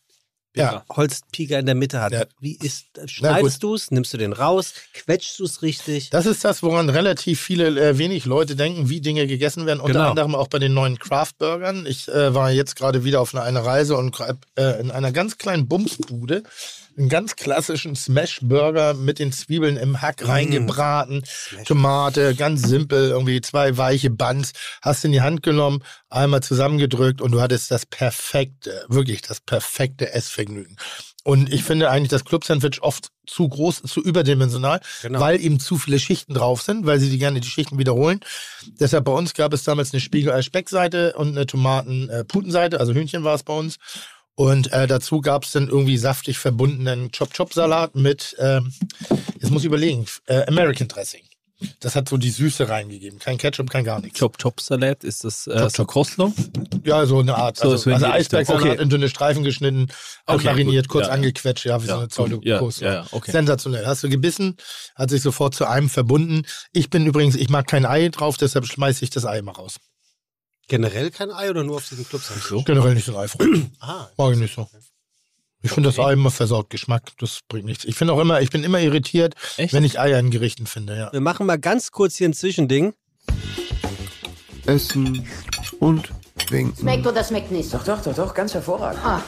[0.58, 0.84] Ja.
[0.90, 2.12] Holzpieker in der Mitte hat.
[2.12, 2.24] Ja.
[2.40, 6.10] Wie ist, schneidest du es, nimmst du den raus, quetschst du es richtig?
[6.10, 9.80] Das ist das, woran relativ viele, äh, wenig Leute denken, wie Dinge gegessen werden.
[9.80, 10.10] Unter Genau.
[10.10, 11.86] anderem auch bei den neuen Craft-Burgern.
[11.86, 14.16] Ich äh, war jetzt gerade wieder auf einer, Reise und
[14.56, 16.42] äh, in einer ganz kleinen Bumsbude
[16.98, 21.22] einen ganz klassischen Smash-Burger mit den Zwiebeln im Hack reingebraten,
[21.64, 24.52] Tomate, ganz simpel, irgendwie zwei weiche Buns,
[24.82, 30.12] hast in die Hand genommen, einmal zusammengedrückt und du hattest das perfekte, wirklich das perfekte
[30.12, 30.76] Essvergnügen.
[31.24, 35.20] Und ich finde eigentlich das Club-Sandwich oft zu groß, zu überdimensional, Genau.
[35.20, 38.20] weil eben zu viele Schichten drauf sind, weil sie die gerne die Schichten wiederholen.
[38.80, 43.42] Deshalb bei uns gab es damals eine Spiegelei-Speckseite und eine Tomaten-Putenseite, also Hühnchen war es
[43.42, 43.76] bei uns.
[44.38, 48.72] Und äh, dazu gab es dann irgendwie saftig verbundenen Chop-Chop-Salat mit, ähm,
[49.40, 51.22] jetzt muss ich überlegen, äh, American Dressing.
[51.80, 53.18] Das hat so die Süße reingegeben.
[53.18, 54.16] Kein Ketchup, kein gar nichts.
[54.20, 55.86] Chop Chop Salat, ist das äh, Chop, so Chop.
[55.88, 56.32] Kostlo?
[56.84, 57.56] Ja, so eine Art.
[57.56, 58.06] So, Also, so in also.
[58.06, 58.80] Eisbergsalat Okay.
[58.80, 59.88] in dünne Streifen geschnitten,
[60.26, 60.92] Okay, mariniert, gut.
[60.92, 62.08] kurz Ja, angequetscht, ja, wie so Ja, eine.
[62.08, 62.86] Zoll Ja, Coleslaw.
[62.86, 63.32] ja, ja, okay.
[63.32, 63.86] Sensationell.
[63.86, 64.56] Hast du gebissen,
[64.94, 66.42] hat sich sofort zu einem verbunden.
[66.72, 69.78] Ich bin übrigens, ich mag kein Ei drauf, deshalb schmeiße ich das Ei mal raus.
[70.68, 72.64] Generell kein Ei oder nur auf diesen Club Sandwich?
[72.64, 74.68] Generell nicht so ein Ei Ah, Mag ich nicht so.
[75.62, 77.10] Ich finde das Ei immer versaut Geschmack.
[77.18, 77.84] Das bringt nichts.
[77.84, 79.72] Ich finde auch immer, ich bin immer irritiert, Echt?
[79.72, 81.12] wenn ich Eier in Gerichten finde, ja.
[81.12, 82.92] wir machen mal ganz kurz hier ein Zwischending.
[84.66, 85.26] Essen
[85.80, 86.10] und
[86.50, 86.76] winken.
[86.78, 87.72] Schmeckt oder schmeckt nicht?
[87.72, 89.02] Doch, doch, doch, doch, ganz hervorragend.
[89.04, 89.22] Ah,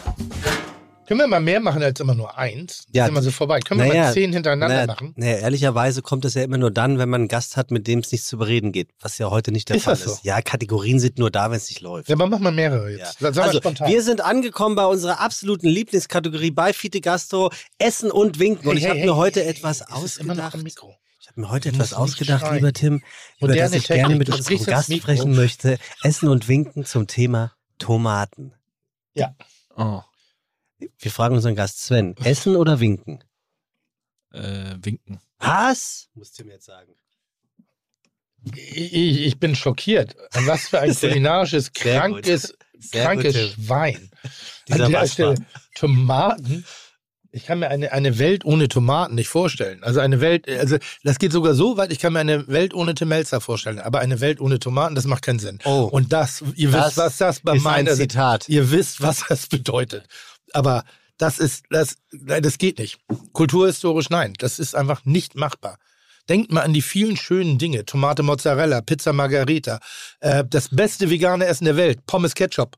[1.11, 2.85] Können wir mal mehr machen als immer nur eins?
[2.93, 3.07] Ja.
[3.07, 3.59] Sind wir so vorbei.
[3.59, 5.13] Können wir Naja, mal zehn hintereinander naja, machen?
[5.17, 7.99] Naja, ehrlicherweise kommt das ja immer nur dann, wenn man einen Gast hat, mit dem
[7.99, 8.91] es nicht zu bereden geht.
[9.01, 10.13] Was ja heute nicht der Ist Fall das so?
[10.13, 10.25] ist.
[10.25, 12.09] Ja, Kategorien sind nur da, wenn es nicht läuft.
[12.09, 12.99] Ja, aber mach mal mehrere Ja.
[12.99, 13.21] jetzt.
[13.21, 13.91] Mal Also, spontan.
[13.91, 17.51] wir sind angekommen bei unserer absoluten Lieblingskategorie bei Fite Gastro,
[17.81, 18.69] Essen und Winken.
[18.69, 20.55] Und Hey, ich hey, habe hey, mir heute hey, etwas es ist immer noch ausgedacht.
[20.55, 20.95] am Mikro.
[21.21, 22.55] Ich habe mir heute Du etwas ausgedacht, schreien.
[22.55, 23.03] lieber Tim,
[23.41, 25.77] über das ich gerne mit unserem Gast sprechen möchte.
[26.05, 27.51] Essen und Winken zum Thema
[27.81, 28.53] Tomaten.
[29.77, 30.03] Oh,
[30.99, 33.23] Wir fragen unseren Gast Sven, Essen oder Winken?
[34.33, 35.19] äh, winken.
[35.39, 36.09] Was?
[36.15, 36.93] Musst du mir jetzt sagen.
[38.55, 40.15] Ich, ich, ich bin schockiert.
[40.37, 42.57] Und was für ein Sehr- kulinarisches, krankes,
[42.93, 43.65] krankes Tim.
[43.67, 44.11] Schwein.
[44.69, 45.07] Dieser An der.
[45.07, 45.35] Stelle
[45.75, 46.65] Tomaten
[47.33, 49.83] Ich kann mir eine, eine Welt ohne Tomaten nicht vorstellen.
[49.85, 52.95] Also eine Welt, also das geht sogar so weit, ich kann mir eine Welt ohne
[52.95, 53.79] Tim Melzer vorstellen.
[53.79, 55.59] Aber eine Welt ohne Tomaten, das macht keinen Sinn.
[55.65, 55.89] Oh.
[55.91, 58.49] Und das, ihr Das wisst, was das bei ist ein meiner Zitat.
[58.49, 60.07] Ihr wisst, was das bedeutet.
[60.55, 60.85] Aber
[61.19, 62.99] das ist, das, das geht nicht.
[63.33, 64.35] Kulturhistorisch nein.
[64.39, 65.79] Das ist einfach nicht machbar.
[66.29, 67.85] Denkt mal an die vielen schönen Dinge.
[67.85, 69.81] Tomate Mozzarella, Pizza Margarita,
[70.21, 72.77] äh, das beste vegane Essen der Welt, Pommes Ketchup.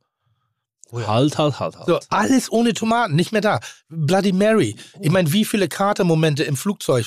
[0.92, 1.86] Halt, halt, halt, halt.
[1.86, 3.60] So, alles ohne Tomaten, nicht mehr da.
[3.88, 4.76] Bloody Mary.
[5.00, 7.06] Ich meine, wie viele Katermomente im Flugzeug?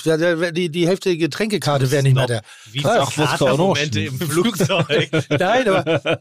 [0.52, 2.40] Die, die Hälfte der Getränkekarte wäre nicht mehr da.
[2.72, 5.08] Wie viele Katermomente im Flugzeug.
[5.30, 6.20] Nein, aber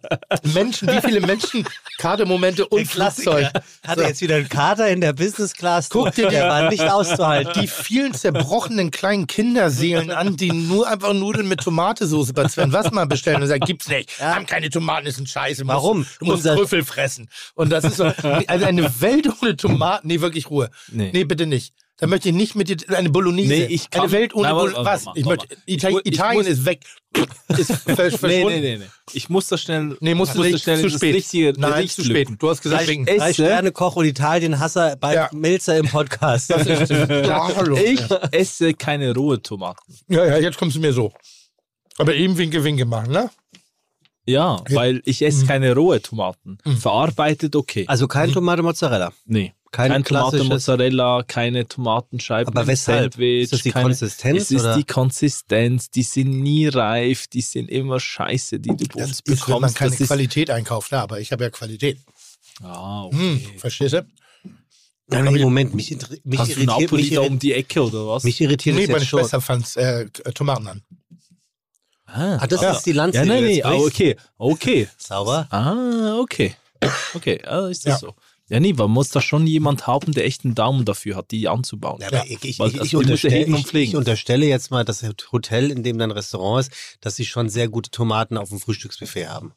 [0.53, 1.67] Menschen, wie viele Menschen,
[1.97, 3.47] Katermomente und Flugzeug.
[3.85, 5.89] Hatte jetzt wieder einen Kater in der Business Class.
[5.89, 7.61] Guck dir der war nicht auszuhalten.
[7.61, 13.07] Die vielen zerbrochenen kleinen Kinderseelen an, die nur einfach Nudeln mit Tomatensauce bei Sven Wassmann
[13.07, 14.19] bestellen und sagen, gibt's nicht.
[14.19, 15.65] Haben keine Tomaten, ist ein Scheiße.
[15.67, 16.05] Warum?
[16.19, 17.29] Du musst Unser- Trüffel fressen.
[17.55, 18.03] Und das ist so,
[18.47, 20.07] also eine Welt ohne Tomaten.
[20.07, 20.69] Nee, wirklich Ruhe.
[20.91, 21.09] Nee.
[21.13, 21.73] Nee, bitte nicht.
[21.97, 23.47] Da möchte ich nicht mit dir, eine Bolognese.
[23.47, 24.85] Nee, ich kann- eine Welt ohne Nein, Bolognese.
[24.85, 25.05] Was?
[25.15, 25.57] Ich möchte, warte.
[25.65, 26.81] Ita Ich Italien muss- ist weg.
[27.57, 28.47] Ist ver- Nee, verschwunden.
[28.47, 28.85] nee, nee, nee.
[29.13, 29.95] Ich muss da schnell.
[30.01, 30.61] Nee, musst du nicht.
[30.61, 31.15] schnell Zu das spät.
[31.15, 32.27] richtige Nein, Gericht zu spät.
[32.27, 32.37] lücken.
[32.37, 33.07] Du hast gesagt, Ich wegen.
[33.07, 35.29] esse- Drei Sterne Koch und Italien-Hasser bei Ja.
[35.31, 36.49] Melzer im Podcast.
[36.49, 37.77] Das ist, ja, hallo.
[37.77, 38.01] Ich
[38.31, 39.79] esse keine rohe Tomaten.
[40.09, 41.13] Ja, ja, jetzt kommst du mir so.
[41.97, 43.29] Aber eben Winke, Winke machen, ne?
[44.27, 46.57] Ja, weil ich esse keine rohe Tomaten.
[46.79, 47.85] Verarbeitet okay.
[47.87, 49.13] Also kein Tomate Mozzarella.
[49.25, 49.53] nee.
[49.71, 50.43] Kein, Kein Tomate.
[50.45, 52.55] Mozzarella, keine Tomatenscheiben.
[52.55, 53.15] Aber weshalb?
[53.15, 54.77] Sandwich, Ist das die keine, Konsistenz, Es ist oder?
[54.77, 55.89] die Konsistenz.
[55.89, 57.27] Die sind nie reif.
[57.27, 59.27] Die sind immer scheiße, die du Das bekommst.
[59.27, 60.93] ist, wenn man keine Das Qualität einkauft.
[60.93, 61.97] Ja, aber ich habe ja Qualität.
[62.63, 63.17] Ah, okay.
[63.17, 64.05] Hm, verstehst du?
[65.07, 65.91] Nein, nee, Moment, mich,
[66.23, 68.23] mich Hast du einen irritiert, Napoli mich, da irri um die Ecke oder was?
[68.23, 69.19] mich irritiert Nee, es meine jetzt schon.
[69.19, 70.81] Schwester fand äh, Tomaten an.
[72.05, 72.71] Ah, Ah, das ah.
[72.71, 73.17] ist die Lanze.
[73.19, 74.87] Ja, nein, jetzt ah, okay, okay.
[74.97, 75.47] Sauber.
[75.49, 76.55] Ah, okay.
[77.13, 78.07] Okay, ja, ist das Ja.
[78.07, 78.15] so.
[78.47, 81.47] Ja, nee, man muss da schon jemand haben, der echt einen Daumen dafür hat, die
[81.47, 81.99] anzubauen.
[81.99, 83.89] Ja, aber ich, ich, Weil ich, er unterstelle, ich, pflegen.
[83.89, 86.71] ich unterstelle jetzt mal, das Hotel, in dem dein Restaurant ist,
[87.01, 89.53] dass sie schon sehr gute Tomaten auf dem Frühstücksbuffet haben.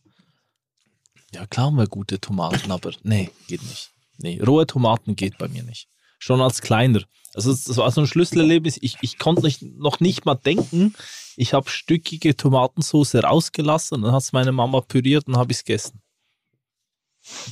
[1.34, 3.90] Ja, klar haben wir gute Tomaten, aber nee, geht nicht.
[4.16, 5.88] Nee, rohe Tomaten geht bei mir nicht.
[6.18, 7.02] Schon als kleiner.
[7.34, 8.78] Also das war so ein Schlüsselerlebnis.
[8.80, 10.94] Ich, ich konnte nicht, noch nicht mal denken.
[11.40, 15.64] Ich habe stückige Tomatensauce rausgelassen, dann hat es meine Mama püriert und habe ich es
[15.64, 16.02] gegessen.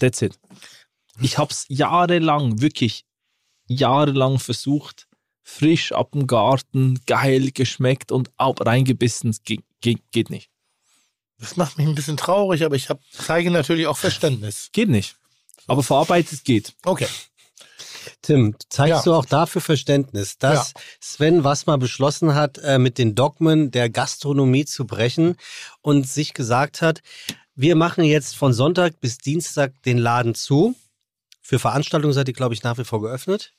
[0.01, 0.37] That's it.
[1.21, 3.05] Ich habe es jahrelang, wirklich
[3.69, 5.07] jahrelang versucht,
[5.45, 9.37] frisch ab dem Garten, geil geschmeckt und auch reingebissen.
[9.45, 10.51] Ge ge geht nicht.
[11.39, 14.71] Das macht mich ein bisschen traurig, aber ich hab, zeige natürlich auch Verständnis.
[14.73, 15.15] Geht nicht.
[15.69, 16.75] Aber verarbeitet geht.
[16.85, 17.07] Okay.
[18.23, 19.03] Tim, zeigst Ja.
[19.03, 24.65] du auch dafür Verständnis, dass Sven Wassmer beschlossen hat, äh, mit den Dogmen der Gastronomie
[24.65, 25.37] zu brechen
[25.83, 27.01] und sich gesagt hat,
[27.55, 30.75] wir machen jetzt von Sonntag bis Dienstag den Laden zu.
[31.41, 33.53] Für Veranstaltungen seid ihr, glaube ich, nach wie vor geöffnet.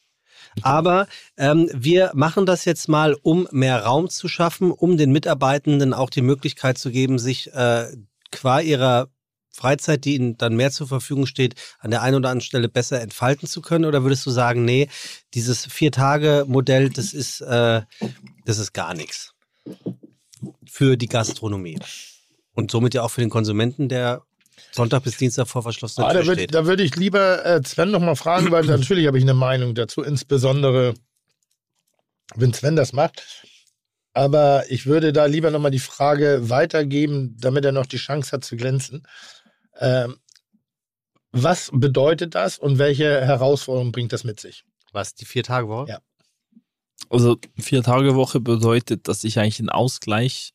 [0.61, 5.93] Aber ähm, wir machen das jetzt mal, um mehr Raum zu schaffen, um den Mitarbeitenden
[5.93, 7.87] auch die Möglichkeit zu geben, sich äh,
[8.31, 9.07] qua ihrer
[9.57, 13.01] Freizeit, die ihnen dann mehr zur Verfügung steht, an der einen oder anderen Stelle besser
[13.01, 13.85] entfalten zu können?
[13.85, 14.87] Oder würdest du sagen, nee,
[15.33, 17.81] dieses Vier-Tage-Modell, das ist, äh,
[18.45, 19.33] das ist gar nichts
[20.69, 21.79] für die Gastronomie
[22.53, 24.21] und somit ja auch für den Konsumenten, der
[24.71, 26.53] Sonntag bis Dienstag vor verschlossener Ah, Tür da würde steht?
[26.53, 29.73] da würd ich lieber äh, Sven noch mal fragen, weil natürlich habe ich eine Meinung
[29.73, 30.93] dazu, insbesondere
[32.35, 33.45] wenn Sven das macht.
[34.13, 38.31] Aber ich würde da lieber noch mal die Frage weitergeben, damit er noch die Chance
[38.31, 39.03] hat zu glänzen.
[39.79, 40.17] Ähm,
[41.31, 44.63] was bedeutet das und welche Herausforderungen bringt das mit sich?
[44.93, 45.89] Was, die Vier-Tage-Woche?
[45.89, 45.99] Ja.
[47.09, 50.53] Also vier Tage Woche bedeutet, dass ich eigentlich einen Ausgleich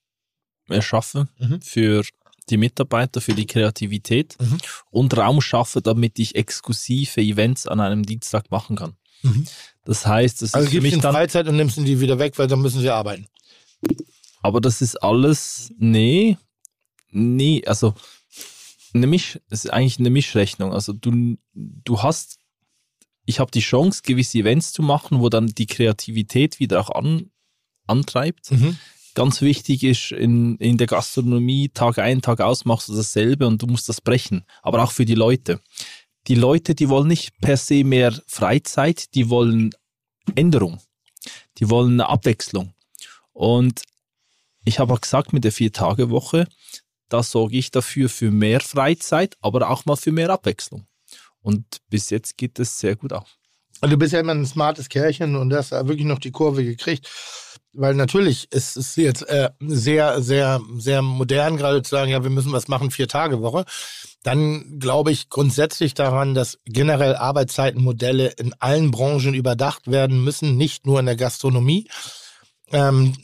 [0.68, 1.62] erschaffe Mhm.
[1.62, 2.02] für
[2.50, 4.58] die Mitarbeiter, für die Kreativität Mhm.
[4.90, 8.96] und Raum schaffe, damit ich exklusive Events an einem Dienstag machen kann.
[9.22, 9.46] Mhm.
[9.84, 12.36] Das heißt, es Also ist für mich ihnen dann, Freizeit und nimmst die wieder weg,
[12.38, 13.26] weil dann müssen sie arbeiten.
[14.42, 16.36] aber das ist alles, nee,
[17.10, 17.94] nee, also
[18.94, 20.72] eine Misch, ist eigentlich eine Mischrechnung.
[20.72, 22.38] Also du, du hast,
[23.24, 27.30] ich habe die Chance, gewisse Events zu machen, wo dann die Kreativität wieder auch an,
[27.86, 28.50] antreibt.
[28.50, 28.78] Mhm.
[29.14, 33.62] ganz wichtig ist, in, in der Gastronomie Tag ein, Tag aus machst du dasselbe und
[33.62, 34.44] du musst das brechen.
[34.62, 35.60] Aber auch für die Leute.
[36.28, 39.70] Die Leute, die wollen nicht per se mehr Freizeit, die wollen
[40.34, 40.80] Änderung.
[41.58, 42.74] Die wollen eine Abwechslung.
[43.32, 43.82] Und
[44.64, 46.46] ich habe auch gesagt, mit der Vier-Tage-Woche,
[47.12, 50.86] da sorge ich dafür für mehr Freizeit, aber auch mal für mehr Abwechslung.
[51.40, 53.36] Und bis jetzt geht es sehr gut auf.
[53.80, 56.64] Und du bist ja immer ein smartes Kerlchen und hast da wirklich noch die Kurve
[56.64, 57.10] gekriegt.
[57.74, 62.30] Weil natürlich ist es jetzt äh, sehr, sehr, sehr modern, gerade zu sagen, ja, wir
[62.30, 63.64] müssen was machen, vier Tage Woche.
[64.22, 70.86] dann glaube ich grundsätzlich daran, dass generell Arbeitszeitenmodelle in allen Branchen überdacht werden müssen, nicht
[70.86, 71.88] nur in der Gastronomie.
[72.72, 73.14] Ähm,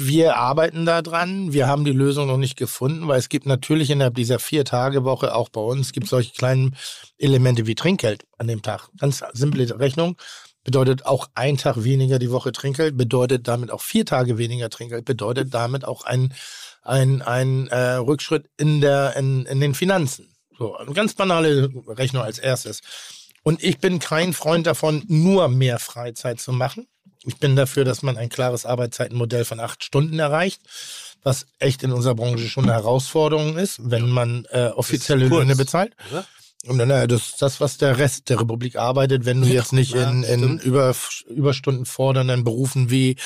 [0.00, 1.52] wir arbeiten da dran.
[1.52, 5.48] Wir haben die Lösung noch nicht gefunden, weil es gibt natürlich innerhalb dieser Vier-Tage-Woche auch
[5.48, 6.76] bei uns gibt solche kleinen
[7.18, 8.88] Elemente wie Trinkgeld an dem Tag.
[8.98, 10.16] Ganz simple Rechnung.
[10.64, 15.04] Bedeutet auch ein Tag weniger die Woche Trinkgeld, bedeutet damit auch vier Tage weniger Trinkgeld,
[15.04, 16.34] bedeutet damit auch ein,
[16.82, 20.28] ein, ein äh, Rückschritt in, der, in, in den Finanzen.
[20.58, 22.82] So, eine ganz banale Rechnung als erstes.
[23.42, 26.86] Und ich bin kein Freund davon, nur mehr Freizeit zu machen.
[27.24, 30.60] Ich bin dafür, dass man ein klares Arbeitszeitenmodell von acht Stunden erreicht,
[31.22, 35.94] was echt in unserer Branche schon eine Herausforderung ist, wenn man äh, offizielle Löhne bezahlt.
[36.10, 36.24] oder?
[36.66, 39.72] Und dann, äh, das ist das, was der Rest der Republik arbeitet, wenn du jetzt
[39.72, 40.94] nicht Ja, in, in über,
[41.28, 43.16] Überstunden fordernden Berufen wie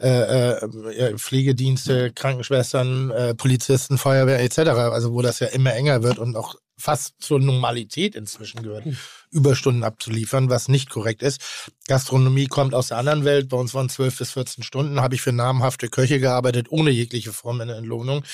[0.00, 6.02] äh, äh, ja, Pflegedienste, Krankenschwestern, äh, Polizisten, Feuerwehr etc., also wo das ja immer enger
[6.02, 8.84] wird und auch fast zur Normalität inzwischen gehört,
[9.32, 11.40] Überstunden abzuliefern, was nicht korrekt ist.
[11.88, 13.48] Gastronomie kommt aus der anderen Welt.
[13.48, 17.32] Bei uns waren 12 bis 14 Stunden, habe ich für namhafte Köche gearbeitet, ohne jegliche
[17.32, 18.24] Form einer Entlohnung,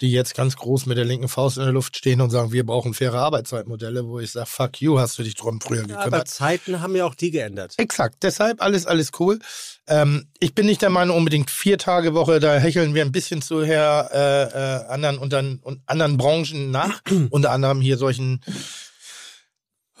[0.00, 2.66] die jetzt ganz groß mit der linken Faust in der Luft stehen und sagen, wir
[2.66, 6.04] brauchen faire Arbeitszeitmodelle, wo ich sage, fuck you, hast du dich drum früher Ja, aber
[6.04, 6.28] gekümmert.
[6.28, 7.74] Zeiten haben ja auch die geändert.
[7.76, 9.38] Exakt, deshalb alles, alles cool.
[9.86, 13.42] Ähm, ich bin nicht der Meinung, unbedingt vier Tage Woche, da hecheln wir ein bisschen
[13.42, 18.40] zu her äh, äh, anderen, unter, und anderen Branchen nach, unter anderem hier solchen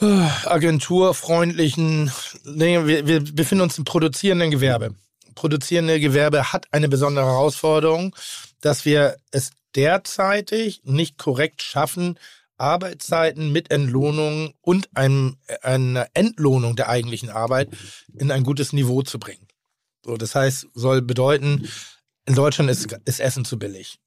[0.00, 2.10] agenturfreundlichen,
[2.44, 4.94] nee, wir, wir befinden uns im produzierenden Gewerbe.
[5.34, 8.14] Produzierende Gewerbe hat eine besondere Herausforderung,
[8.60, 12.18] dass wir es derzeitig nicht korrekt schaffen,
[12.56, 17.68] Arbeitszeiten mit Entlohnung und einem, einer Entlohnung der eigentlichen Arbeit
[18.14, 19.46] in ein gutes Niveau zu bringen.
[20.04, 21.68] So, das heißt, soll bedeuten,
[22.26, 24.00] in Deutschland ist, ist Essen zu billig.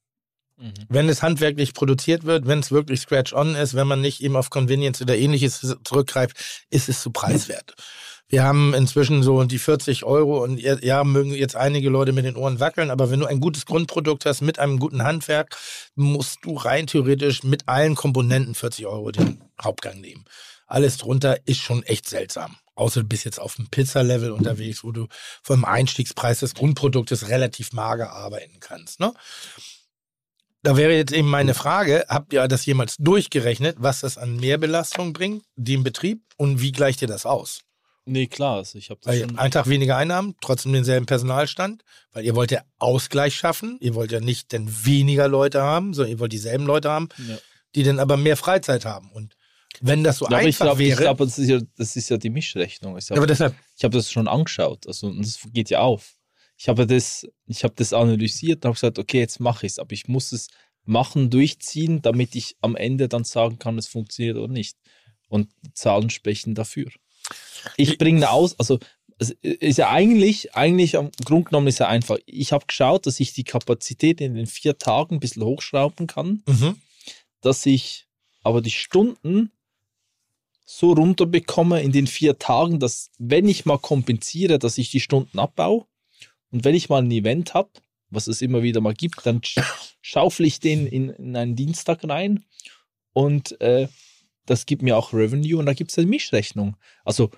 [0.61, 0.73] Mhm.
[0.89, 4.49] Wenn es handwerklich produziert wird, wenn es wirklich Scratch-on ist, wenn man nicht eben auf
[4.49, 7.73] Convenience oder ähnliches zurückgreift, ist es zu preiswert.
[8.29, 12.37] Wir haben inzwischen so die 40 Euro und ja, mögen jetzt einige Leute mit den
[12.37, 15.57] Ohren wackeln, aber wenn du ein gutes Grundprodukt hast mit einem guten Handwerk,
[15.95, 20.23] musst du rein theoretisch mit allen Komponenten 40 Euro den Hauptgang nehmen.
[20.65, 22.55] Alles drunter ist schon echt seltsam.
[22.75, 25.07] Außer du bist jetzt auf dem Pizza-Level unterwegs, wo du
[25.43, 29.01] vom Einstiegspreis des Grundproduktes relativ mager arbeiten kannst.
[29.01, 29.13] Ne?
[30.63, 35.11] Da wäre jetzt eben meine Frage, habt ihr das jemals durchgerechnet, was das an Mehrbelastung
[35.13, 37.61] bringt, dem Betrieb und wie gleicht ihr das aus?
[38.05, 38.57] Nee, klar.
[38.57, 41.83] Also ich habe ihr einen Tag weniger Einnahmen, trotzdem denselben Personalstand,
[42.13, 46.11] weil ihr wollt ja Ausgleich schaffen, ihr wollt ja nicht denn weniger Leute haben, sondern
[46.11, 47.37] ihr wollt dieselben Leute haben, Ja.
[47.75, 49.11] die dann aber mehr Freizeit haben.
[49.11, 49.35] Und
[49.81, 51.95] wenn das so Ja, aber ich einfach glaube, ich wäre, glaub, das, ist ja, das
[51.95, 52.97] ist ja die Mischrechnung.
[52.97, 54.85] Ich aber habe deshalb, hab das schon angeschaut.
[54.87, 56.15] Also und das geht ja auf.
[56.61, 59.79] Ich habe das, ich habe das analysiert und habe gesagt, okay, jetzt mache ich es,
[59.79, 60.47] aber ich muss es
[60.85, 64.77] machen, durchziehen, damit ich am Ende dann sagen kann, es funktioniert oder nicht.
[65.27, 66.91] Und die Zahlen sprechen dafür.
[67.77, 68.77] Ich bringe aus, also
[69.17, 72.19] es ist ja eigentlich, eigentlich am Grund genommen ist ja einfach.
[72.27, 76.43] Ich habe geschaut, dass ich die Kapazität in den vier Tagen ein bisschen hochschrauben kann,
[76.45, 76.79] mhm.
[77.41, 78.05] dass ich
[78.43, 79.51] aber die Stunden
[80.63, 85.39] so runterbekomme in den vier Tagen, dass wenn ich mal kompensiere, dass ich die Stunden
[85.39, 85.87] abbaue
[86.51, 87.69] und wenn ich mal ein Event habe,
[88.09, 89.63] was es immer wieder mal gibt, dann sch-
[90.01, 92.43] schaufel ich den in, in einen Dienstag rein
[93.13, 93.87] und äh,
[94.45, 96.75] das gibt mir auch Revenue und da gibt es eine Mischrechnung.
[97.05, 97.29] Also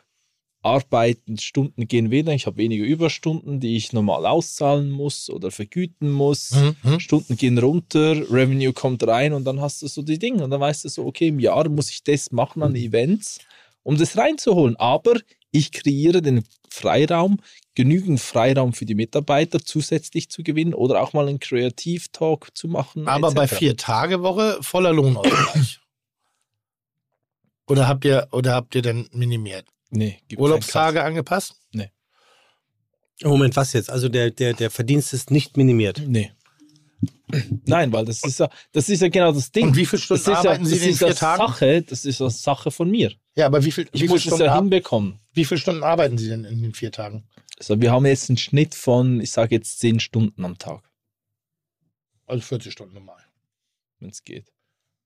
[0.61, 6.09] Arbeiten, Stunden gehen weniger, ich habe weniger Überstunden, die ich normal auszahlen muss oder vergüten
[6.09, 6.51] muss.
[6.51, 6.75] Mhm.
[6.83, 6.99] Mhm.
[7.01, 10.41] Stunden gehen runter, Revenue kommt rein und dann hast du so die Dinge.
[10.41, 13.39] Und dann weißt du so, okay, im Jahr muss ich das machen an Events,
[13.83, 14.77] um das reinzuholen.
[14.77, 15.19] Aber
[15.53, 17.39] ich kreiere den Freiraum,
[17.75, 23.07] genügend Freiraum für die Mitarbeiter zusätzlich zu gewinnen oder auch mal einen Kreativ-Talk zu machen.
[23.07, 23.55] aber bei etc.
[23.55, 25.79] vier Tage Woche voller Lohnausgleich.
[27.67, 29.65] oder habt ihr oder habt ihr denn minimiert?
[29.89, 31.55] Nee, Urlaubstage angepasst?
[33.21, 33.89] Moment, was jetzt?
[33.89, 36.01] Also der, der, der Verdienst ist nicht minimiert.
[36.05, 36.31] Nee.
[37.65, 39.67] Nein, weil das ist ja, das ist ja genau das Ding.
[39.67, 41.47] Und wie viele Stunden das arbeiten ja, Sie das in ist ja vier Tagen?
[41.47, 43.13] Sache, das ist ja Sache von mir.
[43.35, 45.19] Ja, aber wie, viel, Ich wie, muss es Stunden, ja hinbekommen.
[45.33, 47.23] wie viele Stunden arbeiten Sie denn in den vier Tagen?
[47.59, 50.83] Also wir haben jetzt einen Schnitt von, ich sage jetzt 10 Stunden am Tag,
[52.27, 53.21] Also 40 Stunden normal.
[53.99, 54.51] wenn es geht.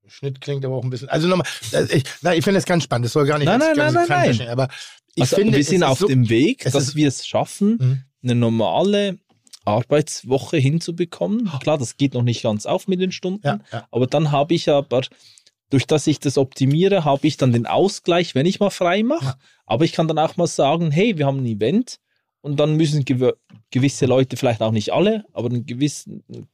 [0.09, 1.09] Schnitt klingt aber auch ein bisschen.
[1.09, 3.05] Also nochmal, äh, ich, nein, ich finde das ganz spannend.
[3.05, 4.69] Das soll gar nicht Nein, nein, nein, nein, verstehen, Aber
[5.15, 7.77] ich also finde, wir es sind ist auf so, dem Weg, dass wir es schaffen,
[7.77, 8.03] Mhm.
[8.23, 9.19] eine normale
[9.67, 11.51] Arbeitswoche hinzubekommen.
[11.61, 13.87] Klar, das geht noch nicht ganz auf mit den Stunden, Ja, ja.
[13.91, 15.01] aber dann habe ich aber,
[15.69, 19.25] durch dass ich das optimiere, habe ich dann den Ausgleich, wenn ich mal frei mache.
[19.25, 19.37] Ja.
[19.65, 21.97] Aber ich kann dann auch mal sagen, hey, wir haben ein Event
[22.41, 23.33] und dann müssen gew
[23.69, 26.09] gewisse Leute, vielleicht auch nicht alle, aber ein gewisser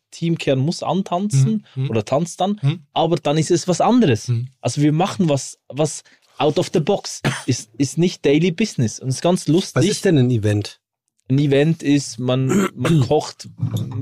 [0.09, 1.89] Teamkern muss antanzen Mhm.
[1.91, 2.79] oder tanzt dann, Mhm.
[2.93, 4.27] aber dann ist es was anderes.
[4.29, 4.47] Mhm.
[4.61, 6.03] Also wir machen was, was
[6.39, 9.75] out of the box, ist, ist nicht Daily Business und es ist ganz lustig.
[9.75, 10.79] Was ist denn ein Event?
[11.29, 13.49] Ein Event ist, man, man kocht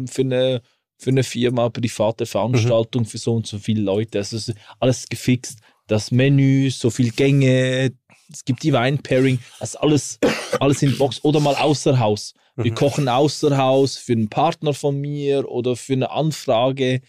[0.07, 0.61] für eine,
[0.98, 4.19] für eine Firma, private Veranstaltung für so und so viele Leute.
[4.19, 5.60] Also es ist alles gefixt.
[5.88, 7.91] Das Menü, so viele Gänge,
[8.31, 10.19] es gibt die Wine-Pairing, also alles,
[10.60, 12.34] alles in Box oder mal außer Haus.
[12.56, 17.02] Wir kochen außer Haus für einen Partner von mir oder für eine Anfrage.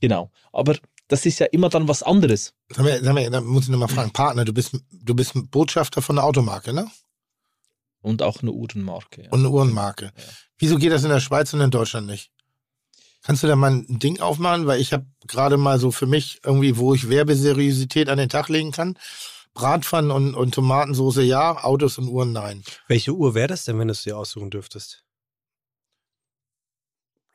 [0.00, 0.30] Genau.
[0.52, 0.76] Aber
[1.08, 2.54] das ist ja immer dann was anderes.
[2.70, 6.00] Sag mal, sag mal, da muss ich nochmal fragen, Partner, du bist, du bist Botschafter
[6.00, 6.90] von einer Automarke, ne?
[8.04, 9.22] Und auch eine Uhrenmarke.
[9.24, 9.30] Ja.
[9.30, 10.12] Und eine Uhrenmarke.
[10.58, 12.30] Wieso geht das in der Schweiz und in Deutschland nicht?
[13.22, 14.66] Kannst du da mal ein Ding aufmachen?
[14.66, 18.48] Weil ich habe gerade mal so für mich irgendwie, wo ich Werbeseriosität an den Tag
[18.50, 18.98] legen kann.
[19.54, 22.62] Bratpfannen und, und Tomatensoße ja, Autos und Uhren nein.
[22.88, 25.04] Welche Uhr wäre das denn, wenn du es dir aussuchen dürftest?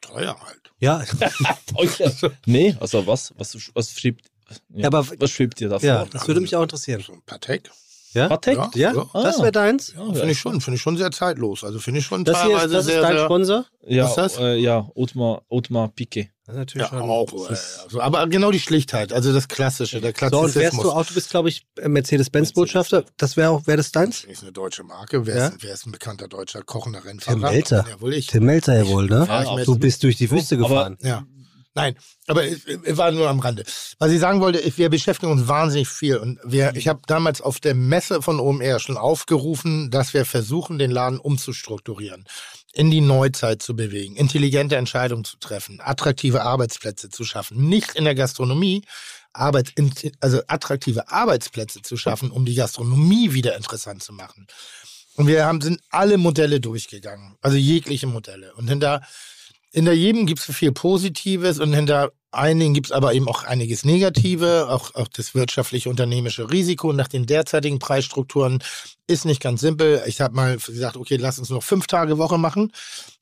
[0.01, 0.71] Teuer halt.
[0.79, 1.03] Ja,
[2.45, 3.33] nee, also was?
[3.37, 4.25] Was, was schreibt,
[4.69, 6.09] ja, Ja, aber- was schreibt ihr da ja, vor?
[6.11, 7.01] das würde mich auch interessieren.
[7.01, 7.69] So ein Patek.
[8.13, 8.27] Ja?
[8.27, 8.57] Patek?
[8.57, 8.93] Ja, Ja?
[8.93, 9.21] ja.
[9.23, 9.41] Das Ah.
[9.43, 9.93] wäre deins?
[9.95, 11.63] Ja, Finde ich schon, finde ich schon sehr zeitlos.
[11.63, 13.65] Also finde ich schon Das hier ist, teilweise das ist sehr, dein sehr, Sponsor?
[13.87, 14.37] Ja, Was ist das?
[14.37, 16.29] Äh, ja, Otmar, Otmar Piquet.
[16.45, 17.09] Das ist natürlich ja, schon.
[17.09, 17.47] auch.
[17.47, 20.83] das Äh, also, aber genau die Schlichtheit, also das Klassische, der So, und wärst Klassizismus.
[20.83, 21.67] du auch, du bist, glaube ich,
[22.19, 23.03] Mercedes-Benz-Botschafter.
[23.17, 24.23] Das wäre auch, wäre das deins?
[24.23, 25.25] ist eine deutsche Marke.
[25.25, 25.47] Wer, Ja?
[25.47, 27.35] ist, wer ist ein bekannter deutscher kochender Rennfahrer?
[27.35, 27.85] Tim Melzer.
[27.89, 28.27] Ja, wohl ich.
[28.27, 29.27] Tim Melzer ja wohl, ne?
[29.55, 29.67] Mit.
[29.67, 30.97] Du bist durch die Wüste Aber- gefahren.
[31.01, 31.23] Ja.
[31.79, 31.95] Nein,
[32.27, 33.63] aber es, war nur am Rande.
[33.99, 36.17] Was ich sagen wollte, wir beschäftigen uns wahnsinnig viel.
[36.17, 40.77] Und wir, ich habe damals auf der Messe von OMR schon aufgerufen, dass wir versuchen,
[40.77, 42.25] den Laden umzustrukturieren,
[42.73, 47.69] in die Neuzeit zu bewegen, intelligente Entscheidungen zu treffen, attraktive Arbeitsplätze zu schaffen.
[47.69, 48.83] Nicht in der Gastronomie,
[49.31, 49.71] Arbeits,
[50.19, 54.47] also attraktive Arbeitsplätze zu schaffen, um die Gastronomie wieder interessant zu machen.
[55.15, 58.53] Und wir haben, sind alle Modelle durchgegangen, also jegliche Modelle.
[58.55, 59.01] Und hinter
[59.71, 63.85] hinter jedem gibt es viel Positives und hinter einigen gibt es aber eben auch einiges
[63.85, 68.63] Negative, auch, auch das wirtschaftliche unternehmische Risiko nach den derzeitigen Preisstrukturen
[69.07, 70.03] ist nicht ganz simpel.
[70.05, 72.71] Ich habe mal gesagt, okay, lass uns noch fünf Tage Woche machen.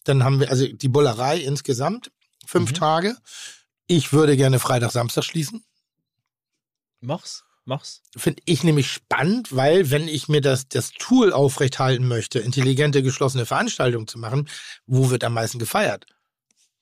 [0.04, 2.12] Dann haben wir also die Bullerei insgesamt
[2.46, 3.16] fünf Tage.
[3.88, 5.64] Ich würde gerne Freitag, Samstag schließen.
[7.00, 8.02] Mach's, mach's.
[8.16, 13.46] Finde ich nämlich spannend, weil wenn ich mir das, das Tool aufrechthalten möchte, intelligente geschlossene
[13.46, 14.50] Veranstaltungen zu machen,
[14.86, 16.06] wo wird am meisten gefeiert?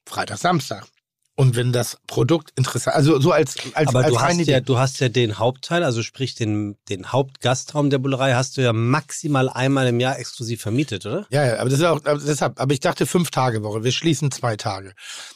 [0.07, 0.94] Freitag, Samstag.
[1.37, 4.77] Und wenn das Produkt interessant, also so als, als, Aber als du hast, ja, du
[4.77, 9.49] hast ja den Hauptteil, also sprich den, den Hauptgastraum der Bullerei, hast du ja maximal
[9.49, 11.25] einmal im Jahr exklusiv vermietet, oder?
[11.31, 13.83] Ja, ja, aber das ist auch, aber deshalb, aber ich dachte fünf Tage Woche.
[13.83, 14.93] Wir schließen zwei Tage.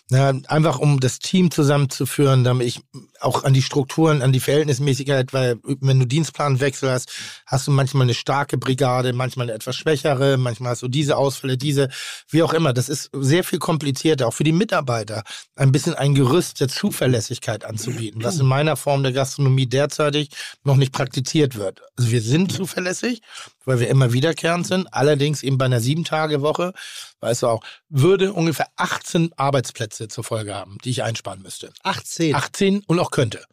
[0.10, 2.82] Na, einfach um das Team zusammenzuführen, damit ich
[3.20, 7.12] auch an die Strukturen, an die Verhältnismäßigkeit, weil wenn du Dienstplanwechsel hast,
[7.46, 11.58] hast du manchmal eine starke Brigade, manchmal eine etwas schwächere, manchmal hast du diese Ausfälle,
[11.58, 11.90] diese,
[12.30, 12.74] wie auch immer.
[12.74, 15.24] Das ist sehr viel komplizierter, auch für die Mitarbeiter,
[15.56, 20.30] ein bisschen ein Gerüst der Zuverlässigkeit anzubieten, was in meiner Form der Gastronomie derzeitig
[20.64, 21.82] noch nicht praktiziert wird.
[21.98, 23.22] Also wir sind zuverlässig,
[23.66, 24.94] weil wir immer wiederkehrend sind.
[24.94, 26.74] Allerdings eben bei einer Sieben-Tage-Woche,
[27.20, 31.72] weißt du auch, würde ungefähr 18 Arbeitsplätze zur Folge haben, die ich einsparen müsste.
[31.84, 32.36] 18.
[32.36, 33.44] 18 und auch könnte.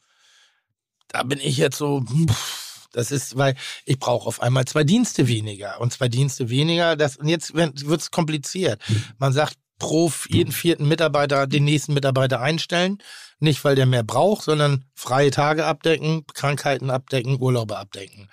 [1.09, 5.29] Da bin ich jetzt so, pff, das ist, weil ich brauche auf einmal zwei Dienste
[5.29, 5.81] weniger.
[5.81, 8.81] Und zwei Dienste weniger, das, und jetzt wird es kompliziert.
[9.19, 12.99] Man sagt, pro jeden vierten Mitarbeiter den nächsten Mitarbeiter einstellen.
[13.39, 18.31] Nicht, weil der mehr braucht, sondern freie Tage abdecken, Krankheiten abdecken, Urlaube abdecken.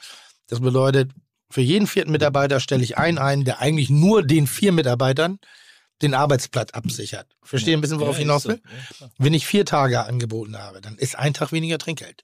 [0.47, 1.11] Das bedeutet,
[1.49, 5.39] für jeden vierten Mitarbeiter stelle ich einen ein, der eigentlich nur den vier Mitarbeitern
[6.01, 7.27] den Arbeitsplatz absichert.
[7.43, 8.61] Verstehe ein bisschen, worauf ich hinaus will?
[9.17, 12.23] Wenn ich vier Tage angeboten habe, dann ist ein Tag weniger Trinkgeld.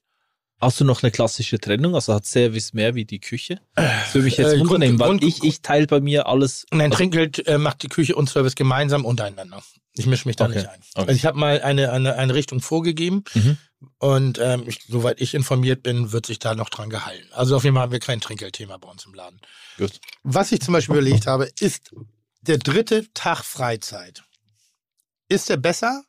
[0.60, 1.94] Hast du noch eine klassische Trennung?
[1.94, 3.60] Also hat Service mehr wie die Küche?
[3.74, 6.66] Das würde mich jetzt Äh, wundern, weil Grund- ich, ich teile bei mir alles.
[6.70, 9.62] Nein, Trinkgeld äh, macht die Küche und Service gemeinsam untereinander.
[9.94, 10.56] Ich mische mich da Okay.
[10.56, 10.80] nicht ein.
[10.94, 11.00] Okay.
[11.08, 13.56] Also ich habe mal eine, eine, eine Richtung vorgegeben Mhm.
[13.98, 17.26] und ähm, ich, soweit ich informiert bin, wird sich da noch dran gehalten.
[17.32, 19.40] Also auf jeden Fall haben wir kein Trinkgeldthema bei uns im Laden.
[19.78, 19.98] Gut.
[20.22, 21.90] Was ich zum Beispiel überlegt habe, ist
[22.42, 24.22] der dritte Tag Freizeit.
[25.28, 26.02] Ist der besser?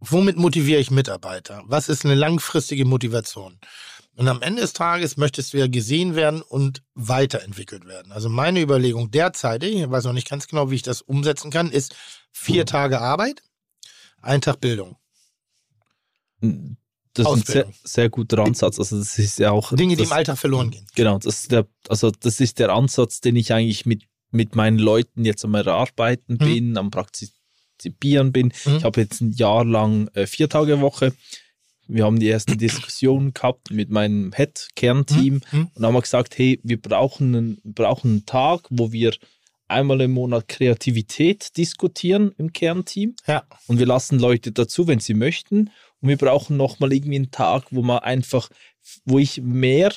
[0.00, 1.62] Womit motiviere ich Mitarbeiter?
[1.66, 3.58] Was ist eine langfristige Motivation?
[4.14, 8.10] Und am Ende des Tages möchtest du ja gesehen werden und weiterentwickelt werden.
[8.12, 11.70] Also meine Überlegung derzeitig, ich weiß noch nicht ganz genau, wie ich das umsetzen kann,
[11.70, 11.94] ist
[12.32, 13.42] vier Tage Arbeit,
[14.20, 14.96] ein Tag Bildung.
[16.40, 16.56] Das ist
[17.16, 17.26] ein sehr,
[17.66, 17.74] Ausbildung.
[17.84, 18.78] sehr guter Ansatz.
[18.78, 20.86] Also das ist ja auch Dinge, die das, im Alltag verloren gehen.
[20.94, 24.78] Genau, das ist der, also das ist der Ansatz, den ich eigentlich mit, mit meinen
[24.78, 26.38] Leuten jetzt am Erarbeiten Mhm.
[26.38, 27.37] bin, am Praktizieren
[28.32, 28.52] bin.
[28.64, 28.76] Mhm.
[28.76, 31.12] Ich habe jetzt ein Jahr lang äh, vier Tage Woche.
[31.86, 35.70] Wir haben die erste Diskussion gehabt mit meinem Head-Kernteam Mhm.
[35.74, 39.14] und haben wir gesagt, hey, wir brauchen einen, brauchen einen Tag, wo wir
[39.68, 43.14] einmal im Monat Kreativität diskutieren im Kernteam.
[43.26, 43.44] Ja.
[43.66, 45.70] Und wir lassen Leute dazu, wenn sie möchten.
[46.00, 48.48] Und wir brauchen nochmal irgendwie einen Tag, wo man einfach,
[49.04, 49.92] wo ich mehr,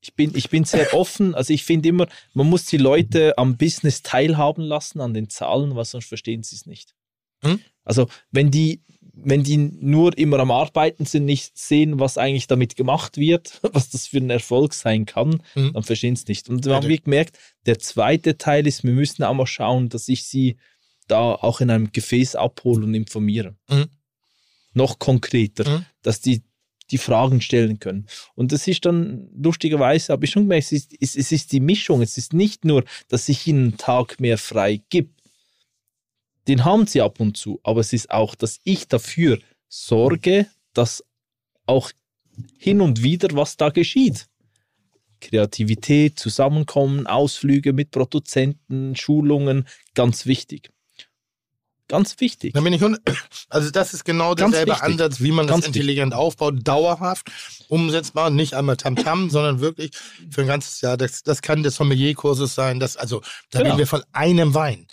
[0.00, 1.34] ich bin, ich bin sehr offen.
[1.34, 5.76] Also ich finde immer, man muss die Leute am Business teilhaben lassen, an den Zahlen,
[5.76, 6.94] weil sonst verstehen sie es nicht.
[7.44, 7.60] Hm?
[7.84, 8.82] Also wenn die,
[9.14, 13.90] wenn die nur immer am Arbeiten sind, nicht sehen, was eigentlich damit gemacht wird, was
[13.90, 15.72] das für ein Erfolg sein kann, Hm.
[15.74, 16.48] dann verstehen sie es nicht.
[16.48, 20.08] Und wir haben wir gemerkt, der zweite Teil ist, wir müssen auch mal schauen, dass
[20.08, 20.56] ich sie
[21.08, 23.56] da auch in einem Gefäß abhole und informiere.
[23.68, 23.86] Mhm.
[24.72, 25.84] Noch konkreter, Mhm.
[26.02, 26.42] dass die
[26.90, 28.06] die Fragen stellen können.
[28.34, 31.60] Und das ist dann lustigerweise, habe ich schon gemerkt, es ist, es, es ist die
[31.60, 32.02] Mischung.
[32.02, 35.08] Es ist nicht nur, dass ich ihnen einen Tag mehr frei gebe.
[36.48, 39.38] Den haben sie ab und zu, aber es ist auch, dass ich dafür
[39.68, 41.04] sorge, dass
[41.66, 41.92] auch
[42.58, 44.28] hin und wieder was da geschieht.
[45.20, 50.70] Kreativität, Zusammenkommen, Ausflüge mit Produzenten, Schulungen, ganz wichtig.
[51.88, 52.54] Ganz wichtig.
[52.54, 52.82] Da bin ich
[53.50, 54.82] also das ist genau derselbe wichtig.
[54.82, 57.30] Ansatz, wie man Ganz das intelligent aufbaut, dauerhaft
[57.68, 59.90] umsetzbar, nicht einmal Tamtam, sondern wirklich
[60.30, 60.96] für ein ganzes Jahr.
[60.96, 63.20] Das, das kann des Sommelierkurses sein, das, also
[63.50, 63.64] da Genau.
[63.70, 64.86] reden wir von einem Wein.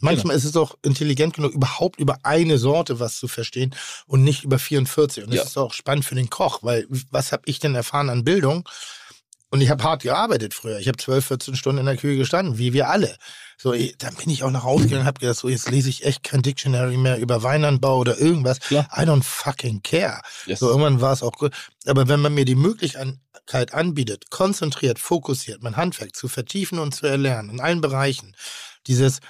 [0.00, 3.74] Manchmal ist es auch intelligent genug, überhaupt über eine Sorte was zu verstehen
[4.06, 5.24] und nicht über 44.
[5.24, 5.44] Und das Ja.
[5.44, 8.68] ist auch spannend für den Koch, weil was habe ich denn erfahren an Bildung?
[9.48, 10.80] Und ich habe hart gearbeitet früher.
[10.80, 13.16] Ich habe 12, 14 Stunden in der Küche gestanden, wie wir alle.
[13.56, 15.88] So, ich, dann bin ich auch nach Hause gegangen und habe gedacht, so jetzt lese
[15.88, 18.58] ich echt kein Dictionary mehr über Weinanbau oder irgendwas.
[18.58, 18.88] Klar.
[18.94, 20.20] I don't fucking care.
[20.46, 20.58] Yes.
[20.58, 21.52] So, irgendwann war es auch gut.
[21.86, 27.06] Aber wenn man mir die Möglichkeit anbietet, konzentriert, fokussiert, mein Handwerk zu vertiefen und zu
[27.06, 28.34] erlernen, in allen Bereichen,
[28.88, 29.20] dieses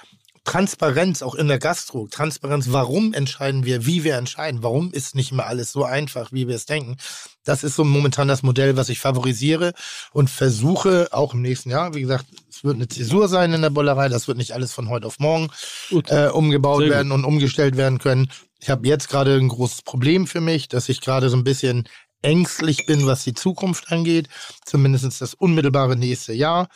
[0.47, 5.33] Transparenz auch in der Gastro, Transparenz, warum entscheiden wir, wie wir entscheiden, warum ist nicht
[5.33, 6.95] immer alles so einfach, wie wir es denken.
[7.43, 9.73] Das ist so momentan das Modell, was ich favorisiere
[10.13, 13.71] und versuche auch im nächsten Jahr, wie gesagt, es wird eine Zäsur sein in der
[13.71, 15.49] Bollerei, das wird nicht alles von heute auf morgen
[15.89, 16.09] Gut.
[16.09, 16.95] äh, umgebaut Sehr gut.
[16.95, 18.31] werden und umgestellt werden können.
[18.61, 21.89] Ich habe jetzt gerade ein großes Problem für mich, dass ich gerade so ein bisschen
[22.21, 24.29] ängstlich bin, was die Zukunft angeht,
[24.65, 26.69] zumindest das unmittelbare nächste Jahr.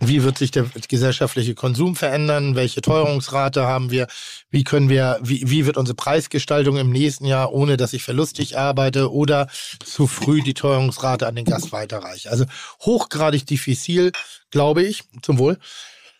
[0.00, 2.54] Wie wird sich der gesellschaftliche Konsum verändern?
[2.54, 4.06] Welche Teuerungsrate haben wir?
[4.48, 8.56] Wie können wir, wie, wie wird unsere Preisgestaltung im nächsten Jahr, ohne dass ich verlustig
[8.56, 9.48] arbeite oder
[9.84, 12.30] zu früh die Teuerungsrate an den Gast weiterreiche?
[12.30, 12.44] Also
[12.80, 14.12] hochgradig diffizil,
[14.52, 15.58] glaube ich, zum Wohl,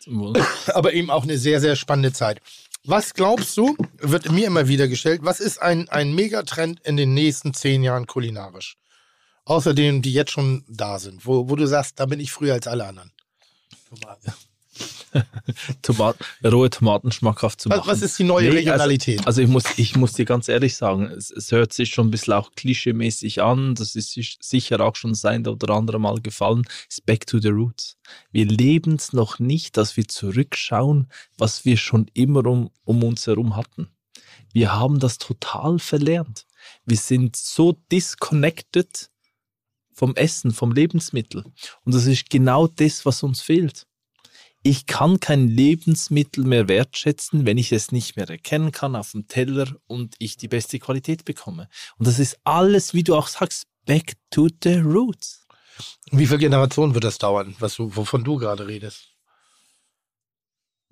[0.74, 2.40] aber eben auch eine sehr, sehr spannende Zeit.
[2.84, 7.14] Was glaubst du, wird mir immer wieder gestellt, was ist ein, ein Megatrend in den
[7.14, 8.76] nächsten zehn Jahren kulinarisch?
[9.44, 12.54] Außer denen, die jetzt schon da sind, wo, wo du sagst, da bin ich früher
[12.54, 13.12] als alle anderen.
[15.82, 17.82] Tomat rohe Tomaten schmackhaft zu machen.
[17.86, 19.26] was ist die neue Nee, Regionalität?
[19.26, 22.10] Also ich muss, ich muss dir ganz ehrlich sagen, es, es hört sich schon ein
[22.10, 23.74] bisschen auch klischeemäßig an.
[23.74, 26.62] Das ist sich- sicher auch schon sein oder andere Mal gefallen.
[26.88, 27.96] Ist back to the roots.
[28.30, 31.08] Wir leben es noch nicht, dass wir zurückschauen,
[31.38, 33.88] was wir schon immer um, um uns herum hatten.
[34.52, 36.46] Wir haben das total verlernt.
[36.84, 39.10] Wir sind so disconnected
[39.98, 41.42] vom Essen, vom Lebensmittel.
[41.84, 43.84] Und das ist genau das, was uns fehlt.
[44.62, 49.26] Ich kann kein Lebensmittel mehr wertschätzen, wenn ich es nicht mehr erkennen kann auf dem
[49.26, 51.68] Teller und ich die beste Qualität bekomme.
[51.98, 55.44] Und das ist alles, wie du auch sagst, back to the roots.
[56.12, 59.16] Wie viele Generationen wird das dauern, was du, wovon du gerade redest?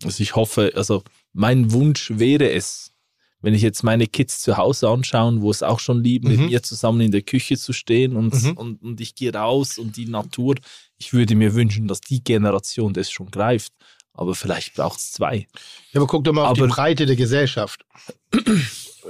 [0.03, 2.93] Also ich hoffe, also mein Wunsch wäre es,
[3.43, 6.41] wenn ich jetzt meine Kids zu Hause anschaue, wo es auch schon lieben, Mhm.
[6.41, 8.53] mit mir zusammen in der Küche zu stehen und, Mhm.
[8.53, 10.55] und, und ich gehe raus und die Natur,
[10.99, 13.73] ich würde mir wünschen, dass die Generation das schon greift.
[14.15, 15.47] Aber vielleicht braucht es zwei.
[15.93, 17.85] Ja, aber guck doch mal auf Aber- die Breite der Gesellschaft.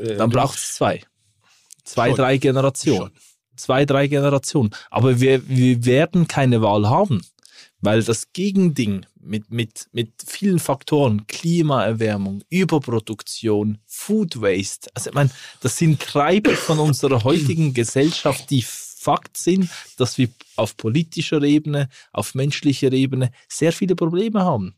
[0.00, 1.02] Äh, Dann du- braucht es zwei.
[1.84, 2.16] Zwei, Schon.
[2.16, 2.98] drei Generationen.
[2.98, 3.10] Schon.
[3.56, 4.70] Zwei, drei Generationen.
[4.90, 7.22] Aber wir, wir werden keine Wahl haben,
[7.80, 15.30] weil das Gegending mit, mit, mit vielen Faktoren, Klimaerwärmung, Überproduktion, Food Waste, also ich meine,
[15.60, 21.88] das sind Treiber von unserer heutigen Gesellschaft, die Fakt sind, dass wir auf politischer Ebene,
[22.12, 24.74] auf menschlicher Ebene sehr viele Probleme haben.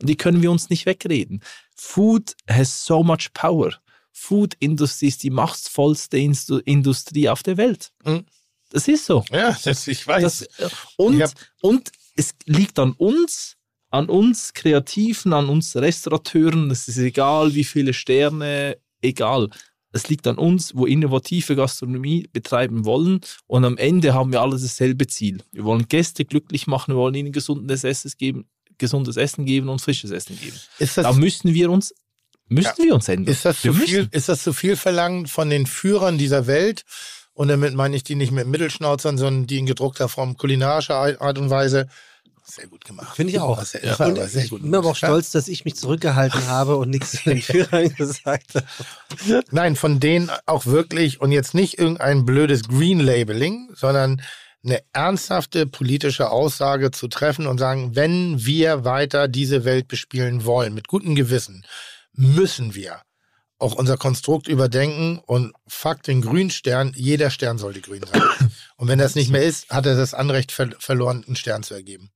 [0.00, 1.42] Und die können wir uns nicht wegreden.
[1.74, 3.72] Food has so much power.
[4.12, 7.92] Food Industry ist die machtvollste Industrie auf der Welt.
[8.04, 8.26] Mhm.
[8.70, 9.24] Das ist so.
[9.30, 10.22] Ja, das, ich weiß.
[10.22, 11.32] Das, äh, und, hab-
[11.62, 13.56] und es liegt an uns,
[13.94, 16.68] an uns Kreativen, an uns Restaurateuren.
[16.72, 19.50] Es ist egal, wie viele Sterne, egal.
[19.92, 23.20] Es liegt an uns, wo innovative Gastronomie betreiben wollen.
[23.46, 25.42] Und am Ende haben wir alle dasselbe Ziel.
[25.52, 28.46] Wir wollen Gäste glücklich machen, wir wollen ihnen gesundes Essen geben,
[28.78, 30.56] gesundes Essen geben und frisches Essen geben.
[30.96, 31.94] Da müssen wir uns,
[32.48, 32.84] müssen Ja.
[32.86, 33.32] wir uns ändern.
[33.32, 33.86] Ist das, zu müssen.
[33.86, 36.82] viel, ist das zu viel verlangt von den Führern dieser Welt?
[37.32, 41.38] Und damit meine ich die nicht mit Mittelschnauzern, sondern die in gedruckter Form kulinarischer Art
[41.38, 41.86] und Weise
[42.46, 43.16] Sehr gut gemacht.
[43.16, 43.56] Finde ich auch.
[43.56, 44.62] War sehr, das war Und aber sehr ich gut.
[44.62, 48.54] bin aber auch stolz, dass ich mich zurückgehalten habe und nichts zu den Führern gesagt
[48.54, 49.44] habe.
[49.50, 54.20] Nein, von denen auch wirklich und jetzt nicht irgendein blödes Green Labeling, sondern
[54.62, 60.74] eine ernsthafte politische Aussage zu treffen und sagen, wenn wir weiter diese Welt bespielen wollen,
[60.74, 61.64] mit gutem Gewissen,
[62.12, 63.00] müssen wir
[63.58, 68.22] auch unser Konstrukt überdenken und fuck den grünen Stern, jeder Stern sollte grün sein.
[68.76, 71.72] Und wenn das nicht mehr ist, hat er das Anrecht ver verloren, einen Stern zu
[71.72, 72.10] ergeben.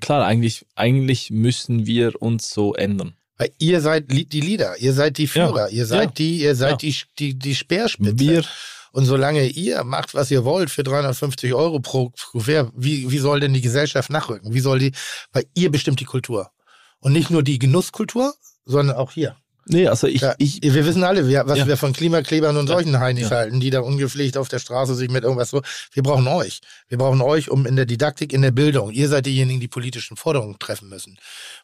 [0.00, 3.14] Klar, eigentlich, eigentlich müssen wir uns so ändern.
[3.38, 6.14] Weil ihr seid die Leader, ihr seid die Führer, ihr seid Ja.
[6.14, 6.76] die, ihr seid Ja.
[6.90, 8.18] die, die, die Speerspitze.
[8.18, 8.44] Wir,
[8.92, 13.38] Und solange ihr macht, was ihr wollt für 350 Euro pro Kuvert, wie, wie soll
[13.40, 14.52] denn die Gesellschaft nachrücken?
[14.52, 14.92] Wie soll die,
[15.32, 16.50] weil ihr bestimmt die Kultur.
[16.98, 19.36] Und nicht nur die Genusskultur, sondern auch hier.
[19.66, 21.66] Nee, also ich, Ja, ich, wir wissen alle, was Ja.
[21.66, 25.24] wir von Klimaklebern und solchen Heinis halten, die da ungepflegt auf der Straße sich mit
[25.24, 25.62] irgendwas so.
[25.92, 26.60] Wir brauchen euch.
[26.88, 28.90] Wir brauchen euch, um in der Didaktik, in der Bildung.
[28.90, 31.18] Ihr seid diejenigen, die politischen Forderungen treffen müssen.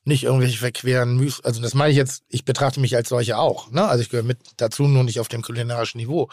[0.05, 1.41] Nicht irgendwelche verqueren Müs.
[1.43, 3.71] Also das meine ich jetzt, ich betrachte mich als solche auch.
[3.71, 3.85] Ne?
[3.87, 6.29] Also ich gehöre mit dazu, nur nicht auf dem kulinarischen Niveau.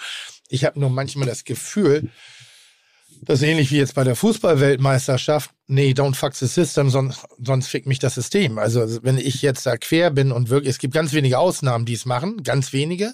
[0.50, 2.10] Ich habe nur manchmal das Gefühl,
[3.26, 5.52] das ist ähnlich wie jetzt bei der Fußballweltmeisterschaft.
[5.68, 8.58] Nee, don't fuck the system, sonst, sonst fickt mich das System.
[8.58, 11.94] Also wenn ich jetzt da quer bin und wirklich, es gibt ganz wenige Ausnahmen, die
[11.94, 13.14] es machen, ganz wenige,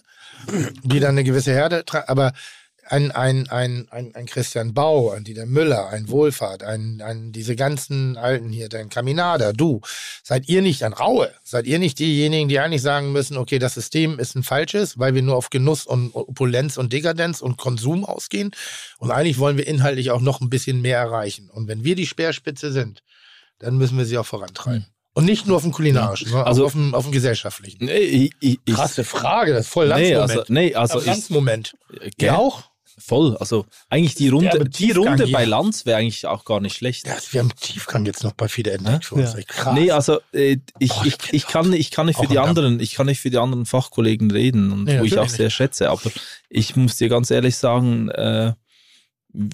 [0.84, 2.34] die dann eine gewisse Herde tragen, aber
[2.92, 7.56] ein, ein, ein, ein, ein Christian Bau, ein Dieter Müller, ein Wohlfahrt, ein, ein, diese
[7.56, 9.82] ganzen Alten hier, dein Kaminada, du,
[10.24, 11.32] seid ihr nicht ein Raue?
[11.44, 15.14] Seid ihr nicht diejenigen, die eigentlich sagen müssen, okay, das System ist ein falsches, weil
[15.14, 18.52] wir nur auf Genuss und Opulenz und Dekadenz und Konsum ausgehen?
[18.98, 21.50] Und eigentlich wollen wir inhaltlich auch noch ein bisschen mehr erreichen.
[21.50, 23.04] Und wenn wir die Speerspitze sind,
[23.60, 24.86] dann müssen wir sie auch vorantreiben.
[25.14, 27.86] Und nicht nur auf dem kulinarischen, sondern Also- auch auf dem, auf dem gesellschaftlichen.
[27.86, 30.32] nee, ich, ich, ich Krasse Frage, das ist voll nee, Landsmoment.
[30.40, 31.74] also, nee, also Also ich, Landsmoment.
[32.18, 32.28] gell?
[32.28, 32.69] Ja auch?
[33.00, 33.38] Voll.
[33.38, 35.34] Also eigentlich die Runde, Derbe die Runde hier.
[35.34, 37.08] bei Lanz wäre eigentlich auch gar nicht schlecht.
[37.08, 39.34] Ja, wir haben Tiefgang jetzt noch bei Fide entdeckt für uns.
[39.34, 39.40] Ja.
[39.40, 39.74] Echt Krass.
[39.74, 42.80] Nee, also äh, ich, Boah, ich, ich ich, kann, ich kann nicht für die anderen,
[42.80, 45.90] ich kann nicht für die anderen Fachkollegen reden und Nee, wo ich auch sehr schätze,
[45.90, 46.12] aber
[46.50, 48.54] ich muss dir ganz ehrlich sagen, äh,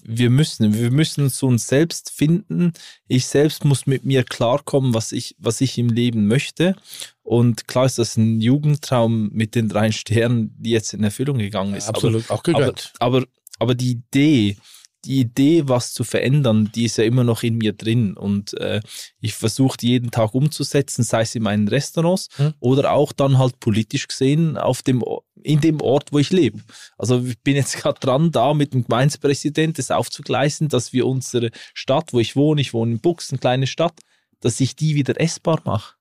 [0.03, 2.73] wir müssen, wir müssen zu uns selbst finden.
[3.07, 6.75] Ich selbst muss mit mir klarkommen, was ich, was ich im Leben möchte.
[7.23, 11.75] Und klar ist das ein Jugendtraum mit den drei Sternen, die jetzt in Erfüllung gegangen
[11.75, 11.87] ist.
[11.87, 12.93] Aber Absolut, auch aber, gegönnt.
[12.99, 13.23] aber,
[13.59, 14.57] aber die Idee,
[15.05, 18.17] die Idee, was zu verändern, die ist ja immer noch in mir drin.
[18.17, 18.81] Und äh,
[19.21, 22.53] ich versuche die jeden Tag umzusetzen, sei es in meinen Restaurants Hm.
[22.59, 25.03] oder auch dann halt politisch gesehen auf dem,
[25.41, 26.59] in dem Ort, wo ich lebe.
[26.97, 31.51] Also ich bin jetzt gerade dran, da mit dem Gemeindepräsident das aufzugleisen, dass wir unsere
[31.73, 33.99] Stadt, wo ich wohne, ich wohne in Bux, eine kleine Stadt,
[34.39, 35.95] dass ich die wieder essbar mache.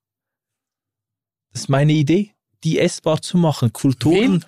[1.53, 2.33] Das ist meine Idee,
[2.65, 3.73] die essbar zu machen.
[3.73, 4.45] Kulturen,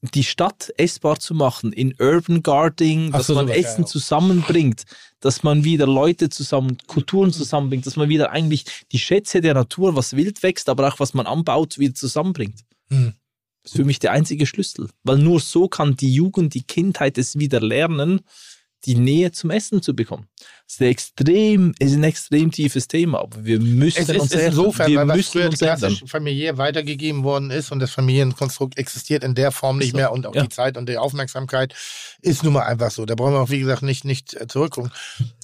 [0.00, 3.86] die Stadt essbar zu machen, in Urban Gardening, dass so, man Essen ja.
[3.86, 4.84] zusammenbringt,
[5.20, 9.96] dass man wieder Leute zusammen, Kulturen zusammenbringt, dass man wieder eigentlich die Schätze der Natur,
[9.96, 12.60] was wild wächst, aber auch was man anbaut, wieder zusammenbringt.
[12.90, 13.14] Hm.
[13.62, 14.88] Das ist für mich der einzige Schlüssel.
[15.02, 18.20] Weil nur so kann die Jugend, die Kindheit es wieder lernen,
[18.84, 20.28] die Nähe zum Essen zu bekommen.
[20.66, 24.32] Das ist ein extrem, ist ein extrem tiefes Thema, aber wir müssen Es ist, uns
[24.32, 25.78] ist insofern, wir weil was müssen früher uns ändern.
[25.78, 30.12] klassisch familiär weitergegeben worden ist und das Familienkonstrukt existiert in der Form nicht So, mehr
[30.12, 30.42] und auch ja.
[30.42, 31.74] die Zeit und die Aufmerksamkeit
[32.22, 33.04] ist nun mal einfach so.
[33.04, 34.92] Da brauchen wir auch, wie gesagt, nicht, nicht äh, zurückgucken.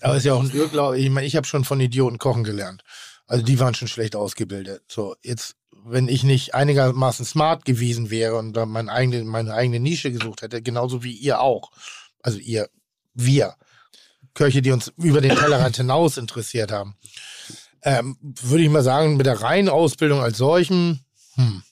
[0.00, 0.98] Aber es ist ja auch ein Irrglaube.
[0.98, 2.84] Ich meine, ich habe schon von Idioten kochen gelernt.
[3.26, 4.82] Also die waren schon schlecht ausgebildet.
[4.86, 9.80] So, jetzt, wenn ich nicht einigermaßen smart gewesen wäre und da mein eigene, meine eigene
[9.80, 11.70] Nische gesucht hätte, genauso wie ihr auch.
[12.22, 12.68] Also ihr,
[13.14, 13.54] wir.
[14.34, 16.96] Köche, die uns über den Tellerrand hinaus interessiert haben.
[17.82, 21.62] Ähm, würde ich mal sagen, mit der reinen Ausbildung als solchen, hm,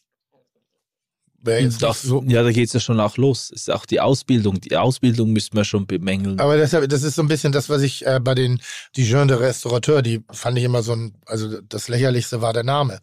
[1.42, 2.22] wäre jetzt Das, so.
[2.26, 3.50] ja, da geht es ja schon auch los.
[3.50, 4.60] Ist auch die Ausbildung.
[4.60, 6.38] Die Ausbildung müssen wir schon bemängeln.
[6.38, 8.60] Aber deshalb, das ist so ein bisschen das, was ich äh, bei den
[8.96, 12.64] die Jeune de Restaurateur, die fand ich immer so ein, also das lächerlichste war der
[12.64, 13.00] Name.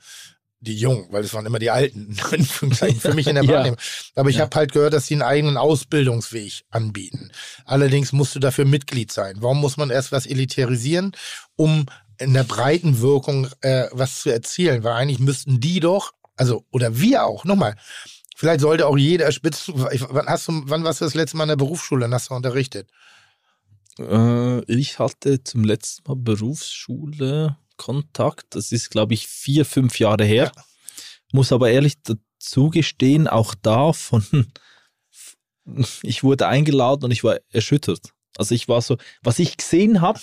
[0.62, 3.54] Die Jungen, weil es waren immer die Alten, für mich in der Ja.
[3.54, 3.80] Wahrnehmung.
[4.16, 4.42] Aber ich Ja.
[4.44, 7.32] habe halt gehört, dass sie einen eigenen Ausbildungsweg anbieten.
[7.66, 9.38] Allerdings musst du dafür Mitglied sein.
[9.40, 11.14] Warum muss man erst was elitarisieren,
[11.56, 11.86] um
[12.20, 14.84] in der breiten Wirkung äh, was zu erzielen?
[14.84, 17.76] Weil eigentlich müssten die doch, also, oder wir auch, nochmal,
[18.36, 21.50] vielleicht sollte auch jeder Spitz, wann hast du, wann warst du das letzte Mal in
[21.50, 22.90] der Berufsschule und hast du unterrichtet?
[23.98, 28.45] Äh, ich hatte zum letzten Mal Berufsschule Kontakt.
[28.51, 30.51] Das ist, glaube ich, vier, fünf Jahre her.
[31.32, 34.24] Muss aber ehrlich dazu gestehen, auch da von,
[36.03, 38.11] ich wurde eingeladen und ich war erschüttert.
[38.38, 40.19] Also ich war so, was ich gesehen habe,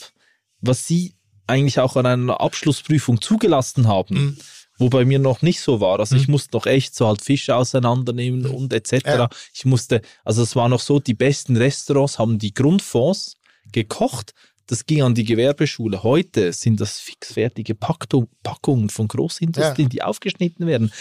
[0.60, 1.14] was sie
[1.46, 4.38] eigentlich auch an einer Abschlussprüfung zugelassen haben, Mhm.
[4.78, 6.00] wo bei mir noch nicht so war.
[6.00, 6.32] Also ich Mhm.
[6.32, 9.04] musste noch echt so halt Fische auseinandernehmen und etc.
[9.06, 9.28] Ja.
[9.54, 13.36] Ich musste, also es war noch so, die besten Restaurants haben die Grundfonds
[13.72, 14.34] gekocht,
[14.66, 16.02] das ging an die Gewerbeschule.
[16.02, 20.92] Heute sind das fixfertige Packung, Packungen von Großindustrien, die aufgeschnitten werden.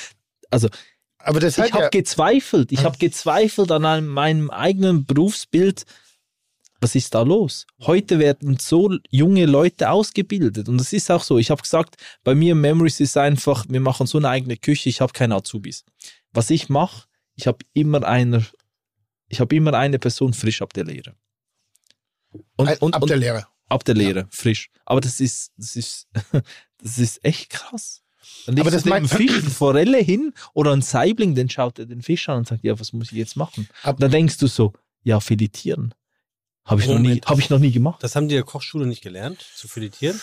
[0.52, 0.69] Also
[1.18, 2.72] Aber das ich habe ja, gezweifelt.
[2.72, 5.85] Ich habe gezweifelt an einem, meinem eigenen Berufsbild.
[6.80, 7.66] Was ist da los?
[7.82, 10.69] Heute werden so junge Leute ausgebildet.
[10.69, 11.40] Und es ist auch so.
[11.40, 15.02] Ich habe gesagt, bei mir Memories ist einfach, wir machen so eine eigene Küche, ich
[15.02, 15.84] habe keine Azubis.
[16.32, 18.44] Was ich mache, ich habe immer einer,
[19.30, 21.16] ich habe immer eine Person frisch ab der Lehre.
[22.58, 23.48] Und, ein- und, ab der Lehre.
[23.69, 24.69] Ab der Lehre, frisch.
[24.85, 26.08] Aber das ist, das ist,
[26.82, 28.02] das ist echt krass.
[28.45, 31.85] Dann Aber das du dem Fisch eine Forelle hin oder ein Saibling, dann schaut er
[31.85, 33.68] den Fisch an und sagt, ja, was muss ich jetzt machen?
[33.84, 35.94] Ab- dann denkst du so, ja, filetieren.
[36.66, 38.02] Habe ich, noch nie, hab ich noch nie gemacht.
[38.02, 40.19] Das haben die in der Kochschule nicht gelernt, zu filetieren.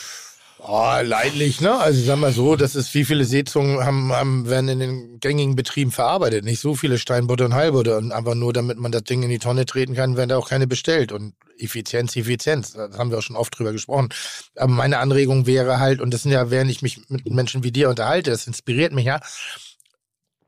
[0.58, 1.76] Oh, leidlich, ne?
[1.78, 5.56] Also sag mal so, das ist, wie viele Seezungen haben, haben, werden in den gängigen
[5.56, 6.44] Betrieben verarbeitet.
[6.44, 7.98] Nicht so viele Steinbutter und Heilbutter.
[7.98, 10.48] Und einfach nur, damit man das Ding in die Tonne treten kann, werden da auch
[10.48, 11.10] keine bestellt.
[11.10, 12.74] Und Effizienz, Effizienz.
[12.74, 14.10] Da haben wir auch schon oft drüber gesprochen.
[14.56, 17.72] Aber meine Anregung wäre halt, und das sind ja, während ich mich mit Menschen wie
[17.72, 19.20] dir unterhalte, das inspiriert mich ja.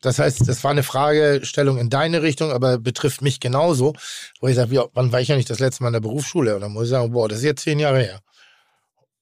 [0.01, 3.95] Das heißt, das war eine Fragestellung in deine Richtung, aber betrifft mich genauso.
[4.41, 6.55] Wo ich sage, ja, wann war ich ja nicht das letzte Mal in der Berufsschule?
[6.55, 8.21] Und dann muss ich sagen, boah, das ist jetzt zehn Jahre her.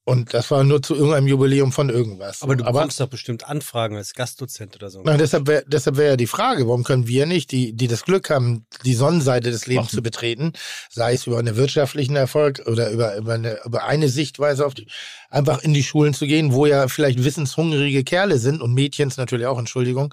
[0.04, 2.42] Und das war nur zu irgendeinem Jubiläum von irgendwas.
[2.42, 5.02] Aber du bekommst doch bestimmt Anfragen als Gastdozent oder so.
[5.04, 8.04] na, deshalb wäre deshalb wär ja die Frage, warum können wir nicht, die, die das
[8.04, 9.96] Glück haben, die Sonnenseite des Lebens Machen.
[9.96, 10.54] zu betreten,
[10.90, 14.88] sei es über einen wirtschaftlichen Erfolg oder über, über, eine, über eine Sichtweise auf die,
[15.30, 19.46] einfach in die Schulen zu gehen, wo ja vielleicht wissenshungrige Kerle sind und Mädchens natürlich
[19.46, 20.12] auch, Entschuldigung,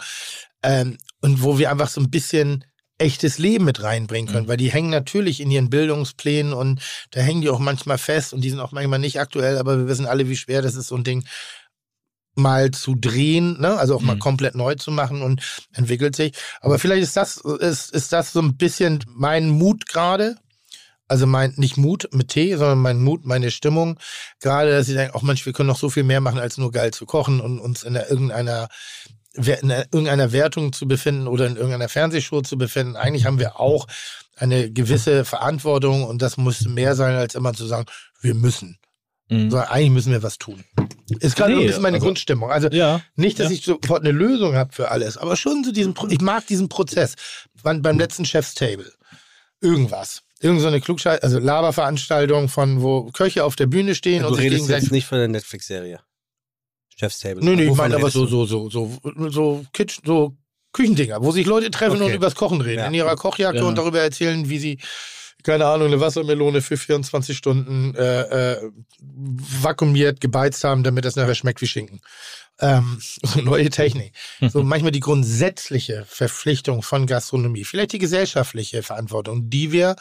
[0.61, 2.63] ähm, und wo wir einfach so ein bisschen
[2.99, 7.41] echtes Leben mit reinbringen können, weil die hängen natürlich in ihren Bildungsplänen und da hängen
[7.41, 10.29] die auch manchmal fest und die sind auch manchmal nicht aktuell, aber wir wissen alle,
[10.29, 11.23] wie schwer das ist, so ein Ding
[12.35, 13.77] mal zu drehen, ne?
[13.77, 14.19] also auch mal Mhm.
[14.19, 15.41] komplett neu zu machen und
[15.73, 16.33] entwickelt sich.
[16.61, 20.35] Aber vielleicht ist das, ist, ist das so ein bisschen mein Mut gerade.
[21.11, 23.99] Also mein, nicht Mut mit T, sondern mein Mut, meine Stimmung.
[24.39, 26.71] Gerade, dass ich denke, auch Mensch, wir können noch so viel mehr machen, als nur
[26.71, 28.69] geil zu kochen und uns in irgendeiner,
[29.33, 32.95] in irgendeiner Wertung zu befinden oder in irgendeiner Fernsehshow zu befinden.
[32.95, 33.87] Eigentlich haben wir auch
[34.35, 37.85] eine gewisse Verantwortung und das muss mehr sein, als immer zu sagen,
[38.21, 38.77] wir müssen.
[39.29, 39.51] Mhm.
[39.51, 40.63] Sondern eigentlich müssen wir was tun.
[41.19, 42.49] Ist gerade Nee, ein bisschen meine also- Grundstimmung.
[42.51, 43.01] Also Ja.
[43.15, 43.53] nicht, dass Ja.
[43.53, 46.67] ich sofort eine Lösung habe für alles, aber schon so diesen, Pro ich mag diesen
[46.69, 47.13] Prozess.
[47.61, 48.91] Beim, beim letzten Chef's Table.
[49.61, 50.21] Irgendwas.
[50.41, 54.35] Irgend so eine Klugscheiß, also Laberveranstaltung von, wo Köche auf der Bühne stehen du und
[54.35, 55.99] sich redest jetzt nicht von der Netflix-Serie.
[56.99, 57.43] Chef's Table.
[57.43, 58.91] Nee, nee, ich meine aber so, so, so, so,
[59.29, 60.35] so, Kitchen, so
[60.73, 62.05] Küchendinger, wo sich Leute treffen Okay.
[62.11, 62.87] und übers Kochen reden, Ja.
[62.87, 63.63] in ihrer Kochjacke Ja.
[63.63, 64.79] und darüber erzählen, wie sie,
[65.43, 68.69] keine Ahnung, eine Wassermelone für 24 Stunden äh, äh,
[68.99, 72.01] vakuumiert, gebeizt haben, damit das nachher schmeckt wie Schinken.
[72.59, 74.13] Ähm, so neue Technik.
[74.41, 79.95] So manchmal die grundsätzliche Verpflichtung von Gastronomie, vielleicht die gesellschaftliche Verantwortung, die wir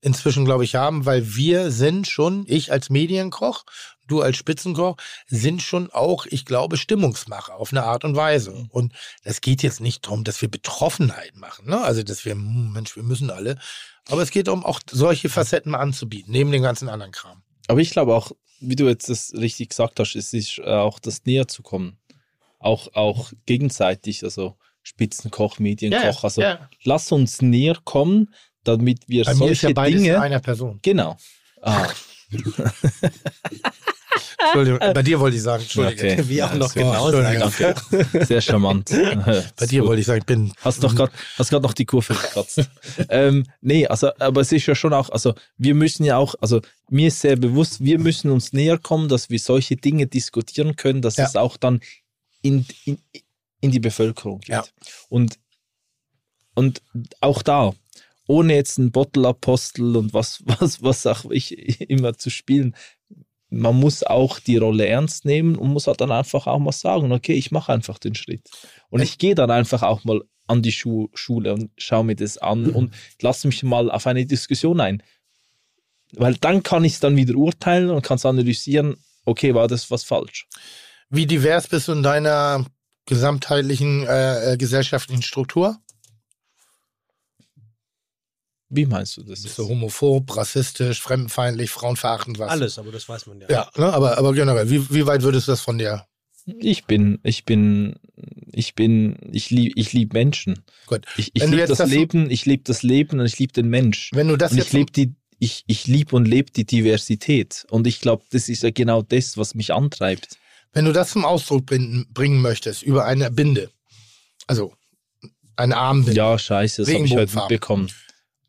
[0.00, 3.64] inzwischen, glaube ich, haben, weil wir sind schon, ich als Medienkoch,
[4.10, 4.96] du als Spitzenkoch,
[5.26, 8.66] sind schon auch, ich glaube, Stimmungsmacher auf eine Art und Weise.
[8.70, 11.80] Und es geht jetzt nicht darum, dass wir Betroffenheit machen, ne?
[11.80, 13.58] also dass wir, hm, Mensch, wir müssen alle,
[14.08, 17.42] aber es geht darum, auch solche Facetten mal anzubieten, neben dem ganzen anderen Kram.
[17.68, 20.98] Aber ich glaube auch, wie du jetzt das richtig gesagt hast, es ist äh, auch
[20.98, 21.98] das näher zu kommen.
[22.58, 26.24] Auch, auch gegenseitig, also Spitzenkoch, Medienkoch.
[26.24, 26.68] also ja.
[26.82, 30.20] lass uns näher kommen, damit wir Bei mir ist ja solche Dinge.
[30.20, 30.80] einer Person.
[30.82, 31.16] Genau.
[31.60, 31.88] Ah,
[34.38, 36.12] Entschuldigung, bei dir wollte ich sagen, Entschuldige.
[36.12, 36.28] okay.
[36.28, 36.80] Wie auch noch so.
[36.80, 37.50] genau Entschuldigung.
[37.50, 38.24] sagen.
[38.26, 38.90] Sehr charmant.
[39.56, 41.12] Bei dir wollte ich sagen, ich bin Hast doch gerade
[41.62, 42.68] noch die Kurve gekratzt.
[43.08, 46.60] ähm, nee, also, aber es ist ja schon auch, also wir müssen ja auch, also
[46.90, 51.02] mir ist sehr bewusst, wir müssen uns näher kommen, dass wir solche Dinge diskutieren können,
[51.02, 51.24] dass Ja.
[51.26, 51.80] es auch dann
[52.42, 52.98] in, in,
[53.60, 54.50] in die Bevölkerung geht.
[54.50, 54.64] Ja.
[55.08, 55.38] Und,
[56.54, 56.82] und
[57.20, 57.72] auch da,
[58.26, 62.74] ohne jetzt einen Bottle-Apostel und was, was, was auch ich immer zu spielen,
[63.50, 67.12] man muss auch die Rolle ernst nehmen und muss halt dann einfach auch mal sagen,
[67.12, 68.48] okay, ich mache einfach den Schritt.
[68.90, 72.38] Und ich gehe dann einfach auch mal an die Schu Schule und schaue mir das
[72.38, 75.02] an und lasse mich mal auf eine Diskussion ein.
[76.12, 79.90] Weil dann kann ich es dann wieder urteilen und kann es analysieren, okay, war das
[79.90, 80.46] was falsch?
[81.10, 82.64] Wie divers bist du in deiner
[83.06, 85.78] gesamtheitlichen äh, äh, gesellschaftlichen Struktur?
[88.70, 89.42] Wie meinst du das?
[89.42, 92.50] Bist du homophob, rassistisch, fremdenfeindlich, frauenverachtend, was?
[92.50, 93.46] Alles, aber das weiß man ja.
[93.48, 93.92] Ja, ne?
[93.92, 96.04] aber, aber generell, wie, wie weit würdest du das von dir?
[96.60, 97.96] Ich bin, ich bin,
[98.52, 100.64] ich bin, ich liebe ich lieb Menschen.
[100.86, 101.04] Gut.
[101.16, 104.10] Ich, ich liebe das das- Leben, ich liebe das Leben und ich liebe den Mensch.
[104.14, 107.66] Wenn du das Und jetzt ich lebe die, ich, ich liebe und lebe die Diversität.
[107.70, 110.38] Und ich glaube, das ist ja genau das, was mich antreibt.
[110.72, 113.70] Wenn du das zum Ausdruck bringen, bringen möchtest, über eine Binde,
[114.46, 114.74] also
[115.56, 117.90] eine Armbinde, Ja, scheiße, das habe ich heute mitbekommen.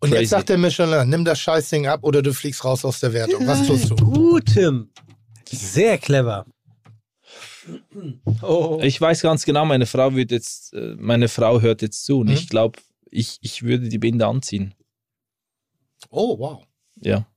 [0.01, 0.21] Und Crazy.
[0.21, 3.45] jetzt sagt der Michelin, nimm das Scheißding ab oder du fliegst raus aus der Wertung.
[3.47, 3.95] Was tust du?
[3.95, 4.89] Gut, Tim.
[5.45, 6.45] Sehr clever.
[8.41, 8.79] Oh.
[8.81, 12.27] Ich weiß ganz genau, meine Frau wird jetzt, äh, meine Frau hört jetzt zu und
[12.27, 12.33] Mhm.
[12.33, 12.79] ich glaube,
[13.11, 14.73] ich, ich würde die Binde anziehen.
[16.09, 16.63] Oh, wow.
[17.01, 17.27] Ja.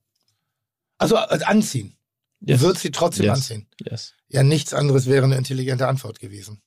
[0.98, 1.96] Also äh, anziehen.
[2.40, 2.60] Du Yes.
[2.60, 3.34] würdest sie trotzdem Yes.
[3.36, 3.66] anziehen.
[3.84, 4.14] Yes.
[4.28, 6.62] Ja, nichts anderes wäre eine intelligente Antwort gewesen.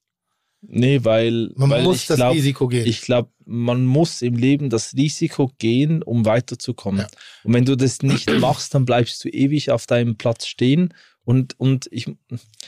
[0.67, 2.85] Nee, weil, Man weil muss ich das glaube, Risiko gehen.
[2.87, 7.01] ich glaube, man muss im Leben das Risiko gehen, um weiterzukommen.
[7.01, 7.07] Ja.
[7.43, 10.93] Und wenn du das nicht machst, dann bleibst du ewig auf deinem Platz stehen.
[11.23, 12.05] Und, und ich,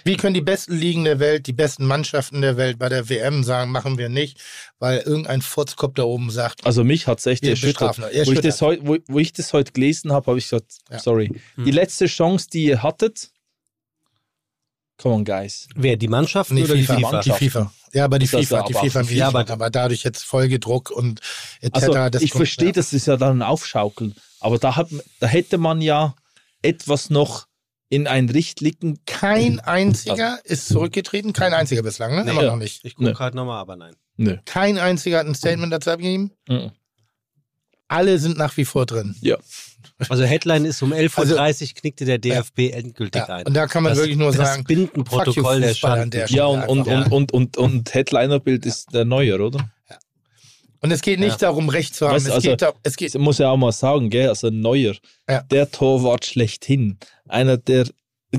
[0.04, 3.44] Wie können die besten Ligen der Welt, die besten Mannschaften der Welt bei der WM
[3.44, 4.40] sagen, machen wir nicht,
[4.80, 8.00] weil irgendein Furzkopf da oben sagt, also mich hat es echt erschüttert.
[8.00, 10.78] Er Wo ich, das heu, wo, wo ich das heute gelesen habe, habe ich gesagt,
[10.90, 10.98] Ja.
[10.98, 11.32] sorry.
[11.56, 13.30] Die letzte Chance, die ihr hattet,
[14.98, 15.68] come on, guys.
[15.76, 17.22] Wer, die Mannschaften Nee, oder FIFA, die FIFA?
[17.22, 17.74] die FIFA.
[17.94, 21.22] Ja, aber die Das FIFA, die FIFA, wie Ja, aber, aber- dadurch jetzt Folgedruck und
[21.62, 21.74] etc.
[21.76, 22.72] Also das ich verstehe, ja.
[22.74, 24.16] das ist ja dann ein Aufschaukeln.
[24.40, 26.16] Aber da, hat, da hätte man ja
[26.62, 27.48] etwas noch
[27.90, 29.00] in ein Richtlicken.
[29.06, 32.26] Kein einziger ist zurückgetreten, kein einziger bislang, ne?
[32.26, 32.32] Nee.
[32.32, 32.52] Immer Ja.
[32.52, 32.84] noch nicht.
[32.84, 33.14] Ich gucke Nee.
[33.16, 33.96] gerade nochmal, aber nein.
[34.18, 34.38] Nö.
[34.46, 36.32] Kein einziger hat ein Statement dazu abgegeben.
[36.50, 36.72] Mhm.
[37.88, 39.16] Alle sind nach wie vor drin.
[39.22, 39.38] Ja.
[40.10, 43.46] Also Headline ist um 11.30 Also- Uhr knickte der DFB endgültig Ja, ein.
[43.48, 46.88] und da kann man das, wirklich nur das sagen, Bindenprotokoll der der Ja, und, und,
[46.88, 47.12] einfach.
[47.12, 49.70] und, und, und, und Headlinerbild ist der Neuer, oder?
[50.80, 52.16] Und es geht nicht darum, Recht zu haben.
[52.16, 54.30] Weißt es, also- geht, da- es geht Das muss ja auch mal sagen, gell?
[54.30, 54.96] Also Neuer,
[55.28, 55.42] Ja.
[55.42, 56.98] der Torwart schlechthin,
[57.28, 57.88] einer der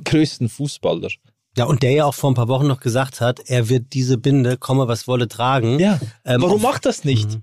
[0.05, 1.09] größten Fußballer.
[1.57, 4.19] Ja, und der ja auch vor ein paar Wochen noch gesagt hat, er wird diese
[4.19, 5.81] Binde, komme was wolle, tragen.
[5.81, 5.99] Ja.
[6.25, 7.29] Ähm, Warum auf- macht das nicht?
[7.31, 7.43] Mhm.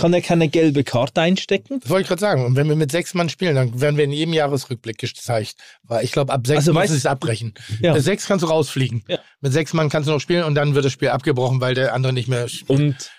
[0.00, 1.80] Kann er keine gelbe Karte einstecken?
[1.80, 2.44] Das wollte ich gerade sagen.
[2.44, 5.56] Und wenn wir mit sechs Mann spielen, dann werden wir in jedem Jahresrückblick gezeigt.
[5.82, 7.54] Weil ich glaube, ab sechs Also muss es abbrechen.
[7.80, 7.94] Ja.
[7.94, 9.04] Mit sechs kannst du rausfliegen.
[9.08, 9.18] Ja.
[9.40, 11.94] Mit sechs Mann kannst du noch spielen und dann wird das Spiel abgebrochen, weil der
[11.94, 12.46] andere nicht mehr.
[12.66, 13.10] Und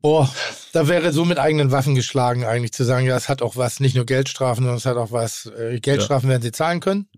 [0.00, 0.32] Boah,
[0.72, 3.80] da wäre so mit eigenen Waffen geschlagen, eigentlich zu sagen, ja, es hat auch was,
[3.80, 5.46] nicht nur Geldstrafen, sondern es hat auch was.
[5.46, 7.08] Äh, Geldstrafen werden sie zahlen können.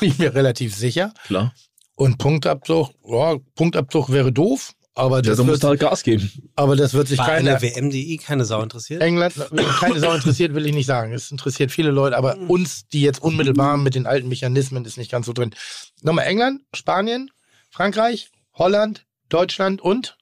[0.00, 1.12] Bin ich mir relativ sicher.
[1.26, 1.52] klar.
[1.96, 6.30] Und Punktabzug, ja, Punktabzug wäre doof, aber Ja, das, da musst wird, halt Gas geben.
[6.56, 7.50] aber das wird sich Bei keiner.
[7.52, 9.00] einer WM, die eh keine Sau interessiert.
[9.02, 9.34] England,
[9.80, 11.12] keine Sau interessiert, will ich nicht sagen.
[11.12, 15.10] Es interessiert viele Leute, aber uns, die jetzt unmittelbar mit den alten Mechanismen, ist nicht
[15.10, 15.54] ganz so drin.
[16.02, 17.30] Nochmal England, Spanien,
[17.70, 20.16] Frankreich, Holland, Deutschland und?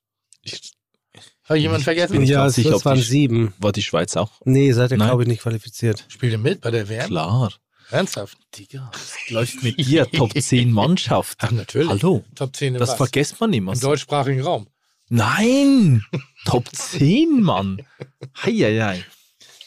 [1.44, 2.22] Habe ich jemanden vergessen?
[2.24, 3.55] ja, ganz es sicher, es ob waren sieben.
[3.58, 4.32] War die Schweiz auch?
[4.44, 6.05] Nee, seid ihr, glaube ich, nicht qualifiziert.
[6.08, 7.06] Spielt ihr mit bei der WM?
[7.06, 7.52] Klar.
[7.90, 8.39] Ernsthaft?
[8.56, 8.90] Digga,
[9.28, 11.39] läuft mit dir Top 10 Mannschaft.
[11.42, 11.89] Ach, natürlich.
[11.89, 12.24] Hallo.
[12.34, 12.97] Top 10 in Das was?
[12.97, 13.73] vergisst man immer.
[13.73, 14.66] Im deutschsprachigen Raum.
[15.08, 16.05] Nein!
[16.44, 17.86] Top 10, Mann.
[18.44, 19.05] Heieiei.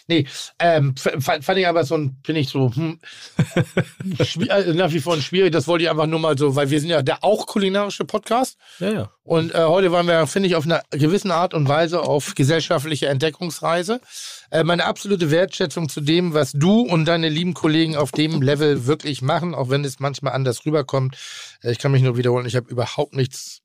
[0.10, 0.26] Nee,
[0.58, 3.00] ähm, fand, fand ich aber so ein, finde ich so, hm,
[4.50, 5.52] äh, nach wie vor schwierig.
[5.52, 8.58] Das wollte ich einfach nur mal so, weil wir sind ja der auch kulinarische Podcast.
[8.80, 9.12] Ja, ja.
[9.22, 13.08] Und äh, heute waren wir, finde ich, auf einer gewissen Art und Weise auf gesellschaftliche
[13.08, 14.02] Entdeckungsreise.
[14.50, 18.88] Äh, meine absolute Wertschätzung zu dem, was du und deine lieben Kollegen auf dem Level
[18.88, 21.18] wirklich machen, auch wenn es manchmal anders rüberkommt.
[21.62, 23.62] Äh, ich kann mich nur wiederholen, ich habe überhaupt nichts.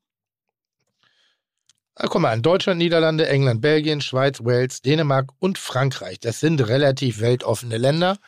[1.97, 6.19] Ah, guck mal an, Deutschland, Niederlande, England, Belgien, Schweiz, Wales, Dänemark und Frankreich.
[6.19, 8.19] Das sind relativ weltoffene Länder.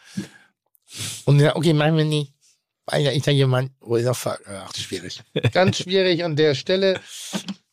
[1.24, 2.32] Und ja, okay, machen wir nicht.
[2.86, 5.20] Weil ja ja jemand, wo ist er, ach, schwierig.
[5.52, 7.00] Ganz schwierig an der Stelle.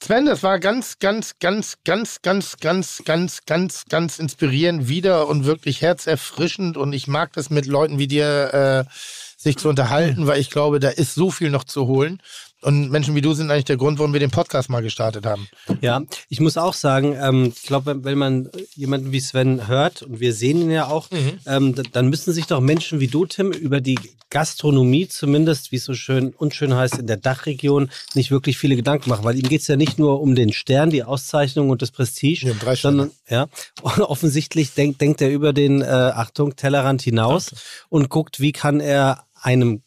[0.02, 5.46] Sven, das war ganz, ganz, ganz, ganz, ganz, ganz, ganz, ganz, ganz inspirierend wieder und
[5.46, 6.76] wirklich herzerfrischend.
[6.76, 8.94] Und ich mag das mit Leuten wie dir äh,
[9.38, 12.20] sich zu unterhalten, weil ich glaube, da ist so viel noch zu holen.
[12.64, 15.48] Und Menschen wie du sind eigentlich der Grund, warum wir den Podcast mal gestartet haben.
[15.82, 20.20] Ja, ich muss auch sagen, ähm, ich glaube, wenn, man jemanden wie Sven hört, und
[20.20, 21.10] wir sehen ihn ja auch,
[21.46, 25.76] ähm, d- dann müssen sich doch Menschen wie du, Tim, über die Gastronomie zumindest, wie
[25.76, 29.24] es so schön unschön heißt, in der Dachregion, nicht wirklich viele Gedanken machen.
[29.26, 32.48] Weil ihm geht es ja nicht nur um den Stern, die Auszeichnung und das Prestige,
[32.48, 33.48] Nee, um sondern ja,
[33.84, 37.52] offensichtlich denkt, denkt er über den, äh, Achtung, Tellerrand hinaus
[37.90, 39.82] und guckt, wie kann er einem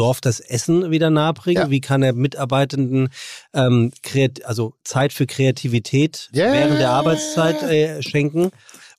[0.00, 1.64] Dorf das Essen wieder nahebringen?
[1.64, 1.70] Ja.
[1.70, 3.10] Wie kann er Mitarbeitenden
[3.52, 3.92] ähm,
[4.44, 6.50] also Zeit für Kreativität Ja.
[6.52, 8.50] während der Arbeitszeit äh, schenken?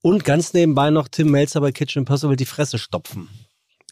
[0.03, 3.29] Und ganz nebenbei noch Tim Melzer bei Kitchen Impossible die Fresse stopfen.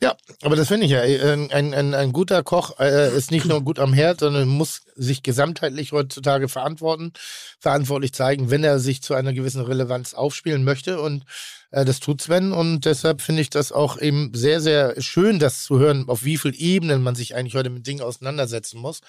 [0.01, 1.01] Ja, aber das finde ich ja.
[1.01, 5.23] Ein, ein, ein, guter Koch äh, ist nicht nur gut am Herd, sondern muss sich
[5.23, 7.11] gesamtheitlich heutzutage verantworten,
[7.59, 11.01] verantwortlich zeigen, wenn er sich zu einer gewissen Relevanz aufspielen möchte.
[11.01, 11.25] Und
[11.71, 12.53] äh, das tut Sven.
[12.53, 16.37] Und deshalb finde ich das auch eben sehr, sehr schön, das zu hören, auf wie
[16.37, 19.01] vielen Ebenen man sich eigentlich heute mit Dingen auseinandersetzen muss.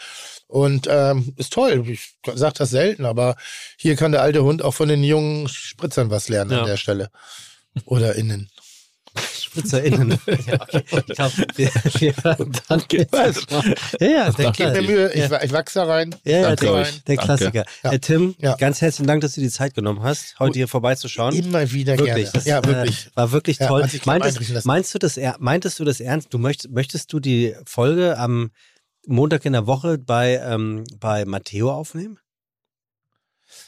[0.48, 1.84] Und ähm, ist toll.
[1.88, 3.36] Ich sage das selten, aber
[3.76, 6.60] hier kann der alte Hund auch von den jungen Spritzern was lernen Ja.
[6.62, 7.10] an der Stelle.
[7.84, 8.50] Oder innen.
[9.50, 10.10] SpritzerInnen.
[10.46, 10.82] ja, okay.
[11.06, 13.06] Ich glaube, wir, wir hören dann Danke.
[13.10, 13.46] Was?
[14.00, 16.14] Ja, ja, der, Gib mir Mühe, ich, ja, ich wachse da rein.
[16.24, 17.04] ja, ja, Danke der, euch.
[17.04, 17.24] der Danke.
[17.24, 17.64] Klassiker.
[17.82, 17.92] Ja.
[17.92, 21.34] Äh, Tim, ganz herzlichen Dank, dass du die Zeit genommen hast, heute hier vorbeizuschauen.
[21.34, 22.30] Immer wieder Wirklich, gerne.
[22.32, 23.06] das ja, wirklich.
[23.06, 23.86] Äh, war wirklich toll.
[24.04, 26.32] Meintest, meinst du das, er- meintest du das ernst?
[26.32, 28.50] Du möchtest, möchtest du die Folge am
[29.06, 32.18] Montag in der Woche bei, ähm, bei Matteo aufnehmen?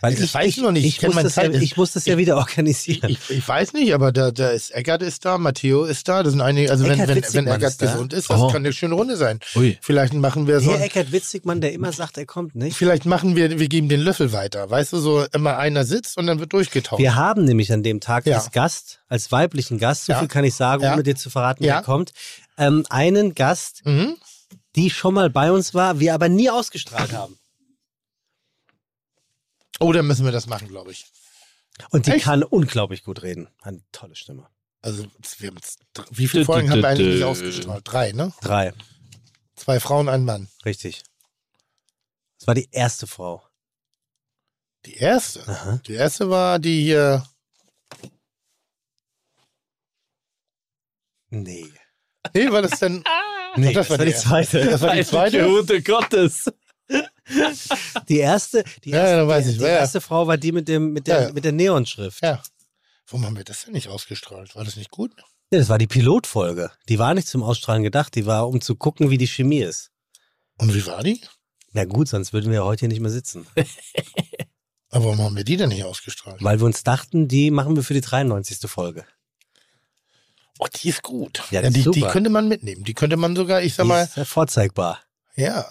[0.03, 0.85] Weil Das weiß ich noch nicht.
[0.85, 3.09] Ich Ich, muss, das ja, ich muss das ja wieder organisieren.
[3.09, 6.23] Ich, ich weiß nicht, aber da, da ist Eckert ist da, Matteo ist da.
[6.25, 7.93] Das sind einige, also wenn, Eckart wenn, wenn Witzigmann Eckart ist da.
[7.93, 8.49] gesund ist, das Oh.
[8.49, 9.39] kann eine schöne Runde sein.
[9.55, 9.79] Ui.
[9.81, 10.73] Vielleicht machen wir so.
[10.73, 12.77] Herr Eckert Witzigmann, der immer sagt, er kommt nicht.
[12.77, 14.69] Vielleicht machen wir, wir geben den Löffel weiter.
[14.69, 17.01] Weißt du, so immer einer sitzt und dann wird durchgetauscht.
[17.01, 18.37] Wir haben nämlich an dem Tag Ja.
[18.39, 20.19] als Gast, als weiblichen Gast, so Ja.
[20.19, 22.13] viel kann ich sagen, ohne dir zu verraten, wer kommt,
[22.59, 24.17] ähm, einen Gast, Mhm.
[24.75, 27.37] die schon mal bei uns war, wir aber nie ausgestrahlt haben.
[29.81, 31.07] Oh, dann müssen wir das machen, glaube ich.
[31.91, 32.25] Und die Echt?
[32.25, 33.49] kann unglaublich gut reden.
[33.62, 34.47] Eine tolle Stimme.
[34.83, 35.07] Also,
[35.39, 37.83] wir haben jetzt, wie viele Folgen haben wir eigentlich nicht ausgestrahlt?
[37.84, 38.33] Drei, ne?
[38.41, 38.73] Drei,
[39.57, 40.49] Zwei Frauen, ein Mann.
[40.65, 41.02] richtig.
[42.39, 43.47] Das war die erste Frau.
[44.84, 45.47] Die erste.
[45.47, 45.81] Aha.
[45.86, 47.25] Die erste war die hier.
[51.31, 51.70] Nee.
[52.34, 53.05] Nee, war das denn?
[53.57, 54.65] Nee, das war die zweite.
[54.65, 55.47] Das war die zweite.
[55.47, 56.51] Gute Gottes.
[58.09, 59.69] Die erste, die Ja, erste, die, die ja.
[59.71, 61.33] erste Frau war die mit dem mit der Ja, ja.
[61.33, 62.23] mit der Neonschrift.
[62.23, 62.43] Ja.
[63.07, 64.55] Warum haben wir das denn nicht ausgestrahlt?
[64.57, 65.12] War das nicht gut?
[65.51, 66.71] Nee, das war die Pilotfolge.
[66.89, 69.91] Die war nicht zum Ausstrahlen gedacht, die war um zu gucken, wie die Chemie ist.
[70.59, 71.21] Und wie war die?
[71.73, 73.47] Na gut, sonst würden wir ja heute hier nicht mehr sitzen.
[74.91, 76.43] Aber warum haben wir die denn nicht ausgestrahlt?
[76.43, 78.59] Weil wir uns dachten, die machen wir für die 93.
[78.71, 79.07] Folge.
[80.59, 81.43] Oh, die ist gut.
[81.51, 82.85] Ja, die ist die, die könnte man mitnehmen.
[82.85, 85.01] Die könnte man sogar, ich sag Die mal, ist ja vorzeigbar.
[85.35, 85.67] ja.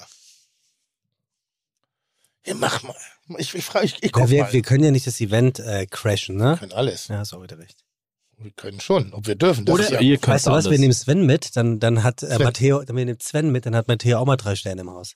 [2.46, 2.96] Ja, mach mal.
[3.38, 4.54] Ich, ich, frage, ich, ich Ja, guck wir, mal.
[4.54, 6.52] wir können ja nicht das Event äh, crashen, ne?
[6.52, 7.08] Wir können alles.
[7.08, 7.84] Ja, hast auch wieder recht.
[8.38, 9.14] Wir können schon.
[9.14, 9.66] Ob wir dürfen.
[9.66, 12.04] Das Oder ist ja, ihr könnt weißt du was, wir nehmen Sven mit, dann, dann
[12.04, 12.40] hat äh.
[12.40, 15.14] Matteo, dann wir nehmen Sven mit, dann hat Matteo auch mal drei Sterne im Haus.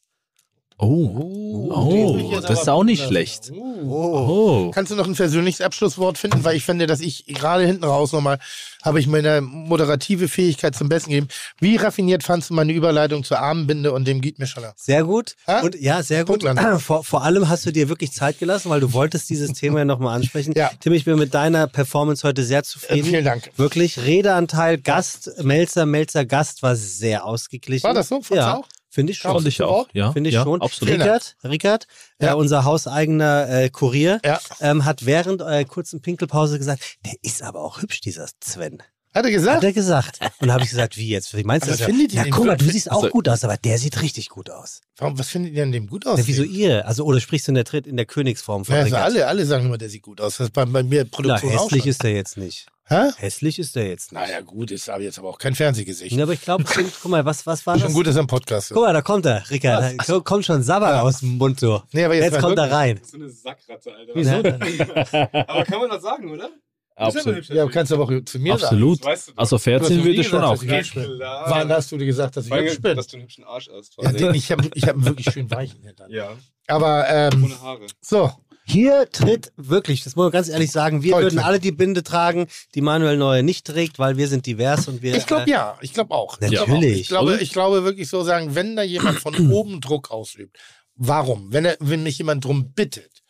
[0.78, 1.70] Oh.
[1.72, 3.12] Oh, Oh, das ist auch nicht lassen.
[3.12, 3.52] schlecht.
[3.54, 4.68] Oh.
[4.68, 4.72] Oh.
[4.74, 6.44] Kannst du noch ein persönliches Abschlusswort finden?
[6.44, 8.40] Weil ich finde, dass ich gerade hinten raus nochmal,
[8.84, 11.28] habe ich meine moderative Fähigkeit zum Besten gegeben.
[11.60, 14.74] Wie raffiniert fandst du meine Überleitung zur Armbinde und dem geht mir schon ab?
[14.78, 15.36] Sehr gut.
[15.46, 16.44] Ah, Und ja, sehr gut.
[16.80, 19.86] Vor, vor allem hast du dir wirklich Zeit gelassen, weil du wolltest dieses Thema ja
[19.86, 20.54] nochmal ansprechen.
[20.56, 20.72] Ja.
[20.82, 23.06] Tim, ich bin mit deiner Performance heute sehr Äh, zufrieden.
[23.08, 23.50] vielen Dank.
[23.58, 27.84] Wirklich, Redeanteil, Gast, Melzer, Melzer, Gast war sehr ausgeglichen.
[27.88, 28.16] War das so?
[28.16, 28.68] Fandst du Ja, auch?
[28.96, 29.34] Finde ich schon.
[29.34, 29.88] Fand ich auch.
[29.94, 30.62] Ja, Finde ich ja, schon.
[30.62, 30.96] Absolut.
[30.96, 32.34] Rickard, Rickard äh, Ja.
[32.34, 34.40] unser hauseigener äh, Kurier, Ja.
[34.62, 38.82] ähm, hat während eurer kurzen Pinkelpause gesagt, der ist aber auch hübsch, dieser Sven.
[39.14, 39.64] Hat er Hat gesagt?
[39.64, 40.20] er gesagt.
[40.42, 41.38] Und habe ich gesagt, wie jetzt?
[41.38, 41.80] Wie meinst du das?
[41.82, 44.28] findet ihr Ja, guck mal, du siehst auch also- gut aus, aber der sieht richtig
[44.30, 44.82] gut aus.
[44.98, 46.20] Warum, was findet ihr an dem gut aus?
[46.20, 46.86] Ja, wieso ihr?
[46.86, 49.68] Also, oder sprichst du in der in der Königsform von Ja, also alle, alle sagen
[49.68, 50.38] immer, der sieht gut aus.
[50.38, 52.68] Das ist bei, bei mir Na, Produktion auch hässlich ist er jetzt nicht.
[52.88, 53.10] Hä?
[53.18, 54.22] Hässlich ist er jetzt nicht.
[54.22, 56.16] Naja, gut, ist aber jetzt aber auch kein Fernsehgesicht.
[56.16, 56.64] Ja, aber ich glaube,
[57.02, 57.84] guck mal, was, was war das?
[57.84, 58.76] Schon gut, dass er im Podcast ist.
[58.76, 59.96] Guck mal, da kommt er, Rickard.
[60.08, 61.82] Da kommt schon Sabber aus dem Mund so.
[61.92, 63.00] Nee, aber jetzt Jetzt kommt er rein.
[63.04, 64.12] So eine Sackratte, Alter.
[64.14, 64.36] Wieso?
[65.48, 66.50] Aber kann man das sagen, oder?
[66.98, 67.48] Absolut.
[67.50, 69.00] Ja, kannst du aber auch zu mir Absolut.
[69.00, 69.38] Das weißt du doch.
[69.40, 70.96] Also Du hast noch 14 nie würde gesagt, schon auch ich.
[70.96, 72.96] Wann hast du dir gesagt, dass ich hübsch bin?
[72.96, 73.98] dass du einen hübschen Arsch hast.
[74.00, 76.10] Ja, ich habe ich hab einen wirklich schön weichen Hintern.
[76.10, 76.30] ja,
[76.68, 77.86] Aber, ähm, ohne Haare.
[78.00, 78.32] so.
[78.68, 82.02] Hier tritt wirklich, das muss man ganz ehrlich sagen, wir Toll, würden alle die Binde
[82.02, 85.16] tragen, die Manuel Neuer nicht trägt, weil wir sind divers und wir.
[85.16, 86.40] Ich glaube äh, ja, ich glaube auch.
[86.42, 87.00] Ich glaub Natürlich, auch.
[87.00, 90.58] Ich glaube, ich glaube wirklich so sagen, wenn da jemand von oben Druck ausübt,
[90.96, 91.54] warum?
[91.54, 93.24] Wenn, er, wenn mich jemand drum bittet,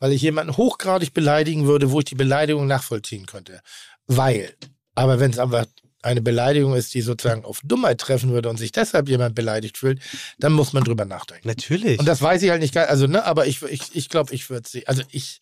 [0.00, 3.60] weil ich jemanden hochgradig beleidigen würde, wo ich die Beleidigung nachvollziehen könnte.
[4.08, 4.54] Weil,
[4.96, 5.66] aber wenn es einfach
[6.04, 10.00] eine Beleidigung ist, die sozusagen auf Dummheit treffen würde und sich deshalb jemand beleidigt fühlt,
[10.38, 11.48] dann muss man drüber nachdenken.
[11.48, 11.98] Natürlich.
[11.98, 14.50] Und das weiß ich halt nicht, gar- also ne, aber ich, ich, ich glaube, ich
[14.50, 15.40] würde sie, also ich,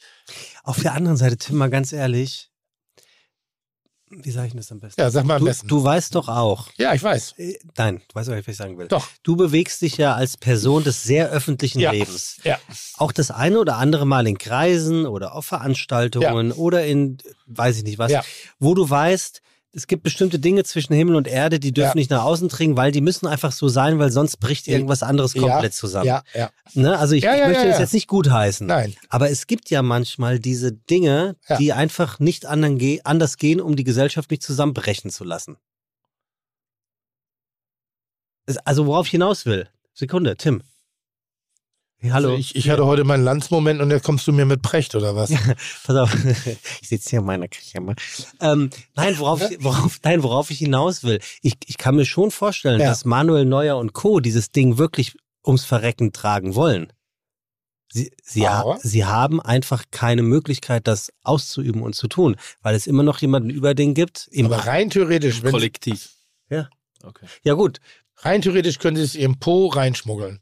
[0.65, 2.49] Auf der anderen Seite, Tim, mal ganz ehrlich,
[4.15, 5.01] wie sage ich das am besten?
[5.01, 5.69] ja, sag mal am du, besten.
[5.69, 7.33] du weißt doch auch, ja, ich weiß.
[7.39, 8.87] äh, nein, du weißt nicht, was ich sagen will.
[8.89, 9.09] Doch.
[9.23, 11.93] Du bewegst dich ja als Person des sehr öffentlichen Ja.
[11.93, 12.37] Lebens.
[12.45, 12.59] Ja.
[12.99, 17.17] Auch das eine oder andere Mal in Kreisen oder auf Veranstaltungen oder in,
[17.47, 18.23] weiß ich nicht was, Ja.
[18.59, 19.41] wo du weißt,
[19.75, 22.01] es gibt bestimmte Dinge zwischen Himmel und Erde, die dürfen Ja.
[22.01, 25.33] nicht nach außen dringen, weil die müssen einfach so sein, weil sonst bricht irgendwas anderes
[25.33, 26.07] komplett ja, zusammen.
[26.07, 26.51] Ja, ja.
[26.75, 26.99] Ne?
[26.99, 28.67] Also ich, Ja, ich möchte das jetzt nicht gutheißen.
[28.67, 28.95] Nein.
[29.09, 34.31] Aber es gibt ja manchmal diese Dinge, die einfach nicht anders gehen, um die Gesellschaft
[34.31, 35.57] nicht zusammenbrechen zu lassen.
[38.65, 39.69] Also worauf ich hinaus will.
[39.95, 40.63] Sekunde, Tim.
[42.11, 42.31] Hallo.
[42.31, 45.15] Also ich, ich hatte heute meinen Landsmoment und jetzt kommst du mir mit Precht oder
[45.15, 45.31] was?
[45.85, 46.13] Pass auf,
[46.81, 47.79] ich sitze hier in meiner Küche.
[48.41, 51.21] Ähm, nein, worauf, ich- worauf, nein, worauf ich hinaus will.
[51.43, 52.89] Ich, ich kann mir schon vorstellen, Ja.
[52.89, 54.21] dass Manuel Neuer und Co.
[54.21, 55.17] dieses Ding wirklich
[55.47, 56.93] ums Verrecken tragen wollen.
[57.93, 62.87] Sie, sie, ha sie haben einfach keine Möglichkeit, das auszuüben und zu tun, weil es
[62.87, 64.29] immer noch jemanden über den gibt.
[64.33, 66.11] Im Aber rein theoretisch, wenn, Kollektiv.
[66.49, 66.69] Ja.
[67.05, 67.27] Okay.
[67.45, 67.81] ja gut.
[68.17, 70.41] rein theoretisch können sie es ihrem Po reinschmuggeln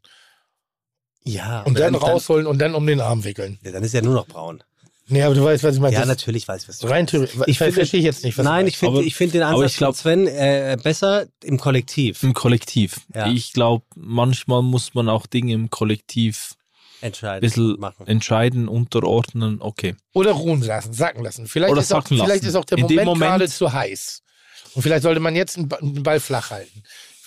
[1.23, 1.61] Ja.
[1.61, 3.59] und aber dann rausholen und dann um den Arm wickeln.
[3.63, 4.63] Dann, dann ist ja nur noch braun.
[5.07, 5.93] Nee, aber du weißt, was ich meine.
[5.93, 7.11] Ja, Das- natürlich weiß ich, was du Rein meinst.
[7.11, 7.35] theoretisch.
[7.47, 9.77] Ich finde- verstehe ich jetzt nicht, was Nein, du ich finde finde den Ansatz ich
[9.77, 13.01] glaub- von Sven äh, besser im Kollektiv Im Kollektiv.
[13.13, 13.27] Ja.
[13.27, 16.55] Ich glaube, manchmal muss man auch Dinge im Kollektiv
[17.01, 18.07] ein entscheiden bisschen machen.
[18.07, 19.57] entscheiden, unterordnen.
[19.61, 19.95] Okay.
[20.13, 21.45] Oder ruhen lassen, sacken lassen.
[21.47, 22.27] Vielleicht, Oder ist, auch, sacken lassen.
[22.29, 24.21] vielleicht ist auch der In dem Moment, Moment- gerade zu heiß.
[24.75, 25.67] Und vielleicht sollte man jetzt einen
[26.03, 26.83] Ball flach halten.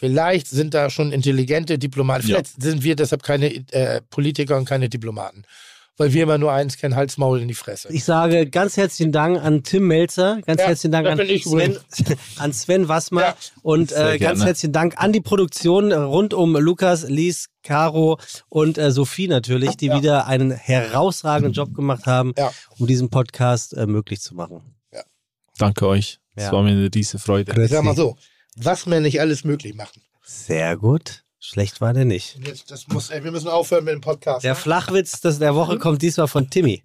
[0.08, 2.26] Vielleicht sind da schon intelligente Diplomaten.
[2.26, 2.36] Ja.
[2.36, 5.44] Vielleicht sind wir deshalb keine äh, Politiker und keine Diplomaten.
[5.96, 7.88] Weil wir immer nur eins kennen, Hals, Maul in die Fresse.
[7.92, 11.78] Ich sage ganz herzlichen Dank an Tim Melzer, ganz Ja, herzlichen Dank an Sven,
[12.38, 13.36] an Sven Wassmer Ja.
[13.62, 18.18] und äh, ganz herzlichen Dank an die Produktion rund um Lukas, Lies, Caro
[18.48, 19.96] und äh, Sophie natürlich, die Ja.
[20.02, 22.50] wieder einen herausragenden Job gemacht haben, Ja.
[22.78, 24.62] um diesen Podcast äh, möglich zu machen.
[25.58, 26.18] Danke euch.
[26.34, 26.52] Es Ja.
[26.52, 27.62] war mir eine riese Freude.
[27.62, 28.16] Ich sag mal so,
[28.56, 30.02] was wir nicht alles möglich machen.
[30.22, 31.24] Sehr gut.
[31.46, 32.38] Schlecht war der nicht.
[32.46, 34.44] Jetzt, das muss, ey, wir müssen aufhören mit dem Podcast.
[34.44, 34.56] Der ne?
[34.56, 36.82] Flachwitz des der Woche kommt diesmal von Timmy.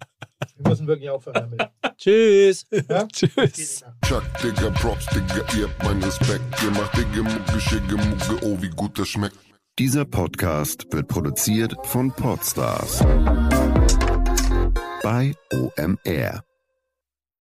[0.56, 1.70] Wir müssen wirklich aufhören damit.
[1.96, 2.66] Tschüss.
[2.88, 3.06] Ja?
[3.12, 3.82] Tschüss.
[4.06, 6.44] Chuck, Digga, Props, Digga, ihr habt meinen Respekt.
[6.62, 9.36] Ihr macht Digga, Mucke, Schicke, Mucke, oh, wie gut das schmeckt.
[9.78, 12.98] Dieser Podcast wird produziert von Podstars
[15.02, 16.49] bei OMR.